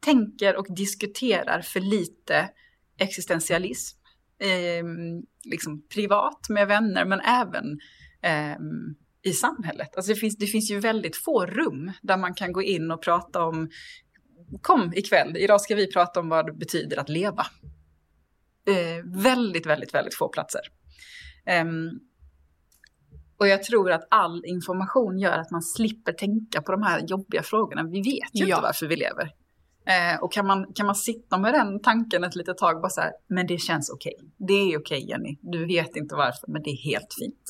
tänker 0.00 0.56
och 0.56 0.66
diskuterar 0.76 1.62
för 1.62 1.80
lite 1.80 2.50
existentialism. 2.98 3.98
Eh, 4.38 4.84
liksom 5.44 5.86
privat 5.88 6.48
med 6.48 6.68
vänner 6.68 7.04
men 7.04 7.20
även 7.20 7.78
ehm, 8.22 8.96
i 9.22 9.32
samhället. 9.32 9.96
Alltså 9.96 10.12
det, 10.12 10.18
finns, 10.18 10.36
det 10.36 10.46
finns 10.46 10.70
ju 10.70 10.80
väldigt 10.80 11.16
få 11.16 11.46
rum 11.46 11.92
där 12.02 12.16
man 12.16 12.34
kan 12.34 12.52
gå 12.52 12.62
in 12.62 12.90
och 12.90 13.02
prata 13.02 13.44
om 13.44 13.70
Kom 14.62 14.92
ikväll, 14.94 15.36
idag 15.36 15.60
ska 15.60 15.74
vi 15.74 15.92
prata 15.92 16.20
om 16.20 16.28
vad 16.28 16.46
det 16.46 16.52
betyder 16.52 16.96
att 16.96 17.08
leva. 17.08 17.46
Eh, 18.68 19.22
väldigt, 19.22 19.66
väldigt, 19.66 19.94
väldigt 19.94 20.14
få 20.14 20.28
platser. 20.28 20.60
Ehm, 21.46 21.90
och 23.38 23.48
jag 23.48 23.62
tror 23.62 23.90
att 23.92 24.06
all 24.10 24.44
information 24.46 25.18
gör 25.18 25.38
att 25.38 25.50
man 25.50 25.62
slipper 25.62 26.12
tänka 26.12 26.62
på 26.62 26.72
de 26.72 26.82
här 26.82 27.00
jobbiga 27.06 27.42
frågorna. 27.42 27.82
Vi 27.82 27.98
vet 28.02 28.30
ju 28.32 28.44
Ja. 28.44 28.56
inte 28.56 28.62
varför 28.62 28.86
vi 28.86 28.96
lever. 28.96 29.30
Eh, 29.88 30.20
och 30.22 30.32
kan 30.32 30.46
man, 30.46 30.72
kan 30.74 30.86
man 30.86 30.94
sitta 30.94 31.38
med 31.38 31.54
den 31.54 31.80
tanken 31.82 32.24
ett 32.24 32.36
litet 32.36 32.58
tag, 32.58 32.80
bara 32.80 32.88
så 32.88 33.00
här, 33.00 33.12
men 33.28 33.46
det 33.46 33.58
känns 33.58 33.90
okej. 33.90 34.14
Det 34.36 34.52
är 34.72 34.78
okej 34.78 35.08
Jenny, 35.08 35.38
du 35.40 35.66
vet 35.66 35.96
inte 35.96 36.14
varför, 36.14 36.48
men 36.48 36.62
det 36.62 36.70
är 36.70 36.76
helt 36.90 37.14
fint. 37.18 37.42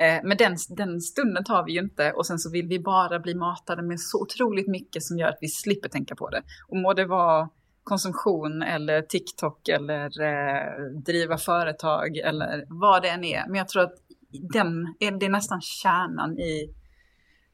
Eh, 0.00 0.28
men 0.28 0.36
den, 0.36 0.56
den 0.76 1.00
stunden 1.00 1.44
tar 1.44 1.64
vi 1.64 1.72
ju 1.72 1.80
inte 1.80 2.12
och 2.12 2.26
sen 2.26 2.38
så 2.38 2.50
vill 2.50 2.66
vi 2.66 2.78
bara 2.80 3.18
bli 3.18 3.34
matade 3.34 3.82
med 3.82 4.00
så 4.00 4.22
otroligt 4.22 4.68
mycket 4.68 5.02
som 5.02 5.18
gör 5.18 5.28
att 5.28 5.38
vi 5.40 5.48
slipper 5.48 5.88
tänka 5.88 6.14
på 6.16 6.30
det. 6.30 6.42
Och 6.68 6.76
må 6.76 6.92
det 6.94 7.06
vara 7.06 7.48
konsumtion 7.84 8.62
eller 8.62 9.02
TikTok 9.02 9.68
eller 9.68 10.20
eh, 10.22 10.84
driva 11.04 11.38
företag 11.38 12.16
eller 12.16 12.64
vad 12.68 13.02
det 13.02 13.08
än 13.08 13.24
är. 13.24 13.46
Men 13.46 13.54
jag 13.54 13.68
tror 13.68 13.82
att 13.82 13.94
den 14.30 14.94
är, 15.00 15.10
det 15.12 15.26
är 15.26 15.30
nästan 15.30 15.60
kärnan 15.60 16.38
i 16.38 16.74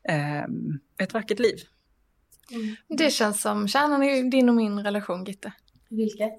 eh, 0.09 0.43
ett 0.99 1.15
vackert 1.15 1.39
liv. 1.39 1.57
Det 2.89 3.11
känns 3.11 3.43
som 3.43 3.69
kärnan 3.69 4.03
i 4.03 4.31
din 4.31 4.49
och 4.49 4.55
min 4.55 4.85
relation, 4.85 5.25
Gitte. 5.25 5.53
Vilket? 5.89 6.33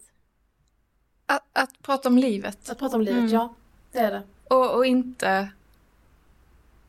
Att, 1.25 1.43
att 1.53 1.81
prata 1.81 2.09
om 2.09 2.17
livet. 2.17 2.69
Att 2.69 2.79
prata 2.79 2.95
om 2.95 3.01
livet, 3.01 3.19
Mm. 3.19 3.31
ja. 3.31 3.55
Det 3.91 3.99
är 3.99 4.11
det. 4.11 4.23
Och, 4.49 4.75
och 4.75 4.85
inte... 4.85 5.49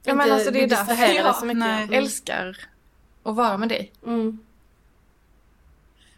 Ja, 0.04 0.14
men 0.14 0.24
Inte 0.26 0.34
alltså 0.34 0.50
det 0.50 0.62
är 0.64 0.68
därför 0.68 1.14
jag 1.14 1.36
så 1.36 1.44
mycket. 1.46 1.58
nej. 1.58 1.82
Mm. 1.82 1.94
älskar 1.94 2.56
att 3.22 3.36
vara 3.36 3.58
med 3.58 3.68
dig. 3.68 3.92
Mm. 4.06 4.38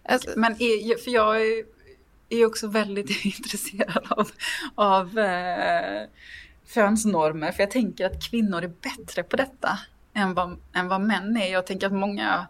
Alltså, 0.08 0.30
Men 0.36 0.52
är, 0.52 0.96
för 0.96 1.10
jag 1.10 1.42
är, 1.42 1.64
är 2.28 2.46
också 2.46 2.66
väldigt 2.66 3.24
intresserad 3.24 4.06
av, 4.10 4.30
av 4.74 5.18
eh, 5.18 6.08
könsnormer. 6.74 7.52
För 7.52 7.62
jag 7.62 7.70
tänker 7.70 8.06
att 8.06 8.30
kvinnor 8.30 8.62
är 8.62 8.72
bättre 8.82 9.22
på 9.22 9.36
detta 9.36 9.78
än 10.14 10.34
vad, 10.34 10.58
än 10.72 10.88
vad 10.88 11.00
män 11.00 11.36
är. 11.36 11.52
Jag 11.52 11.66
tänker 11.66 11.86
att 11.86 11.92
många, 11.92 12.46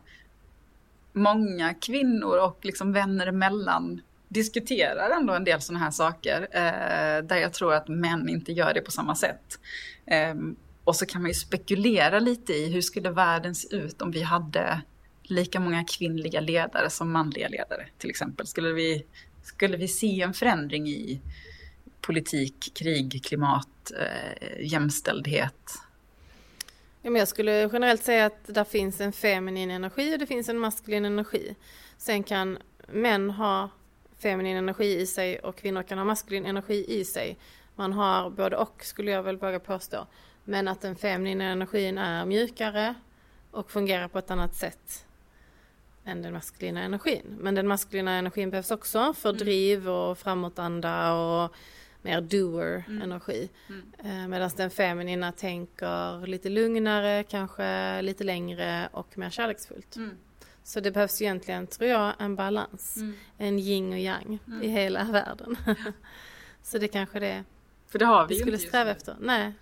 många 1.13 1.75
kvinnor 1.75 2.39
och 2.39 2.59
liksom 2.63 2.93
vänner 2.93 3.27
emellan 3.27 4.01
diskuterar 4.29 5.11
ändå 5.11 5.33
en 5.33 5.45
del 5.45 5.61
sådana 5.61 5.85
här 5.85 5.91
saker. 5.91 6.49
Eh, 6.51 7.25
där 7.25 7.37
jag 7.37 7.53
tror 7.53 7.75
att 7.75 7.89
män 7.89 8.29
inte 8.29 8.53
gör 8.53 8.75
det 8.75 8.81
på 8.81 8.91
samma 8.91 9.15
sätt. 9.15 9.59
Eh, 10.07 10.35
och 10.85 10.97
så 10.97 11.07
kan 11.07 11.23
man 11.23 11.31
ju 11.31 11.35
spekulera 11.35 12.19
lite 12.19 12.53
i 12.53 12.73
hur 12.73 12.81
skulle 12.81 13.11
världen 13.11 13.55
se 13.55 13.77
ut 13.77 14.03
om 14.03 14.11
vi 14.11 14.23
hade 14.23 14.83
lika 15.25 15.61
många 15.61 15.85
kvinnliga 15.85 16.41
ledare 16.41 16.91
som 16.91 17.13
manliga 17.13 17.49
ledare 17.49 17.87
till 17.99 18.11
exempel. 18.11 18.47
Skulle 18.47 18.73
vi, 18.73 19.05
skulle 19.43 19.77
vi 19.77 19.89
se 19.89 20.21
en 20.21 20.35
förändring 20.35 20.89
i 20.89 21.21
politik, 22.01 22.73
krig, 22.75 23.25
klimat, 23.25 23.93
eh, 24.01 24.67
jämställdhet? 24.67 25.79
Ja, 27.03 27.11
men 27.11 27.19
jag 27.19 27.29
skulle 27.29 27.71
generellt 27.73 28.05
säga 28.05 28.27
att 28.27 28.47
det 28.47 28.65
finns 28.65 29.01
en 29.01 29.13
feminin 29.13 29.71
energi 29.71 30.15
och 30.15 30.19
det 30.19 30.27
finns 30.27 30.49
en 30.49 30.59
maskulin 30.59 31.05
energi. 31.05 31.57
Sen 31.97 32.23
kan 32.23 32.59
män 32.89 33.31
ha 33.31 33.71
feminin 34.19 34.57
energi 34.57 35.01
i 35.01 35.07
sig 35.07 35.39
och 35.39 35.57
kvinnor 35.57 35.83
kan 35.83 35.99
ha 35.99 36.05
maskulin 36.05 36.47
energi 36.47 36.85
i 36.89 37.05
sig. 37.05 37.39
Man 37.75 37.93
har 37.93 38.31
både 38.31 38.57
och 38.57 38.85
skulle 38.85 39.11
jag 39.11 39.23
väl 39.23 39.37
våga 39.37 39.61
påstå. 39.61 40.07
Men 40.45 40.69
att 40.69 40.81
den 40.81 40.97
feminina 40.97 41.45
energin 41.45 41.99
är 41.99 42.27
mjukare 42.27 42.95
och 43.51 43.71
fungerar 43.71 44.09
på 44.09 44.19
ett 44.19 44.31
annat 44.31 44.55
sätt 44.55 45.07
än 46.05 46.23
den 46.23 46.33
maskulina 46.33 46.83
energin. 46.83 47.37
Men 47.41 47.55
den 47.55 47.67
maskulina 47.67 48.13
energin 48.13 48.51
behövs 48.51 48.71
också 48.71 49.15
för 49.15 49.29
mm. 49.29 49.39
driv 49.39 49.89
och 49.89 50.19
framåtanda 50.19 51.15
och 51.15 51.55
mer 52.03 52.21
doer-energi. 52.21 53.49
Mm. 53.69 53.83
mm. 53.99 54.23
Eh, 54.23 54.29
Medan 54.29 54.51
den 54.57 54.71
feminina 54.71 55.33
tänker 55.33 56.27
lite 56.27 56.49
lugnare, 56.49 57.25
kanske 57.25 58.03
lite 58.03 58.25
längre 58.25 58.89
och 58.93 59.19
mer 59.19 59.31
kärleksfullt. 59.31 59.97
Mm. 59.97 60.17
Så 60.63 60.81
det 60.81 60.91
behövs 60.91 61.23
egentligen, 61.23 61.67
tror 61.67 61.91
jag, 61.91 62.13
en 62.19 62.37
balans. 62.37 62.97
Mm. 62.97 63.15
En 63.39 63.59
yin 63.59 63.93
och 63.93 63.99
yang 63.99 64.39
mm. 64.47 64.63
i 64.63 64.69
hela 64.69 65.05
världen. 65.13 65.57
Så 66.63 66.79
det 66.79 66.89
kanske 66.89 67.21
det 67.21 67.45
För 67.87 67.99
det 67.99 68.05
har 68.05 68.27
vi 68.27 68.35
vi 68.35 68.41
skulle 68.41 68.59
sträva 68.59 68.91
efter. 68.91 69.17
Nej. 69.21 69.53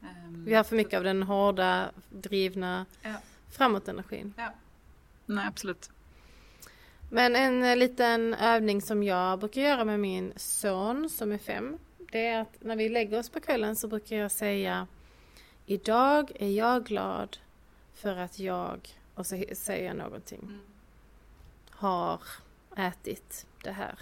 Um, 0.00 0.44
vi 0.44 0.54
har 0.54 0.64
för 0.64 0.76
mycket 0.76 0.96
av 0.96 1.04
den 1.04 1.22
hårda, 1.22 1.90
drivna 2.10 2.86
ja. 3.02 3.14
framåt-energin. 3.50 4.34
Ja. 4.36 4.52
Nej, 5.26 5.46
absolut. 5.46 5.90
Men 7.10 7.36
en 7.36 7.62
eh, 7.62 7.76
liten 7.76 8.34
övning 8.34 8.82
som 8.82 9.02
jag 9.02 9.38
brukar 9.38 9.60
göra 9.60 9.84
med 9.84 10.00
min 10.00 10.32
son 10.36 11.10
som 11.10 11.32
är 11.32 11.38
fem. 11.38 11.78
Det 12.12 12.26
är 12.26 12.40
att 12.40 12.56
när 12.60 12.76
vi 12.76 12.88
lägger 12.88 13.18
oss 13.18 13.28
på 13.28 13.40
kvällen 13.40 13.76
så 13.76 13.88
brukar 13.88 14.16
jag 14.16 14.30
säga 14.30 14.86
Idag 15.66 16.32
är 16.34 16.48
jag 16.50 16.84
glad 16.84 17.38
för 17.94 18.16
att 18.16 18.38
jag 18.38 18.88
och 19.14 19.26
så 19.26 19.42
säger 19.52 19.86
jag 19.86 19.96
någonting. 19.96 20.40
Mm. 20.42 20.60
Har 21.70 22.20
ätit 22.76 23.46
det 23.64 23.72
här. 23.72 23.98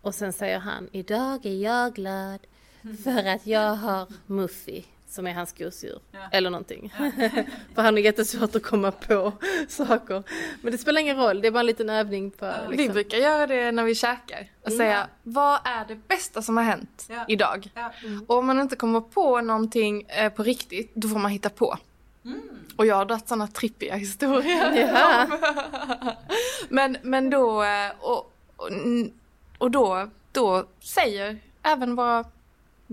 Och 0.00 0.14
sen 0.14 0.32
säger 0.32 0.58
han 0.58 0.88
Idag 0.92 1.46
är 1.46 1.56
jag 1.56 1.94
glad 1.94 2.46
mm. 2.82 2.96
för 2.96 3.24
att 3.24 3.46
jag 3.46 3.74
har 3.74 4.12
Muffy 4.26 4.84
som 5.12 5.26
är 5.26 5.34
hans 5.34 5.52
gosedjur. 5.58 5.98
Ja. 6.12 6.18
Eller 6.32 6.50
någonting. 6.50 6.94
Ja. 6.98 7.10
För 7.74 7.82
han 7.82 7.98
är 7.98 8.02
jättesvårt 8.02 8.54
att 8.56 8.62
komma 8.62 8.90
på 8.90 9.32
saker. 9.68 10.22
Men 10.62 10.72
det 10.72 10.78
spelar 10.78 11.00
ingen 11.00 11.16
roll, 11.16 11.40
det 11.40 11.46
är 11.46 11.52
bara 11.52 11.60
en 11.60 11.66
liten 11.66 11.90
övning 11.90 12.30
på... 12.30 12.44
Ja. 12.44 12.52
Liksom. 12.52 12.76
Vi 12.76 12.88
brukar 12.88 13.18
göra 13.18 13.46
det 13.46 13.72
när 13.72 13.84
vi 13.84 13.94
käkar. 13.94 14.50
Och 14.62 14.68
mm. 14.68 14.78
säga, 14.78 15.08
vad 15.22 15.60
är 15.64 15.84
det 15.88 16.08
bästa 16.08 16.42
som 16.42 16.56
har 16.56 16.64
hänt 16.64 17.08
idag? 17.28 17.70
Mm. 18.04 18.24
Och 18.28 18.36
om 18.36 18.46
man 18.46 18.60
inte 18.60 18.76
kommer 18.76 19.00
på 19.00 19.40
någonting 19.40 20.02
eh, 20.02 20.32
på 20.32 20.42
riktigt, 20.42 20.90
då 20.94 21.08
får 21.08 21.18
man 21.18 21.30
hitta 21.30 21.48
på. 21.48 21.78
Mm. 22.24 22.40
Och 22.76 22.86
jag 22.86 22.96
har 22.96 23.04
dragit 23.04 23.28
sådana 23.28 23.46
trippiga 23.46 23.94
historier. 23.94 24.72
Ja. 24.92 25.26
men, 26.68 26.96
men 27.02 27.30
då, 27.30 27.62
eh, 27.62 27.90
och, 28.00 28.32
och, 28.56 28.70
och 29.58 29.70
då, 29.70 30.10
då 30.32 30.66
säger 30.80 31.38
även 31.62 31.96
våra 31.96 32.24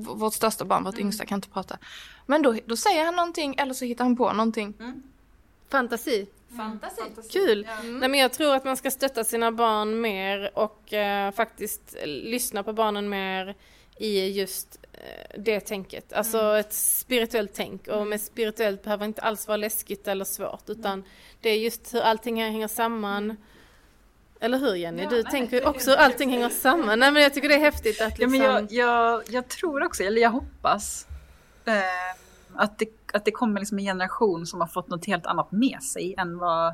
vårt 0.03 0.33
största 0.33 0.65
barn, 0.65 0.83
vårt 0.83 0.93
mm. 0.93 1.05
yngsta 1.05 1.25
kan 1.25 1.37
inte 1.37 1.49
prata. 1.49 1.77
Men 2.25 2.41
då, 2.41 2.55
då 2.65 2.77
säger 2.77 3.05
han 3.05 3.15
någonting 3.15 3.55
eller 3.57 3.73
så 3.73 3.85
hittar 3.85 4.05
han 4.05 4.15
på 4.15 4.33
någonting. 4.33 4.73
Mm. 4.79 5.03
Fantasi. 5.69 6.27
Fantasi. 6.57 7.01
Kul! 7.31 7.67
Mm. 7.81 7.99
Nej, 7.99 8.09
men 8.09 8.19
jag 8.19 8.33
tror 8.33 8.55
att 8.55 8.65
man 8.65 8.77
ska 8.77 8.91
stötta 8.91 9.23
sina 9.23 9.51
barn 9.51 10.01
mer 10.01 10.57
och 10.57 10.93
eh, 10.93 11.31
faktiskt 11.31 11.95
lyssna 12.05 12.63
på 12.63 12.73
barnen 12.73 13.09
mer 13.09 13.55
i 13.99 14.29
just 14.29 14.79
eh, 14.93 15.39
det 15.39 15.59
tänket. 15.59 16.13
Alltså 16.13 16.39
mm. 16.39 16.59
ett 16.59 16.73
spirituellt 16.73 17.51
tänk 17.53 17.87
och 17.87 18.07
med 18.07 18.21
spirituellt 18.21 18.83
behöver 18.83 19.05
inte 19.05 19.21
alls 19.21 19.47
vara 19.47 19.57
läskigt 19.57 20.07
eller 20.07 20.25
svårt 20.25 20.69
utan 20.69 21.03
det 21.41 21.49
är 21.49 21.57
just 21.57 21.93
hur 21.93 22.01
allting 22.01 22.41
hänger 22.41 22.67
samman 22.67 23.37
eller 24.39 24.57
hur 24.57 24.75
Jenny? 24.75 25.03
Ja, 25.03 25.09
du 25.09 25.23
nej, 25.23 25.31
tänker 25.31 25.67
också 25.67 25.91
att 25.91 25.97
allting 25.97 26.29
hänger 26.29 26.49
samman. 26.49 26.99
Nej 26.99 27.11
men 27.11 27.23
jag 27.23 27.33
tycker 27.33 27.49
det 27.49 27.55
är 27.55 27.59
häftigt 27.59 28.01
att 28.01 28.17
liksom... 28.17 28.35
Ja, 28.35 28.41
men 28.41 28.53
jag, 28.53 28.61
liksom- 28.61 28.77
jag, 28.77 29.23
jag 29.29 29.47
tror 29.47 29.83
också, 29.83 30.03
eller 30.03 30.21
jag 30.21 30.29
hoppas 30.29 31.07
eh, 31.65 31.73
att, 32.53 32.79
det, 32.79 32.89
att 33.13 33.25
det 33.25 33.31
kommer 33.31 33.59
liksom 33.59 33.79
en 33.79 33.85
generation 33.85 34.45
som 34.45 34.61
har 34.61 34.67
fått 34.67 34.87
något 34.87 35.05
helt 35.05 35.25
annat 35.25 35.51
med 35.51 35.83
sig 35.83 36.15
än 36.17 36.37
vad 36.37 36.67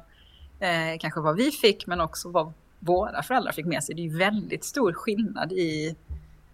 eh, 0.60 1.00
kanske 1.00 1.20
vad 1.20 1.36
vi 1.36 1.52
fick 1.52 1.88
men 1.88 2.02
också 2.02 2.30
vad 2.30 2.54
våra 2.80 3.24
föräldrar 3.24 3.52
fick 3.52 3.66
med 3.66 3.84
sig. 3.84 3.96
Det 3.96 4.02
är 4.02 4.08
ju 4.10 4.18
väldigt 4.18 4.64
stor 4.64 4.94
skillnad 4.94 5.52
i 5.52 5.96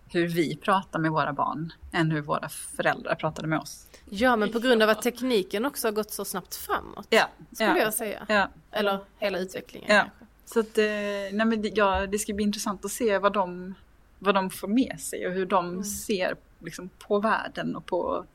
hur 0.10 0.28
vi 0.28 0.56
pratar 0.56 1.00
med 1.00 1.12
våra 1.12 1.34
barn 1.34 1.74
än 1.92 2.12
hur 2.12 2.22
våra 2.22 2.50
föräldrar 2.50 3.16
pratade 3.16 3.48
med 3.48 3.60
oss. 3.60 3.88
Ja, 4.10 4.36
men 4.36 4.52
på 4.52 4.60
grund 4.60 4.84
av 4.84 4.90
att 4.90 5.02
tekniken 5.02 5.66
också 5.66 5.88
har 5.88 5.92
gått 5.92 6.12
så 6.12 6.26
snabbt 6.26 6.56
framåt. 6.56 7.08
Ja, 7.10 7.30
skulle 7.52 7.70
ja, 7.70 7.78
jag 7.78 7.94
säga. 7.94 8.26
Ja. 8.28 8.50
Eller 8.72 9.00
hela 9.20 9.40
utvecklingen 9.40 9.96
ja. 9.96 10.02
kanske. 10.02 10.26
Så 10.54 10.60
att, 10.60 10.78
eh, 10.78 10.84
nej 11.32 11.46
men 11.46 11.76
ja, 11.76 12.08
det 12.08 12.20
ska 12.20 12.34
bli 12.34 12.44
intressant 12.44 12.86
att 12.86 12.92
se 12.92 13.18
vad 13.18 13.34
de, 13.34 13.76
vad 14.20 14.36
de 14.36 14.50
får 14.50 14.68
med 14.68 15.00
sig 15.00 15.28
och 15.28 15.34
hur 15.34 15.46
de 15.46 15.70
mm. 15.70 15.84
ser 15.84 16.36
liksom, 16.60 16.90
på 17.00 17.20
världen 17.20 17.76
och 17.76 17.86
på, 17.86 18.26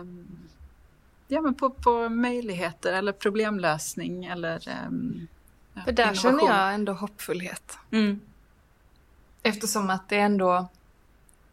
um, 0.00 0.28
ja, 1.28 1.40
men 1.40 1.54
på, 1.54 1.70
på 1.70 2.08
möjligheter 2.08 2.92
eller 2.92 3.12
problemlösning 3.12 4.24
eller 4.24 4.68
um, 4.86 5.26
För 5.84 5.92
där 5.92 6.02
innovation. 6.02 6.38
känner 6.38 6.54
jag 6.54 6.74
ändå 6.74 6.92
hoppfullhet. 6.92 7.78
Mm. 7.90 8.20
Eftersom 9.42 9.90
att 9.90 10.08
det 10.08 10.18
ändå, 10.18 10.68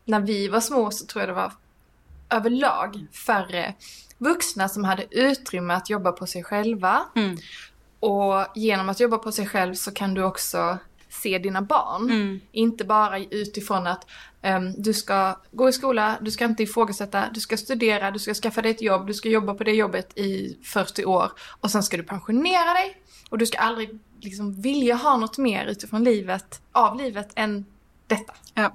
när 0.06 0.20
vi 0.20 0.48
var 0.48 0.60
små 0.60 0.92
så 0.92 1.06
tror 1.06 1.22
jag 1.22 1.30
det 1.30 1.34
var 1.34 1.54
överlag 2.30 3.08
färre 3.26 3.76
vuxna 4.18 4.70
som 4.70 4.84
hade 4.84 5.06
utrymme 5.12 5.74
att 5.74 5.90
jobba 5.90 6.12
på 6.12 6.28
sig 6.28 6.44
själva. 6.44 7.06
Mm. 7.16 7.38
Och 8.02 8.46
genom 8.56 8.90
att 8.90 9.00
jobba 9.00 9.18
på 9.18 9.32
sig 9.32 9.48
själv 9.48 9.74
så 9.74 9.92
kan 9.92 10.14
du 10.14 10.24
också 10.24 10.78
se 11.10 11.38
dina 11.38 11.62
barn. 11.62 12.04
Mm. 12.04 12.40
Inte 12.52 12.86
bara 12.86 13.20
utifrån 13.20 13.88
att 13.88 14.08
um, 14.44 14.74
du 14.78 14.94
ska 14.94 15.40
gå 15.52 15.70
i 15.70 15.74
skola, 15.74 16.18
du 16.22 16.32
ska 16.32 16.46
inte 16.46 16.64
ifrågasätta, 16.64 17.26
du 17.34 17.40
ska 17.40 17.58
studera, 17.58 18.12
du 18.12 18.20
ska 18.20 18.34
skaffa 18.34 18.62
dig 18.62 18.72
ett 18.72 18.82
jobb, 18.82 19.08
du 19.08 19.14
ska 19.14 19.30
jobba 19.30 19.54
på 19.54 19.64
det 19.64 19.72
jobbet 19.72 20.18
i 20.18 20.58
40 20.64 21.06
år 21.06 21.32
och 21.62 21.72
sen 21.72 21.84
ska 21.84 21.98
du 21.98 22.04
pensionera 22.04 22.74
dig. 22.74 22.98
Och 23.30 23.38
du 23.38 23.46
ska 23.46 23.58
aldrig 23.58 24.00
liksom 24.22 24.62
vilja 24.62 24.96
ha 24.96 25.18
något 25.18 25.38
mer 25.38 25.66
utifrån 25.66 26.04
livet, 26.04 26.62
av 26.72 26.98
livet 26.98 27.30
än 27.36 27.66
detta. 28.08 28.34
Ja. 28.54 28.74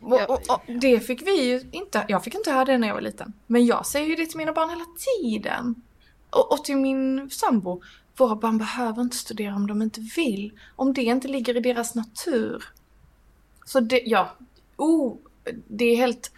Och, 0.00 0.30
och, 0.30 0.50
och, 0.50 0.62
det 0.66 1.00
fick 1.00 1.22
vi 1.26 1.42
ju 1.42 1.68
inte, 1.70 2.04
jag 2.08 2.24
fick 2.24 2.34
inte 2.34 2.52
höra 2.52 2.64
det 2.64 2.78
när 2.78 2.88
jag 2.88 2.94
var 2.94 3.00
liten. 3.00 3.32
Men 3.46 3.66
jag 3.66 3.86
säger 3.86 4.06
ju 4.06 4.14
det 4.14 4.26
till 4.26 4.38
mina 4.38 4.52
barn 4.52 4.70
hela 4.70 4.84
tiden. 5.20 5.82
Och, 6.30 6.52
och 6.52 6.64
till 6.64 6.76
min 6.76 7.30
sambo. 7.30 7.82
Våra 8.16 8.36
barn 8.36 8.58
behöver 8.58 9.02
inte 9.02 9.16
studera 9.16 9.54
om 9.54 9.66
de 9.66 9.82
inte 9.82 10.00
vill. 10.16 10.58
Om 10.76 10.92
det 10.92 11.02
inte 11.02 11.28
ligger 11.28 11.56
i 11.56 11.60
deras 11.60 11.94
natur. 11.94 12.64
Så 13.64 13.80
det, 13.80 14.02
ja. 14.04 14.30
Oh, 14.76 15.16
det 15.68 15.84
är 15.84 15.96
helt 15.96 16.32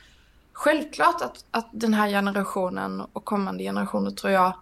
självklart 0.52 1.22
att, 1.22 1.44
att 1.50 1.68
den 1.72 1.94
här 1.94 2.08
generationen 2.08 3.00
och 3.00 3.24
kommande 3.24 3.64
generationer 3.64 4.10
tror 4.10 4.32
jag 4.32 4.52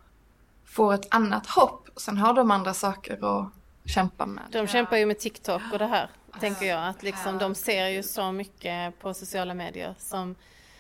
får 0.65 0.95
ett 0.95 1.15
annat 1.15 1.47
hopp. 1.47 1.89
Sen 1.97 2.17
har 2.17 2.35
de 2.35 2.51
andra 2.51 2.75
saker 2.75 3.41
att 3.41 3.49
kämpa 3.85 4.27
med. 4.27 4.45
De 4.53 4.67
kämpar 4.67 4.97
ju 4.97 5.07
med 5.07 5.19
TikTok 5.19 5.63
och 5.73 5.79
det 5.79 5.87
här, 5.87 6.11
tänker 6.41 6.67
jag. 6.67 6.89
Att 6.89 7.03
liksom, 7.03 7.39
de 7.39 7.55
ser 7.55 7.87
ju 7.87 8.03
så 8.03 8.33
mycket 8.33 8.99
på 9.01 9.15
sociala 9.15 9.55
medier. 9.55 9.95
Som, 9.99 10.35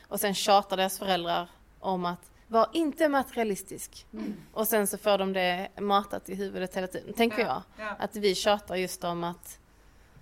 och 0.09 0.21
sen 0.21 0.35
tjatar 0.35 0.77
deras 0.77 0.99
föräldrar 0.99 1.51
om 1.81 2.05
att 2.05 2.31
var 2.49 2.69
inte 2.73 3.09
materialistisk. 3.09 4.07
Mm. 4.13 4.35
Och 4.53 4.69
sen 4.69 4.87
så 4.87 4.99
får 4.99 5.19
de 5.19 5.33
det 5.33 5.69
matat 5.81 6.29
i 6.29 6.35
huvudet 6.35 6.77
hela 6.77 6.87
tiden, 6.87 7.13
tänker 7.13 7.39
ja, 7.39 7.63
jag. 7.77 7.87
Ja. 7.87 7.97
Att 7.99 8.17
vi 8.17 8.35
tjatar 8.35 8.77
just 8.77 9.05
om 9.05 9.25
att... 9.25 9.59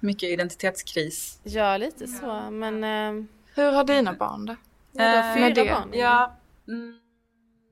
Mycket 0.01 0.31
identitetskris. 0.31 1.41
Ja, 1.45 1.77
lite 1.77 2.07
så, 2.07 2.51
men... 2.51 2.85
Eh... 2.85 3.25
Hur 3.55 3.73
har 3.73 3.85
dina 3.85 4.13
barn 4.13 4.47
det? 4.47 4.57
Ja, 4.93 5.35
fyra 5.37 5.51
det? 5.51 5.71
barn. 5.71 5.91
Ja. 5.93 6.37
Mm. 6.69 6.99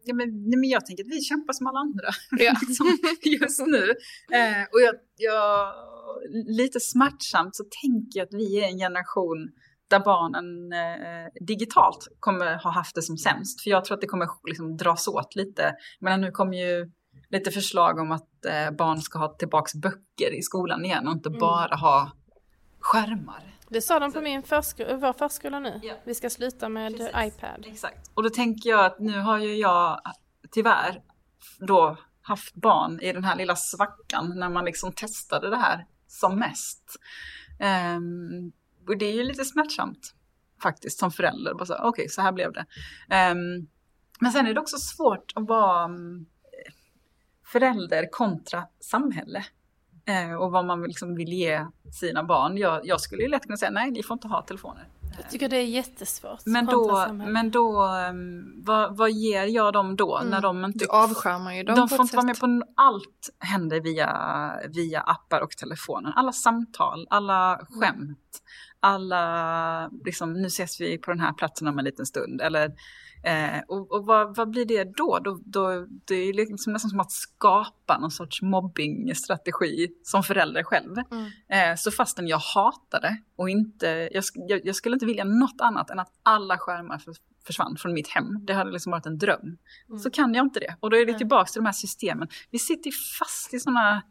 Ja, 0.05 0.14
men, 0.14 0.28
nej, 0.48 0.59
men 0.59 0.68
jag 0.68 0.86
tänker 0.86 1.05
att 1.05 1.10
vi 1.10 1.20
kämpar 1.20 1.52
som 1.52 1.66
alla 1.66 1.78
andra 1.78 2.09
ja. 2.44 2.55
liksom, 2.68 2.98
just 3.22 3.66
nu. 3.66 3.85
Eh, 4.39 4.62
och 4.72 4.81
jag, 4.81 4.94
jag, 5.16 5.74
lite 6.47 6.81
smärtsamt 6.81 7.56
så 7.56 7.64
tänker 7.82 8.18
jag 8.18 8.24
att 8.26 8.35
vi 8.35 8.60
är 8.60 8.68
en 8.68 8.78
generation 8.78 9.51
där 9.94 10.04
barnen 10.04 10.72
eh, 10.72 11.46
digitalt 11.46 12.08
kommer 12.20 12.62
ha 12.62 12.70
haft 12.70 12.94
det 12.94 13.02
som 13.02 13.16
sämst. 13.16 13.62
För 13.62 13.70
jag 13.70 13.84
tror 13.84 13.94
att 13.94 14.00
det 14.00 14.06
kommer 14.06 14.28
liksom 14.46 14.76
dras 14.76 15.08
åt 15.08 15.36
lite. 15.36 15.74
Men 16.00 16.20
nu 16.20 16.30
kommer 16.30 16.56
ju 16.56 16.90
lite 17.30 17.50
förslag 17.50 17.98
om 17.98 18.12
att 18.12 18.44
eh, 18.44 18.70
barn 18.70 19.00
ska 19.00 19.18
ha 19.18 19.28
tillbaks 19.28 19.74
böcker 19.74 20.38
i 20.38 20.42
skolan 20.42 20.84
igen 20.84 21.08
och 21.08 21.12
inte 21.12 21.28
mm. 21.28 21.40
bara 21.40 21.76
ha 21.76 22.10
skärmar. 22.80 23.58
Det 23.68 23.80
sa 23.80 23.98
de 23.98 24.12
på 24.12 24.20
min 24.20 24.42
förskola, 24.42 24.96
vår 24.96 25.12
förskola 25.12 25.60
nu. 25.60 25.80
Ja. 25.82 25.94
Vi 26.04 26.14
ska 26.14 26.30
sluta 26.30 26.68
med 26.68 26.96
Precis. 26.96 27.14
iPad. 27.16 27.66
Exakt. 27.66 28.10
Och 28.14 28.22
då 28.22 28.30
tänker 28.30 28.70
jag 28.70 28.84
att 28.84 29.00
nu 29.00 29.20
har 29.20 29.38
ju 29.38 29.54
jag 29.54 30.00
tyvärr 30.50 31.02
då 31.58 31.96
haft 32.22 32.54
barn 32.54 33.00
i 33.00 33.12
den 33.12 33.24
här 33.24 33.36
lilla 33.36 33.56
svackan 33.56 34.32
när 34.36 34.48
man 34.48 34.64
liksom 34.64 34.92
testade 34.92 35.50
det 35.50 35.56
här 35.56 35.86
som 36.06 36.38
mest. 36.38 36.96
Ehm, 37.60 38.52
och 38.86 38.98
det 38.98 39.06
är 39.06 39.12
ju 39.12 39.24
lite 39.24 39.44
smärtsamt 39.44 40.15
faktiskt 40.62 40.98
som 40.98 41.11
förälder. 41.11 41.55
Bara 41.55 41.66
så, 41.66 41.77
Okej, 41.82 42.09
så 42.09 42.23
här 42.23 42.32
blev 42.32 42.52
det. 42.52 42.66
Um, 43.31 43.69
men 44.20 44.32
sen 44.32 44.47
är 44.47 44.55
det 44.55 44.61
också 44.61 44.77
svårt 44.77 45.32
att 45.35 45.48
vara 45.48 45.85
mm, 45.85 46.27
förälder 47.47 48.09
kontra 48.11 48.66
samhälle. 48.81 49.44
Uh, 50.11 50.35
och 50.35 50.52
vad 50.52 50.65
man 50.65 50.82
liksom 50.82 51.15
vill 51.15 51.32
ge 51.32 51.66
sina 51.93 52.24
barn. 52.24 52.56
Jag, 52.56 52.86
jag 52.86 53.01
skulle 53.01 53.23
ju 53.23 53.28
lätt 53.28 53.43
kunna 53.43 53.56
säga 53.56 53.70
nej, 53.70 53.90
ni 53.90 54.02
får 54.02 54.15
inte 54.15 54.28
ha 54.28 54.43
telefoner. 54.43 54.89
Jag 55.16 55.31
tycker 55.31 55.49
det 55.49 55.57
är 55.57 55.66
jättesvårt. 55.66 56.47
Men 56.47 56.66
då, 56.66 57.07
men 57.12 57.51
då 57.51 57.86
um, 58.11 58.62
vad, 58.65 58.97
vad 58.97 59.11
ger 59.11 59.47
jag 59.47 59.73
dem 59.73 59.97
då 59.97 60.23
när 60.24 60.41
de 60.41 60.65
inte... 60.65 60.78
Du 60.78 60.89
avskärmar 60.89 61.53
ju 61.53 61.62
dem 61.62 61.77
de 61.77 61.89
får 61.89 62.01
inte 62.01 62.16
vara 62.16 62.27
med 62.27 62.36
sätt. 62.36 62.41
på 62.41 62.62
allt 62.77 63.31
händer 63.39 63.81
via, 63.81 64.61
via 64.69 65.01
appar 65.01 65.41
och 65.41 65.51
telefonen. 65.51 66.12
Alla 66.16 66.32
samtal, 66.32 67.07
alla 67.11 67.61
skämt, 67.70 68.43
alla 68.81 69.91
liksom 70.05 70.32
nu 70.32 70.47
ses 70.47 70.81
vi 70.81 70.99
på 70.99 71.11
den 71.11 71.20
här 71.20 71.32
platsen 71.32 71.69
om 71.69 71.78
en 71.78 71.85
liten 71.85 72.07
stund. 72.07 72.41
Eller, 72.41 72.73
eh, 73.24 73.60
och 73.68 73.92
och 73.92 74.06
vad, 74.06 74.36
vad 74.36 74.51
blir 74.51 74.64
det 74.64 74.84
då? 74.84 75.18
då, 75.18 75.40
då 75.44 75.86
det 76.05 76.14
är 76.14 76.32
liksom 76.32 76.72
nästan 76.72 76.90
som 76.90 77.01
att 77.01 77.12
skapa 77.12 77.98
någon 77.98 78.10
sorts 78.10 78.42
mobbingstrategi 78.42 79.88
som 80.02 80.22
förälder 80.22 80.62
själv. 80.62 80.96
Mm. 81.10 81.30
Eh, 81.48 81.76
så 81.76 81.90
fastän 81.90 82.28
jag 82.28 82.38
hatar 82.38 83.01
det 83.01 83.16
och 83.36 83.51
inte, 83.51 84.09
jag, 84.12 84.24
jag, 84.34 84.60
jag 84.64 84.74
skulle 84.74 84.94
inte 84.94 85.06
vilja 85.06 85.24
något 85.24 85.60
annat 85.60 85.90
än 85.90 85.98
att 85.98 86.12
alla 86.22 86.59
skärmar 86.59 86.98
för, 86.98 87.14
försvann 87.46 87.76
från 87.76 87.94
mitt 87.94 88.09
hem. 88.09 88.46
Det 88.46 88.55
hade 88.55 88.70
liksom 88.70 88.90
varit 88.92 89.06
en 89.06 89.18
dröm. 89.18 89.56
Mm. 89.88 89.98
Så 89.98 90.10
kan 90.10 90.34
jag 90.34 90.46
inte 90.46 90.60
det. 90.60 90.76
Och 90.80 90.90
då 90.90 90.96
är 90.96 91.06
det 91.06 91.18
tillbaka 91.18 91.46
till 91.46 91.60
de 91.60 91.66
här 91.66 91.72
systemen. 91.72 92.28
Vi 92.51 92.59
sitter 92.59 92.90
fast 93.18 93.55
i 93.55 93.60
sådana 93.60 94.02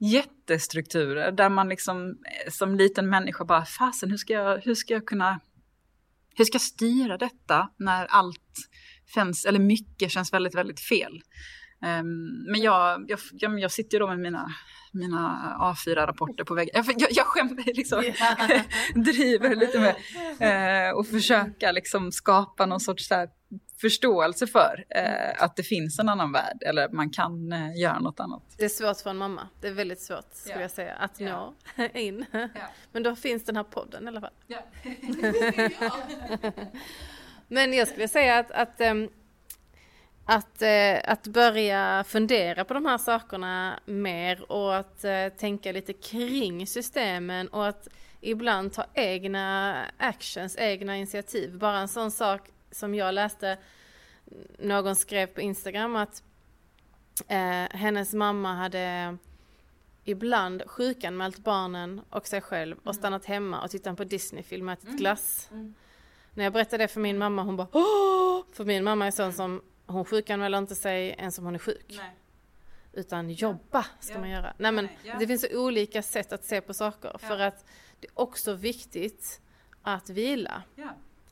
jättestrukturer 0.00 1.32
där 1.32 1.48
man 1.48 1.68
liksom 1.68 2.08
eh, 2.08 2.50
som 2.50 2.74
liten 2.74 3.10
människa 3.10 3.44
bara, 3.44 3.64
fasen 3.64 4.10
hur 4.10 4.16
ska 4.16 4.32
jag, 4.32 4.58
hur 4.58 4.74
ska 4.74 4.94
jag 4.94 5.06
kunna, 5.06 5.40
hur 6.36 6.44
ska 6.44 6.54
jag 6.54 6.62
styra 6.62 7.16
detta 7.16 7.68
när 7.76 8.06
allt 8.06 8.68
känns, 9.14 9.44
eller 9.44 9.58
mycket 9.58 10.10
känns 10.10 10.32
väldigt, 10.32 10.54
väldigt 10.54 10.80
fel. 10.80 11.22
Ehm, 11.82 12.44
men 12.50 12.60
jag, 12.60 13.04
jag, 13.08 13.18
jag, 13.32 13.60
jag 13.60 13.72
sitter 13.72 13.94
ju 13.94 13.98
då 13.98 14.06
med 14.06 14.18
mina, 14.18 14.54
mina 14.92 15.56
A4-rapporter 15.60 16.44
på 16.44 16.54
väggen. 16.54 16.72
Jag, 16.74 17.00
jag, 17.00 17.08
jag 17.12 17.26
skämtar 17.26 17.64
liksom, 17.64 18.02
driver 18.94 19.54
lite 19.54 19.80
med 19.80 20.88
eh, 20.88 20.96
och 20.96 21.06
försöka 21.06 21.72
liksom 21.72 22.12
skapa 22.12 22.66
någon 22.66 22.80
sorts 22.80 23.08
så 23.08 23.14
här 23.14 23.28
förståelse 23.80 24.46
för 24.46 24.84
eh, 24.88 25.42
att 25.42 25.56
det 25.56 25.62
finns 25.62 25.98
en 25.98 26.08
annan 26.08 26.32
värld 26.32 26.62
eller 26.66 26.88
man 26.88 27.10
kan 27.10 27.52
eh, 27.52 27.76
göra 27.80 27.98
något 27.98 28.20
annat. 28.20 28.42
Det 28.58 28.64
är 28.64 28.68
svårt 28.68 28.96
för 29.00 29.10
en 29.10 29.16
mamma. 29.16 29.48
Det 29.60 29.68
är 29.68 29.72
väldigt 29.72 30.00
svårt 30.00 30.26
skulle 30.34 30.54
Ja. 30.56 30.60
jag 30.62 30.70
säga 30.70 30.94
att 30.94 31.20
Ja. 31.20 31.54
nå 31.76 31.84
in. 31.94 32.26
Men 32.92 33.02
då 33.02 33.16
finns 33.16 33.44
den 33.44 33.56
här 33.56 33.64
podden 33.64 34.04
i 34.04 34.08
alla 34.08 34.20
fall. 34.20 34.32
Ja. 34.46 34.58
Men 37.48 37.72
jag 37.72 37.88
skulle 37.88 38.08
säga 38.08 38.38
att, 38.38 38.50
att, 38.50 38.80
ehm, 38.80 39.08
att, 40.24 40.62
eh, 40.62 40.98
att 41.12 41.26
börja 41.26 42.04
fundera 42.08 42.64
på 42.64 42.74
de 42.74 42.86
här 42.86 42.98
sakerna 42.98 43.80
mer 43.84 44.52
och 44.52 44.76
att 44.76 45.04
eh, 45.04 45.28
tänka 45.28 45.72
lite 45.72 45.92
kring 45.92 46.66
systemen 46.66 47.48
och 47.48 47.66
att 47.66 47.88
ibland 48.20 48.72
ta 48.72 48.84
egna 48.94 49.76
actions, 49.98 50.56
egna 50.58 50.96
initiativ. 50.96 51.58
Bara 51.58 51.78
en 51.78 51.88
sån 51.88 52.10
sak 52.10 52.40
som 52.70 52.94
jag 52.94 53.14
läste, 53.14 53.58
någon 54.58 54.96
skrev 54.96 55.26
på 55.26 55.40
Instagram 55.40 55.96
att 55.96 56.22
eh, 57.28 57.68
hennes 57.70 58.14
mamma 58.14 58.54
hade 58.54 59.16
ibland 60.04 60.62
sjukanmält 60.66 61.38
barnen 61.38 62.00
och 62.10 62.26
sig 62.26 62.40
själv 62.40 62.76
och 62.84 62.94
stannat 62.94 63.24
hemma 63.24 63.62
och 63.62 63.70
tittat 63.70 63.96
på 63.96 64.04
Disney-film 64.04 64.68
och 64.68 64.72
ätit 64.72 64.98
glass. 64.98 65.48
Mm. 65.52 65.74
När 66.34 66.44
jag 66.44 66.52
berättade 66.52 66.84
det 66.84 66.88
för 66.88 67.00
min 67.00 67.18
mamma 67.18 67.42
hon 67.42 67.56
bara 67.56 67.68
Åh! 67.72 68.44
För 68.52 68.64
min 68.64 68.84
mamma 68.84 69.06
är 69.06 69.10
sån 69.10 69.32
som 69.32 69.62
hon 69.86 70.04
sjukanmäler 70.04 70.58
inte 70.58 70.74
sig 70.74 71.08
ens 71.18 71.38
om 71.38 71.44
hon 71.44 71.54
är 71.54 71.58
sjuk. 71.58 71.86
Nej. 71.88 72.16
Utan 72.92 73.30
jobba 73.30 73.86
ska 74.00 74.14
Ja. 74.14 74.20
man 74.20 74.30
göra. 74.30 74.54
Nej 74.58 74.72
men 74.72 74.88
ja. 75.04 75.16
det 75.18 75.26
finns 75.26 75.42
så 75.42 75.58
olika 75.58 76.02
sätt 76.02 76.32
att 76.32 76.44
se 76.44 76.60
på 76.60 76.74
saker. 76.74 77.18
För 77.18 77.38
Ja. 77.38 77.46
att 77.46 77.64
det 78.00 78.06
är 78.06 78.12
också 78.20 78.52
viktigt 78.54 79.40
att 79.82 80.10
vila. 80.10 80.62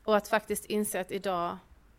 Och 0.09 0.17
att 0.17 0.27
faktiskt 0.27 0.65
inse 0.65 1.01
att 1.01 1.11
idag 1.11 1.57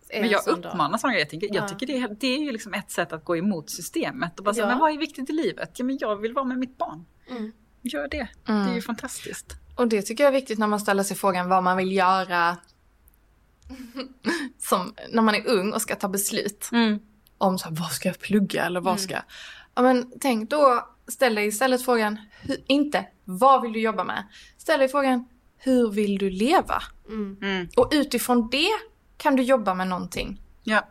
är 0.08 0.20
Men 0.20 0.24
en 0.24 0.30
jag 0.30 0.48
uppmanar 0.48 0.98
sådana 0.98 1.12
grejer. 1.12 1.24
Jag, 1.24 1.30
tänker, 1.30 1.46
Ja. 1.46 1.54
jag 1.54 1.68
tycker 1.68 1.86
det, 1.86 1.96
är- 1.98 2.16
det 2.20 2.26
är 2.26 2.38
ju 2.38 2.52
liksom 2.52 2.74
ett 2.74 2.90
sätt 2.90 3.12
att 3.12 3.24
gå 3.24 3.36
emot 3.36 3.70
systemet. 3.70 4.38
Och 4.38 4.44
bara 4.44 4.54
säga, 4.54 4.64
Ja. 4.66 4.68
men 4.70 4.78
vad 4.78 4.92
är 4.92 4.98
viktigt 4.98 5.30
i 5.30 5.32
livet? 5.32 5.70
Ja, 5.78 5.84
men 5.84 5.98
jag 6.00 6.16
vill 6.16 6.32
vara 6.32 6.44
med 6.44 6.58
mitt 6.58 6.78
barn. 6.78 7.04
Mm. 7.30 7.52
Gör 7.82 8.08
det. 8.08 8.28
Mm. 8.48 8.64
Det 8.66 8.70
är 8.72 8.74
ju 8.74 8.82
fantastiskt. 8.82 9.52
Och 9.76 9.88
det 9.88 10.02
tycker 10.02 10.24
jag 10.24 10.28
är 10.34 10.40
viktigt 10.40 10.58
när 10.58 10.66
man 10.66 10.80
ställer 10.80 11.02
sig 11.02 11.16
frågan 11.16 11.48
vad 11.48 11.62
man 11.62 11.76
vill 11.76 11.92
göra 11.92 12.56
som 14.58 14.94
när 15.10 15.22
man 15.22 15.34
är 15.34 15.46
ung 15.48 15.72
och 15.72 15.82
ska 15.82 15.96
ta 15.96 16.08
beslut 16.08 16.70
om 17.38 17.58
så 17.58 17.68
här, 17.68 17.76
vad 17.76 17.90
ska 17.90 18.08
jag 18.08 18.18
plugga 18.18 18.64
eller 18.66 18.80
vad 18.80 19.00
ska 19.00 19.14
jag... 19.14 19.22
Ja 19.74 19.82
men 19.82 20.12
tänk 20.20 20.50
då, 20.50 20.88
ställ 21.08 21.34
dig 21.34 21.46
istället 21.46 21.84
frågan, 21.84 22.18
hur, 22.42 22.56
inte 22.66 23.06
vad 23.24 23.62
vill 23.62 23.72
du 23.72 23.80
jobba 23.80 24.04
med? 24.04 24.24
Ställ 24.58 24.78
dig 24.78 24.88
frågan, 24.88 25.24
hur 25.62 25.90
vill 25.90 26.18
du 26.18 26.30
leva? 26.30 26.82
Mm. 27.08 27.38
Mm. 27.42 27.68
Och 27.76 27.88
utifrån 27.92 28.48
det 28.50 28.68
kan 29.16 29.36
du 29.36 29.42
jobba 29.42 29.74
med 29.74 29.86
någonting. 29.88 30.40
Ja. 30.62 30.88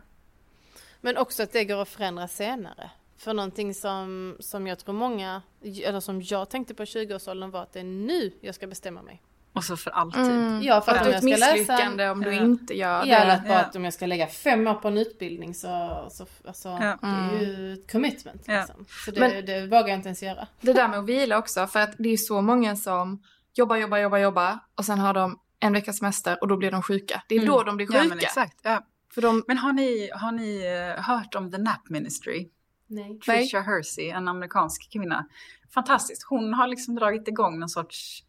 Men 1.00 1.16
också 1.16 1.42
att 1.42 1.52
det 1.52 1.64
går 1.64 1.82
att 1.82 1.88
förändra 1.88 2.28
senare. 2.28 2.90
För 3.18 3.34
någonting 3.34 3.74
som, 3.74 4.36
som 4.40 4.66
jag 4.66 4.78
tror 4.78 4.94
många, 4.94 5.42
eller 5.84 6.00
som 6.00 6.22
jag 6.22 6.50
tänkte 6.50 6.74
på 6.74 6.82
i 6.82 6.86
20-årsåldern 6.86 7.50
var 7.50 7.62
att 7.62 7.72
det 7.72 7.80
är 7.80 7.84
nu 7.84 8.32
jag 8.40 8.54
ska 8.54 8.66
bestämma 8.66 9.02
mig. 9.02 9.22
Och 9.52 9.64
så 9.64 9.76
för 9.76 9.90
alltid. 9.90 10.62
Ja, 10.62 10.80
för 10.80 10.92
Att 10.92 10.98
att 10.98 11.04
du 11.04 11.18
om 11.18 11.28
är 11.28 11.30
jag 11.30 11.38
ett 11.38 11.40
ska 11.40 11.52
misslyckande 11.56 12.04
läsa... 12.04 12.12
om 12.12 12.20
du 12.22 12.34
Ja. 12.34 12.42
inte 12.42 12.78
gör 12.78 13.06
Ja, 13.06 13.16
eller 13.16 13.26
det. 13.26 13.32
att 13.32 13.42
bara 13.48 13.52
Ja. 13.58 13.60
att 13.64 13.76
om 13.76 13.84
jag 13.84 13.94
ska 13.94 14.06
lägga 14.06 14.26
fem 14.26 14.66
år 14.66 14.74
på 14.74 14.88
en 14.88 14.98
utbildning 14.98 15.54
så, 15.54 16.06
så 16.10 16.26
alltså, 16.46 16.68
Ja. 16.68 16.98
det 17.02 17.06
är 17.36 17.40
ju 17.40 17.72
ett 17.72 17.92
commitment. 17.92 18.42
Ja. 18.46 18.58
Liksom. 18.60 18.86
Så 19.04 19.10
det, 19.10 19.20
Men- 19.20 19.46
det 19.46 19.66
vågar 19.66 19.88
jag 19.88 19.98
inte 19.98 20.08
ens 20.08 20.22
göra. 20.22 20.46
Det 20.60 20.72
där 20.72 20.88
med 20.88 20.98
att 20.98 21.04
vila 21.06 21.38
också, 21.38 21.66
för 21.66 21.80
att 21.80 21.94
det 21.98 22.08
är 22.08 22.16
så 22.16 22.40
många 22.40 22.76
som 22.76 23.22
jobbar, 23.54 23.76
jobbar, 23.76 23.98
jobbar, 23.98 24.18
jobbar 24.18 24.58
och 24.74 24.84
sen 24.84 24.98
har 24.98 25.14
de 25.14 25.40
en 25.60 25.72
veckas 25.72 25.98
semester 25.98 26.38
och 26.40 26.48
då 26.48 26.56
blir 26.56 26.70
de 26.70 26.82
sjuka. 26.82 27.22
Det 27.28 27.34
är 27.34 27.38
Mm. 27.38 27.50
då 27.52 27.62
de 27.62 27.76
blir 27.76 27.86
Ja, 27.92 28.02
sjuka. 28.02 28.08
men 28.14 28.18
exakt. 28.18 28.60
Ja. 28.62 28.86
För 29.14 29.22
de, 29.22 29.44
Men 29.48 29.58
har 29.58 29.72
ni, 29.72 30.10
har 30.14 30.32
ni 30.32 30.64
eh, 30.96 31.02
hört 31.04 31.34
om 31.34 31.50
The 31.50 31.58
Nap 31.58 31.88
Ministry? 31.90 32.48
Nej. 32.86 33.18
Tricia 33.20 33.60
Hersey, 33.60 34.08
en 34.10 34.28
amerikansk 34.28 34.92
kvinna. 34.92 35.26
Fantastiskt. 35.74 36.26
Hon 36.28 36.54
har 36.54 36.66
liksom 36.68 36.94
dragit 36.94 37.28
igång 37.28 37.58
någon 37.58 37.68
sorts 37.68 38.24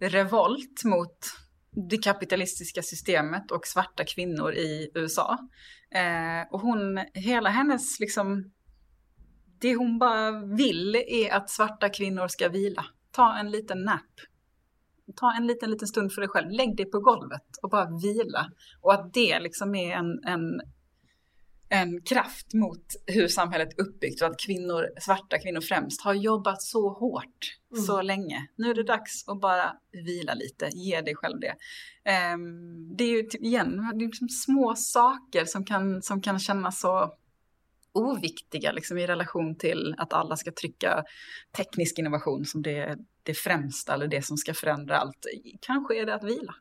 revolt 0.00 0.84
mot 0.84 1.18
det 1.90 1.98
kapitalistiska 1.98 2.82
systemet 2.82 3.50
och 3.50 3.66
svarta 3.66 4.04
kvinnor 4.04 4.52
i 4.54 4.90
USA. 4.94 5.38
Eh, 5.94 6.48
och 6.52 6.60
hon, 6.60 7.00
hela 7.14 7.50
hennes 7.50 8.00
liksom, 8.00 8.52
det 9.60 9.74
hon 9.74 9.98
bara 9.98 10.30
vill 10.30 10.96
är 11.08 11.30
att 11.32 11.50
svarta 11.50 11.88
kvinnor 11.88 12.28
ska 12.28 12.48
vila. 12.48 12.84
Ta 13.10 13.34
en 13.36 13.50
liten 13.50 13.82
nap. 13.84 14.00
Ta 15.16 15.34
en 15.36 15.46
liten, 15.46 15.70
liten 15.70 15.88
stund 15.88 16.12
för 16.12 16.20
dig 16.20 16.28
själv. 16.28 16.50
Lägg 16.50 16.76
dig 16.76 16.86
på 16.86 16.98
golvet 17.00 17.42
och 17.62 17.70
bara 17.70 17.98
vila. 18.02 18.50
Och 18.80 18.94
att 18.94 19.14
det 19.14 19.40
liksom 19.40 19.74
är 19.74 19.96
en, 19.96 20.24
en 20.24 20.60
en 21.68 22.02
kraft 22.02 22.54
mot 22.54 22.86
hur 23.06 23.28
samhället 23.28 23.68
är 23.78 23.82
uppbyggt 23.82 24.22
och 24.22 24.28
att 24.28 24.40
kvinnor, 24.40 24.88
svarta 25.00 25.38
kvinnor 25.38 25.60
främst, 25.60 26.02
har 26.02 26.14
jobbat 26.14 26.62
så 26.62 26.88
hårt 26.88 27.58
Mm. 27.72 27.84
så 27.84 28.02
länge. 28.02 28.46
Nu 28.56 28.70
är 28.70 28.74
det 28.74 28.82
dags 28.82 29.28
att 29.28 29.40
bara 29.40 29.72
vila 30.06 30.34
lite, 30.34 30.68
ge 30.72 31.00
dig 31.00 31.14
själv 31.16 31.40
det. 31.40 31.54
Ehm, 32.10 32.96
det 32.96 33.04
är 33.04 33.08
ju 33.08 33.22
typ, 33.22 33.42
igen, 33.42 33.90
det 33.94 34.04
är 34.04 34.06
liksom 34.06 34.28
små 34.28 34.74
saker 34.76 35.44
som 35.44 35.64
kan, 35.64 36.02
som 36.02 36.22
kan 36.22 36.38
kännas 36.38 36.80
så 36.80 37.14
oviktiga 37.92 38.72
liksom, 38.72 38.98
i 38.98 39.06
relation 39.06 39.54
till 39.54 39.94
att 39.98 40.12
alla 40.12 40.36
ska 40.36 40.52
trycka 40.52 41.04
teknisk 41.56 41.98
innovation 41.98 42.44
som 42.44 42.62
det, 42.62 42.96
det 43.22 43.34
främsta 43.34 43.94
eller 43.94 44.06
det 44.06 44.22
som 44.22 44.36
ska 44.36 44.54
förändra 44.54 44.98
allt. 44.98 45.26
Kanske 45.60 46.00
är 46.00 46.06
det 46.06 46.14
att 46.14 46.24
vila. 46.24 46.54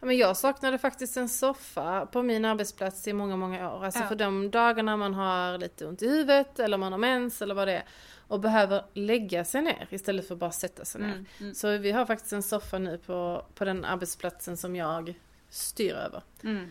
Ja, 0.00 0.06
men 0.06 0.16
jag 0.16 0.36
saknade 0.36 0.78
faktiskt 0.78 1.16
en 1.16 1.28
soffa 1.28 2.06
på 2.06 2.22
min 2.22 2.44
arbetsplats 2.44 3.08
i 3.08 3.12
många, 3.12 3.36
många 3.36 3.72
år. 3.74 3.84
Alltså 3.84 4.00
Ja. 4.00 4.08
för 4.08 4.16
de 4.16 4.50
dagarna 4.50 4.96
man 4.96 5.14
har 5.14 5.58
lite 5.58 5.86
ont 5.86 6.02
i 6.02 6.08
huvudet 6.08 6.58
eller 6.58 6.78
man 6.78 6.92
har 6.92 6.98
mens 6.98 7.42
eller 7.42 7.54
vad 7.54 7.68
det 7.68 7.74
är. 7.74 7.84
Och 8.28 8.40
behöver 8.40 8.84
lägga 8.94 9.44
sig 9.44 9.62
ner 9.62 9.86
istället 9.90 10.28
för 10.28 10.36
bara 10.36 10.50
sätta 10.50 10.84
sig 10.84 11.00
ner. 11.00 11.24
Mm, 11.40 11.54
Så 11.54 11.78
vi 11.78 11.90
har 11.92 12.06
faktiskt 12.06 12.32
en 12.32 12.42
soffa 12.42 12.78
nu 12.78 12.98
på, 12.98 13.46
på 13.54 13.64
den 13.64 13.84
arbetsplatsen 13.84 14.56
som 14.56 14.76
jag 14.76 15.14
styr 15.50 15.92
över. 15.92 16.22
mm. 16.44 16.70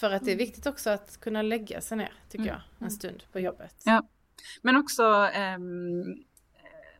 För 0.00 0.10
att 0.10 0.24
det 0.24 0.32
är 0.32 0.36
viktigt 0.36 0.66
också 0.66 0.90
att 0.90 1.20
kunna 1.20 1.42
lägga 1.42 1.80
sig 1.80 1.98
ner, 1.98 2.12
tycker 2.28 2.44
Mm. 2.44 2.54
jag, 2.78 2.86
en 2.86 2.90
stund 2.90 3.22
på 3.32 3.40
jobbet. 3.40 3.74
Ja. 3.84 4.08
Men 4.62 4.76
också 4.76 5.02
ehm, 5.34 6.04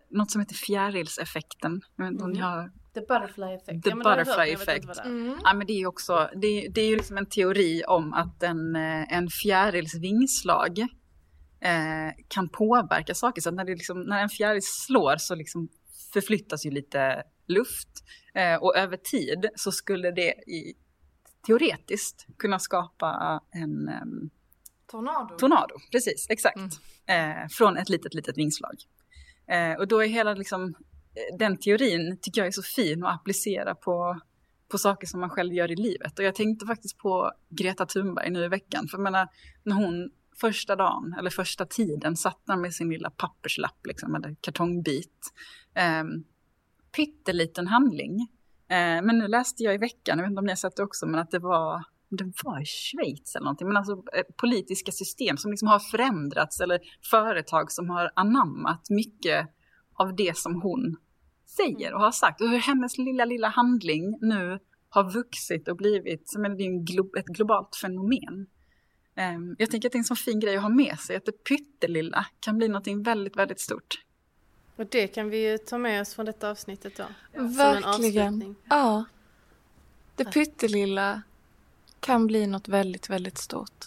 något 0.09 0.31
som 0.31 0.41
heter 0.41 0.55
fjärilseffekten. 0.55 1.81
Jag 1.97 2.05
vet 2.05 2.13
inte 2.13 2.25
om 2.25 2.31
ni 2.31 2.39
har 2.39 2.71
The 2.95 3.01
butterfly 3.01 3.55
effect. 3.55 3.85
The 3.85 3.91
ja, 3.91 3.97
butterfly 3.97 4.55
hört, 4.55 4.63
effect. 4.63 5.05
Mm. 5.05 5.39
Ja, 5.45 5.55
men 5.55 5.67
det 5.67 5.73
är 5.73 5.79
ju 5.79 5.87
också, 5.87 6.31
det, 6.35 6.69
det 6.69 6.81
är 6.81 6.89
ju 6.89 6.97
liksom 6.97 7.17
en 7.17 7.27
teori 7.27 7.83
om 7.87 8.13
att 8.13 8.43
en, 8.43 8.77
eh, 8.77 9.13
en 9.13 9.29
fjärils 9.29 9.95
vingslag 9.95 10.79
eh, 11.61 12.25
kan 12.29 12.49
påverka 12.49 13.15
saker. 13.15 13.43
Så 13.43 13.51
när, 13.51 13.65
det 13.65 13.75
liksom, 13.75 14.03
när 14.03 14.23
en 14.23 14.29
fjäril 14.29 14.63
slår 14.63 15.17
så 15.17 15.35
liksom 15.35 15.69
förflyttas 16.13 16.67
ju 16.67 16.71
lite 16.71 17.23
luft. 17.47 17.89
Eh, 18.35 18.55
och 18.55 18.77
över 18.77 18.97
tid 18.97 19.49
så 19.55 19.73
skulle 19.73 20.11
det 20.11 20.31
i, 20.31 20.75
teoretiskt 21.47 22.27
kunna 22.37 22.59
skapa 22.59 23.41
en 23.51 23.89
ehm, 23.89 24.31
Tornado. 24.91 25.37
tornado. 25.39 25.75
Precis, 25.93 26.27
exakt. 26.31 26.57
Mm. 27.07 27.43
Eh, 27.43 27.49
från 27.51 27.77
ett 27.77 27.89
litet, 27.89 28.15
litet 28.15 28.39
vingslag. 28.39 28.75
Eh, 29.47 29.79
och 29.79 29.89
då 29.89 30.03
är 30.03 30.09
hela 30.09 30.35
liksom, 30.35 30.75
eh, 31.15 31.37
den 31.39 31.57
teorin 31.57 32.19
tycker 32.23 32.41
jag 32.41 32.49
är 32.49 32.53
så 32.53 32.63
fin 32.63 33.05
att 33.05 33.15
applicera 33.15 33.75
på, 33.75 34.21
på 34.69 34.79
saker 34.79 35.07
som 35.07 35.21
man 35.21 35.31
själv 35.31 35.55
gör 35.55 35.71
i 35.71 35.77
livet. 35.77 36.19
Och 36.19 36.25
jag 36.25 36.35
tänkte 36.35 36.67
faktiskt 36.67 36.99
på 36.99 37.33
Greta 37.49 37.87
Thunberg 37.87 38.31
nu 38.31 38.45
i 38.45 38.49
veckan. 38.49 38.89
För 38.89 38.99
jag 38.99 39.03
menar, 39.03 39.29
när 39.63 39.75
hon 39.75 40.11
första 40.41 40.77
dagen, 40.77 41.15
eller 41.19 41.31
första 41.31 41.67
tiden, 41.67 42.17
satt 42.17 42.47
där 42.47 42.57
med 42.57 42.75
sin 42.75 42.89
lilla 42.89 43.11
papperslapp, 43.11 43.87
liksom, 43.87 44.15
eller 44.15 44.37
kartongbit. 44.41 45.33
Eh, 45.75 46.05
pytteliten 46.97 47.67
handling. 47.67 48.29
Eh, 48.71 49.03
men 49.03 49.19
nu 49.19 49.29
läste 49.29 49.63
jag 49.63 49.75
i 49.75 49.79
veckan, 49.79 50.19
jag 50.19 50.25
vet 50.25 50.31
inte 50.31 50.39
om 50.39 50.45
ni 50.45 50.53
har 50.53 50.57
sett 50.57 50.77
det 50.77 50.83
också, 50.83 51.07
men 51.07 51.21
att 51.21 51.31
det 51.31 51.39
var 51.39 51.85
det 52.11 52.33
var 52.45 52.63
i 52.63 52.65
Schweiz 52.65 53.35
eller 53.35 53.45
någonting, 53.45 53.69
men 53.69 53.77
alltså 53.77 53.93
eh, 53.93 54.23
politiska 54.37 54.93
system 54.93 55.37
som 55.37 55.51
liksom 55.51 55.69
har 55.69 55.79
förändrats 55.79 56.61
eller 56.61 56.81
företag 57.11 57.73
som 57.73 57.91
har 57.91 58.11
anammat 58.17 58.91
mycket 58.91 59.49
av 59.95 60.17
det 60.17 60.37
som 60.37 60.63
hon 60.63 60.97
säger 61.47 61.95
och 61.95 62.01
har 62.01 62.13
sagt 62.13 62.41
och 62.41 62.49
hur 62.49 62.59
hennes 62.59 62.99
lilla, 62.99 63.25
lilla 63.25 63.49
handling 63.49 64.19
nu 64.21 64.59
har 64.89 65.13
vuxit 65.13 65.69
och 65.69 65.77
blivit 65.77 66.29
som 66.29 66.45
en, 66.45 66.57
det 66.57 66.65
är 66.65 66.85
glo, 66.85 67.11
ett 67.19 67.27
globalt 67.27 67.77
fenomen. 67.77 68.47
Ehm, 69.17 69.57
jag 69.59 69.71
tänker 69.71 69.89
att 69.89 69.93
det 69.93 69.97
är 69.97 70.01
en 70.01 70.05
sån 70.05 70.17
fin 70.17 70.41
grej 70.41 70.57
att 70.57 70.63
ha 70.63 70.69
med 70.69 70.99
sig, 70.99 71.17
att 71.17 71.25
det 71.25 71.45
pyttelilla 71.45 72.27
kan 72.41 72.59
bli 72.59 72.69
någonting 72.69 73.03
väldigt, 73.03 73.37
väldigt 73.37 73.61
stort. 73.61 73.95
Och 74.79 74.87
det 74.87 75.07
kan 75.07 75.31
vi 75.31 75.51
ju 75.51 75.59
ta 75.59 75.79
med 75.79 76.01
oss 76.01 76.15
från 76.15 76.27
detta 76.27 76.51
avsnittet 76.51 76.97
då. 76.97 77.05
Verkligen. 77.43 78.57
Ja. 78.69 79.05
Det 80.15 80.25
pyttelilla 80.25 81.23
kan 82.01 82.27
bli 82.27 82.47
något 82.47 82.69
väldigt, 82.69 83.11
väldigt 83.11 83.39
stort. 83.39 83.87